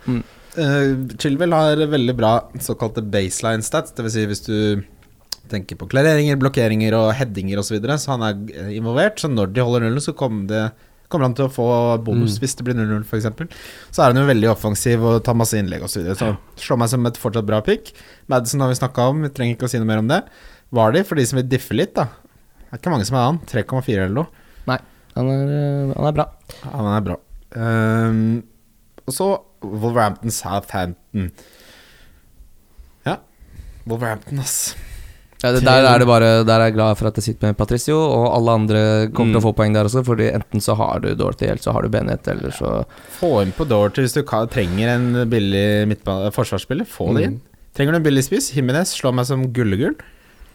Eh, 0.54 0.94
Chilwell 1.18 1.50
har 1.52 1.76
veldig 1.90 2.14
bra 2.16 2.32
såkalte 2.62 3.02
baseline 3.10 3.62
stats, 3.66 3.90
dvs. 3.98 4.12
Si 4.14 4.26
hvis 4.30 4.44
du 4.46 4.84
tenker 5.52 5.78
på 5.80 5.88
klareringer, 5.92 6.38
blokkeringer 6.40 6.96
og 6.98 7.12
headinger 7.18 7.60
osv., 7.60 7.68
så, 7.68 7.76
videre, 7.76 7.98
så 8.00 8.14
han 8.14 8.24
er 8.26 8.74
involvert. 8.74 9.20
Så 9.20 9.30
når 9.32 9.52
de 9.54 9.64
holder 9.64 9.86
nullen, 9.86 10.02
så 10.04 10.14
kommer, 10.16 10.46
det, 10.50 10.62
kommer 11.12 11.28
han 11.28 11.36
til 11.38 11.46
å 11.48 11.52
få 11.52 11.66
bonus 12.04 12.38
Mm. 12.38 12.40
hvis 12.44 12.56
det 12.58 12.64
blir 12.66 12.78
0-0, 12.78 13.04
f.eks. 13.04 13.28
Så 13.94 14.02
er 14.02 14.12
han 14.12 14.20
jo 14.22 14.26
veldig 14.30 14.50
offensiv 14.52 15.04
og 15.04 15.22
tar 15.26 15.36
masse 15.38 15.58
innlegg 15.58 15.84
osv. 15.84 15.98
Så, 15.98 16.02
videre. 16.02 16.16
så 16.20 16.64
slår 16.66 16.80
meg 16.82 16.92
som 16.94 17.06
et 17.06 17.20
fortsatt 17.20 17.46
bra 17.48 17.60
pick. 17.64 17.92
Madison 18.32 18.60
har 18.64 18.72
vi 18.72 18.80
snakka 18.80 19.10
om, 19.12 19.22
vi 19.26 19.32
trenger 19.34 19.58
ikke 19.58 19.68
å 19.68 19.72
si 19.74 19.78
noe 19.82 19.90
mer 19.90 20.02
om 20.02 20.08
det. 20.10 20.22
Var 20.74 20.96
de, 20.96 21.04
for 21.04 21.20
de 21.20 21.26
som 21.28 21.38
vil 21.38 21.48
diffe 21.48 21.76
litt, 21.76 21.94
da. 21.94 22.08
Det 22.64 22.72
er 22.72 22.80
ikke 22.82 22.90
mange 22.96 23.06
som 23.06 23.16
er 23.20 23.28
han. 23.28 23.38
3,4 23.46 24.00
eller 24.08 24.16
noe. 24.22 24.30
Han 25.14 25.28
er, 25.30 25.50
eh, 25.54 25.90
han 25.94 26.06
er 26.08 26.14
bra. 26.16 26.24
Han 26.72 26.86
er 26.90 27.02
bra. 27.06 27.14
Um, 27.54 28.42
og 29.06 29.14
så 29.14 29.28
Wolverhampton 29.62 30.32
Southampton. 30.34 31.28
Ja. 33.06 33.20
Wolverhampton, 33.86 34.40
ass. 34.42 34.74
Ja, 35.44 35.50
det, 35.52 35.60
der 35.66 35.84
er 35.84 36.00
det 36.00 36.06
bare 36.08 36.28
Der 36.48 36.56
er 36.56 36.70
jeg 36.70 36.76
glad 36.78 36.96
for 36.96 37.10
at 37.10 37.18
jeg 37.20 37.26
sitter 37.26 37.50
med 37.50 37.58
Patricio, 37.58 37.98
og 38.00 38.30
alle 38.32 38.54
andre 38.58 38.84
kommer 39.12 39.36
til 39.36 39.42
å 39.42 39.44
få 39.44 39.52
poeng 39.58 39.74
der 39.76 39.90
også, 39.90 40.00
fordi 40.06 40.30
enten 40.32 40.62
så 40.64 40.76
har 40.78 41.02
du 41.04 41.10
Dorothy, 41.18 41.50
eller 41.50 41.60
så 41.60 41.74
har 41.76 41.84
du 41.84 41.92
Bennett, 41.92 42.28
eller 42.32 42.54
så 42.56 42.72
Få 43.18 43.36
inn 43.44 43.52
på 43.56 43.66
Dorothy 43.68 44.06
hvis 44.06 44.16
du 44.16 44.22
trenger 44.24 44.94
en 44.94 45.10
billig 45.28 45.66
midtbane- 45.90 46.32
forsvarsspiller. 46.34 46.88
Få 46.88 47.12
det 47.18 47.28
inn. 47.28 47.38
Trenger 47.76 47.92
du 47.92 48.00
en 48.00 48.06
billig 48.08 48.24
spiss? 48.24 48.52
Jimenez 48.56 48.94
slår 48.96 49.16
meg 49.18 49.28
som 49.28 49.44
gullegul. 49.52 49.96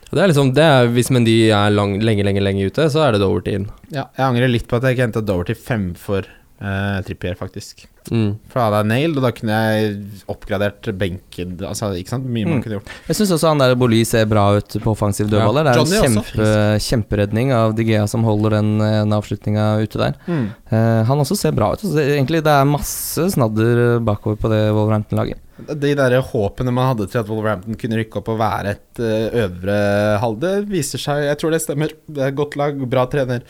Det 0.09 0.23
er 0.23 0.31
liksom, 0.31 0.53
det 0.57 0.63
er, 0.65 0.87
Hvis 0.89 1.11
Mendy 1.13 1.35
er 1.53 1.69
lang, 1.69 1.99
lenge, 2.01 2.23
lenge 2.25 2.41
lenge 2.41 2.65
ute, 2.65 2.87
så 2.89 3.03
er 3.05 3.13
det 3.13 3.21
Doverty 3.21 3.53
inn. 3.59 3.67
Ja, 3.93 4.07
jeg 4.17 4.25
angrer 4.25 4.49
litt 4.49 4.65
på 4.69 4.79
at 4.79 4.87
jeg 4.87 4.97
ikke 4.97 5.09
henta 5.11 5.21
fem 5.53 5.91
fremfor 5.93 6.25
uh, 6.61 6.99
Trippier, 7.07 7.35
faktisk. 7.39 7.87
Mm. 8.09 8.39
For 8.49 8.57
da 8.57 8.63
hadde 8.65 8.77
jeg 8.79 8.89
nailed, 8.89 9.17
og 9.19 9.25
da 9.27 9.29
kunne 9.37 9.57
jeg 9.59 9.89
oppgradert 10.31 10.87
benken 10.97 11.51
Altså, 11.67 11.91
ikke 11.99 12.09
sant? 12.15 12.25
Mye 12.25 12.47
man 12.47 12.57
Mm. 12.57 12.63
kunne 12.63 12.77
gjort. 12.79 12.87
Jeg 13.07 13.17
syns 13.19 13.33
også 13.35 13.51
han 13.51 13.59
der 13.61 13.75
Boli 13.77 13.99
ser 14.07 14.25
bra 14.25 14.45
ut 14.57 14.77
på 14.81 14.93
offensiv 14.95 15.29
dødballer. 15.29 15.67
Ja, 15.67 15.73
det 15.75 15.75
er 15.75 15.79
Johnny 15.83 15.99
en 16.07 16.23
kjempe, 16.23 16.79
kjemperedning 16.87 17.51
av 17.53 17.75
Digea 17.77 18.07
som 18.09 18.23
holder 18.25 18.57
den, 18.57 18.71
eh, 18.81 19.03
den 19.03 19.13
avslutninga 19.13 19.67
ute 19.83 20.01
der. 20.01 20.17
Mm. 20.25 20.47
Uh, 20.71 21.03
han 21.05 21.21
også 21.21 21.37
ser 21.37 21.51
bra 21.53 21.73
ut. 21.73 21.83
Så 21.83 21.93
det, 21.93 22.07
egentlig 22.17 22.41
det 22.43 22.55
er 22.55 22.65
masse 22.65 23.29
snadder 23.35 23.83
eh, 23.85 23.99
bakover 23.99 24.39
på 24.41 24.49
det 24.49 24.63
Wolverhampton-laget. 24.73 25.37
De 25.59 25.93
der 25.93 26.21
håpene 26.23 26.71
man 26.71 26.95
hadde 26.95 27.09
til 27.11 27.19
at 27.19 27.27
Wolverhampton 27.29 27.75
kunne 27.75 27.97
rykke 27.99 28.21
opp 28.21 28.29
og 28.31 28.39
være 28.39 28.77
et 28.77 29.01
øvre 29.03 29.49
øvre 29.59 30.19
halvde, 30.23 30.51
viser 30.69 31.01
seg 31.01 31.25
Jeg 31.27 31.37
tror 31.41 31.51
det 31.51 31.61
stemmer. 31.61 31.91
Det 32.07 32.23
er 32.23 32.31
et 32.31 32.37
godt 32.37 32.55
lag, 32.59 32.79
bra 32.89 33.05
trener. 33.11 33.43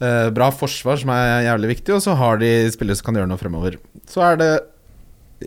Eh, 0.00 0.28
bra 0.36 0.50
forsvar, 0.52 0.98
som 1.00 1.10
er 1.14 1.44
jævlig 1.48 1.68
viktig, 1.76 1.94
og 1.96 2.02
så 2.04 2.14
har 2.18 2.38
de 2.42 2.50
spillere 2.74 2.96
som 2.98 3.06
kan 3.08 3.14
gjøre 3.20 3.30
noe 3.30 3.40
fremover. 3.40 3.78
Så 4.10 4.22
er 4.26 4.36
det 4.40 4.50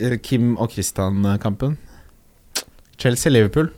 eh, 0.00 0.16
Kim 0.22 0.56
og 0.60 0.70
Christian-kampen. 0.74 1.76
Chelsea-Liverpool. 3.00 3.70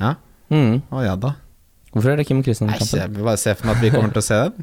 Ja, 0.00 0.14
Mm. 0.50 0.80
å 0.90 1.04
ja 1.04 1.12
da. 1.14 1.36
Hvorfor 1.94 2.10
er 2.10 2.16
det 2.18 2.26
Kim 2.26 2.38
og 2.40 2.44
Christian-kampen? 2.44 2.98
jeg 2.98 3.10
vil 3.14 3.22
bare 3.24 3.38
se 3.38 3.52
for 3.54 3.66
meg 3.68 3.76
at 3.76 3.82
vi 3.84 3.90
kommer 3.94 4.10
til 4.10 4.18
å 4.18 4.26
se 4.26 4.38
den. 4.48 4.54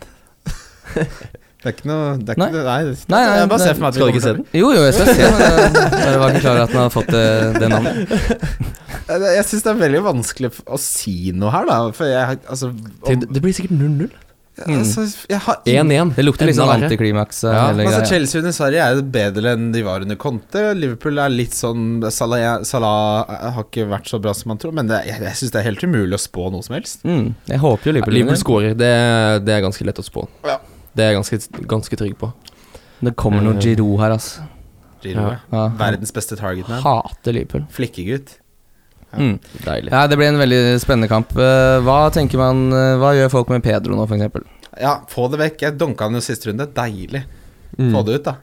Det 1.58 1.72
er 1.72 1.74
ikke 1.74 1.88
noe 1.90 2.10
det 2.22 2.30
er 2.36 2.38
Nei. 2.38 2.46
ikke, 2.48 2.60
nei, 2.64 2.82
Nei, 3.10 3.22
nei, 3.26 3.46
bare 3.50 3.60
se 3.60 3.66
ser 3.66 3.74
for 3.74 3.82
meg 3.82 3.88
at 3.88 3.96
vi 3.96 3.98
Skal 3.98 4.06
du 4.06 4.12
kommer 4.12 4.14
ikke 4.14 4.22
se 4.22 4.30
til 4.30 4.38
å- 4.38 4.38
den? 4.38 4.60
Jo, 4.60 4.68
jo, 4.76 4.82
jeg 4.86 4.94
skal 4.94 5.08
se 5.08 5.14
den. 5.18 5.74
men 5.74 6.04
Jeg 6.06 6.20
var 6.22 6.30
ikke 6.30 6.42
klar 6.44 6.52
over 6.54 6.62
at 6.62 6.70
den 6.70 6.82
hadde 6.84 6.94
fått 6.94 7.10
det, 7.16 7.70
navnet. 7.74 7.96
Jeg, 9.34 9.46
syns 9.50 9.64
det 9.66 9.72
er 9.72 9.80
veldig 9.82 10.02
vanskelig 10.06 10.50
å 10.68 10.78
si 10.80 11.16
noe 11.34 11.52
her, 11.56 11.66
da. 11.66 11.78
For 11.98 12.06
jeg 12.12 12.40
altså, 12.46 12.70
om, 13.02 13.26
Det 13.26 13.42
blir 13.42 13.56
sikkert 13.58 13.74
0-0. 13.80 14.12
Mm. 14.58 14.80
altså 14.80 15.04
Jeg 15.30 15.40
har 15.46 15.58
ingen 15.70 15.92
1-1. 16.10 16.16
Det 16.16 16.24
lukter 16.26 16.50
litt 16.50 16.58
sånn 16.58 16.72
antiklimaks. 16.74 17.44
Ja, 17.46 17.68
altså. 17.70 18.00
Chelsea 18.10 18.40
under 18.42 18.56
Sverige 18.56 18.88
er 18.90 19.02
bedre 19.18 19.52
enn 19.54 19.68
de 19.76 19.84
var 19.86 20.02
under 20.02 20.18
Conte. 20.18 20.64
Liverpool 20.74 21.20
er 21.22 21.30
litt 21.30 21.54
sånn 21.54 22.02
Salah, 22.12 22.64
Salah 22.66 23.30
har 23.54 23.64
ikke 23.68 23.86
vært 23.92 24.10
så 24.10 24.18
bra 24.24 24.34
som 24.34 24.50
man 24.54 24.58
tror, 24.58 24.74
men 24.74 24.90
det, 24.90 25.04
jeg, 25.06 25.22
jeg 25.28 25.38
syns 25.42 25.54
det 25.54 25.62
er 25.62 25.68
helt 25.70 25.84
umulig 25.86 26.18
å 26.18 26.22
spå 26.24 26.48
noe 26.54 26.66
som 26.66 26.74
helst. 26.80 27.06
Mm. 27.06 27.36
Jeg 27.52 27.62
håper 27.62 27.92
jo 27.92 27.96
Liverpool 28.00 28.18
Liverpool 28.18 28.42
skårer. 28.42 28.74
Det, 28.80 28.92
det 29.46 29.54
er 29.58 29.62
ganske 29.68 29.86
lett 29.86 30.02
å 30.02 30.08
spå. 30.10 30.26
Ja. 30.48 30.58
Det 30.98 31.06
er 31.06 31.12
jeg 31.14 31.20
ganske, 31.22 31.64
ganske 31.76 32.00
trygg 32.02 32.18
på. 32.18 32.32
Det 33.06 33.14
kommer 33.20 33.44
noe 33.46 33.60
Eh. 33.60 33.62
Giroud 33.62 34.00
her, 34.02 34.16
altså. 34.18 34.48
Giro, 35.04 35.22
Ja. 35.22 35.30
ja. 35.30 35.38
Ja, 35.54 35.68
Verdens 35.78 36.12
beste 36.12 36.36
target 36.40 36.68
man. 36.68 36.82
Hater 36.82 37.36
Liverpool. 37.38 37.68
Flikkegutt. 37.70 38.40
Ja. 39.14 39.18
Mm. 39.24 39.38
Deilig. 39.64 39.92
Ja, 39.94 40.02
det 40.12 40.18
blir 40.20 40.28
en 40.34 40.40
veldig 40.42 40.62
spennende 40.84 41.08
kamp. 41.12 41.32
Eh, 41.40 41.78
Hva 41.86 42.00
tenker 42.14 42.38
man 42.42 42.66
eh, 42.76 42.96
Hva 43.00 43.14
gjør 43.16 43.30
folk 43.32 43.50
med 43.54 43.64
Pedro 43.66 43.96
nå, 43.96 44.04
f.eks.? 44.10 44.44
Ja, 44.82 44.98
få 45.10 45.30
det 45.32 45.40
vekk. 45.42 45.62
Jeg 45.64 45.78
dunka 45.80 46.06
han 46.10 46.14
jo 46.20 46.22
siste 46.22 46.50
runde. 46.52 46.68
Deilig. 46.76 47.24
Mm. 47.80 47.94
Få 47.96 48.04
det 48.06 48.20
ut, 48.20 48.26
da. 48.28 48.36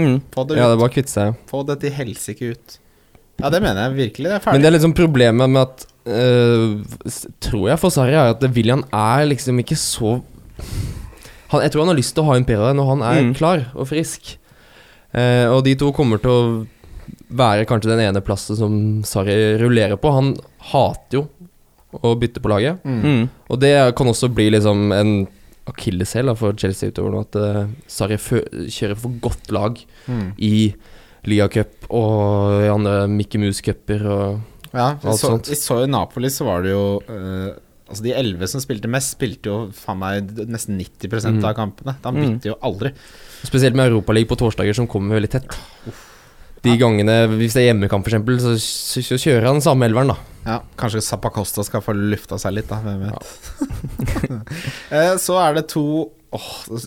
Mm. 0.00 0.16
Få 0.32 0.46
det 0.48 0.56
Ja, 0.58 0.66
det 0.70 0.74
er 0.78 0.80
bare 0.80 0.90
å 0.90 0.94
kvitte 0.96 1.12
seg. 1.12 1.36
Få 1.50 1.60
det 1.68 1.76
til 1.84 1.92
helsike 1.94 2.48
ut. 2.56 2.78
Ja, 3.42 3.50
det 3.52 3.60
mener 3.62 3.84
jeg 3.90 3.96
virkelig. 4.00 4.28
Det 4.30 4.36
er 4.38 4.42
ferdig. 4.44 4.56
Men 4.58 4.64
det 4.64 4.70
er 4.70 4.76
liksom 4.78 4.94
problemet 4.96 5.50
med 5.50 5.62
at 5.62 5.86
øh, 6.06 7.16
Tror 7.42 7.68
jeg 7.70 7.80
for 7.80 7.90
Sarri 7.94 8.14
er 8.16 8.32
at 8.34 8.42
William 8.56 8.82
er 8.94 9.24
liksom 9.28 9.58
ikke 9.62 9.76
så 9.78 10.16
han, 11.52 11.62
Jeg 11.62 11.72
tror 11.74 11.82
han 11.84 11.92
har 11.92 11.98
lyst 12.00 12.14
til 12.16 12.24
å 12.24 12.28
ha 12.30 12.36
en 12.38 12.46
Pedro 12.48 12.72
når 12.76 12.90
han 12.94 13.02
er 13.08 13.22
Mm. 13.22 13.34
klar 13.36 13.66
og 13.74 13.88
frisk. 13.90 14.36
Uh, 15.12 15.52
og 15.52 15.64
de 15.66 15.74
to 15.76 15.90
kommer 15.92 16.16
til 16.22 16.30
å 16.32 16.44
være 17.32 17.66
kanskje 17.68 17.90
den 17.92 18.02
ene 18.08 18.20
plassen 18.24 18.56
som 18.58 18.74
Sarri 19.08 19.36
rullerer 19.60 19.96
på. 20.00 20.12
Han 20.12 20.34
hater 20.72 21.18
jo 21.20 21.26
å 21.92 22.14
bytte 22.16 22.40
på 22.40 22.48
laget. 22.52 22.80
Mm. 22.84 23.28
Og 23.52 23.60
det 23.60 23.72
kan 23.98 24.08
også 24.08 24.30
bli 24.32 24.50
liksom 24.54 24.92
en 24.96 25.12
akilleshæl 25.70 26.32
for 26.36 26.56
Chelsea 26.58 26.90
utover 26.90 27.12
nå, 27.14 27.20
at 27.26 27.36
uh, 27.38 27.66
Sarri 27.90 28.16
fø- 28.18 28.46
kjører 28.66 28.98
for 28.98 29.18
godt 29.22 29.52
lag 29.54 29.78
Mm. 30.08 30.32
i 30.42 30.74
Liga 31.30 31.46
Cup 31.48 31.86
og 31.94 32.64
i 32.64 32.70
andre 32.72 33.06
Mickey 33.08 33.38
Mouse-cuper 33.38 34.02
og 34.10 34.40
Ja, 34.74 34.96
Alt 35.04 35.20
så, 35.20 35.28
sånt. 35.36 35.46
vi 35.52 35.54
så 35.54 35.82
i 35.84 35.86
Napoli 35.86 36.26
så 36.32 36.46
var 36.48 36.62
det 36.64 36.72
jo 36.72 36.96
uh, 37.06 37.52
Altså 37.92 38.02
De 38.06 38.14
elleve 38.16 38.48
som 38.48 38.58
spilte 38.64 38.88
mest, 38.88 39.12
spilte 39.18 39.50
jo 39.50 39.56
faen 39.76 39.98
meg 40.00 40.30
nesten 40.48 40.78
90 40.80 41.12
Mm. 41.28 41.44
av 41.44 41.54
kampene. 41.54 41.94
Da 42.02 42.10
Mm. 42.10 42.40
jo 42.42 42.54
aldri. 42.64 42.90
Spesielt 43.44 43.74
med 43.76 43.92
Europaligaen 43.92 44.28
på 44.30 44.38
torsdager, 44.40 44.72
som 44.74 44.86
kommer 44.88 45.20
veldig 45.20 45.28
tett. 45.30 45.46
De 46.62 46.76
gangene, 46.78 47.16
Hvis 47.36 47.56
det 47.56 47.62
er 47.64 47.72
hjemmekamp, 47.72 48.06
f.eks., 48.06 48.42
så, 48.42 48.52
så, 48.62 49.02
så 49.02 49.18
kjører 49.18 49.48
han 49.50 49.60
samme 49.64 49.88
elveren, 49.88 50.12
da. 50.14 50.16
Ja, 50.46 50.56
Kanskje 50.78 51.02
Zappacosta 51.06 51.62
skal 51.66 51.82
få 51.84 51.94
lufta 51.94 52.38
seg 52.38 52.54
litt, 52.56 52.70
da. 52.70 52.78
Hvem 52.82 53.04
vet. 53.06 54.32
Ja. 54.90 55.16
så 55.26 55.38
er 55.42 55.58
det 55.60 55.68
to 55.72 55.84
Åh, 56.32 56.44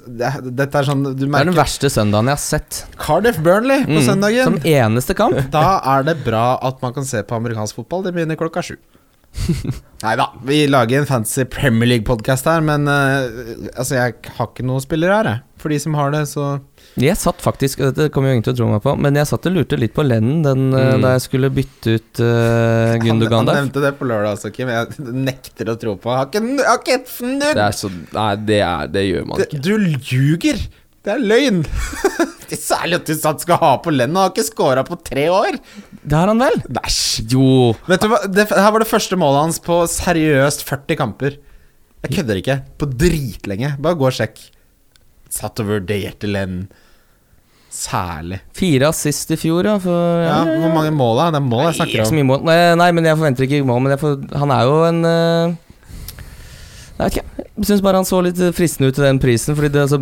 det, 0.09 0.29
Dette 0.57 0.79
er 0.81 0.87
sånn 0.87 1.03
Du 1.13 1.27
merker 1.29 1.35
Det 1.37 1.41
er 1.43 1.49
den 1.51 1.57
verste 1.59 1.89
søndagen 1.93 2.31
jeg 2.31 2.37
har 2.39 2.41
sett. 2.41 2.79
Cardiff 2.97 3.37
Burnley 3.45 3.83
på 3.85 3.99
Mm. 3.99 4.05
søndagen. 4.07 4.43
Som 4.47 4.57
eneste 4.65 5.13
kamp. 5.13 5.37
Da 5.53 5.65
er 5.93 6.07
det 6.07 6.15
bra 6.25 6.57
at 6.65 6.81
man 6.81 6.95
kan 6.95 7.05
se 7.05 7.21
på 7.21 7.37
amerikansk 7.37 7.77
fotball. 7.77 8.01
Det 8.07 8.15
begynner 8.15 8.39
klokka 8.39 8.63
sju. 8.65 8.73
Nei 10.05 10.13
da, 10.19 10.27
vi 10.45 10.59
lager 10.69 11.01
en 11.01 11.07
fancy 11.09 11.45
Premier 11.49 11.89
League-podkast 11.95 12.45
her, 12.49 12.61
men 12.65 12.85
uh, 12.89 13.25
altså, 13.73 13.95
jeg 13.97 14.15
har 14.37 14.49
ikke 14.51 14.65
noen 14.67 14.83
spillere 14.83 15.17
her, 15.17 15.29
jeg. 15.31 15.41
For 15.65 15.73
de 15.73 15.79
som 15.81 15.95
har 15.97 16.11
det, 16.13 16.19
så 16.29 16.43
Jeg 17.01 17.17
satt 17.17 17.39
faktisk, 17.41 17.79
dette 17.81 18.09
kommer 18.13 18.29
jo 18.29 18.35
ingen 18.35 18.45
til 18.45 18.53
å 18.53 18.57
tro 18.59 18.67
meg 18.69 18.83
på, 18.83 18.93
men 19.01 19.17
jeg 19.17 19.25
satt 19.31 19.47
og 19.49 19.55
lurte 19.55 19.79
litt 19.81 19.95
på 19.95 20.03
Lennon 20.05 20.43
den, 20.45 20.67
eh, 20.77 20.91
Mm. 20.93 21.01
da 21.01 21.13
jeg 21.15 21.23
skulle 21.25 21.49
bytte 21.49 21.95
ut 21.95 22.21
uh, 22.21 22.93
Gundogan 23.01 23.39
Han, 23.39 23.49
der. 23.49 23.55
han 23.55 23.63
nevnte 23.63 23.81
det 23.87 23.93
på 23.97 24.05
lørdag 24.11 24.35
også, 24.37 24.51
Kim. 24.53 24.69
Jeg 24.69 24.93
nekter 24.99 25.71
å 25.73 25.77
tro 25.81 25.95
på 25.97 26.13
har 26.13 26.27
ikke, 26.29 26.43
har 26.61 26.83
ikke! 26.83 26.99
Det 27.41 27.65
er 27.65 27.75
så 27.79 27.89
Nei, 27.89 28.29
det, 28.45 28.61
er, 28.61 28.87
det 28.93 29.05
gjør 29.07 29.25
man 29.31 29.41
ikke. 29.47 29.63
Du 29.65 29.73
ljuger! 29.79 30.61
Det 31.05 31.13
er 31.13 31.21
løgn! 31.21 31.61
Det 32.45 32.53
er 32.59 32.61
Særlig 32.61 32.99
at 32.99 33.07
du 33.09 33.15
satt 33.17 33.41
skal 33.41 33.57
ha 33.57 33.71
på 33.81 33.89
Lennon. 33.93 34.15
Han 34.19 34.27
har 34.27 34.33
ikke 34.35 34.45
scora 34.45 34.83
på 34.85 34.97
tre 35.01 35.23
år. 35.33 35.55
Det 36.05 36.13
har 36.13 36.29
han 36.29 36.41
vel? 36.41 36.59
Næsj. 36.77 37.23
Jo. 37.33 37.47
Vet 37.89 38.03
du 38.05 38.09
hva, 38.11 38.19
det, 38.29 38.45
her 38.53 38.69
var 38.75 38.83
det 38.83 38.89
første 38.89 39.17
målet 39.17 39.47
hans 39.47 39.57
på 39.65 39.79
seriøst 39.89 40.61
40 40.67 40.99
kamper. 40.99 41.39
Jeg 42.05 42.13
kødder 42.19 42.41
ikke. 42.41 42.57
På 42.77 42.85
dritlenge. 42.89 43.71
Bare 43.81 43.97
gå 43.97 44.05
og 44.11 44.13
sjekk. 44.13 44.37
Satt 45.33 45.61
og 45.63 45.71
vurderte 45.71 46.29
Lenn. 46.29 46.67
Særlig. 47.75 48.39
Fire 48.55 48.93
assist 48.93 49.33
i 49.33 49.39
fjor, 49.41 49.65
ja. 49.67 49.75
For, 49.81 50.21
Ja, 50.23 50.37
Hvor 50.45 50.71
mange 50.77 50.93
mål 50.95 51.25
er 51.25 51.33
det? 51.33 51.41
Er 51.41 51.49
mål 51.49 51.65
jeg 51.71 51.79
snakker 51.81 52.05
om. 52.05 52.15
mye 52.19 52.29
mål. 52.29 52.45
Nei, 52.47 52.57
nei, 52.77 52.91
men 52.95 53.09
jeg 53.09 53.17
forventer 53.19 53.49
ikke 53.49 53.65
mål. 53.67 53.81
Men 53.87 53.97
får, 53.99 54.17
han 54.37 54.53
er 54.53 54.69
jo 54.69 54.77
en 54.93 55.01
uh... 55.01 55.55
Jeg 56.95 57.01
vet 57.01 57.17
ikke. 57.17 57.47
Jeg 57.57 57.67
syns 57.73 57.83
bare 57.83 57.99
han 57.99 58.07
så 58.07 58.21
litt 58.23 58.39
fristende 58.55 58.93
ut 58.93 58.95
til 59.01 59.09
den 59.09 59.19
prisen. 59.19 59.57
Fordi 59.57 59.73
det, 59.73 59.87
altså, 59.89 59.99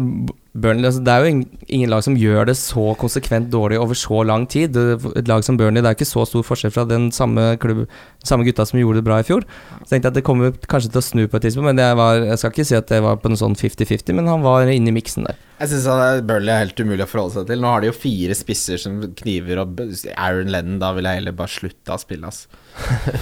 Burnley, 0.54 0.86
altså, 0.86 1.01
det 1.01 1.10
er 1.10 1.24
jo 1.24 1.30
ingen, 1.34 1.89
lag 1.89 2.04
som 2.06 2.18
gjør 2.18 2.45
det 2.45 2.54
så 2.60 2.91
konsekvent 3.01 3.47
dårlig 3.49 3.80
over 3.82 3.97
så 3.97 4.20
lang 4.22 4.45
tid. 4.45 4.78
Et 5.18 5.30
lag 5.30 5.41
som 5.45 5.58
Burnley, 5.58 5.82
det 5.82 5.89
er 5.89 5.97
ikke 5.97 6.06
så 6.06 6.28
stor 6.30 6.45
forskjell 6.45 6.74
fra 6.76 6.84
den 6.86 7.08
samme, 7.16 7.56
klubb, 7.62 7.88
samme 8.22 8.45
gutta 8.45 8.66
som 8.70 8.78
gjorde 8.78 9.01
det 9.01 9.08
bra 9.08 9.18
i 9.18 9.26
fjor. 9.26 9.47
Så 9.82 9.89
tenkte 9.89 10.06
jeg 10.06 10.12
at 10.12 10.20
det 10.20 10.26
kommer 10.28 10.54
kanskje 10.70 10.91
til 10.93 11.01
å 11.01 11.06
snu 11.08 11.24
på 11.26 11.39
et 11.39 11.47
tidspunkt, 11.47 11.72
men 11.72 11.82
jeg, 11.82 11.97
var, 11.97 12.22
jeg 12.22 12.38
skal 12.38 12.54
ikke 12.54 12.66
si 12.70 12.78
at 12.78 12.91
det 12.91 12.99
var 13.01 13.18
på 13.24 13.32
noe 13.34 13.41
sånn 13.41 13.58
50-50, 13.58 14.14
men 14.20 14.30
han 14.30 14.45
var 14.45 14.70
inne 14.70 14.93
i 14.93 14.93
miksen 14.93 15.26
der. 15.26 15.39
Jeg 15.64 15.72
syns 15.72 15.88
Burnley 16.28 16.54
er 16.54 16.62
helt 16.68 16.84
umulig 16.84 17.08
å 17.08 17.10
forholde 17.10 17.39
seg 17.39 17.49
til. 17.49 17.64
Nå 17.64 17.72
har 17.74 17.82
de 17.82 17.89
jo 17.89 17.95
fire 17.97 18.38
spisser 18.38 18.82
som 18.84 18.99
kniver 19.24 19.64
og 19.64 19.82
Aaron 20.14 20.54
Lennon, 20.54 20.78
da 20.84 20.91
vil 20.93 21.10
jeg 21.10 21.24
heller 21.24 21.38
bare 21.39 21.56
slutte 21.56 21.95
å 21.95 22.01
spille, 22.01 22.30
ass. 22.30 22.45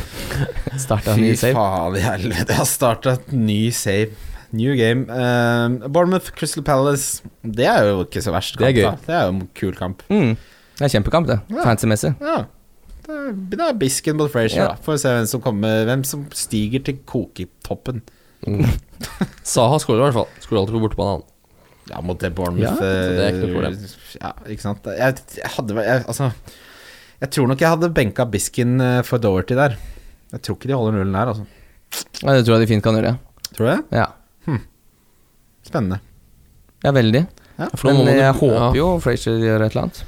Starta 0.84 1.16
en 1.16 1.24
ny 1.24 1.32
save. 1.38 1.56
Fy 1.56 1.62
faen 1.62 1.96
i 1.96 2.04
helvete. 2.04 2.50
Jeg 2.52 2.60
har 2.60 2.68
starta 2.68 3.16
ny 3.32 3.62
save. 3.76 4.31
New 4.52 4.76
game. 4.76 5.06
Uh, 5.10 5.88
Bournemouth 5.88 6.32
Crystal 6.36 6.64
Palace. 6.64 7.22
Det 7.44 7.66
er 7.68 7.86
jo 7.88 8.02
ikke 8.06 8.22
så 8.24 8.34
verst. 8.36 8.58
Det 8.60 8.68
er 8.68 8.74
kamp, 8.76 8.78
gøy. 8.78 8.88
Da. 8.88 9.06
Det 9.08 9.16
er 9.18 9.28
jo 9.28 9.36
en 9.36 9.44
kul 9.58 9.76
kamp. 9.78 10.04
Mm. 10.12 10.34
Det 10.78 10.88
er 10.88 10.94
kjempekamp, 10.96 11.30
det. 11.30 11.40
Ja. 11.54 11.64
Fancy-messig. 11.68 12.14
Ja. 12.20 12.40
Det 13.02 13.16
er, 13.18 13.32
det 13.52 13.60
er 13.66 13.78
Bisken 13.82 14.18
mot 14.20 14.32
Frazier, 14.32 14.62
Ja. 14.64 14.68
da. 14.74 14.82
Får 14.86 14.98
vi 14.98 15.02
se 15.04 15.14
hvem 15.16 15.28
som 15.32 15.42
kommer 15.42 15.86
Hvem 15.90 16.04
som 16.08 16.26
stiger 16.38 16.84
til 16.86 17.00
koketoppen. 17.10 18.02
Mm. 18.48 18.66
Saha 19.56 19.80
skårer 19.82 20.04
i 20.04 20.06
hvert 20.10 20.18
fall. 20.20 20.30
Skårer 20.44 20.62
alltid 20.64 20.78
på 20.78 20.84
bortebane, 20.86 21.16
han. 21.20 21.28
Ja, 21.92 22.02
mot 22.06 22.20
det 22.22 22.30
Bournemouth 22.38 22.78
Ja, 22.78 22.92
det 23.12 23.24
er 23.24 23.32
ikke 23.32 23.42
noe 23.42 23.50
eh, 23.50 23.56
problem. 23.56 23.80
Ja, 24.22 24.32
ikke 24.54 24.64
sant. 24.68 24.86
Jeg, 24.96 25.24
jeg 25.40 25.50
hadde 25.56 25.82
jeg, 25.82 26.04
Altså 26.06 26.28
Jeg 27.24 27.32
tror 27.36 27.50
nok 27.50 27.64
jeg 27.64 27.74
hadde 27.74 27.90
benka 27.98 28.26
Bisken 28.32 28.76
eh, 28.86 29.02
for 29.08 29.22
Doherty 29.24 29.58
der. 29.58 29.76
Jeg 30.32 30.44
tror 30.46 30.56
ikke 30.60 30.70
de 30.72 30.78
holder 30.78 31.00
nullen 31.00 31.18
der, 31.18 31.34
altså. 31.34 31.46
Ja, 32.22 32.36
det 32.38 32.46
tror 32.46 32.56
jeg 32.56 32.64
de 32.68 32.70
fint 32.72 32.86
kan 32.86 32.96
gjøre. 32.96 33.16
Tror 33.52 33.66
du 33.66 33.72
det? 33.74 33.80
Ja, 34.00 34.06
Spennende. 35.72 36.02
ja 36.84 36.96
veldig. 36.96 37.26
Ja. 37.62 37.68
Men 37.88 38.08
jeg 38.10 38.34
håper 38.42 38.78
jo 38.78 38.88
Frazier 39.04 39.40
gjør 39.42 39.66
et 39.66 39.72
eller 39.74 39.88
annet. 39.88 40.04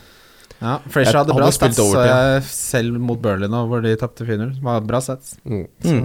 Ja, 0.64 0.78
Frazier 0.88 1.18
hadde 1.20 1.36
bra 1.36 1.49
stats, 1.51 1.76
så 1.76 2.03
jeg 2.07 2.43
selv 2.47 2.99
mot 3.03 3.20
Burnley 3.20 3.51
nå, 3.51 3.66
hvor 3.68 3.82
de 3.84 3.91
tapte 3.99 4.24
4-0. 4.24 4.53
Var 4.64 4.86
Bra 4.88 5.01
stats. 5.03 5.36
Mm. 5.43 5.66
Så 5.84 5.95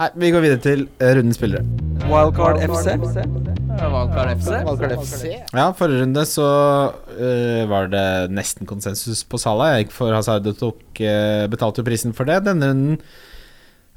Nei, 0.00 0.06
vi 0.18 0.30
går 0.32 0.42
videre 0.42 0.60
til 0.64 0.86
eh, 0.96 1.10
rundens 1.18 1.36
spillere. 1.36 1.62
Wildcard 2.08 2.62
FC. 2.64 2.94
Wildcard 2.96 4.30
FC. 4.38 4.48
Wildcard 4.64 4.94
FC. 4.96 5.34
Ja, 5.52 5.66
forrige 5.76 6.06
runde 6.06 6.24
så 6.26 6.46
uh, 6.96 7.60
var 7.70 7.92
det 7.92 8.06
nesten 8.32 8.66
konsensus 8.66 9.20
på 9.28 9.38
Salah. 9.38 9.74
Jeg 9.74 9.86
gikk 9.86 9.94
for 9.98 10.16
Hazard 10.16 10.48
og 10.48 10.56
tok, 10.58 10.80
uh, 11.04 11.44
betalte 11.52 11.84
jo 11.84 11.86
prisen 11.86 12.16
for 12.16 12.26
det. 12.26 12.40
Denne 12.48 12.72
runden 12.72 12.96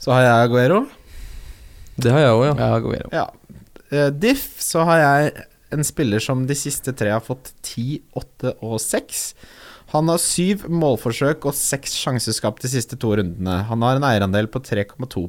så 0.04 0.12
har 0.18 0.28
jeg 0.28 0.50
Aguero. 0.50 0.84
Det 1.96 2.12
har 2.12 2.26
jeg 2.28 2.36
òg, 2.36 2.46
ja. 2.50 2.54
Ja, 2.60 2.70
Aguero. 2.76 3.10
Ja. 3.16 3.26
Eh, 3.96 4.12
Diff 4.12 4.60
så 4.64 4.84
har 4.88 5.02
jeg 5.04 5.46
en 5.76 5.86
spiller 5.88 6.22
som 6.24 6.46
de 6.48 6.56
siste 6.58 6.94
tre 6.96 7.12
har 7.14 7.24
fått 7.26 7.54
10, 7.66 8.02
8 8.16 8.56
og 8.64 8.78
6. 8.84 9.24
Han 9.96 10.10
har 10.12 10.22
syv 10.22 10.66
målforsøk 10.72 11.46
og 11.48 11.56
seks 11.58 11.94
sjanseskap 12.00 12.60
de 12.64 12.72
siste 12.72 12.98
to 13.00 13.14
rundene. 13.18 13.60
Han 13.70 13.86
har 13.86 14.00
en 14.00 14.08
eierandel 14.08 14.50
på 14.52 14.62
3,2 14.66 15.26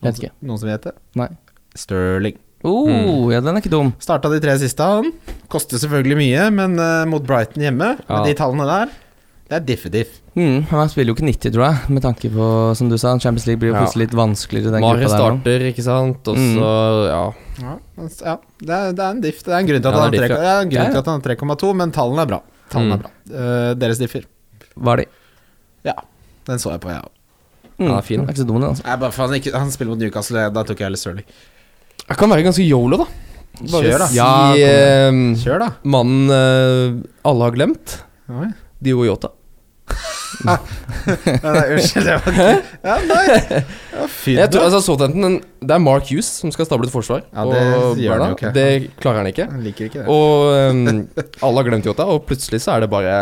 Noen, 0.00 0.30
noen 0.40 0.56
som 0.60 0.70
vet 0.70 0.86
det? 0.88 0.94
Nei. 1.20 1.28
Sterling. 1.76 2.38
Oh, 2.64 3.28
ja, 3.32 3.40
den 3.40 3.56
er 3.56 3.62
ikke 3.62 3.72
dum. 3.72 3.90
Starta 4.00 4.28
de 4.32 4.40
tre 4.40 4.54
siste, 4.60 4.84
han. 4.84 5.10
Koster 5.52 5.80
selvfølgelig 5.80 6.16
mye, 6.18 6.46
men 6.56 6.76
uh, 6.80 7.04
mot 7.08 7.24
Brighton 7.24 7.64
hjemme, 7.64 7.94
Ja. 8.00 8.20
med 8.20 8.28
de 8.30 8.34
tallene 8.36 8.66
der, 8.68 8.92
det 9.50 9.56
er 9.58 9.66
diffe-diff. 9.68 10.18
Mm, 10.38 10.62
han 10.70 10.88
spiller 10.88 11.10
jo 11.10 11.16
ikke 11.16 11.26
90, 11.26 11.50
tror 11.56 11.64
jeg, 11.66 11.90
med 11.90 12.02
tanke 12.04 12.28
på, 12.30 12.44
som 12.78 12.88
du 12.88 12.94
sa, 12.96 13.16
Champions 13.18 13.46
League 13.48 13.58
blir 13.58 13.72
jo 13.72 13.74
Ja. 13.74 13.80
plutselig 13.82 14.06
litt 14.06 14.14
vanskeligere. 14.14 14.70
Den 14.70 14.80
Mare 14.84 15.00
gruppa 15.00 15.10
der 15.10 15.18
nå. 15.18 15.40
starter, 15.42 15.64
ikke 15.72 15.82
sant, 15.82 16.28
og 16.28 16.36
Mm. 16.36 16.54
så 16.54 16.68
Ja. 17.10 17.24
Ja, 17.60 17.78
ja 18.24 18.36
det, 18.60 18.70
er, 18.70 18.92
det 18.92 19.02
er 19.04 19.10
en 19.10 19.20
diff. 19.20 19.42
Det 19.42 19.52
er 19.52 19.58
en 19.58 19.66
grunn 19.66 19.82
til 19.82 19.88
at 19.90 19.94
Ja, 19.94 20.00
han 20.00 20.12
har 20.14 20.22
er 20.22 20.28
ja, 20.28 20.60
en 20.60 20.68
grunn 20.70 20.72
Ja, 20.72 20.84
ja. 20.84 20.90
til 20.90 20.98
at 20.98 21.06
han 21.06 21.20
har 21.20 21.36
3,2, 21.36 21.74
men 21.74 21.90
tallene 21.90 22.22
er 22.22 22.26
bra. 22.26 22.40
Tallene 22.70 22.90
Mm. 22.90 22.92
er 22.92 23.02
bra. 23.02 23.10
Uh, 23.30 23.74
deres 23.74 23.98
differ. 23.98 24.24
Var 24.76 24.96
de. 24.98 25.04
Ja, 25.84 25.94
den 26.46 26.58
så 26.58 26.70
jeg 26.70 26.80
på, 26.80 26.88
jeg 26.94 27.02
òg. 27.02 27.10
Mm, 27.80 27.88
Ja, 27.90 28.00
fin. 28.00 28.20
Er 28.20 28.26
ikke 28.28 28.44
så 28.44 28.46
dum, 28.46 28.60
den, 28.60 28.70
altså. 28.70 28.84
Nei, 28.86 28.96
bare 28.96 29.10
han, 29.12 29.30
ikke, 29.34 29.52
han 29.58 29.70
spiller 29.70 29.90
mot 29.90 29.98
Newcastle, 29.98 30.50
da 30.52 30.62
tok 30.62 30.78
jeg 30.78 30.86
heller 30.86 30.96
Stirling. 31.00 31.24
Jeg 32.08 32.16
kan 32.16 32.28
være 32.30 32.44
ganske 32.44 32.62
yolo, 32.70 32.96
da. 32.98 33.06
Kjør, 33.66 33.98
da. 33.98 34.06
si 34.06 34.14
Ja, 34.16 34.52
eh, 34.54 35.10
Kjør, 35.42 35.58
da. 35.58 35.68
mannen 35.84 36.30
uh, 36.30 37.02
alle 37.24 37.42
har 37.42 37.50
glemt. 37.50 38.02
Oi. 38.30 38.52
Diogo 38.80 39.04
Yota. 39.04 39.30
Nei, 40.46 40.56
nei, 41.42 41.64
unnskyld. 41.74 42.06
Det 42.06 42.16
var 42.16 42.32
ikke 42.32 42.46
Ja, 42.86 42.96
nei. 43.08 43.22
Ja, 43.92 44.06
fint. 44.06 44.38
Jeg 44.38 44.50
tror, 44.52 44.66
altså, 44.68 44.80
Southampton, 44.84 45.38
det 45.60 45.76
er 45.76 45.82
Mark 45.82 46.08
Hughes 46.10 46.28
som 46.40 46.52
skal 46.54 46.68
stable 46.68 46.88
et 46.88 46.94
forsvar. 46.94 47.24
Ja, 47.34 47.44
det 47.50 47.62
og 47.76 48.00
gjør 48.00 48.24
han 48.24 48.32
jo 48.32 48.38
ikke. 48.38 48.52
Det 48.56 48.66
klarer 49.02 49.22
han 49.22 49.30
ikke. 49.32 49.48
Han 49.50 49.64
liker 49.66 49.90
ikke 49.90 50.04
det. 50.04 50.06
Og 50.12 50.50
um, 50.70 51.02
alle 51.48 51.62
har 51.62 51.70
glemt 51.70 51.88
Yota, 51.90 52.06
og 52.08 52.24
plutselig 52.28 52.62
så 52.64 52.76
er 52.76 52.86
det 52.86 52.90
bare 52.92 53.16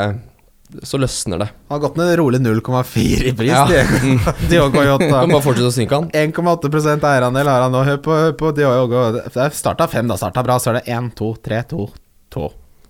Så 0.85 1.01
løsner 1.01 1.41
det. 1.41 1.49
Han 1.71 1.79
har 1.79 1.85
gått 1.87 1.97
ned 1.97 2.13
rolig 2.21 2.43
0,4 2.45 3.33
i 3.33 3.35
pris. 3.37 3.55
Ja. 3.55 3.65
Diogo 4.51 4.85
Jota. 4.85 5.09
Kan 5.15 5.33
bare 5.33 5.45
fortsette 5.45 5.73
å 5.73 5.75
synke 5.75 6.03
han. 6.03 6.11
1,8 6.13 6.97
eierandel 6.99 7.49
har 7.49 7.67
han 7.67 7.75
nå. 7.75 7.83
Hør 7.89 8.01
på, 8.05 8.17
hør 8.27 8.39
på 8.39 8.55
Diogo. 8.59 9.09
Det 9.25 9.51
starta 9.57 9.89
fem, 9.89 10.11
da. 10.11 10.21
Starta 10.21 10.45
bra. 10.45 10.61
Så 10.61 10.75
er 10.75 10.83
det 10.83 10.89
1, 10.93 11.13
2, 11.19 11.35
3, 11.49 11.63
2, 11.73 11.91
2. 12.37 12.49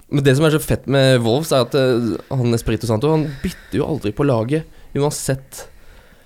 Men 0.08 0.24
det 0.24 0.36
som 0.38 0.46
er 0.48 0.54
så 0.54 0.60
fett 0.62 0.86
med 0.88 1.18
Wolves, 1.24 1.50
er 1.52 1.66
at 1.66 1.74
eh, 1.76 2.14
han 2.32 2.56
Espirito 2.56 2.88
Santo 2.88 3.10
Han 3.12 3.26
bytter 3.42 3.76
jo 3.82 3.88
aldri 3.88 4.14
på 4.16 4.24
laget, 4.24 4.64
uansett. 4.96 5.66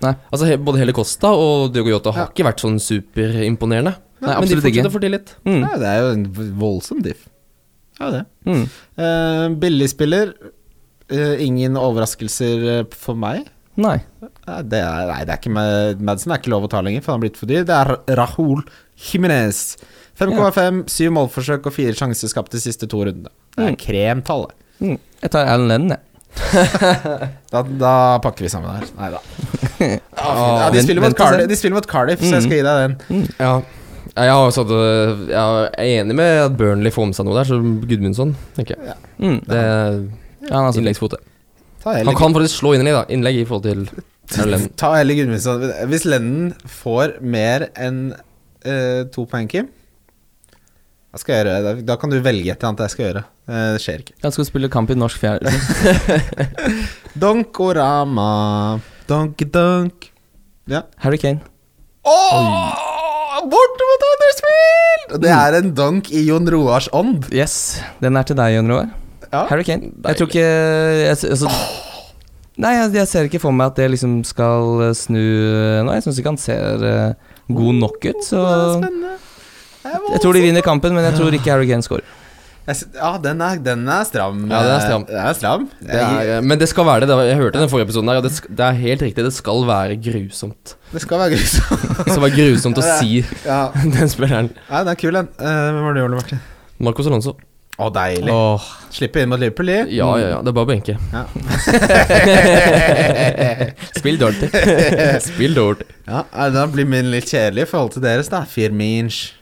Nei. 0.03 0.13
Altså 0.31 0.47
he, 0.47 0.57
Både 0.59 0.79
Hele 0.81 0.95
Costa 0.95 1.33
og 1.35 1.69
Diogo 1.75 1.91
Jota 1.91 2.13
har 2.15 2.25
Ja. 2.27 2.31
ikke 2.31 2.47
vært 2.47 2.63
sånn 2.63 2.79
superimponerende. 2.79 3.95
Nei, 4.23 4.35
Men 4.39 4.47
de 4.47 4.55
fortsetter 4.55 4.87
å 4.87 4.93
fortelle 4.93 5.19
litt. 5.19 5.33
Mm. 5.43 5.59
Nei, 5.65 5.73
det 5.81 5.87
er 5.89 5.99
jo 5.99 6.11
en 6.15 6.25
voldsom 6.59 7.01
diff. 7.03 7.25
Ja, 7.99 8.09
det. 8.13 8.21
Mm. 8.47 8.63
Uh, 8.97 9.47
Billigspiller. 9.59 10.31
Uh, 11.11 11.35
ingen 11.43 11.75
overraskelser 11.77 12.63
eh, 12.79 12.85
for 12.95 13.19
meg. 13.19 13.49
Nei. 13.75 13.97
Det 14.23 14.79
er, 14.79 15.09
nei, 15.09 15.19
det 15.25 15.33
er 15.33 15.39
ikke 15.41 15.51
med, 15.53 16.01
Madsen 16.05 16.31
er 16.31 16.39
ikke 16.39 16.53
lov 16.53 16.67
å 16.67 16.71
ta 16.71 16.79
lenger, 16.85 17.03
for 17.03 17.13
han 17.13 17.19
har 17.19 17.25
blitt 17.25 17.39
for 17.39 17.49
dyr. 17.49 17.65
Det 17.67 17.75
er 17.75 18.15
Rahul 18.19 18.63
Jimenez. 19.09 19.75
5,5, 20.19 20.83
syv 20.93 21.13
målforsøk 21.17 21.67
og 21.67 21.73
fire 21.75 21.95
sjanser 21.97 22.31
skapt 22.31 22.53
de 22.53 22.61
siste 22.63 22.87
to 22.89 23.01
rundene. 23.03 23.33
Det 23.53 23.63
er 23.63 23.69
Mm. 23.73 23.77
kremtallet. 23.77 24.51
Mm. 24.79 24.97
Jeg 25.23 25.31
tar 25.31 25.45
Alan 25.53 25.67
Lennon, 25.69 25.89
jeg. 25.95 25.99
Da, 27.53 27.61
da 27.61 27.93
pakker 28.23 28.41
vi 28.47 28.49
sammen 28.49 28.71
her. 28.73 28.87
Nei 28.97 29.09
da. 29.13 29.19
Ja, 29.83 30.69
de, 30.73 30.81
spiller 30.81 31.03
mot. 31.03 31.15
Cardiff, 31.17 31.47
de 31.51 31.57
spiller 31.59 31.75
mot 31.77 31.87
Cardiff, 31.89 32.23
så 32.25 32.39
jeg 32.39 32.45
skal 32.47 32.57
gi 32.57 32.63
deg 32.65 32.81
den. 33.09 33.27
Ja. 33.37 33.51
Jeg, 34.13 34.29
har 34.29 34.39
også, 34.47 34.63
hatt, 34.65 35.29
jeg 35.29 35.67
er 35.83 36.01
enig 36.01 36.15
med 36.17 36.39
at 36.47 36.57
Burnley 36.57 36.91
får 36.93 37.07
med 37.09 37.17
seg 37.17 37.25
noe 37.27 37.37
der, 37.37 37.47
så 37.49 37.59
Gudmundsson, 37.61 38.33
tenker 38.57 38.75
jeg. 38.77 38.97
Mm. 39.21 39.37
Det 39.45 39.59
er 39.61 40.01
Ja, 40.43 40.55
han 40.57 40.65
har 40.67 40.79
innleggsfote. 40.81 41.21
Han 41.85 42.15
kan 42.17 42.33
faktisk 42.35 42.59
slå 42.61 42.73
innlegg, 42.77 42.97
da. 42.97 43.05
Innlegg 43.13 43.39
i 43.41 43.45
forhold 43.47 43.63
til 43.69 44.67
ta 44.81 44.91
heller 44.97 45.17
Gudmundsson. 45.19 45.63
Hvis 45.91 46.05
Lennon 46.09 46.53
får 46.81 47.17
mer 47.21 47.67
enn 47.77 48.05
uh, 48.13 49.03
to 49.13 49.25
poeng, 49.29 49.49
Kim 49.51 49.69
hva 51.13 51.19
skal 51.21 51.35
jeg 51.35 51.45
gjøre? 51.45 51.73
Da- 51.85 51.95
kan 52.01 52.09
du 52.09 52.15
velge 52.25 52.49
et 52.49 52.57
eller 52.57 52.71
annet 52.71 52.79
jeg 52.87 52.93
skal 52.95 53.05
gjøre. 53.05 53.21
Eh, 53.45 53.65
det 53.75 53.81
skjer 53.83 53.99
ikke. 54.01 54.15
Han 54.23 54.33
skal 54.33 54.47
spille 54.47 54.69
kamp 54.73 54.89
i 54.89 54.95
norsk 54.97 55.19
fjerde. 55.21 55.51
Donkorama, 57.21 58.81
Donk, 59.05 59.43
donk. 59.53 60.09
Harry 61.03 61.19
Kane. 61.21 61.43
Åh, 62.03 63.43
bort 63.45 63.83
mot 63.83 64.05
Huddersfield! 64.07 65.21
Det 65.21 65.29
er 65.29 65.57
en 65.59 65.69
donk 65.77 66.09
i 66.09 66.23
Jon 66.25 66.49
Roars 66.49 66.89
ånd. 66.95 67.27
Yes, 67.29 67.83
den 68.01 68.17
er 68.17 68.25
til 68.25 68.39
deg, 68.39 68.55
Jon 68.57 68.73
Roar. 68.73 68.89
Ja. 69.27 69.43
Harry 69.51 69.67
Kane. 69.67 69.91
Jeg 70.07 70.17
tror 70.17 70.31
ikke 70.31 70.47
jeg, 70.47 71.13
altså, 71.13 71.51
Nei, 72.57 72.73
jeg, 72.77 72.89
jeg 72.97 73.09
ser 73.09 73.29
ikke 73.29 73.41
for 73.41 73.53
meg 73.53 73.71
at 73.71 73.79
det 73.81 73.91
liksom 73.93 74.19
skal 74.25 74.81
eh, 74.89 74.95
snu 74.97 75.21
nå. 75.85 75.93
Jeg 75.93 76.05
syns 76.05 76.19
ikke 76.21 76.33
han 76.33 76.41
ser 76.41 76.83
uh, 76.85 77.37
god 77.53 77.79
nok 77.81 78.09
ut, 78.09 78.25
så 78.25 78.41
Spennende. 78.79 79.15
Jeg 80.13 80.21
tror 80.23 80.33
de 80.37 80.41
vinner 80.43 80.61
kampen, 80.65 80.93
men 80.95 81.03
jeg 81.09 81.15
tror 81.19 81.33
ikke 81.37 81.51
Harry 81.53 81.67
Kane 81.69 81.85
scorer. 81.85 82.05
Ja, 82.63 83.09
den 83.19 83.41
er, 83.43 83.57
den 83.59 83.81
er 83.91 84.05
stram. 84.07 84.45
Ja, 84.47 84.61
den 84.63 84.71
er 84.71 84.79
stram. 84.85 85.03
Den 85.09 85.17
er 85.19 85.33
stram. 85.35 85.65
Det 85.83 85.97
er, 85.99 86.41
men 86.47 86.59
det 86.61 86.69
skal 86.71 86.85
være 86.87 87.09
det. 87.09 87.17
Jeg 87.27 87.35
hørte 87.41 87.59
den 87.59 87.67
forrige 87.71 87.89
episoden 87.89 88.07
der, 88.07 88.21
og 88.21 88.23
det, 88.23 88.31
det 88.47 88.63
er 88.69 88.77
helt 88.79 89.01
riktig. 89.03 89.25
Det 89.25 89.33
skal 89.35 89.65
være 89.67 89.97
grusomt. 89.99 90.75
Det 90.93 91.01
skal 91.03 91.19
være 91.19 91.35
grusomt. 91.35 91.81
Det 92.05 92.13
skal 92.13 92.23
være 92.23 92.35
grusomt 92.37 92.79
å 92.79 92.85
si 93.01 93.19
Ja, 93.43 93.57
den 93.97 94.07
spilleren. 94.13 94.47
Nei, 94.69 94.79
den 94.85 94.93
er 94.93 94.99
kul, 95.01 95.11
den. 95.19 95.27
Eh, 95.39 95.59
Hvem 95.73 95.83
var 95.89 95.97
det, 95.97 96.05
Ole 96.07 96.21
Martin? 96.21 96.39
Marcos 96.87 97.09
Alonso. 97.11 97.35
Å, 97.73 97.89
deilig. 97.89 98.29
Åh, 98.31 98.65
Slippe 98.93 99.23
inn 99.25 99.31
mot 99.33 99.41
Liverpool, 99.41 99.67
de. 99.67 99.77
Ja, 99.97 100.07
ja, 100.21 100.27
ja. 100.35 100.39
Det 100.45 100.51
er 100.53 100.55
bare 100.55 100.67
å 100.67 100.71
benke. 100.71 100.93
Ja. 101.11 101.23
Spill 103.99 104.19
dårlig. 104.21 104.49
Spill 105.25 105.55
dårlig. 105.57 105.87
Ja, 106.07 106.23
Da 106.53 106.67
blir 106.69 106.85
min 106.87 107.09
litt 107.11 107.27
kjedelig 107.33 107.65
i 107.65 107.69
forhold 107.73 107.95
til 107.97 108.05
deres, 108.05 108.29
da. 108.31 108.43
Firminch. 108.47 109.33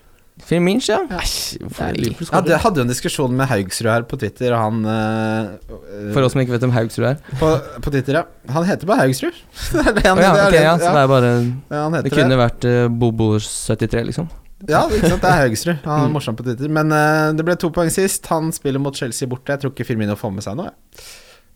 Firminch, 0.48 0.90
ja. 0.90 0.98
Jeg 1.08 2.60
hadde 2.64 2.82
jo 2.82 2.84
en 2.84 2.90
diskusjon 2.92 3.34
med 3.38 3.48
Haugsrud 3.52 3.90
her 3.92 4.04
på 4.10 4.18
Twitter, 4.20 4.52
og 4.58 4.60
han 4.66 4.82
eh, 4.92 6.12
For 6.16 6.26
oss 6.26 6.34
som 6.36 6.42
ikke 6.44 6.56
vet 6.58 6.66
hvem 6.66 6.74
Haugsrud 6.76 7.08
er. 7.12 7.18
på, 7.40 7.50
på 7.86 7.94
Twitter, 7.94 8.20
ja. 8.20 8.24
Han 8.56 8.66
heter 8.68 8.90
bare 8.90 9.06
Haugsrud. 9.06 9.38
det 9.78 9.86
er 9.86 9.98
det 10.00 10.06
han, 10.10 10.18
oh, 10.20 10.24
ja, 10.26 10.34
det 10.36 10.52
det- 10.58 10.64
ja, 10.66 10.76
så 10.82 10.92
det 10.92 11.04
er 11.06 11.12
bare 11.12 11.32
ja, 11.38 11.82
han 11.86 11.98
Det 12.04 12.12
kunne 12.14 12.34
det. 12.36 12.40
vært 12.42 12.68
uh, 12.68 12.86
Bobo73, 13.04 14.06
liksom. 14.12 14.30
Ja, 14.70 14.84
ikke 14.94 15.10
sant, 15.10 15.24
det 15.24 15.32
er 15.32 15.40
Haugsrud. 15.48 15.80
Han 15.88 16.04
er 16.04 16.08
Mm. 16.12 16.14
morsom 16.20 16.36
på 16.38 16.44
Twitter. 16.46 16.70
Men 16.70 16.92
uh, 16.94 17.32
det 17.34 17.46
ble 17.48 17.56
to 17.58 17.72
poeng 17.74 17.90
sist. 17.94 18.28
Han 18.30 18.52
spiller 18.54 18.80
mot 18.84 18.94
Chelsea 18.98 19.28
borte. 19.32 19.56
Jeg 19.56 19.64
tror 19.64 19.72
ikke 19.74 19.88
Firmino 19.88 20.16
får 20.20 20.36
med 20.36 20.46
seg 20.46 20.58
noe. 20.60 20.70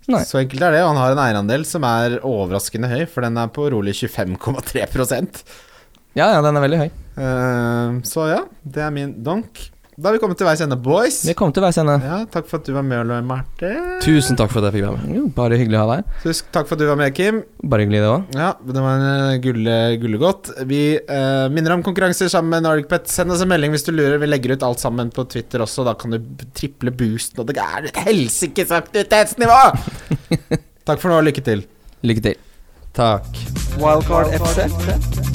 Nei. 0.09 0.21
Så 0.25 0.37
enkelt 0.41 0.61
er 0.61 0.73
det. 0.77 0.81
Og 0.85 0.91
han 0.93 1.01
har 1.01 1.13
en 1.13 1.21
eierandel 1.21 1.65
som 1.69 1.85
er 1.85 2.19
overraskende 2.25 2.89
høy, 2.89 3.03
for 3.09 3.25
den 3.25 3.37
er 3.41 3.47
på 3.53 3.67
rolig 3.73 3.93
25,3 3.97 4.85
Ja, 6.15 6.31
ja, 6.33 6.41
den 6.45 6.55
er 6.57 6.63
veldig 6.65 6.79
høy. 6.85 6.89
Eh, 7.17 8.01
Så 8.03 8.27
ja, 8.31 8.43
det 8.63 8.83
er 8.83 8.91
min 8.95 9.15
donk. 9.23 9.71
Da 9.95 10.09
er 10.09 10.17
vi 10.17 10.19
kommet 10.19 10.35
til 10.35 10.43
veis 10.43 10.59
ende, 10.59 10.75
boys. 10.75 11.21
Vi 11.23 11.31
kommer 11.39 11.55
til 11.55 11.63
veis 11.63 11.77
ende. 11.79 11.93
Ja, 12.03 12.17
takk 12.27 12.49
for 12.49 12.59
at 12.59 12.67
du 12.67 12.73
var 12.75 12.83
med, 12.83 13.05
Løy 13.07 13.21
Marte. 13.23 13.69
Tusen 14.03 14.35
takk 14.35 14.49
for 14.51 14.59
at 14.59 14.67
jeg 14.67 14.81
fikk 14.81 14.89
være 14.89 14.97
med. 15.05 15.13
Jo, 15.15 15.29
bare 15.37 15.55
hyggelig 15.61 15.77
å 15.79 15.83
ha 15.85 15.93
deg. 15.93 16.09
Tusen 16.25 16.49
takk 16.51 16.67
for 16.67 16.75
at 16.75 16.81
du 16.83 16.89
var 16.89 16.97
med, 16.99 17.13
Kim. 17.15 17.37
Bare 17.63 17.85
hyggelig, 17.85 18.01
det 18.03 18.09
òg. 18.11 18.25
Ja, 18.35 18.49
det 18.59 18.83
var 18.83 18.97
en 18.99 19.05
eh, 19.13 19.37
gulle, 19.45 19.77
gullegodt. 20.01 20.49
Vi 20.67 20.81
uh, 20.99 21.45
minner 21.55 21.77
om 21.77 21.85
konkurranser 21.85 22.27
sammen 22.33 22.51
med 22.57 22.67
Nordic 22.67 22.89
Pet. 22.91 23.07
Send 23.07 23.31
oss 23.31 23.45
en 23.45 23.51
melding 23.53 23.71
hvis 23.71 23.87
du 23.87 23.93
lurer. 23.95 24.19
Vi 24.19 24.27
legger 24.27 24.57
ut 24.57 24.67
alt 24.67 24.83
sammen 24.83 25.13
på 25.15 25.23
Twitter 25.31 25.63
også. 25.63 25.87
Da 25.87 25.95
kan 26.01 26.11
du 26.11 26.19
triple 26.59 26.91
boosten, 26.91 27.39
og 27.39 27.47
det 27.53 27.55
er 27.63 27.87
et 27.87 28.01
helsikes 28.09 28.75
aktivitetsnivå! 28.75 29.61
takk 30.91 30.99
for 30.99 31.07
nå, 31.07 31.21
og 31.21 31.29
lykke 31.29 31.45
til. 31.47 31.63
Lykke 32.03 32.27
til. 32.27 32.43
Takk. 32.99 33.31
Wildcard 33.79 34.35
FC. 34.41 35.34